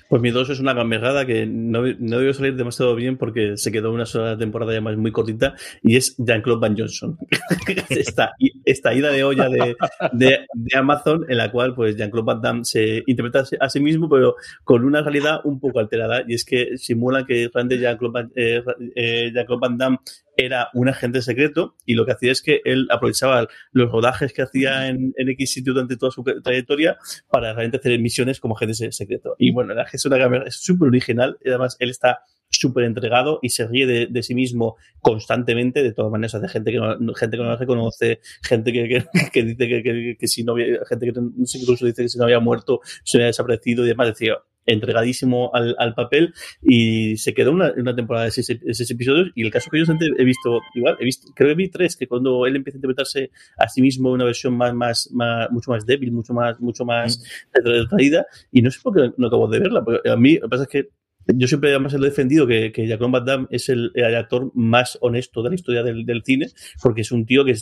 Pues 0.10 0.22
mi 0.22 0.32
dos 0.32 0.50
es 0.50 0.60
una 0.60 0.74
gamberrada 0.74 1.26
que 1.26 1.46
no, 1.46 1.82
no 1.82 2.18
debió 2.18 2.34
salir 2.34 2.56
demasiado 2.56 2.94
bien 2.96 3.18
porque 3.18 3.56
se 3.56 3.72
quedó 3.72 3.92
una 3.92 4.06
sola 4.06 4.38
temporada 4.38 4.74
ya 4.74 4.82
más 4.82 4.98
muy 4.98 5.12
cortita 5.12 5.56
y 5.82 5.96
es 5.96 6.16
Jean-Claude 6.18 6.60
Van 6.60 6.78
Johnson. 6.78 7.18
esta, 7.90 8.34
esta 8.66 8.94
ida 8.94 9.12
de 9.12 9.24
olla 9.24 9.50
de, 9.50 9.76
de, 10.12 10.48
Amazon 10.76 11.26
en 11.30 11.38
la 11.38 11.52
cual 11.52 11.74
pues 11.74 11.96
Jean-Claude 11.96 12.26
Van 12.26 12.42
Damme 12.42 12.66
se 12.66 13.04
interpreta 13.06 13.44
a 13.60 13.70
sí 13.70 13.80
mismo 13.80 14.10
pero 14.10 14.36
con 14.64 14.84
una 14.84 15.02
realidad 15.02 15.40
un 15.46 15.60
poco 15.60 15.80
alterada 15.80 16.24
y 16.28 16.34
es 16.34 16.44
que 16.44 16.78
simula 16.78 17.26
que 17.26 17.50
realmente 17.54 17.80
Jean-Claude 17.80 18.30
eh, 18.36 18.64
eh, 18.96 19.32
Jean 19.34 19.60
Van 19.60 19.78
Damme 19.78 19.98
era 20.38 20.70
un 20.74 20.88
agente 20.88 21.22
secreto 21.22 21.76
y 21.86 21.96
lo 21.96 22.06
que 22.06 22.14
hacía 22.14 22.32
es 22.32 22.42
que 22.42 22.62
él 22.64 22.88
aprovechaba 22.92 23.48
los 23.72 23.92
rodajes 23.92 24.32
que 24.34 24.44
hacía 24.44 24.88
en, 24.88 25.14
en 25.18 25.30
X 25.30 25.52
sitio 25.52 25.74
durante 25.74 25.98
toda 25.98 26.12
su 26.12 26.24
trayectoria 26.24 26.98
para 27.30 27.54
realmente 27.54 27.78
hacer 27.78 28.00
misiones 28.00 28.40
como 28.40 28.56
agente 28.56 28.92
secreto. 28.92 29.36
Y 29.40 29.52
bueno, 29.52 29.74
la 29.74 29.88
es 29.92 30.06
una 30.06 30.44
es 30.46 30.56
súper 30.56 30.90
original 30.90 31.38
y 31.44 31.50
además 31.50 31.76
él 31.80 31.90
está 31.90 32.20
súper 32.50 32.86
entregado 32.86 33.40
y 33.42 33.50
se 33.50 33.68
ríe 33.68 34.08
de, 34.08 34.24
sí 34.24 34.36
mismo 34.36 34.78
constantemente, 35.02 35.84
de 35.84 35.94
todas 35.94 36.12
maneras, 36.12 36.36
hace 36.36 36.48
gente 36.48 36.72
que 36.72 36.78
no, 36.78 37.14
gente 37.14 37.38
que 37.38 37.44
no 37.44 37.50
la 37.50 37.56
reconoce, 37.56 38.20
gente 38.42 38.72
que, 38.72 39.06
que, 39.32 39.44
dice 39.44 39.68
que, 39.68 40.16
que, 40.18 40.28
si 40.28 40.44
no 40.44 40.54
había, 40.54 40.80
gente 40.88 41.12
que 41.12 41.20
incluso 41.20 41.86
dice 41.86 42.04
que 42.04 42.10
si 42.10 42.18
no 42.18 42.26
había 42.26 42.40
muerto 42.40 42.80
se 43.04 43.18
había 43.18 43.28
desaparecido 43.28 43.84
y 43.84 43.90
demás, 43.90 44.08
decía, 44.08 44.38
entregadísimo 44.68 45.50
al, 45.54 45.76
al, 45.80 45.96
papel 45.96 46.34
y 46.62 47.18
se 47.18 47.34
quedó 47.34 47.52
una, 47.52 47.74
una 47.76 47.96
temporada 47.96 48.26
de 48.26 48.32
seis, 48.32 48.92
episodios. 48.92 49.32
Y 49.36 49.44
el 49.44 49.52
caso 49.52 49.70
que 49.72 49.80
yo 49.80 49.94
he 50.18 50.24
visto 50.24 50.62
igual 50.76 50.98
he 51.00 51.06
visto 51.06 51.32
creo 51.36 51.50
que 51.50 51.56
vi 51.56 51.70
tres 51.70 51.96
que 51.96 52.08
cuando 52.08 52.46
él 52.46 52.56
empieza 52.56 52.78
a 52.78 52.80
interpretarse 52.80 53.32
a 53.58 53.68
sí 53.68 53.82
mismo 53.82 54.12
una 54.12 54.26
versión 54.26 54.56
más, 54.56 54.74
más, 54.74 55.10
más 55.12 55.50
mucho 55.52 55.72
más 55.72 55.86
débil 55.86 56.12
mucho 56.12 56.34
más 56.34 56.60
mucho 56.60 56.86
más 56.86 57.24
retraída. 57.54 58.26
Y 58.52 58.62
no 58.62 58.70
sé 58.70 58.80
por 58.84 58.94
qué 58.94 59.12
no 59.18 59.28
acabo 59.28 59.48
de 59.48 59.60
verla 59.60 59.84
porque 59.84 60.10
a 60.10 60.16
mí 60.16 60.36
lo 60.36 60.42
que 60.42 60.50
pasa 60.50 60.64
es 60.64 60.70
que 60.70 60.90
yo 61.36 61.48
siempre 61.48 61.72
además 61.72 61.94
he 61.94 61.98
defendido 61.98 62.48
que, 62.48 62.72
que 62.72 62.88
Jacob 62.88 63.12
Van 63.12 63.26
Damme 63.26 63.48
es 63.50 63.70
el, 63.70 63.92
el, 63.96 64.16
actor 64.16 64.52
más 64.56 64.98
honesto 65.02 65.44
de 65.44 65.50
la 65.50 65.56
historia 65.56 65.84
del, 65.84 66.06
del, 66.06 66.24
cine, 66.24 66.48
porque 66.82 67.02
es 67.02 67.12
un 67.12 67.26
tío 67.26 67.44
que 67.44 67.56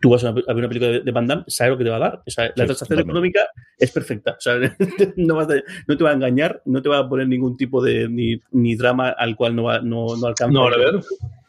tú 0.00 0.10
vas 0.10 0.24
a 0.24 0.32
ver 0.32 0.44
una 0.48 0.68
película 0.68 0.98
de, 0.98 1.12
Van 1.12 1.26
Damme, 1.26 1.44
sabes 1.46 1.72
lo 1.72 1.78
que 1.78 1.84
te 1.84 1.90
va 1.90 1.96
a 1.96 2.00
dar. 2.00 2.22
O 2.26 2.30
sea, 2.30 2.46
la 2.56 2.64
transacción 2.64 3.00
económica 3.00 3.40
es 3.78 3.90
perfecta. 3.90 4.32
O 4.32 4.40
sea, 4.40 4.54
no, 5.16 5.36
vas 5.36 5.48
a, 5.50 5.54
no, 5.86 5.96
te 5.96 6.04
va 6.04 6.10
a 6.10 6.14
engañar, 6.14 6.62
no 6.64 6.82
te 6.82 6.88
va 6.88 6.98
a 6.98 7.08
poner 7.08 7.28
ningún 7.28 7.56
tipo 7.56 7.82
de 7.82 8.08
ni, 8.08 8.40
ni 8.52 8.76
drama 8.76 9.10
al 9.10 9.36
cual 9.36 9.54
no, 9.56 9.64
va, 9.64 9.80
no, 9.80 10.16
no 10.16 10.26
alcanza. 10.26 10.52
No, 10.52 10.66
a 10.66 10.76
ver 10.76 11.00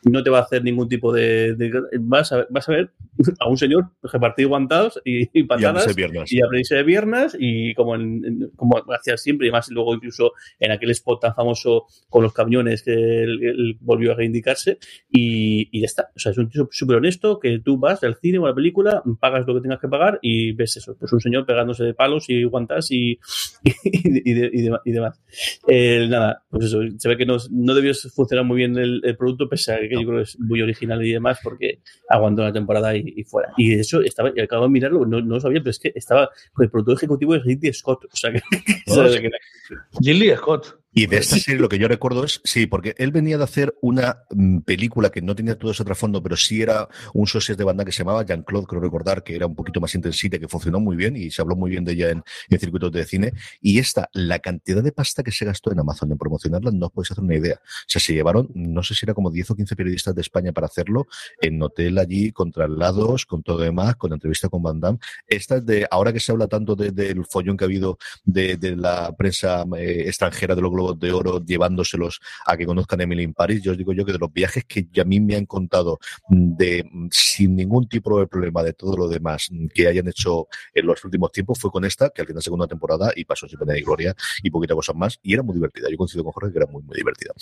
no 0.05 0.21
te 0.23 0.29
va 0.29 0.39
a 0.39 0.41
hacer 0.41 0.63
ningún 0.63 0.87
tipo 0.87 1.11
de. 1.11 1.55
vas, 1.99 2.31
a, 2.31 2.45
vas, 2.49 2.69
a, 2.69 2.71
ver 2.71 2.91
a 3.39 3.49
un 3.49 3.57
señor 3.57 3.89
repartir 4.03 4.47
guantados 4.47 5.01
y, 5.03 5.27
y 5.37 5.43
patadas 5.43 5.95
y 6.27 6.41
abrirse 6.41 6.75
de 6.75 6.83
piernas 6.83 7.35
y 7.39 7.73
como, 7.73 7.95
en, 7.95 8.51
como 8.55 8.83
hacía 8.93 9.17
siempre 9.17 9.47
y 9.47 9.51
más 9.51 9.69
luego 9.69 9.95
incluso 9.95 10.33
en 10.59 10.71
aquel 10.71 10.91
spot 10.91 11.21
tan 11.21 11.33
famoso 11.33 11.85
con 12.07 12.21
los 12.21 12.33
camiones 12.33 12.83
que 12.83 12.93
él, 12.93 13.77
volvió 13.81 14.11
a 14.11 14.15
reivindicarse 14.15 14.77
y, 15.09 15.69
y, 15.71 15.81
ya 15.81 15.85
está. 15.85 16.11
O 16.15 16.19
sea, 16.19 16.31
es 16.31 16.37
un 16.37 16.49
tío 16.49 16.67
súper 16.71 16.97
honesto 16.97 17.39
que 17.39 17.59
tú 17.59 17.79
vas 17.79 18.03
al 18.03 18.15
cine 18.17 18.37
o 18.37 18.45
a 18.45 18.49
la 18.49 18.55
película, 18.55 19.01
pagas 19.19 19.47
lo 19.47 19.55
que 19.55 19.61
tengas 19.61 19.79
que 19.79 19.87
pagar 19.87 20.19
y 20.21 20.51
ves 20.51 20.77
eso. 20.77 20.95
Pues 20.99 21.11
un 21.13 21.19
señor 21.19 21.47
pegándose 21.47 21.83
de 21.83 21.95
palos 21.95 22.29
y 22.29 22.43
guantas 22.43 22.91
y, 22.91 23.19
y, 23.83 24.91
demás. 24.91 25.19
Eh, 25.67 26.05
nada, 26.07 26.43
pues 26.49 26.65
eso. 26.65 26.81
Se 26.97 27.09
ve 27.09 27.17
que 27.17 27.25
no, 27.25 27.37
no 27.49 27.73
debió 27.73 27.93
funcionar 28.13 28.45
muy 28.45 28.57
bien 28.57 28.77
el, 28.77 29.01
el 29.03 29.17
producto 29.17 29.49
pese 29.49 29.73
a 29.73 29.79
que 29.79 29.94
yo 29.99 30.07
creo 30.07 30.17
que 30.17 30.23
es 30.23 30.39
muy 30.39 30.61
original 30.61 31.05
y 31.05 31.11
demás, 31.11 31.39
porque 31.43 31.79
aguantó 32.09 32.41
una 32.41 32.53
temporada 32.53 32.95
y, 32.95 33.23
fuera. 33.23 33.51
Y 33.57 33.75
de 33.75 33.81
hecho, 33.81 34.01
estaba, 34.01 34.31
acabo 34.41 34.63
de 34.63 34.69
mirarlo, 34.69 35.05
no, 35.05 35.21
no, 35.21 35.35
lo 35.35 35.39
sabía, 35.39 35.59
pero 35.59 35.71
es 35.71 35.79
que 35.79 35.91
estaba 35.95 36.29
con 36.53 36.65
el 36.65 36.71
productor 36.71 36.95
ejecutivo 36.95 37.33
de 37.33 37.39
Ridley 37.39 37.73
Scott. 37.73 38.05
O 38.05 38.15
sea, 38.15 38.31
que, 38.31 38.41
Ridley 40.01 40.35
Scott. 40.35 40.79
Y 40.97 41.07
de 41.07 41.17
esta 41.17 41.37
serie 41.37 41.59
lo 41.59 41.67
que 41.67 41.77
yo 41.77 41.89
recuerdo 41.89 42.23
es, 42.23 42.39
sí, 42.45 42.67
porque 42.67 42.95
él 42.97 43.11
venía 43.11 43.37
de 43.37 43.43
hacer 43.43 43.77
una 43.81 44.23
mm, 44.31 44.59
película 44.59 45.09
que 45.09 45.21
no 45.21 45.35
tenía 45.35 45.59
todo 45.59 45.71
ese 45.71 45.83
trasfondo, 45.83 46.23
pero 46.23 46.37
sí 46.37 46.61
era 46.61 46.87
un 47.13 47.27
socio 47.27 47.53
de 47.53 47.65
banda 47.65 47.83
que 47.83 47.91
se 47.91 47.97
llamaba 47.97 48.23
Jean-Claude, 48.23 48.65
creo 48.65 48.81
recordar, 48.81 49.21
que 49.21 49.35
era 49.35 49.45
un 49.45 49.55
poquito 49.55 49.81
más 49.81 49.93
intensita, 49.93 50.39
que 50.39 50.47
funcionó 50.47 50.79
muy 50.79 50.95
bien 50.95 51.17
y 51.17 51.31
se 51.31 51.41
habló 51.41 51.57
muy 51.57 51.69
bien 51.71 51.83
de 51.83 51.91
ella 51.91 52.11
en, 52.11 52.23
en, 52.49 52.59
circuitos 52.59 52.93
de 52.93 53.05
cine. 53.05 53.33
Y 53.59 53.79
esta, 53.79 54.09
la 54.13 54.39
cantidad 54.39 54.81
de 54.81 54.93
pasta 54.93 55.21
que 55.21 55.33
se 55.33 55.43
gastó 55.43 55.69
en 55.73 55.81
Amazon 55.81 56.13
en 56.13 56.17
promocionarla, 56.17 56.71
no 56.71 56.85
os 56.85 56.93
podéis 56.93 57.11
hacer 57.11 57.25
una 57.25 57.35
idea. 57.35 57.55
O 57.61 57.85
sea, 57.87 57.99
se 57.99 58.13
llevaron, 58.13 58.49
no 58.53 58.81
sé 58.81 58.95
si 58.95 59.05
era 59.05 59.13
como 59.13 59.31
10 59.31 59.51
o 59.51 59.55
15 59.57 59.75
periodistas 59.75 60.15
de 60.15 60.21
España 60.21 60.53
para 60.53 60.67
hacerlo, 60.67 61.07
en 61.41 61.61
hotel 61.61 61.97
allí, 61.97 62.31
con 62.31 62.53
traslados, 62.53 63.25
con 63.25 63.43
todo 63.43 63.57
demás, 63.57 63.97
con 63.97 64.13
entrevista 64.13 64.47
con 64.47 64.63
Van 64.63 64.79
Damme. 64.79 64.99
Esta 65.27 65.57
es 65.57 65.65
de, 65.65 65.85
ahora 65.91 66.13
que 66.13 66.21
se 66.21 66.31
habla 66.31 66.47
tanto 66.47 66.73
del 66.73 66.95
de, 66.95 67.21
follón 67.29 67.57
que 67.57 67.65
ha 67.65 67.67
habido 67.67 67.97
de, 68.23 68.55
de 68.55 68.77
la 68.77 69.13
prensa 69.17 69.65
eh, 69.77 70.05
extranjera 70.07 70.55
de 70.55 70.61
los 70.61 70.71
globos 70.71 70.84
de 70.93 71.11
oro, 71.11 71.43
llevándoselos 71.43 72.19
a 72.45 72.57
que 72.57 72.65
conozcan 72.65 73.01
Emily 73.01 73.23
in 73.23 73.33
Paris. 73.33 73.61
Yo 73.61 73.71
os 73.71 73.77
digo 73.77 73.93
yo 73.93 74.05
que 74.05 74.13
de 74.13 74.19
los 74.19 74.31
viajes 74.31 74.65
que 74.65 74.87
a 74.99 75.03
mí 75.03 75.19
me 75.19 75.35
han 75.35 75.45
contado 75.45 75.99
de 76.29 76.85
sin 77.11 77.55
ningún 77.55 77.87
tipo 77.87 78.19
de 78.19 78.27
problema 78.27 78.63
de 78.63 78.73
todo 78.73 78.95
lo 78.97 79.07
demás 79.07 79.49
que 79.73 79.87
hayan 79.87 80.07
hecho 80.07 80.47
en 80.73 80.85
los 80.85 81.03
últimos 81.03 81.31
tiempos 81.31 81.59
fue 81.59 81.71
con 81.71 81.85
esta, 81.85 82.09
que 82.09 82.21
al 82.21 82.27
final 82.27 82.41
segunda 82.41 82.67
temporada 82.67 83.11
y 83.15 83.25
pasó 83.25 83.47
sin 83.47 83.59
pena 83.59 83.73
de 83.73 83.81
gloria 83.81 84.15
y 84.43 84.49
poquita 84.49 84.75
cosas 84.75 84.95
más 84.95 85.19
y 85.23 85.33
era 85.33 85.43
muy 85.43 85.55
divertida. 85.55 85.87
Yo 85.89 85.97
coincido 85.97 86.23
con 86.23 86.33
Jorge 86.33 86.51
que 86.51 86.57
era 86.59 86.67
muy, 86.67 86.83
muy 86.83 86.95
divertida. 86.95 87.33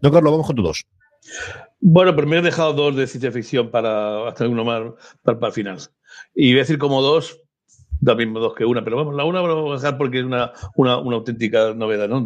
Don 0.00 0.12
Carlos, 0.12 0.32
vamos 0.32 0.46
con 0.46 0.56
tu 0.56 0.62
dos. 0.62 0.86
Bueno, 1.80 2.14
pero 2.14 2.26
me 2.26 2.38
he 2.38 2.42
dejado 2.42 2.72
dos 2.72 2.96
de 2.96 3.06
ciencia 3.06 3.30
ficción 3.30 3.70
para 3.70 4.28
hacer 4.28 4.48
uno 4.48 4.64
más 4.64 4.82
para, 5.22 5.38
para 5.38 5.48
el 5.48 5.54
final. 5.54 5.78
Y 6.34 6.52
voy 6.52 6.58
a 6.58 6.62
decir 6.62 6.78
como 6.78 7.00
dos, 7.00 7.41
da 8.02 8.16
mismo 8.16 8.40
dos 8.40 8.54
que 8.54 8.64
una, 8.64 8.82
pero 8.82 8.96
vamos, 8.96 9.14
la 9.14 9.24
una 9.24 9.40
vamos 9.40 9.72
a 9.72 9.76
dejar 9.76 9.96
porque 9.96 10.18
es 10.18 10.24
una, 10.24 10.52
una, 10.74 10.98
una 10.98 11.16
auténtica 11.16 11.72
novedad, 11.72 12.08
¿no? 12.08 12.22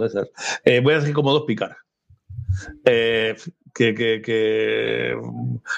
Eh, 0.65 0.81
voy 0.81 0.95
a 0.95 0.99
decir 0.99 1.15
como 1.15 1.33
dos 1.33 1.45
picar. 1.47 1.77
Eh, 2.87 3.37
que, 3.75 3.95
que, 3.95 5.15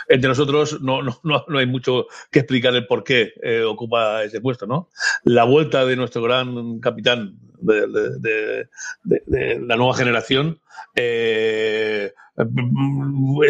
entre 0.09 0.29
nosotros 0.29 0.81
no, 0.81 1.03
no, 1.03 1.21
no, 1.25 1.59
hay 1.59 1.67
mucho 1.67 2.07
que 2.31 2.39
explicar 2.39 2.73
el 2.77 2.87
por 2.87 3.03
qué 3.03 3.33
eh, 3.43 3.65
ocupa 3.65 4.23
ese 4.23 4.41
puesto, 4.41 4.69
¿no? 4.69 4.89
La 5.25 5.43
vuelta 5.43 5.85
de 5.85 5.97
nuestro 5.97 6.23
gran 6.23 6.79
capitán 6.79 7.37
de, 7.61 8.69
la 9.03 9.77
nueva 9.77 9.95
generación 9.95 10.61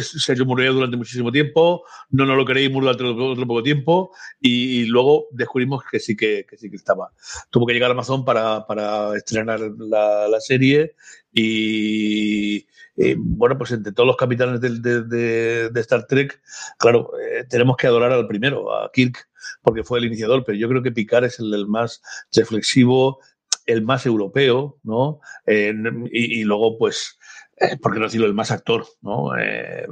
Sergio 0.02 0.44
murió 0.46 0.72
durante 0.72 0.96
muchísimo 0.96 1.30
tiempo, 1.30 1.84
no 2.10 2.24
nos 2.24 2.36
lo 2.36 2.44
creímos 2.44 2.82
durante 2.82 3.04
otro, 3.04 3.46
poco 3.46 3.62
tiempo 3.62 4.10
y, 4.40 4.84
luego 4.86 5.26
descubrimos 5.32 5.82
que 5.90 6.00
sí 6.00 6.16
que, 6.16 6.46
que, 6.48 6.56
sí 6.56 6.70
que 6.70 6.76
estaba. 6.76 7.12
Tuvo 7.50 7.66
que 7.66 7.74
llegar 7.74 7.90
a 7.90 7.94
Amazon 7.94 8.24
para, 8.24 8.66
para 8.66 9.16
estrenar 9.16 9.60
la, 9.60 10.28
la 10.28 10.40
serie 10.40 10.94
y, 11.32 12.66
bueno, 13.16 13.56
pues 13.58 13.70
entre 13.72 13.92
todos 13.92 14.06
los 14.06 14.16
capitanes 14.16 14.60
de, 14.60 15.70
de, 15.70 15.80
Star 15.80 16.06
Trek, 16.06 16.40
claro, 16.78 17.12
eh, 17.20 17.44
tenemos 17.48 17.76
que 17.76 17.86
adorar 17.86 18.12
al 18.12 18.26
primero, 18.26 18.74
a 18.74 18.90
Kirk, 18.92 19.28
porque 19.62 19.84
fue 19.84 19.98
el 19.98 20.06
iniciador, 20.06 20.44
pero 20.44 20.58
yo 20.58 20.68
creo 20.68 20.82
que 20.82 20.90
Picard 20.90 21.24
es 21.24 21.38
el, 21.38 21.52
el 21.54 21.66
más 21.66 22.02
reflexivo, 22.32 23.20
el 23.66 23.82
más 23.82 24.06
europeo, 24.06 24.78
¿no? 24.82 25.20
Eh, 25.46 25.74
y, 26.10 26.42
luego, 26.44 26.78
pues, 26.78 27.18
por 27.82 27.92
qué 27.92 27.98
no 27.98 28.06
decirlo, 28.06 28.26
el 28.26 28.34
más 28.34 28.50
actor, 28.50 28.86
¿no? 29.02 29.36
Eh, 29.38 29.86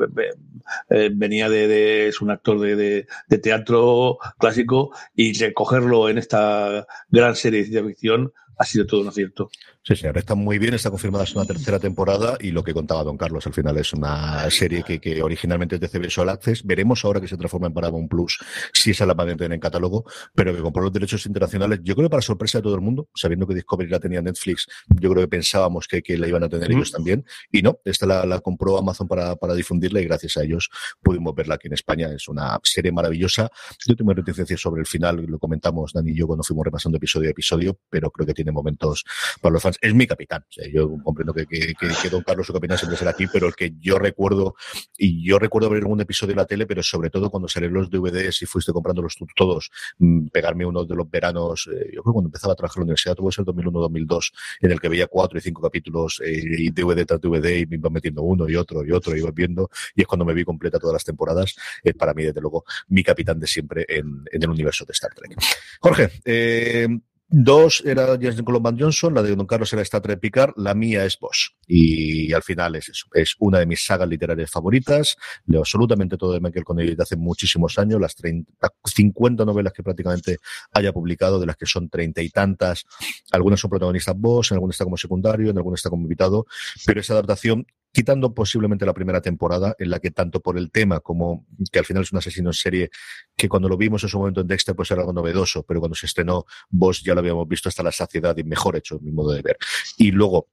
eh, 0.91 1.11
venía 1.12 1.49
de, 1.49 2.09
es 2.09 2.21
un 2.21 2.31
actor 2.31 2.61
de, 2.61 2.77
de, 2.77 3.07
de, 3.29 3.39
teatro 3.39 4.19
clásico 4.39 4.93
y 5.14 5.33
recogerlo 5.39 6.09
en 6.09 6.19
esta 6.19 6.87
gran 7.09 7.37
serie 7.37 7.61
de 7.61 7.67
ciencia 7.67 7.87
ficción 7.87 8.33
ha 8.59 8.64
sido 8.64 8.87
todo 8.87 9.03
un 9.03 9.09
acierto. 9.09 9.51
Sí, 9.87 9.95
señor, 9.95 10.18
está 10.18 10.34
muy 10.34 10.59
bien, 10.59 10.74
está 10.74 10.91
confirmada 10.91 11.22
es 11.22 11.37
una 11.37 11.45
tercera 11.45 11.78
temporada 11.78 12.37
y 12.41 12.51
lo 12.51 12.64
que 12.64 12.74
contaba 12.74 13.05
Don 13.05 13.16
Carlos 13.16 13.47
al 13.47 13.55
final 13.55 13.76
es 13.76 13.93
una 13.93 14.51
serie 14.51 14.82
que, 14.82 14.99
que 14.99 15.22
originalmente 15.22 15.76
es 15.76 15.80
de 15.80 15.87
CBS 15.87 16.20
All 16.20 16.28
Access. 16.28 16.64
Veremos 16.64 17.05
ahora 17.05 17.20
que 17.20 17.28
se 17.28 17.37
transforma 17.37 17.68
en 17.68 17.72
Paramount 17.72 18.11
Plus 18.11 18.37
si 18.72 18.91
esa 18.91 19.07
la 19.07 19.14
van 19.14 19.28
a 19.28 19.37
tener 19.37 19.53
en 19.53 19.61
catálogo, 19.61 20.05
pero 20.34 20.53
que 20.53 20.61
compró 20.61 20.82
los 20.82 20.93
derechos 20.93 21.24
internacionales, 21.26 21.78
yo 21.84 21.95
creo 21.95 22.09
que 22.09 22.11
para 22.11 22.20
sorpresa 22.20 22.59
de 22.59 22.62
todo 22.62 22.74
el 22.74 22.80
mundo, 22.80 23.09
sabiendo 23.14 23.47
que 23.47 23.55
Discovery 23.55 23.89
la 23.89 24.01
tenía 24.01 24.20
Netflix, 24.20 24.66
yo 24.89 25.09
creo 25.09 25.22
que 25.22 25.28
pensábamos 25.28 25.87
que, 25.87 26.03
que 26.03 26.18
la 26.18 26.26
iban 26.26 26.43
a 26.43 26.49
tener 26.49 26.68
ellos 26.68 26.91
también 26.91 27.24
y 27.53 27.62
no, 27.62 27.78
esta 27.84 28.07
la, 28.07 28.26
la 28.26 28.41
compró 28.41 28.78
Amazon 28.78 29.07
para, 29.07 29.37
para, 29.37 29.55
difundirla 29.55 30.01
y 30.01 30.07
gracias 30.07 30.37
a 30.37 30.43
ellos 30.43 30.68
pudimos 31.01 31.32
verla 31.32 31.55
aquí 31.55 31.68
en 31.68 31.74
España. 31.74 32.11
Es 32.12 32.26
una 32.26 32.59
serie 32.64 32.91
maravillosa. 32.91 33.49
Yo 33.87 33.95
tengo 33.95 34.12
reticencias 34.12 34.61
sobre 34.61 34.80
el 34.80 34.87
final, 34.89 35.24
lo 35.28 35.39
comentamos 35.39 35.93
Dani 35.93 36.11
y 36.11 36.16
yo 36.16 36.26
cuando 36.26 36.43
fuimos 36.43 36.64
repasando 36.64 36.97
episodio 36.97 37.28
a 37.28 37.30
episodio, 37.30 37.78
pero 37.89 38.11
creo 38.11 38.26
que 38.26 38.34
tiene 38.34 38.51
momentos 38.51 39.05
para 39.41 39.53
los 39.53 39.62
fans. 39.62 39.76
Es 39.81 39.95
mi 39.95 40.07
capitán. 40.07 40.43
O 40.43 40.53
sea, 40.53 40.68
yo 40.68 40.91
comprendo 41.03 41.33
que, 41.33 41.47
que, 41.47 41.74
que, 41.74 42.09
Don 42.11 42.22
Carlos, 42.22 42.47
su 42.47 42.53
capitán, 42.53 42.79
siempre 42.79 42.97
será 42.97 43.11
aquí, 43.11 43.27
pero 43.33 43.47
el 43.47 43.55
que 43.55 43.74
yo 43.79 43.99
recuerdo, 43.99 44.55
y 44.97 45.27
yo 45.27 45.39
recuerdo 45.39 45.70
ver 45.70 45.83
algún 45.83 46.01
episodio 46.01 46.35
de 46.35 46.37
la 46.37 46.47
tele, 46.47 46.66
pero 46.66 46.83
sobre 46.83 47.11
todo 47.11 47.31
cuando 47.31 47.49
salieron 47.49 47.74
los 47.79 47.91
DVDs 47.91 48.43
y 48.43 48.47
fuiste 48.47 48.72
comprándolos 48.72 49.16
todos, 49.35 49.70
mmm, 49.99 50.29
pegarme 50.29 50.64
uno 50.64 50.85
de 50.85 50.95
los 50.95 51.11
veranos, 51.11 51.68
eh, 51.72 51.91
yo 51.93 52.03
creo 52.03 52.05
que 52.05 52.12
cuando 52.12 52.29
empezaba 52.29 52.53
a 52.53 52.57
trabajar 52.57 52.79
en 52.79 52.81
la 52.81 52.85
universidad, 52.85 53.14
tuvo 53.14 53.29
que 53.29 53.37
ser 53.37 53.45
2001-2002, 53.45 54.33
en 54.61 54.72
el 54.72 54.81
que 54.81 54.89
veía 54.89 55.07
cuatro 55.07 55.39
y 55.39 55.43
cinco 55.43 55.62
capítulos 55.62 56.20
eh, 56.24 56.43
y 56.59 56.70
DVD 56.70 57.05
tras 57.05 57.20
DVD 57.20 57.59
y 57.59 57.66
me 57.66 57.77
iba 57.77 57.91
metiendo 57.91 58.22
uno 58.22 58.49
y 58.49 58.57
otro 58.57 58.85
y 58.85 58.93
otro 58.93 59.16
y 59.16 59.20
iba 59.20 59.31
viendo, 59.31 59.70
y 59.95 60.03
es 60.03 60.07
cuando 60.07 60.24
me 60.24 60.35
vi 60.35 60.45
completa 60.45 60.79
todas 60.79 60.95
las 60.95 61.05
temporadas, 61.05 61.57
eh, 61.83 61.95
para 61.95 62.14
mí, 62.14 62.24
desde 62.24 62.41
luego, 62.41 62.64
mi 62.89 63.03
capitán 63.03 63.39
de 63.39 63.47
siempre 63.47 63.85
en, 63.89 64.24
en 64.31 64.43
el 64.43 64.51
universo 64.51 64.85
de 64.85 64.93
Star 64.93 65.12
Trek. 65.14 65.37
Jorge, 65.81 66.11
eh, 66.24 66.89
Dos 67.29 67.83
era 67.85 68.07
James 68.07 68.41
Colomban 68.43 68.79
Johnson, 68.79 69.12
la 69.12 69.20
de 69.20 69.35
Don 69.35 69.47
Carlos 69.47 69.72
era 69.72 69.83
Star 69.83 70.01
Trek 70.01 70.20
Picard, 70.20 70.53
la 70.57 70.74
mía 70.74 71.05
es 71.05 71.18
Bosch. 71.18 71.51
Y 71.66 72.33
al 72.33 72.43
final 72.45 72.77
es 72.77 72.89
eso. 72.89 73.07
Es 73.12 73.35
una 73.41 73.59
de 73.59 73.66
mis 73.66 73.85
sagas 73.85 74.09
literarias 74.09 74.49
favoritas. 74.49 75.16
Leo 75.47 75.61
absolutamente 75.61 76.16
todo 76.16 76.35
de 76.35 76.41
Michael 76.41 76.64
Connelly 76.64 76.95
de 76.95 77.03
hace 77.03 77.16
muchísimos 77.16 77.79
años, 77.81 78.01
las 78.01 78.14
30, 78.14 78.53
50 78.85 79.45
novelas 79.45 79.72
que 79.72 79.83
prácticamente 79.83 80.39
haya 80.72 80.93
publicado, 80.93 81.41
de 81.41 81.47
las 81.47 81.57
que 81.57 81.66
son 81.66 81.89
treinta 81.89 82.22
y 82.22 82.31
tantas. 82.31 82.85
Algunas 83.33 83.59
son 83.59 83.70
protagonistas 83.70 84.14
Bosch, 84.16 84.53
en 84.53 84.57
algunas 84.57 84.74
está 84.74 84.85
como 84.85 84.97
secundario, 84.97 85.51
en 85.51 85.57
algunas 85.57 85.79
está 85.79 85.91
como 85.91 86.03
invitado. 86.03 86.47
Pero 86.85 87.01
esa 87.01 87.14
adaptación 87.14 87.66
quitando 87.97 88.34
posiblemente 88.34 88.84
la 88.84 88.92
primera 88.92 89.22
temporada, 89.22 89.74
en 89.78 89.88
la 89.88 90.01
que 90.01 90.11
tanto 90.11 90.42
por 90.42 90.59
el 90.59 90.70
tema 90.70 91.01
como 91.01 91.47
que 91.72 91.78
al 91.78 91.86
final 91.86 92.03
es 92.03 92.12
un 92.12 92.18
asesino 92.18 92.51
en 92.51 92.53
serie, 92.53 92.90
que 93.34 93.49
cuando 93.49 93.70
lo 93.70 93.78
vimos 93.78 94.03
en 94.03 94.11
su 94.11 94.18
momento 94.18 94.42
en 94.42 94.47
Dexter 94.47 94.76
pues 94.76 94.90
era 94.90 95.01
algo 95.01 95.14
novedoso, 95.14 95.62
pero 95.62 95.80
cuando 95.80 95.94
se 95.94 96.05
estrenó 96.05 96.44
Bosch 96.68 97.03
ya 97.03 97.14
lo 97.14 97.20
habíamos 97.20 97.49
visto 97.49 97.70
hasta 97.70 97.82
la 97.82 97.90
saciedad 97.90 98.36
y 98.36 98.44
mejor 98.44 98.76
hecho, 98.76 99.01
mi 99.01 99.12
modo 99.12 99.32
de 99.32 99.40
ver. 99.40 99.57
Y 99.97 100.11
luego, 100.11 100.51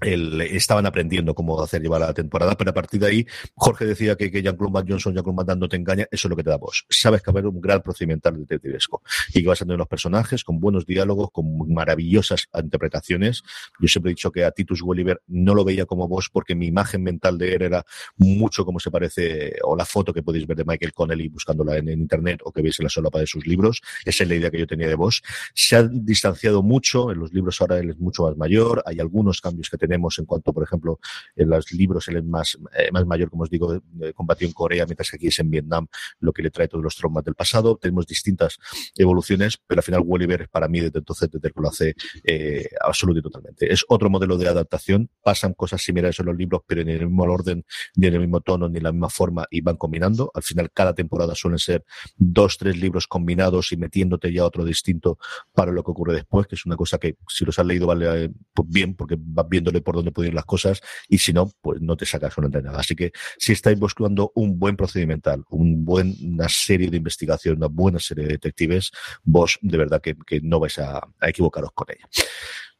estaban 0.00 0.86
aprendiendo 0.86 1.34
cómo 1.34 1.60
hacer 1.62 1.82
llevar 1.82 2.00
la 2.00 2.14
temporada, 2.14 2.56
pero 2.56 2.70
a 2.70 2.74
partir 2.74 3.00
de 3.00 3.06
ahí, 3.06 3.26
Jorge 3.54 3.84
decía 3.84 4.16
que, 4.16 4.30
que 4.30 4.42
Jean-Claude 4.42 4.72
Van 4.72 4.88
Johnson, 4.88 5.14
Jean-Claude 5.14 5.36
Van 5.36 5.46
Damme 5.46 5.60
no 5.60 5.68
te 5.68 5.76
engaña, 5.76 6.06
eso 6.10 6.28
es 6.28 6.30
lo 6.30 6.36
que 6.36 6.44
te 6.44 6.50
da 6.50 6.56
voz. 6.56 6.84
Sabes 6.88 7.22
que 7.22 7.30
va 7.30 7.38
a 7.38 7.40
haber 7.40 7.46
un 7.46 7.60
gran 7.60 7.82
procedimental 7.82 8.38
detectivesco 8.38 9.02
y 9.34 9.42
que 9.42 9.48
vas 9.48 9.60
a 9.60 9.64
tener 9.64 9.74
unos 9.74 9.88
personajes 9.88 10.44
con 10.44 10.60
buenos 10.60 10.86
diálogos, 10.86 11.30
con 11.32 11.72
maravillosas 11.72 12.48
interpretaciones. 12.54 13.42
Yo 13.80 13.88
siempre 13.88 14.10
he 14.10 14.14
dicho 14.14 14.30
que 14.30 14.44
a 14.44 14.50
Titus 14.50 14.82
Welliver 14.82 15.22
no 15.26 15.54
lo 15.54 15.64
veía 15.64 15.86
como 15.86 16.06
voz 16.08 16.28
porque 16.32 16.54
mi 16.54 16.66
imagen 16.66 17.02
mental 17.02 17.38
de 17.38 17.54
él 17.54 17.62
era 17.62 17.84
mucho 18.16 18.64
como 18.64 18.78
se 18.80 18.90
parece, 18.90 19.56
o 19.62 19.76
la 19.76 19.84
foto 19.84 20.12
que 20.12 20.22
podéis 20.22 20.46
ver 20.46 20.56
de 20.56 20.64
Michael 20.64 20.92
Connelly 20.92 21.28
buscándola 21.28 21.76
en, 21.76 21.88
internet 21.88 22.40
o 22.44 22.52
que 22.52 22.62
veis 22.62 22.78
en 22.78 22.84
la 22.84 22.90
solapa 22.90 23.18
de 23.18 23.26
sus 23.26 23.46
libros. 23.46 23.80
Esa 24.04 24.22
es 24.24 24.28
la 24.28 24.36
idea 24.36 24.50
que 24.50 24.58
yo 24.58 24.66
tenía 24.66 24.88
de 24.88 24.94
voz. 24.94 25.22
Se 25.54 25.76
ha 25.76 25.82
distanciado 25.82 26.62
mucho, 26.62 27.10
en 27.10 27.18
los 27.18 27.32
libros 27.32 27.60
ahora 27.60 27.78
él 27.78 27.90
es 27.90 27.98
mucho 27.98 28.24
más 28.24 28.36
mayor, 28.36 28.82
hay 28.86 29.00
algunos 29.00 29.40
cambios 29.40 29.70
que 29.70 29.78
tenemos 29.88 30.18
en 30.18 30.26
cuanto, 30.26 30.52
por 30.52 30.62
ejemplo, 30.62 31.00
en 31.34 31.48
los 31.48 31.72
libros 31.72 32.06
él 32.08 32.18
es 32.18 32.24
más, 32.24 32.58
eh, 32.78 32.90
más 32.92 33.06
mayor, 33.06 33.30
como 33.30 33.44
os 33.44 33.50
digo, 33.50 33.80
combatió 34.14 34.46
en 34.46 34.52
Corea, 34.52 34.84
mientras 34.84 35.10
que 35.10 35.16
aquí 35.16 35.28
es 35.28 35.38
en 35.38 35.50
Vietnam, 35.50 35.86
lo 36.20 36.32
que 36.32 36.42
le 36.42 36.50
trae 36.50 36.68
todos 36.68 36.84
los 36.84 36.94
traumas 36.94 37.24
del 37.24 37.34
pasado. 37.34 37.76
Tenemos 37.80 38.06
distintas 38.06 38.58
evoluciones, 38.96 39.58
pero 39.66 39.78
al 39.78 39.82
final 39.82 40.02
Welliver 40.04 40.42
es 40.42 40.48
para 40.48 40.68
mí 40.68 40.80
desde 40.80 40.98
entonces, 40.98 41.30
desde 41.30 41.50
que 41.50 41.60
lo 41.60 41.68
hace 41.68 41.94
eh, 42.24 42.68
absoluto 42.84 43.20
y 43.20 43.22
totalmente. 43.22 43.72
Es 43.72 43.84
otro 43.88 44.10
modelo 44.10 44.36
de 44.36 44.48
adaptación, 44.48 45.08
pasan 45.22 45.54
cosas 45.54 45.82
similares 45.82 46.20
en 46.20 46.26
los 46.26 46.36
libros, 46.36 46.62
pero 46.66 46.82
en 46.82 46.90
el 46.90 47.06
mismo 47.06 47.24
orden, 47.24 47.64
ni 47.96 48.08
en 48.08 48.14
el 48.14 48.20
mismo 48.20 48.40
tono, 48.42 48.68
ni 48.68 48.76
en 48.76 48.84
la 48.84 48.92
misma 48.92 49.08
forma, 49.08 49.46
y 49.50 49.62
van 49.62 49.76
combinando. 49.76 50.30
Al 50.34 50.42
final, 50.42 50.70
cada 50.72 50.94
temporada 50.94 51.34
suelen 51.34 51.58
ser 51.58 51.84
dos, 52.16 52.58
tres 52.58 52.76
libros 52.76 53.06
combinados 53.06 53.72
y 53.72 53.78
metiéndote 53.78 54.32
ya 54.32 54.44
otro 54.44 54.64
distinto 54.64 55.18
para 55.54 55.72
lo 55.72 55.82
que 55.82 55.90
ocurre 55.90 56.14
después, 56.14 56.46
que 56.46 56.56
es 56.56 56.66
una 56.66 56.76
cosa 56.76 56.98
que 56.98 57.16
si 57.26 57.44
los 57.44 57.58
has 57.58 57.64
leído 57.64 57.86
vale 57.86 58.30
pues 58.52 58.68
bien, 58.68 58.94
porque 58.94 59.16
vas 59.18 59.48
viéndole 59.48 59.77
por 59.80 59.94
dónde 59.94 60.12
pueden 60.12 60.30
ir 60.30 60.34
las 60.34 60.44
cosas, 60.44 60.80
y 61.08 61.18
si 61.18 61.32
no, 61.32 61.50
pues 61.60 61.80
no 61.80 61.96
te 61.96 62.06
sacas 62.06 62.36
una 62.38 62.48
nada. 62.48 62.80
Así 62.80 62.94
que 62.94 63.12
si 63.38 63.52
estáis 63.52 63.78
buscando 63.78 64.32
un 64.34 64.58
buen 64.58 64.76
procedimental, 64.76 65.44
un 65.50 65.84
buen, 65.84 66.14
una 66.22 66.48
serie 66.48 66.90
de 66.90 66.96
investigación, 66.96 67.56
una 67.56 67.68
buena 67.68 67.98
serie 67.98 68.24
de 68.24 68.32
detectives, 68.32 68.90
vos 69.22 69.58
de 69.62 69.78
verdad 69.78 70.00
que, 70.00 70.16
no 70.42 70.60
vais 70.60 70.78
a, 70.78 70.98
a 71.20 71.28
equivocaros 71.28 71.72
con 71.72 71.86
ella. 71.90 72.08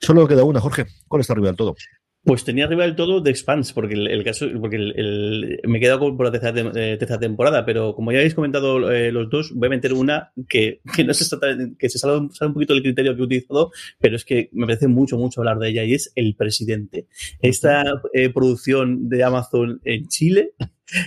Solo 0.01 0.28
queda 0.28 0.44
una, 0.44 0.61
Jorge. 0.61 0.86
¿Cuál 1.09 1.20
está 1.20 1.32
arriba 1.32 1.49
del 1.49 1.57
todo? 1.57 1.74
Pues 2.29 2.45
tenía 2.45 2.66
arriba 2.66 2.85
del 2.85 2.95
todo 2.95 3.22
The 3.22 3.31
Expanse, 3.31 3.72
porque 3.72 3.95
el, 3.95 4.22
caso, 4.22 4.47
porque 4.61 4.76
el, 4.76 5.61
me 5.66 5.79
he 5.79 5.81
quedado 5.81 6.14
por 6.14 6.26
la 6.26 6.31
tercera, 6.31 6.72
eh, 6.74 6.99
temporada, 7.18 7.64
pero 7.64 7.95
como 7.95 8.12
ya 8.12 8.18
habéis 8.18 8.35
comentado 8.35 8.93
eh, 8.93 9.11
los 9.11 9.31
dos, 9.31 9.55
voy 9.55 9.68
a 9.68 9.70
meter 9.70 9.95
una 9.95 10.31
que, 10.47 10.83
no 11.07 11.14
se, 11.14 11.24
que 11.79 11.89
se 11.89 11.99
sale, 11.99 12.18
un 12.18 12.53
poquito 12.53 12.74
del 12.74 12.83
criterio 12.83 13.14
que 13.14 13.22
he 13.22 13.24
utilizado, 13.24 13.70
pero 13.99 14.16
es 14.16 14.26
que 14.26 14.51
me 14.53 14.66
parece 14.66 14.89
mucho, 14.89 15.16
mucho 15.16 15.41
hablar 15.41 15.59
de 15.59 15.70
ella, 15.70 15.85
y 15.85 15.95
es 15.95 16.12
El 16.16 16.35
Presidente. 16.37 17.07
Esta 17.41 17.83
eh, 18.12 18.29
producción 18.29 19.09
de 19.09 19.24
Amazon 19.24 19.81
en 19.85 20.07
Chile, 20.09 20.53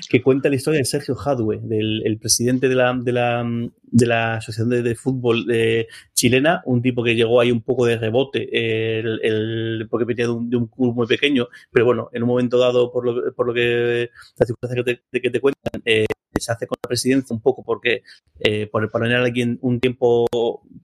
que 0.09 0.21
cuenta 0.21 0.49
la 0.49 0.55
historia 0.55 0.79
de 0.79 0.85
Sergio 0.85 1.15
Hadwe, 1.15 1.59
del 1.63 2.01
el 2.05 2.17
presidente 2.17 2.69
de 2.69 2.75
la, 2.75 2.93
de 2.93 3.11
la, 3.11 3.43
de 3.83 4.05
la 4.05 4.35
Asociación 4.35 4.69
de, 4.69 4.95
Fútbol 4.95 5.45
de, 5.45 5.87
chilena, 6.13 6.61
un 6.65 6.81
tipo 6.81 7.03
que 7.03 7.15
llegó 7.15 7.39
ahí 7.39 7.51
un 7.51 7.61
poco 7.61 7.85
de 7.85 7.97
rebote, 7.97 8.49
el, 8.99 9.87
porque 9.89 10.05
venía 10.05 10.25
de 10.25 10.31
un, 10.31 10.49
de 10.49 10.57
un, 10.57 10.67
club 10.67 10.95
muy 10.95 11.07
pequeño, 11.07 11.47
pero 11.71 11.85
bueno, 11.85 12.09
en 12.13 12.23
un 12.23 12.29
momento 12.29 12.57
dado, 12.57 12.91
por 12.91 13.05
lo, 13.05 13.33
por 13.33 13.47
lo 13.47 13.53
que 13.53 14.09
la 14.37 14.45
circunstancia 14.45 14.99
que 15.11 15.29
te, 15.29 15.39
cuentan, 15.39 15.81
eh, 15.85 16.05
se 16.39 16.51
hace 16.51 16.67
con 16.67 16.77
la 16.83 16.87
presidencia 16.87 17.33
un 17.33 17.41
poco 17.41 17.63
porque 17.63 18.03
eh, 18.39 18.67
por 18.67 18.89
poner 18.89 19.15
a 19.15 19.23
alguien 19.23 19.59
un 19.61 19.79
tiempo 19.79 20.27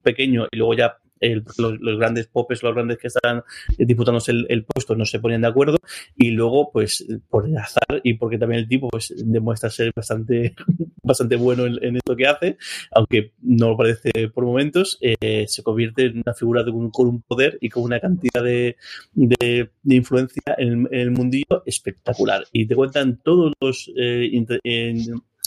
pequeño 0.04 0.48
y 0.52 0.58
luego 0.58 0.74
ya 0.74 0.98
los, 1.20 1.98
grandes 1.98 2.28
popes, 2.28 2.64
los 2.64 2.74
grandes 2.74 2.98
que 2.98 3.08
están 3.08 3.44
disputándose 3.78 4.32
el, 4.32 4.66
puesto 4.66 4.96
no 4.96 5.06
se 5.06 5.20
ponían 5.20 5.42
de 5.42 5.48
acuerdo 5.48 5.78
y 6.16 6.32
luego 6.32 6.72
pues 6.72 7.06
por 7.30 7.48
el 7.48 7.58
azar 7.58 8.02
y 8.04 8.16
porque 8.16 8.38
también 8.38 8.62
el 8.62 8.68
tipo 8.68 8.90
pues 8.90 9.14
demuestra 9.18 9.70
ser 9.70 9.92
bastante 9.96 10.56
bastante 11.04 11.36
bueno 11.38 11.66
en, 11.66 11.96
esto 11.96 12.16
que 12.16 12.28
hace, 12.28 12.58
aunque 12.92 13.34
no 13.42 13.70
lo 13.70 13.78
parece 13.78 14.30
por 14.30 14.46
momentos, 14.46 14.98
eh, 15.02 15.46
se 15.48 15.64
convierte 15.64 16.06
en 16.06 16.18
una 16.26 16.34
figura 16.34 16.64
con 16.66 17.08
un 17.08 17.22
poder 17.22 17.58
y 17.62 17.70
con 17.70 17.84
una 17.84 18.00
cantidad 18.00 18.44
de, 18.44 18.76
de, 19.14 19.70
influencia 19.86 20.56
en, 20.58 20.88
el 20.92 21.12
mundillo 21.12 21.64
espectacular. 21.66 22.44
Y 22.52 22.68
te 22.68 22.76
cuentan 22.76 23.20
todos 23.24 23.54
los... 23.60 23.92
Eh, 23.98 24.30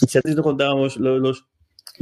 si 0.07 0.17
antes 0.17 0.35
nos 0.35 0.43
contábamos 0.43 0.97
los 0.97 1.21
los 1.21 1.45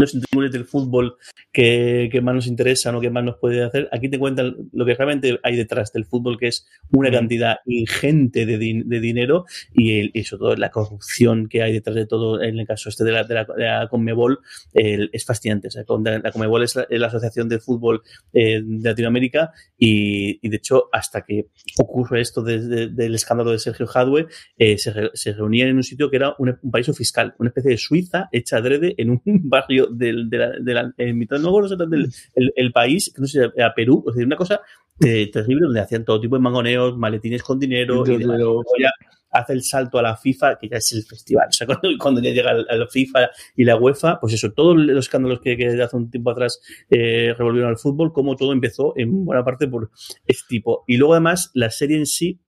interiores 0.07 0.51
del 0.51 0.65
fútbol 0.65 1.17
que, 1.51 2.09
más 2.21 2.35
nos 2.35 2.47
interesan 2.47 2.95
o 2.95 3.01
que 3.01 3.09
más 3.09 3.23
nos 3.23 3.37
puede 3.37 3.63
hacer. 3.63 3.89
Aquí 3.91 4.09
te 4.09 4.19
cuentan 4.19 4.55
lo 4.71 4.85
que 4.85 4.95
realmente 4.95 5.39
hay 5.43 5.55
detrás 5.55 5.91
del 5.91 6.05
fútbol, 6.05 6.37
que 6.37 6.47
es 6.47 6.67
una 6.91 7.11
cantidad 7.11 7.57
ingente 7.65 8.45
de, 8.45 8.57
dinero 8.57 9.45
y, 9.73 10.19
eso 10.19 10.37
todo 10.37 10.55
la 10.55 10.69
corrupción 10.69 11.47
que 11.47 11.63
hay 11.63 11.73
detrás 11.73 11.95
de 11.95 12.05
todo, 12.05 12.41
en 12.41 12.59
el 12.59 12.67
caso 12.67 12.89
este 12.89 13.03
de 13.03 13.11
la, 13.11 13.23
de 13.23 13.35
la, 13.35 13.87
Conmebol, 13.89 14.39
es 14.73 15.25
fascinante. 15.25 15.67
O 15.67 15.71
sea, 15.71 15.83
la 16.23 16.31
Conmebol 16.31 16.63
es 16.63 16.75
la, 16.75 17.07
asociación 17.07 17.49
de 17.49 17.59
fútbol 17.59 18.01
eh, 18.33 18.61
de 18.63 18.89
Latinoamérica 18.89 19.51
y, 19.77 20.47
de 20.47 20.57
hecho, 20.57 20.89
hasta 20.91 21.23
que 21.23 21.47
ocurre 21.77 22.21
esto 22.21 22.41
del 22.43 23.15
escándalo 23.15 23.51
de 23.51 23.59
Sergio 23.59 23.87
Hadwe, 23.93 24.27
eh, 24.57 24.77
se, 24.77 25.33
reunían 25.33 25.69
en 25.69 25.77
un 25.77 25.83
sitio 25.83 26.09
que 26.09 26.17
era 26.17 26.35
un, 26.37 26.57
un 26.61 26.71
paraíso 26.71 26.93
fiscal, 26.93 27.35
una 27.39 27.49
especie 27.49 27.71
de 27.71 27.77
Suiza 27.77 28.29
hecha 28.31 28.57
adrede 28.57 28.95
en 28.97 29.09
un 29.09 29.21
barrio 29.25 29.88
del, 29.91 30.29
de 30.29 30.37
la, 30.37 30.51
de 30.59 30.73
la 30.73 30.93
en 30.97 31.17
mitad, 31.17 31.39
no 31.39 31.61
del 31.61 32.11
el, 32.35 32.71
país, 32.71 33.11
que 33.13 33.21
no 33.21 33.27
sé, 33.27 33.45
a 33.45 33.73
Perú, 33.75 34.03
o 34.05 34.13
sea, 34.13 34.25
una 34.25 34.35
cosa 34.35 34.61
terrible 34.99 35.65
donde 35.65 35.79
hacían 35.79 36.03
todo 36.03 36.19
tipo 36.19 36.35
de 36.35 36.41
mangoneos, 36.41 36.97
maletines 36.97 37.43
con 37.43 37.59
dinero, 37.59 38.03
y, 38.05 38.17
luego 38.17 38.63
ya 38.79 38.91
hace 39.31 39.53
el 39.53 39.63
salto 39.63 39.99
a 39.99 40.01
la 40.01 40.15
FIFA, 40.15 40.57
que 40.57 40.69
ya 40.69 40.77
es 40.77 40.91
el 40.93 41.03
festival. 41.03 41.47
O 41.49 41.51
sea, 41.51 41.67
cuando, 41.99 42.21
ya 42.21 42.31
llega 42.31 42.51
a 42.51 42.75
la 42.75 42.87
FIFA 42.87 43.29
y 43.55 43.63
la 43.63 43.75
UEFA, 43.75 44.19
pues 44.19 44.33
eso, 44.33 44.51
todos 44.51 44.77
los 44.77 45.05
escándalos 45.05 45.41
que, 45.41 45.57
que 45.57 45.81
hace 45.81 45.95
un 45.95 46.09
tiempo 46.09 46.31
atrás 46.31 46.59
eh, 46.89 47.33
revolvieron 47.37 47.69
al 47.69 47.77
fútbol, 47.77 48.13
como 48.13 48.35
todo 48.35 48.53
empezó 48.53 48.93
en 48.95 49.25
buena 49.25 49.43
parte 49.43 49.67
por 49.67 49.91
este 50.25 50.47
tipo. 50.47 50.83
Y 50.87 50.97
luego 50.97 51.13
además 51.13 51.51
la 51.53 51.69
serie 51.69 51.97
en 51.97 52.05
sí 52.05 52.39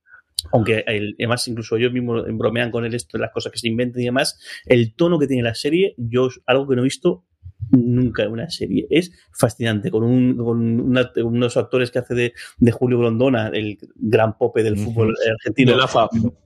aunque 0.51 0.83
además 0.87 1.47
incluso 1.47 1.77
yo 1.77 1.91
mismo 1.91 2.23
bromean 2.23 2.71
con 2.71 2.83
él 2.83 2.95
esto, 2.95 3.19
las 3.19 3.31
cosas 3.31 3.51
que 3.51 3.59
se 3.59 3.67
inventan 3.67 4.01
y 4.01 4.05
demás, 4.05 4.39
el 4.65 4.95
tono 4.95 5.19
que 5.19 5.27
tiene 5.27 5.43
la 5.43 5.53
serie, 5.53 5.93
yo 5.97 6.29
algo 6.47 6.67
que 6.67 6.75
no 6.75 6.81
he 6.81 6.85
visto 6.85 7.25
nunca 7.71 8.23
en 8.23 8.31
una 8.31 8.49
serie. 8.49 8.87
Es 8.89 9.11
fascinante, 9.31 9.91
con, 9.91 10.03
un, 10.03 10.37
con 10.37 11.25
unos 11.25 11.57
actores 11.57 11.91
que 11.91 11.99
hace 11.99 12.13
de, 12.13 12.33
de, 12.57 12.71
Julio 12.71 12.99
Grondona, 12.99 13.47
el 13.49 13.77
gran 13.95 14.37
pope 14.37 14.63
del 14.63 14.77
fútbol 14.77 15.13
argentino, 15.39 15.75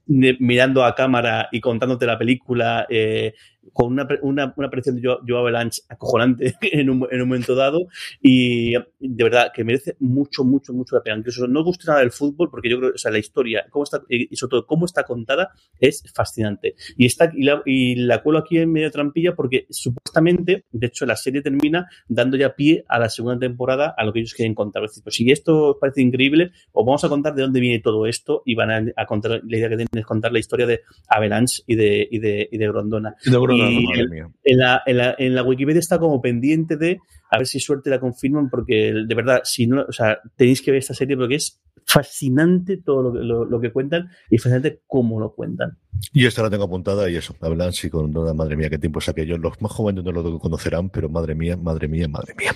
mirando 0.06 0.84
a 0.84 0.94
cámara 0.94 1.48
y 1.52 1.60
contándote 1.60 2.06
la 2.06 2.18
película, 2.18 2.86
eh, 2.88 3.34
con 3.76 3.92
una, 3.92 4.08
una, 4.22 4.54
una 4.56 4.68
aparición 4.68 4.96
de 4.96 5.06
Joe, 5.06 5.38
Avalanche 5.38 5.82
acojonante 5.90 6.56
en 6.62 6.88
un, 6.88 7.06
en 7.10 7.20
un, 7.20 7.28
momento 7.28 7.54
dado 7.54 7.88
y 8.22 8.72
de 8.72 9.24
verdad 9.24 9.52
que 9.54 9.64
merece 9.64 9.96
mucho, 10.00 10.44
mucho, 10.44 10.72
mucho 10.72 10.96
la 10.96 11.02
pena. 11.02 11.18
Incluso 11.18 11.46
no 11.46 11.62
gusta 11.62 11.84
nada 11.88 12.00
del 12.00 12.10
fútbol 12.10 12.48
porque 12.50 12.70
yo 12.70 12.78
creo 12.78 12.92
o 12.94 12.98
sea, 12.98 13.10
la 13.10 13.18
historia 13.18 13.66
cómo 13.68 13.84
está, 13.84 14.00
y 14.08 14.34
sobre 14.34 14.50
todo 14.52 14.66
cómo 14.66 14.86
está 14.86 15.02
contada 15.02 15.50
es 15.78 16.02
fascinante. 16.14 16.74
Y, 16.96 17.04
está, 17.04 17.30
y, 17.36 17.96
la, 17.96 18.22
cuelo 18.22 18.38
aquí 18.38 18.56
en 18.56 18.72
medio 18.72 18.90
trampilla 18.90 19.34
porque 19.34 19.66
supuestamente, 19.68 20.64
de 20.72 20.86
hecho, 20.86 21.04
la 21.04 21.16
serie 21.16 21.42
termina 21.42 21.86
dando 22.08 22.38
ya 22.38 22.54
pie 22.54 22.82
a 22.88 22.98
la 22.98 23.10
segunda 23.10 23.38
temporada 23.38 23.94
a 23.94 24.06
lo 24.06 24.14
que 24.14 24.20
ellos 24.20 24.32
quieren 24.32 24.54
contar. 24.54 24.84
Es 24.84 25.02
pues 25.02 25.14
si 25.14 25.30
esto 25.30 25.76
parece 25.78 26.00
increíble, 26.00 26.52
os 26.72 26.86
vamos 26.86 27.04
a 27.04 27.10
contar 27.10 27.34
de 27.34 27.42
dónde 27.42 27.60
viene 27.60 27.80
todo 27.80 28.06
esto 28.06 28.42
y 28.46 28.54
van 28.54 28.94
a, 28.96 29.04
contar, 29.04 29.42
la 29.46 29.56
idea 29.58 29.68
que 29.68 29.76
tienen 29.76 29.88
es 29.92 30.06
contar 30.06 30.32
la 30.32 30.38
historia 30.38 30.64
de 30.64 30.80
Avalanche 31.08 31.62
y 31.66 31.74
de, 31.74 32.08
y 32.10 32.18
de, 32.20 32.48
y 32.50 32.56
de 32.56 32.68
Grondona. 32.68 33.14
De 33.22 33.32
Grondona 33.32 33.65
en, 33.68 34.58
la, 34.58 34.82
en, 34.86 34.96
la, 34.96 35.14
en 35.18 35.34
la 35.34 35.42
Wikipedia 35.42 35.80
está 35.80 35.98
como 35.98 36.20
pendiente 36.20 36.76
de 36.76 36.98
a 37.30 37.38
ver 37.38 37.46
si 37.46 37.60
suerte 37.60 37.90
la 37.90 38.00
confirman, 38.00 38.48
porque 38.50 38.92
de 39.06 39.14
verdad, 39.14 39.40
si 39.44 39.66
no, 39.66 39.84
o 39.88 39.92
sea, 39.92 40.18
tenéis 40.36 40.62
que 40.62 40.70
ver 40.70 40.78
esta 40.78 40.94
serie 40.94 41.16
porque 41.16 41.36
es 41.36 41.60
fascinante 41.84 42.78
todo 42.78 43.02
lo, 43.02 43.22
lo, 43.22 43.44
lo 43.44 43.60
que 43.60 43.72
cuentan 43.72 44.08
y 44.30 44.38
fascinante 44.38 44.82
cómo 44.86 45.20
lo 45.20 45.34
cuentan. 45.34 45.78
Y 46.12 46.26
esta 46.26 46.42
la 46.42 46.50
tengo 46.50 46.64
apuntada 46.64 47.08
y 47.08 47.16
eso, 47.16 47.34
hablan 47.40 47.72
sí 47.72 47.88
con 47.90 48.12
toda 48.12 48.34
madre 48.34 48.56
mía, 48.56 48.68
qué 48.68 48.78
tiempo 48.78 48.98
es 48.98 49.08
aquello. 49.08 49.38
Los 49.38 49.60
más 49.60 49.72
jóvenes 49.72 50.04
no 50.04 50.12
lo 50.12 50.38
conocerán, 50.38 50.90
pero 50.90 51.08
madre 51.08 51.34
mía, 51.34 51.56
madre 51.56 51.88
mía, 51.88 52.08
madre 52.08 52.34
mía. 52.36 52.52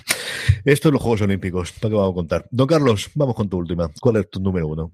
Esto 0.65 0.89
es 0.89 0.93
los 0.93 1.01
Juegos 1.01 1.21
Olímpicos, 1.21 1.73
lo 1.81 1.89
que 1.89 1.95
vamos 1.95 2.11
a 2.11 2.15
contar. 2.15 2.47
Don 2.51 2.67
Carlos, 2.67 3.09
vamos 3.15 3.35
con 3.35 3.49
tu 3.49 3.57
última. 3.57 3.89
¿Cuál 3.99 4.17
es 4.17 4.29
tu 4.29 4.39
número 4.39 4.67
uno? 4.67 4.91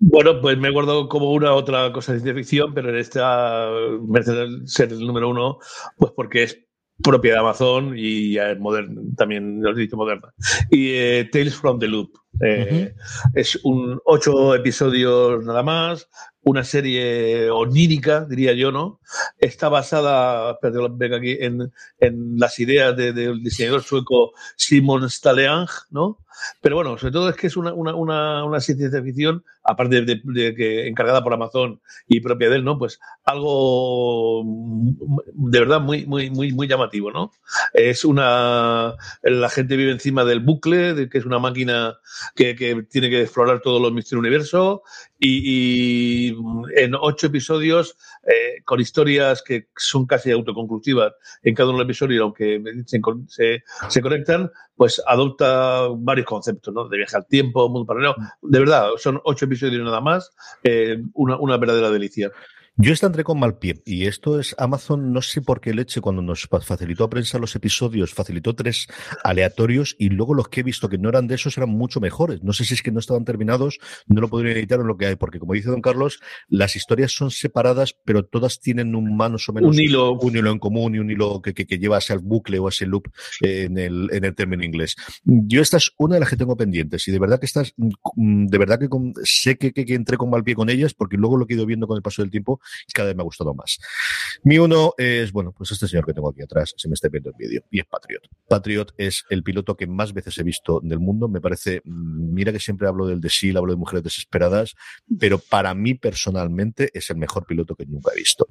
Bueno, 0.00 0.40
pues 0.40 0.56
me 0.58 0.68
acuerdo 0.68 1.08
como 1.08 1.32
una 1.32 1.54
otra 1.54 1.92
cosa 1.92 2.12
de 2.12 2.20
ciencia 2.20 2.34
ficción, 2.34 2.72
pero 2.74 2.90
en 2.90 2.96
esta 2.96 3.68
merece 4.06 4.46
ser 4.66 4.92
el 4.92 5.00
número 5.06 5.28
uno, 5.28 5.58
pues 5.96 6.12
porque 6.14 6.44
es 6.44 6.58
propia 7.02 7.34
de 7.34 7.38
Amazon 7.38 7.94
y 7.96 8.36
moderna, 8.58 9.00
también 9.16 9.62
lo 9.62 9.72
he 9.72 9.80
dicho 9.80 9.96
moderna. 9.96 10.32
Y 10.70 10.90
eh, 10.90 11.28
Tales 11.32 11.56
from 11.56 11.78
the 11.78 11.88
Loop. 11.88 12.10
Eh, 12.40 12.94
es 13.34 13.58
un 13.64 14.00
ocho 14.04 14.54
episodios 14.54 15.44
nada 15.44 15.64
más, 15.64 16.08
una 16.42 16.62
serie 16.62 17.50
onírica, 17.50 18.24
diría 18.24 18.52
yo, 18.52 18.70
¿no? 18.70 19.00
Está 19.38 19.68
basada, 19.68 20.58
perdón, 20.60 20.96
venga 20.96 21.16
aquí, 21.16 21.36
en, 21.40 21.72
en 21.98 22.38
las 22.38 22.58
ideas 22.60 22.96
del 22.96 23.42
diseñador 23.42 23.82
sueco 23.82 24.32
Simon 24.56 25.10
Staleang, 25.10 25.66
¿no? 25.90 26.18
Pero 26.60 26.76
bueno, 26.76 26.98
sobre 26.98 27.12
todo 27.12 27.28
es 27.28 27.36
que 27.36 27.46
es 27.46 27.56
una, 27.56 27.72
una, 27.72 27.94
una, 27.94 28.44
una 28.44 28.60
ciencia 28.60 29.02
ficción, 29.02 29.44
aparte 29.62 30.02
de, 30.02 30.20
de, 30.24 30.54
que 30.54 30.86
encargada 30.88 31.22
por 31.22 31.32
Amazon 31.32 31.80
y 32.06 32.20
propia 32.20 32.48
de 32.50 32.56
él, 32.56 32.64
¿no? 32.64 32.78
Pues 32.78 33.00
algo 33.24 34.42
de 34.44 35.58
verdad 35.58 35.80
muy, 35.80 36.06
muy, 36.06 36.30
muy, 36.30 36.52
muy 36.52 36.66
llamativo, 36.66 37.10
¿no? 37.10 37.32
Es 37.72 38.04
una. 38.04 38.94
La 39.22 39.48
gente 39.50 39.76
vive 39.76 39.92
encima 39.92 40.24
del 40.24 40.40
bucle, 40.40 40.94
de 40.94 41.08
que 41.08 41.18
es 41.18 41.26
una 41.26 41.38
máquina 41.38 41.98
que, 42.34 42.56
que 42.56 42.82
tiene 42.84 43.10
que 43.10 43.22
explorar 43.22 43.60
todos 43.60 43.80
los 43.80 43.92
misterios 43.92 44.22
del 44.22 44.30
universo, 44.30 44.82
y, 45.18 46.30
y 46.30 46.36
en 46.76 46.94
ocho 46.94 47.26
episodios, 47.26 47.96
eh, 48.26 48.62
con 48.64 48.80
historias 48.80 49.42
que 49.42 49.68
son 49.76 50.06
casi 50.06 50.30
autoconclusivas 50.30 51.12
en 51.42 51.54
cada 51.54 51.70
uno 51.70 51.78
de 51.78 51.84
los 51.84 51.90
episodios, 51.90 52.22
aunque 52.22 52.62
se, 52.86 53.00
se, 53.28 53.64
se 53.88 54.02
conectan, 54.02 54.50
pues 54.78 55.02
adopta 55.04 55.88
varios 55.92 56.24
conceptos, 56.24 56.72
¿no? 56.72 56.88
De 56.88 56.96
viaje 56.96 57.16
al 57.16 57.26
tiempo, 57.26 57.68
mundo 57.68 57.84
paralelo. 57.84 58.14
De 58.40 58.60
verdad, 58.60 58.90
son 58.96 59.20
ocho 59.24 59.46
episodios 59.46 59.84
nada 59.84 60.00
más, 60.00 60.30
eh, 60.62 61.02
una, 61.14 61.36
una 61.36 61.56
verdadera 61.56 61.90
delicia. 61.90 62.30
Yo 62.80 62.92
esta 62.92 63.08
entré 63.08 63.24
con 63.24 63.40
mal 63.40 63.58
pie 63.58 63.82
y 63.84 64.06
esto 64.06 64.38
es 64.38 64.54
Amazon, 64.56 65.12
no 65.12 65.20
sé 65.20 65.42
por 65.42 65.60
qué 65.60 65.74
leche, 65.74 66.00
cuando 66.00 66.22
nos 66.22 66.48
facilitó 66.62 67.02
a 67.02 67.10
prensa 67.10 67.40
los 67.40 67.56
episodios, 67.56 68.14
facilitó 68.14 68.54
tres 68.54 68.86
aleatorios 69.24 69.96
y 69.98 70.10
luego 70.10 70.32
los 70.32 70.46
que 70.48 70.60
he 70.60 70.62
visto 70.62 70.88
que 70.88 70.96
no 70.96 71.08
eran 71.08 71.26
de 71.26 71.34
esos 71.34 71.58
eran 71.58 71.70
mucho 71.70 71.98
mejores. 71.98 72.44
No 72.44 72.52
sé 72.52 72.64
si 72.64 72.74
es 72.74 72.82
que 72.82 72.92
no 72.92 73.00
estaban 73.00 73.24
terminados, 73.24 73.80
no 74.06 74.20
lo 74.20 74.28
podrían 74.28 74.58
editar 74.58 74.78
en 74.78 74.86
lo 74.86 74.96
que 74.96 75.06
hay, 75.06 75.16
porque 75.16 75.40
como 75.40 75.54
dice 75.54 75.70
don 75.70 75.82
Carlos, 75.82 76.20
las 76.46 76.76
historias 76.76 77.10
son 77.10 77.32
separadas, 77.32 77.96
pero 78.04 78.24
todas 78.24 78.60
tienen 78.60 78.94
un 78.94 79.16
más 79.16 79.48
o 79.48 79.52
menos 79.52 79.74
un 79.74 79.82
hilo, 79.82 80.12
un 80.12 80.36
hilo 80.36 80.52
en 80.52 80.60
común 80.60 80.94
y 80.94 81.00
un 81.00 81.10
hilo 81.10 81.42
que, 81.42 81.54
que, 81.54 81.66
que 81.66 81.80
lleva 81.80 81.96
hacia 81.96 82.14
el 82.14 82.20
bucle 82.20 82.60
o 82.60 82.68
ese 82.68 82.86
loop 82.86 83.08
en 83.40 83.76
el, 83.76 84.08
en 84.12 84.24
el 84.24 84.36
término 84.36 84.62
inglés. 84.62 84.94
Yo 85.24 85.62
esta 85.62 85.78
es 85.78 85.90
una 85.98 86.14
de 86.14 86.20
las 86.20 86.30
que 86.30 86.36
tengo 86.36 86.56
pendientes 86.56 87.08
y 87.08 87.10
de 87.10 87.18
verdad 87.18 87.40
que 87.40 87.46
estas, 87.46 87.74
de 87.76 88.58
verdad 88.58 88.78
que 88.78 88.88
con, 88.88 89.14
sé 89.24 89.58
que, 89.58 89.72
que, 89.72 89.84
que 89.84 89.94
entré 89.94 90.16
con 90.16 90.30
mal 90.30 90.44
pie 90.44 90.54
con 90.54 90.70
ellas, 90.70 90.94
porque 90.94 91.16
luego 91.16 91.36
lo 91.36 91.44
que 91.44 91.54
he 91.54 91.56
ido 91.56 91.66
viendo 91.66 91.88
con 91.88 91.96
el 91.96 92.02
paso 92.02 92.22
del 92.22 92.30
tiempo 92.30 92.60
cada 92.92 93.08
vez 93.08 93.16
me 93.16 93.22
ha 93.22 93.24
gustado 93.24 93.54
más. 93.54 93.78
Mi 94.42 94.58
uno 94.58 94.94
es, 94.96 95.32
bueno, 95.32 95.52
pues 95.56 95.70
este 95.72 95.88
señor 95.88 96.06
que 96.06 96.12
tengo 96.12 96.30
aquí 96.30 96.42
atrás, 96.42 96.74
se 96.76 96.88
me 96.88 96.94
está 96.94 97.08
viendo 97.08 97.30
el 97.30 97.36
vídeo, 97.38 97.62
y 97.70 97.80
es 97.80 97.86
Patriot. 97.86 98.22
Patriot 98.48 98.94
es 98.96 99.24
el 99.30 99.42
piloto 99.42 99.76
que 99.76 99.86
más 99.86 100.12
veces 100.12 100.36
he 100.38 100.42
visto 100.42 100.80
del 100.82 101.00
mundo. 101.00 101.28
Me 101.28 101.40
parece, 101.40 101.82
mira 101.84 102.52
que 102.52 102.60
siempre 102.60 102.88
hablo 102.88 103.06
del 103.06 103.20
de 103.20 103.30
SEAL, 103.30 103.56
hablo 103.56 103.72
de 103.72 103.78
mujeres 103.78 104.04
desesperadas, 104.04 104.74
pero 105.18 105.38
para 105.38 105.74
mí 105.74 105.94
personalmente 105.94 106.90
es 106.92 107.10
el 107.10 107.16
mejor 107.16 107.46
piloto 107.46 107.74
que 107.74 107.86
nunca 107.86 108.12
he 108.12 108.16
visto 108.16 108.46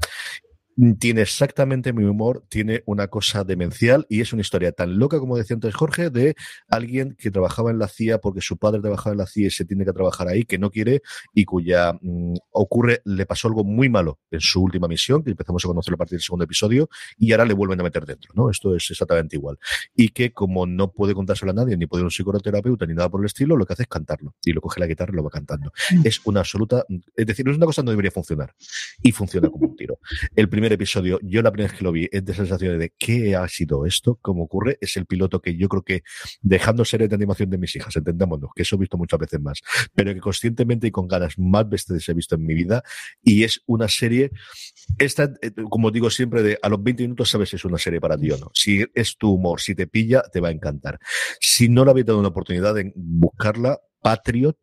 tiene 0.99 1.21
exactamente 1.21 1.93
mi 1.93 2.03
humor, 2.03 2.43
tiene 2.49 2.83
una 2.85 3.07
cosa 3.07 3.43
demencial 3.43 4.05
y 4.09 4.21
es 4.21 4.33
una 4.33 4.41
historia 4.41 4.71
tan 4.71 4.99
loca 4.99 5.19
como 5.19 5.37
decía 5.37 5.55
antes 5.55 5.73
Jorge, 5.73 6.09
de 6.09 6.35
alguien 6.67 7.15
que 7.17 7.31
trabajaba 7.31 7.71
en 7.71 7.79
la 7.79 7.87
CIA 7.87 8.19
porque 8.19 8.41
su 8.41 8.57
padre 8.57 8.81
trabajaba 8.81 9.13
en 9.13 9.17
la 9.19 9.25
CIA 9.25 9.47
y 9.47 9.51
se 9.51 9.65
tiene 9.65 9.85
que 9.85 9.93
trabajar 9.93 10.27
ahí, 10.27 10.43
que 10.43 10.57
no 10.57 10.69
quiere 10.69 11.01
y 11.33 11.45
cuya 11.45 11.93
mmm, 12.01 12.35
ocurre, 12.51 13.01
le 13.05 13.25
pasó 13.25 13.47
algo 13.47 13.63
muy 13.63 13.89
malo 13.89 14.19
en 14.31 14.39
su 14.39 14.61
última 14.61 14.87
misión, 14.87 15.23
que 15.23 15.31
empezamos 15.31 15.63
a 15.65 15.67
conocer 15.67 15.93
a 15.93 15.97
partir 15.97 16.17
del 16.17 16.23
segundo 16.23 16.45
episodio, 16.45 16.89
y 17.17 17.31
ahora 17.31 17.45
le 17.45 17.53
vuelven 17.53 17.79
a 17.79 17.83
meter 17.83 18.05
dentro, 18.05 18.31
¿no? 18.35 18.49
Esto 18.49 18.75
es 18.75 18.89
exactamente 18.89 19.35
igual. 19.35 19.57
Y 19.95 20.09
que 20.09 20.31
como 20.31 20.65
no 20.65 20.91
puede 20.91 21.13
contárselo 21.13 21.51
a 21.51 21.55
nadie, 21.55 21.77
ni 21.77 21.87
puede 21.87 22.03
un 22.03 22.11
psicoterapeuta, 22.11 22.85
ni 22.85 22.93
nada 22.93 23.09
por 23.09 23.21
el 23.21 23.25
estilo, 23.25 23.55
lo 23.55 23.65
que 23.65 23.73
hace 23.73 23.83
es 23.83 23.89
cantarlo. 23.89 24.35
Y 24.43 24.51
lo 24.51 24.61
coge 24.61 24.79
la 24.79 24.87
guitarra 24.87 25.11
y 25.13 25.15
lo 25.15 25.23
va 25.23 25.29
cantando. 25.29 25.71
Es 26.03 26.21
una 26.25 26.41
absoluta, 26.41 26.85
es 27.15 27.25
decir, 27.25 27.47
es 27.49 27.57
una 27.57 27.65
cosa 27.65 27.81
que 27.81 27.85
no 27.85 27.91
debería 27.91 28.11
funcionar. 28.11 28.53
Y 29.01 29.11
funciona 29.11 29.49
como 29.49 29.67
un 29.67 29.75
tiro. 29.75 29.99
El 30.35 30.49
primer 30.49 30.66
episodio, 30.73 31.19
yo 31.23 31.41
la 31.41 31.51
primera 31.51 31.71
vez 31.71 31.79
que 31.79 31.83
lo 31.83 31.91
vi, 31.91 32.07
es 32.11 32.23
de 32.23 32.33
sensación 32.33 32.79
de 32.79 32.93
¿qué 32.97 33.35
ha 33.35 33.47
sido 33.47 33.85
esto? 33.85 34.17
¿Cómo 34.21 34.43
ocurre? 34.43 34.77
Es 34.81 34.97
el 34.97 35.05
piloto 35.05 35.41
que 35.41 35.55
yo 35.55 35.67
creo 35.69 35.83
que, 35.83 36.03
dejando 36.41 36.85
series 36.85 37.09
de 37.09 37.15
animación 37.15 37.49
de 37.49 37.57
mis 37.57 37.75
hijas, 37.75 37.95
entendámonos, 37.95 38.51
que 38.55 38.63
eso 38.63 38.75
he 38.75 38.79
visto 38.79 38.97
muchas 38.97 39.19
veces 39.19 39.39
más, 39.41 39.61
pero 39.93 40.13
que 40.13 40.19
conscientemente 40.19 40.87
y 40.87 40.91
con 40.91 41.07
ganas 41.07 41.37
más 41.37 41.67
veces 41.67 42.07
he 42.07 42.13
visto 42.13 42.35
en 42.35 42.45
mi 42.45 42.53
vida, 42.53 42.83
y 43.23 43.43
es 43.43 43.61
una 43.65 43.87
serie, 43.87 44.31
esta, 44.97 45.31
como 45.69 45.91
digo 45.91 46.09
siempre, 46.09 46.43
de 46.43 46.59
a 46.61 46.69
los 46.69 46.81
20 46.81 47.03
minutos 47.03 47.29
sabes 47.29 47.49
si 47.49 47.55
es 47.55 47.65
una 47.65 47.77
serie 47.77 47.99
para 47.99 48.17
ti 48.17 48.31
o 48.31 48.37
no. 48.37 48.51
Si 48.53 48.85
es 48.93 49.17
tu 49.17 49.33
humor, 49.33 49.61
si 49.61 49.75
te 49.75 49.87
pilla, 49.87 50.23
te 50.31 50.39
va 50.39 50.49
a 50.49 50.51
encantar. 50.51 50.99
Si 51.39 51.69
no 51.69 51.85
le 51.85 51.91
habéis 51.91 52.05
dado 52.05 52.19
una 52.19 52.29
oportunidad 52.29 52.75
de 52.75 52.91
buscarla, 52.95 53.79
Patriot, 54.01 54.57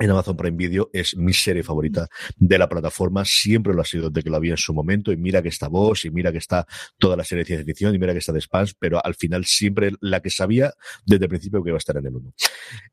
en 0.00 0.10
Amazon 0.10 0.36
Prime 0.36 0.56
Video 0.56 0.90
es 0.92 1.16
mi 1.16 1.32
serie 1.32 1.62
favorita 1.62 2.08
de 2.36 2.58
la 2.58 2.68
plataforma, 2.68 3.24
siempre 3.24 3.74
lo 3.74 3.82
ha 3.82 3.84
sido 3.84 4.08
desde 4.08 4.24
que 4.24 4.30
lo 4.30 4.40
vi 4.40 4.50
en 4.50 4.56
su 4.56 4.72
momento, 4.72 5.12
y 5.12 5.16
mira 5.16 5.42
que 5.42 5.48
está 5.48 5.68
Voz, 5.68 6.06
y 6.06 6.10
mira 6.10 6.32
que 6.32 6.38
está 6.38 6.66
toda 6.98 7.16
la 7.16 7.24
serie 7.24 7.44
de 7.44 7.64
ciencia 7.64 7.90
y 7.90 7.98
mira 7.98 8.12
que 8.12 8.18
está 8.18 8.32
de 8.32 8.40
Spans, 8.40 8.74
pero 8.74 9.04
al 9.04 9.14
final 9.14 9.44
siempre 9.44 9.92
la 10.00 10.20
que 10.20 10.30
sabía 10.30 10.72
desde 11.04 11.26
el 11.26 11.28
principio 11.28 11.62
que 11.62 11.68
iba 11.68 11.76
a 11.76 11.78
estar 11.78 11.96
en 11.98 12.06
el 12.06 12.16
1. 12.16 12.32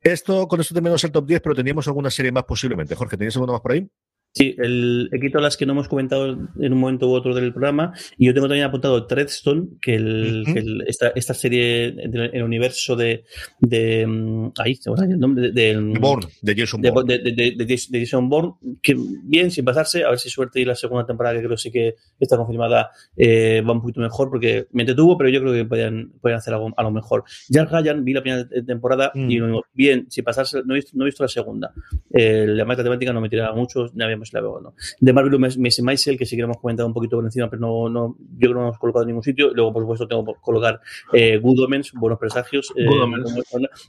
Esto, 0.02 0.48
con 0.48 0.60
esto 0.60 0.74
terminamos 0.74 1.04
el 1.06 1.12
top 1.12 1.26
10, 1.26 1.42
pero 1.42 1.56
teníamos 1.56 1.88
alguna 1.88 2.10
serie 2.10 2.32
más 2.32 2.44
posiblemente. 2.44 2.94
Jorge, 2.94 3.18
¿tenías 3.18 3.36
alguna 3.38 3.54
más 3.54 3.62
por 3.62 3.72
ahí? 3.72 3.90
Sí, 4.38 4.56
el, 4.60 5.10
he 5.12 5.20
quitado 5.20 5.44
las 5.44 5.58
que 5.58 5.66
no 5.66 5.74
hemos 5.74 5.88
comentado 5.88 6.28
en 6.60 6.74
un 6.74 6.80
momento 6.80 7.08
u 7.08 7.14
otro 7.14 7.34
del 7.34 7.52
programa 7.52 7.94
y 8.20 8.28
yo 8.28 8.34
tengo 8.36 8.48
también 8.48 8.68
apuntado 8.68 9.08
Treadstone, 9.08 9.68
que, 9.82 9.96
el, 9.96 10.44
uh 10.46 10.50
-huh. 10.50 10.54
que 10.54 10.60
el, 10.60 10.84
esta, 10.86 11.08
esta, 11.16 11.34
serie 11.34 11.92
del 11.92 12.30
el 12.36 12.44
universo 12.44 12.96
de, 12.96 13.24
de 13.60 14.06
um, 14.06 14.52
ahí 14.60 14.78
el 14.86 15.20
nombre 15.20 15.52
de, 15.52 15.76
de, 15.76 16.00
Bourne, 16.00 16.28
de 16.42 16.56
Jason 16.56 16.82
Bourne. 16.82 17.18
De, 17.18 18.00
Jason 18.00 18.30
Bourne, 18.30 18.54
que 18.84 18.96
bien, 19.24 19.50
sin 19.50 19.66
pasarse, 19.66 20.04
a 20.04 20.10
ver 20.12 20.20
si 20.20 20.30
suerte 20.30 20.62
y 20.62 20.66
la 20.66 20.76
segunda 20.76 21.06
temporada 21.06 21.36
que 21.36 21.44
creo 21.44 21.58
sí 21.58 21.72
que 21.72 21.96
está 22.20 22.38
confirmada 22.38 22.92
eh, 23.16 23.64
va 23.68 23.74
un 23.74 23.82
poquito 23.82 24.02
mejor 24.02 24.30
porque 24.30 24.68
me 24.72 24.84
entretuvo, 24.84 25.18
pero 25.18 25.32
yo 25.32 25.42
creo 25.42 25.54
que 25.54 25.66
podían, 25.66 26.12
podían 26.22 26.38
hacer 26.38 26.54
algo 26.54 26.72
a 26.78 26.84
lo 26.84 26.92
mejor. 26.92 27.24
Jack 27.50 27.72
Ryan, 27.72 28.06
vi 28.06 28.14
la 28.14 28.22
primera 28.22 28.48
temporada 28.48 29.12
mm. 29.16 29.32
y 29.32 29.40
bien, 29.74 30.06
sin 30.10 30.24
pasarse, 30.24 30.62
no 30.64 30.76
he 30.76 30.78
visto, 30.78 30.92
no 30.94 31.06
he 31.06 31.08
visto 31.08 31.24
la 31.24 31.30
segunda. 31.30 31.74
Eh, 32.14 32.46
la 32.48 32.66
matemática 32.66 33.12
no 33.12 33.22
me 33.22 33.30
tiraba 33.30 33.56
mucho, 33.56 33.92
ya 33.94 34.06
habíamos 34.06 34.27
la 34.34 34.41
veo 34.41 34.60
no. 34.62 34.74
De 34.99 35.14
Marvel 35.14 35.40
Messi 35.40 35.82
Maisel, 35.82 36.18
que 36.18 36.26
sí 36.26 36.36
que 36.36 36.44
hemos 36.44 36.58
comentado 36.58 36.88
un 36.88 36.94
poquito 36.94 37.18
por 37.18 37.26
encima, 37.26 37.49
pero 37.49 37.62
no, 37.62 37.90
no, 37.90 38.18
yo 38.38 38.54
no 38.54 38.62
hemos 38.62 38.78
colocado 38.78 39.04
en 39.04 39.08
ningún 39.08 39.24
sitio. 39.24 39.54
Luego, 39.54 39.74
por 39.74 39.84
supuesto, 39.84 40.08
tengo 40.08 40.26
que 40.26 40.34
colocar 40.41 40.80
eh, 41.14 41.38
Good 41.38 41.64
Omens, 41.64 41.91
Buenos 41.94 42.20
Presagios. 42.20 42.74
Eh, 42.76 42.86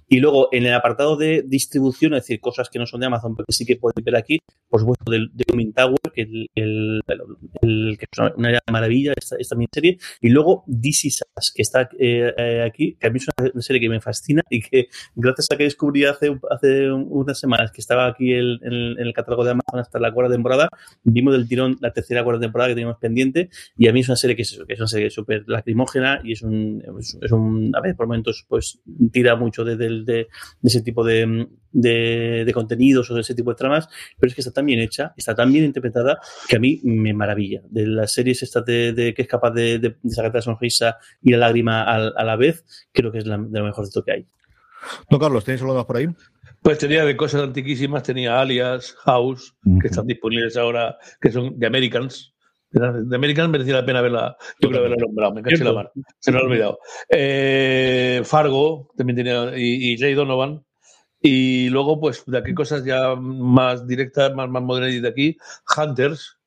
y 0.08 0.20
luego, 0.20 0.48
en 0.52 0.66
el 0.66 0.74
apartado 0.74 1.16
de 1.16 1.42
distribución, 1.46 2.14
es 2.14 2.22
decir, 2.22 2.40
cosas 2.40 2.68
que 2.68 2.78
no 2.78 2.86
son 2.86 3.00
de 3.00 3.06
Amazon, 3.06 3.34
pero 3.34 3.46
que 3.46 3.52
sí 3.52 3.64
que 3.64 3.76
podéis 3.76 4.04
ver 4.04 4.16
aquí, 4.16 4.38
por 4.68 4.80
supuesto, 4.80 5.10
de, 5.10 5.26
de 5.32 5.72
Tower, 5.74 5.97
que, 6.12 6.22
el, 6.22 6.48
el, 6.54 7.00
el, 7.62 7.96
que 7.98 8.06
es 8.10 8.18
una 8.36 8.58
maravilla, 8.70 9.14
esta, 9.16 9.36
esta 9.38 9.56
miniserie. 9.56 9.98
Y 10.20 10.30
luego, 10.30 10.64
DC 10.66 11.10
Sass, 11.10 11.52
que 11.54 11.62
está 11.62 11.88
eh, 11.98 12.62
aquí, 12.66 12.96
que 12.98 13.06
a 13.06 13.10
mí 13.10 13.18
es 13.18 13.26
una 13.52 13.62
serie 13.62 13.80
que 13.80 13.88
me 13.88 14.00
fascina 14.00 14.42
y 14.50 14.60
que, 14.60 14.88
gracias 15.14 15.48
a 15.52 15.56
que 15.56 15.64
descubrí 15.64 16.04
hace, 16.04 16.38
hace 16.50 16.90
unas 16.90 17.38
semanas 17.38 17.70
que 17.72 17.80
estaba 17.80 18.06
aquí 18.06 18.32
el, 18.32 18.60
en 18.62 19.06
el 19.06 19.12
catálogo 19.12 19.44
de 19.44 19.52
Amazon 19.52 19.80
hasta 19.80 19.98
la 19.98 20.12
cuarta 20.12 20.32
temporada, 20.32 20.68
vimos 21.02 21.34
del 21.34 21.48
tirón 21.48 21.76
la 21.80 21.92
tercera 21.92 22.24
cuarta 22.24 22.40
temporada 22.40 22.68
que 22.68 22.74
teníamos 22.74 22.98
pendiente 22.98 23.50
y 23.76 23.88
a 23.88 23.92
mí 23.92 24.00
es 24.00 24.08
una 24.08 24.16
serie 24.16 24.36
que 24.36 24.42
es 24.42 24.60
que 24.66 24.74
es 24.74 24.80
una 24.80 24.88
serie 24.88 25.10
súper 25.10 25.44
lacrimógena 25.46 26.20
y 26.24 26.32
es 26.32 26.42
un, 26.42 26.82
es 26.98 27.32
un, 27.32 27.72
a 27.74 27.80
ver, 27.80 27.96
por 27.96 28.06
momentos 28.06 28.44
pues 28.48 28.80
tira 29.12 29.36
mucho 29.36 29.64
de, 29.64 29.76
de, 29.76 29.88
de, 29.88 30.04
de 30.04 30.28
ese 30.62 30.82
tipo 30.82 31.04
de, 31.04 31.48
de, 31.72 32.50
contenidos 32.54 33.10
o 33.10 33.14
de 33.14 33.20
ese 33.20 33.34
tipo 33.34 33.50
de 33.50 33.56
tramas, 33.56 33.88
pero 34.18 34.28
es 34.28 34.34
que 34.34 34.40
está 34.40 34.52
tan 34.52 34.66
bien 34.66 34.80
hecha, 34.80 35.12
está 35.16 35.34
tan 35.34 35.52
bien 35.52 35.64
interpretada 35.64 35.97
que 36.48 36.56
a 36.56 36.60
mí 36.60 36.80
me 36.84 37.12
maravilla. 37.12 37.60
De 37.68 37.86
las 37.86 38.12
series 38.12 38.42
estas 38.42 38.64
de, 38.64 38.92
de 38.92 39.14
que 39.14 39.22
es 39.22 39.28
capaz 39.28 39.50
de, 39.52 39.78
de, 39.78 39.96
de 40.02 40.10
sacar 40.10 40.34
la 40.34 40.42
sonrisa 40.42 40.98
y 41.22 41.30
la 41.32 41.38
lágrima 41.38 41.82
a, 41.82 42.08
a, 42.08 42.24
la 42.24 42.36
vez, 42.36 42.64
creo 42.92 43.10
que 43.12 43.18
es 43.18 43.26
la, 43.26 43.38
de 43.38 43.58
lo 43.58 43.66
mejor 43.66 43.84
de 43.84 43.88
esto 43.88 44.02
que 44.04 44.12
hay. 44.12 44.26
No, 45.10 45.18
Carlos, 45.18 45.44
¿tenéis 45.44 45.62
algo 45.62 45.74
más 45.74 45.84
por 45.84 45.96
ahí? 45.96 46.08
Pues 46.62 46.78
tenía 46.78 47.04
de 47.04 47.16
cosas 47.16 47.42
antiquísimas, 47.42 48.02
tenía 48.02 48.40
Alias, 48.40 48.94
House, 49.04 49.54
uh 49.64 49.70
-huh. 49.70 49.80
que 49.80 49.88
están 49.88 50.06
disponibles 50.06 50.56
ahora, 50.56 50.96
que 51.20 51.30
son 51.30 51.58
de 51.58 51.66
Americans. 51.66 52.34
De 52.70 53.16
Americans 53.16 53.48
merecía 53.48 53.74
la 53.74 53.86
pena 53.86 54.02
verla, 54.02 54.36
yo 54.60 54.68
creo 54.68 54.80
haberla 54.80 54.96
nombrado, 55.00 55.32
me 55.32 55.40
caché 55.40 55.64
la 55.64 55.72
mano, 55.72 55.90
se 56.18 56.30
me 56.30 56.38
ha 56.38 56.42
olvidado. 56.42 56.78
Eh, 57.08 58.20
Fargo, 58.24 58.90
también 58.94 59.16
tenía, 59.16 59.56
y, 59.56 59.92
y 59.92 59.98
Jay 59.98 60.12
Donovan, 60.12 60.66
y 61.20 61.68
luego, 61.70 62.00
pues, 62.00 62.24
de 62.26 62.38
aquí 62.38 62.54
cosas 62.54 62.84
ya 62.84 63.14
más 63.16 63.86
directas, 63.86 64.34
más, 64.34 64.48
más 64.48 64.62
modernas 64.62 65.02
de 65.02 65.08
aquí, 65.08 65.36
Hunters, 65.76 66.38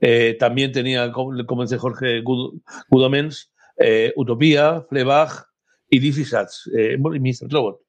eh, 0.00 0.36
también 0.38 0.72
tenía, 0.72 1.12
como, 1.12 1.62
dice 1.62 1.78
Jorge, 1.78 2.20
Good, 2.22 2.60
Good 2.88 3.04
Omens, 3.04 3.52
eh, 3.78 4.12
Utopía, 4.16 4.82
Fleabag 4.88 5.46
y 5.88 5.98
DC 6.00 6.24
Sats, 6.24 6.70
eh, 6.76 6.96
Mr. 6.98 7.50
Robot. 7.50 7.80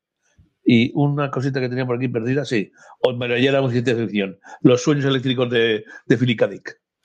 Y 0.66 0.91
una 0.95 1.32
cosita 1.32 1.62
que 1.62 1.70
tenía 1.70 1.86
por 1.86 1.95
aquí 1.95 2.10
perdida, 2.10 2.44
sí, 2.44 2.72
o 2.99 3.14
me 3.14 3.26
era 3.41 3.62
una 3.62 3.72
ciencia 3.72 3.95
ficción, 3.95 4.38
Los 4.62 4.84
sueños 4.84 5.06
eléctricos 5.06 5.49
de, 5.49 5.86
de 6.06 6.18
Philip 6.18 6.38
K. 6.38 6.49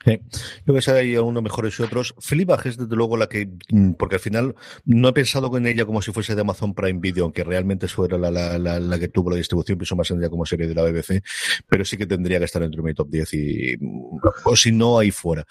Dick. 0.05 0.21
Yo 0.65 0.73
que 0.73 0.91
hay 0.91 1.17
unos 1.17 1.43
mejores 1.43 1.79
y 1.79 1.83
otros. 1.83 2.13
Fleabag 2.19 2.67
es 2.67 2.77
desde 2.77 2.95
luego 2.95 3.17
la 3.17 3.27
que, 3.27 3.49
mm, 3.69 3.93
porque 3.93 4.15
al 4.15 4.21
final 4.21 4.55
no 4.85 5.07
he 5.09 5.13
pensado 5.13 5.55
en 5.57 5.67
ella 5.67 5.85
como 5.85 6.01
si 6.01 6.11
fuese 6.11 6.35
de 6.35 6.41
Amazon 6.41 6.73
Prime 6.73 6.99
Video, 6.99 7.25
aunque 7.25 7.43
realmente 7.43 7.87
fuera 7.87 8.17
la, 8.17 8.31
la, 8.31 8.57
la, 8.57 8.99
que 8.99 9.07
tuvo 9.07 9.29
la 9.29 9.37
distribución, 9.37 9.77
pienso 9.77 9.95
más 9.95 10.09
en 10.11 10.19
ella 10.19 10.29
como 10.29 10.45
serie 10.45 10.67
de 10.67 10.75
la 10.75 10.83
BBC, 10.83 11.23
pero 11.67 11.85
sí 11.85 11.97
que 11.97 12.05
tendría 12.05 12.39
que 12.39 12.45
estar 12.45 12.61
entre 12.63 12.81
mi 12.81 12.93
top 12.93 13.09
10 13.09 13.33
y, 13.33 13.77
mm, 13.79 14.19
o 14.45 14.55
si 14.55 14.71
no, 14.71 14.99
ahí 14.99 15.11
fuera. 15.11 15.45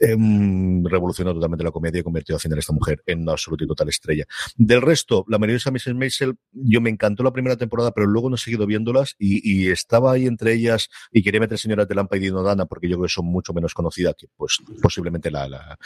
Eh, 0.00 0.16
revolucionó 0.84 1.34
totalmente 1.34 1.64
la 1.64 1.70
comedia 1.70 2.00
y 2.00 2.02
convirtió 2.02 2.36
al 2.36 2.40
final 2.40 2.58
a 2.58 2.60
esta 2.60 2.72
mujer 2.72 3.02
en 3.06 3.22
una 3.22 3.32
absoluta 3.32 3.64
y 3.64 3.66
total 3.66 3.88
estrella. 3.88 4.24
Del 4.56 4.82
resto, 4.82 5.24
la 5.28 5.38
de 5.38 5.72
Mrs. 5.72 5.94
Maisel, 5.94 6.36
yo 6.52 6.80
me 6.80 6.90
encantó 6.90 7.22
la 7.22 7.32
primera 7.32 7.56
temporada, 7.56 7.92
pero 7.92 8.06
luego 8.06 8.28
no 8.28 8.36
he 8.36 8.38
seguido 8.38 8.66
viéndolas 8.66 9.14
y, 9.18 9.40
y 9.50 9.70
estaba 9.70 10.12
ahí 10.12 10.26
entre 10.26 10.52
ellas 10.52 10.88
y 11.12 11.22
quería 11.22 11.40
meter 11.40 11.58
Señoras 11.58 11.88
de 11.88 11.94
Lampa 11.94 12.16
y 12.16 12.20
Dino 12.20 12.42
Dana 12.42 12.66
porque 12.66 12.88
yo 12.88 12.96
creo 12.96 13.06
que 13.06 13.12
son 13.12 13.26
mucho 13.26 13.52
menos 13.52 13.74
conocidas 13.74 13.97
que 14.16 14.26
pues 14.36 14.58
posiblemente 14.82 15.30
la, 15.30 15.78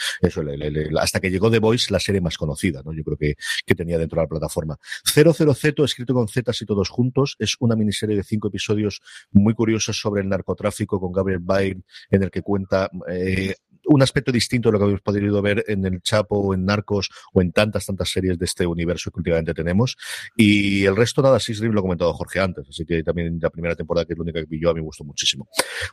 hasta 1.01 1.21
que 1.21 1.31
llegó 1.31 1.51
The 1.51 1.59
Voice 1.59 1.93
la 1.93 2.01
serie 2.01 2.21
más 2.21 2.37
conocida, 2.37 2.83
¿no? 2.85 2.93
Yo 2.93 3.03
creo 3.05 3.17
que, 3.17 3.35
que 3.67 3.75
tenía 3.75 3.99
dentro 3.99 4.17
de 4.17 4.25
la 4.25 4.29
plataforma. 4.29 4.79
00Z, 5.05 5.85
escrito 5.85 6.15
con 6.15 6.29
Z 6.29 6.53
y 6.61 6.67
todos 6.67 6.89
juntos, 6.89 7.37
es 7.39 7.57
una 7.61 7.77
miniserie 7.77 8.17
de 8.17 8.23
cinco 8.23 8.49
episodios 8.49 9.01
muy 9.31 9.55
curiosos 9.55 9.99
sobre 9.99 10.23
el 10.23 10.29
narcotráfico 10.29 11.01
con 11.01 11.13
Gabriel 11.13 11.41
Byrne, 11.41 11.83
en 12.11 12.23
el 12.23 12.31
que 12.31 12.43
cuenta 12.43 12.91
eh, 13.09 13.55
un 13.87 14.03
aspecto 14.03 14.33
distinto 14.33 14.69
de 14.69 14.73
lo 14.73 14.79
que 14.79 14.85
habéis 14.85 15.01
podido 15.01 15.43
ver 15.43 15.65
en 15.69 15.85
El 15.85 16.03
Chapo 16.03 16.37
o 16.37 16.55
en 16.55 16.65
Narcos 16.65 17.11
o 17.33 17.43
en 17.43 17.53
tantas, 17.53 17.87
tantas 17.87 18.11
series 18.11 18.39
de 18.39 18.45
este 18.45 18.67
universo 18.67 19.11
que 19.11 19.21
últimamente 19.21 19.55
tenemos. 19.55 19.97
Y 20.37 20.85
el 20.85 20.97
resto, 20.97 21.23
nada, 21.23 21.41
sí, 21.41 21.55
lo 21.55 21.79
ha 21.79 21.83
comentado 21.83 22.13
Jorge 22.15 22.41
antes, 22.41 22.69
así 22.69 22.85
que 22.85 23.03
también 23.03 23.39
la 23.41 23.51
primera 23.51 23.75
temporada, 23.75 24.05
que 24.05 24.13
es 24.13 24.19
la 24.19 24.23
única 24.23 24.41
que 24.41 24.47
vi 24.47 24.61
yo, 24.61 24.71
a 24.71 24.75
mí 24.75 24.81
me 24.81 24.87
gustó 24.87 25.05
muchísimo. 25.05 25.49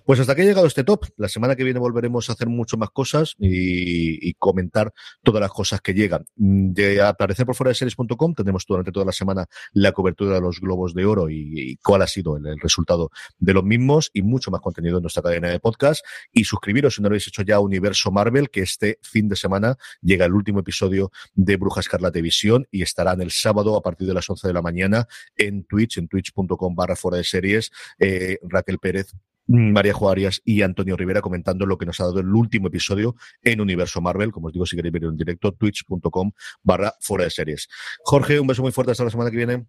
Pues 0.05 0.19
hasta 0.19 0.33
aquí 0.33 0.41
ha 0.41 0.45
llegado 0.45 0.67
este 0.67 0.83
top. 0.83 1.05
La 1.17 1.27
semana 1.27 1.55
que 1.55 1.63
viene 1.63 1.79
volveremos 1.79 2.29
a 2.29 2.33
hacer 2.33 2.47
mucho 2.47 2.77
más 2.77 2.89
cosas 2.89 3.35
y, 3.39 4.33
comentar 4.33 4.93
todas 5.23 5.41
las 5.41 5.51
cosas 5.51 5.81
que 5.81 5.93
llegan. 5.93 6.25
De 6.35 7.01
aparecer 7.01 7.45
por 7.45 7.55
fuera 7.55 7.69
de 7.69 7.75
series.com 7.75 8.33
tenemos 8.33 8.63
durante 8.65 8.91
toda 8.91 9.05
la 9.05 9.11
semana 9.11 9.45
la 9.73 9.91
cobertura 9.91 10.35
de 10.35 10.41
los 10.41 10.61
globos 10.61 10.93
de 10.93 11.05
oro 11.05 11.29
y, 11.29 11.77
cuál 11.83 12.01
ha 12.01 12.07
sido 12.07 12.37
el, 12.37 12.59
resultado 12.59 13.09
de 13.37 13.53
los 13.53 13.63
mismos 13.63 14.11
y 14.13 14.21
mucho 14.21 14.51
más 14.51 14.61
contenido 14.61 14.97
en 14.97 15.03
nuestra 15.03 15.23
cadena 15.23 15.49
de 15.49 15.59
podcast. 15.59 16.05
Y 16.31 16.43
suscribiros 16.43 16.95
si 16.95 17.01
no 17.01 17.09
lo 17.09 17.13
habéis 17.13 17.27
hecho 17.27 17.41
ya 17.41 17.59
un 17.59 17.73
universo 17.79 18.11
Marvel, 18.11 18.49
que 18.49 18.61
este 18.61 18.99
fin 19.01 19.29
de 19.29 19.35
semana 19.35 19.77
llega 20.01 20.25
el 20.25 20.33
último 20.33 20.59
episodio 20.59 21.11
de 21.33 21.55
Bruja 21.55 21.79
Escarlata 21.79 22.19
Visión 22.19 22.67
y 22.71 22.81
estarán 22.81 23.21
el 23.21 23.31
sábado 23.31 23.77
a 23.77 23.81
partir 23.81 24.07
de 24.07 24.13
las 24.13 24.29
11 24.29 24.47
de 24.47 24.53
la 24.53 24.61
mañana 24.61 25.07
en 25.35 25.63
Twitch, 25.63 25.97
en 25.97 26.07
twitch.com 26.07 26.75
barra 26.75 26.95
fuera 26.95 27.17
de 27.17 27.23
series, 27.23 27.71
eh, 27.99 28.37
Raquel 28.43 28.79
Pérez 28.79 29.13
María 29.51 29.93
Juárez 29.93 30.41
y 30.45 30.61
Antonio 30.61 30.95
Rivera 30.95 31.21
comentando 31.21 31.65
lo 31.65 31.75
que 31.79 31.87
nos 31.87 31.99
ha 31.99 32.03
dado 32.03 32.19
el 32.19 32.27
último 32.27 32.67
episodio 32.67 33.15
en 33.41 33.61
Universo 33.61 33.99
Marvel. 33.99 34.31
Como 34.31 34.47
os 34.47 34.53
digo, 34.53 34.67
si 34.67 34.75
queréis 34.75 34.93
ver 34.93 35.05
en 35.05 35.17
directo, 35.17 35.53
twitch.com 35.53 36.31
barra 36.61 36.93
fuera 36.99 37.23
de 37.23 37.31
series. 37.31 37.67
Jorge, 38.03 38.39
un 38.39 38.45
beso 38.45 38.61
muy 38.61 38.71
fuerte 38.71 38.91
hasta 38.91 39.05
la 39.05 39.09
semana 39.09 39.31
que 39.31 39.37
viene. 39.37 39.65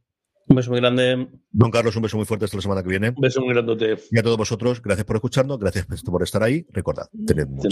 Un 0.51 0.56
beso 0.56 0.70
muy 0.72 0.81
grande. 0.81 1.28
Don 1.52 1.70
Carlos, 1.70 1.94
un 1.94 2.02
beso 2.02 2.16
muy 2.16 2.27
fuerte 2.27 2.44
hasta 2.44 2.56
la 2.56 2.62
semana 2.62 2.82
que 2.82 2.89
viene. 2.89 3.10
Un 3.10 3.20
beso 3.20 3.40
muy 3.40 3.55
grande. 3.55 3.97
Y 4.10 4.18
a 4.18 4.22
todos 4.22 4.36
vosotros, 4.36 4.82
gracias 4.82 5.05
por 5.05 5.14
escucharnos, 5.14 5.60
gracias 5.60 5.86
por 6.05 6.24
estar 6.24 6.43
ahí. 6.43 6.66
Recordad, 6.72 7.06
tened 7.24 7.47
mucho. 7.47 7.68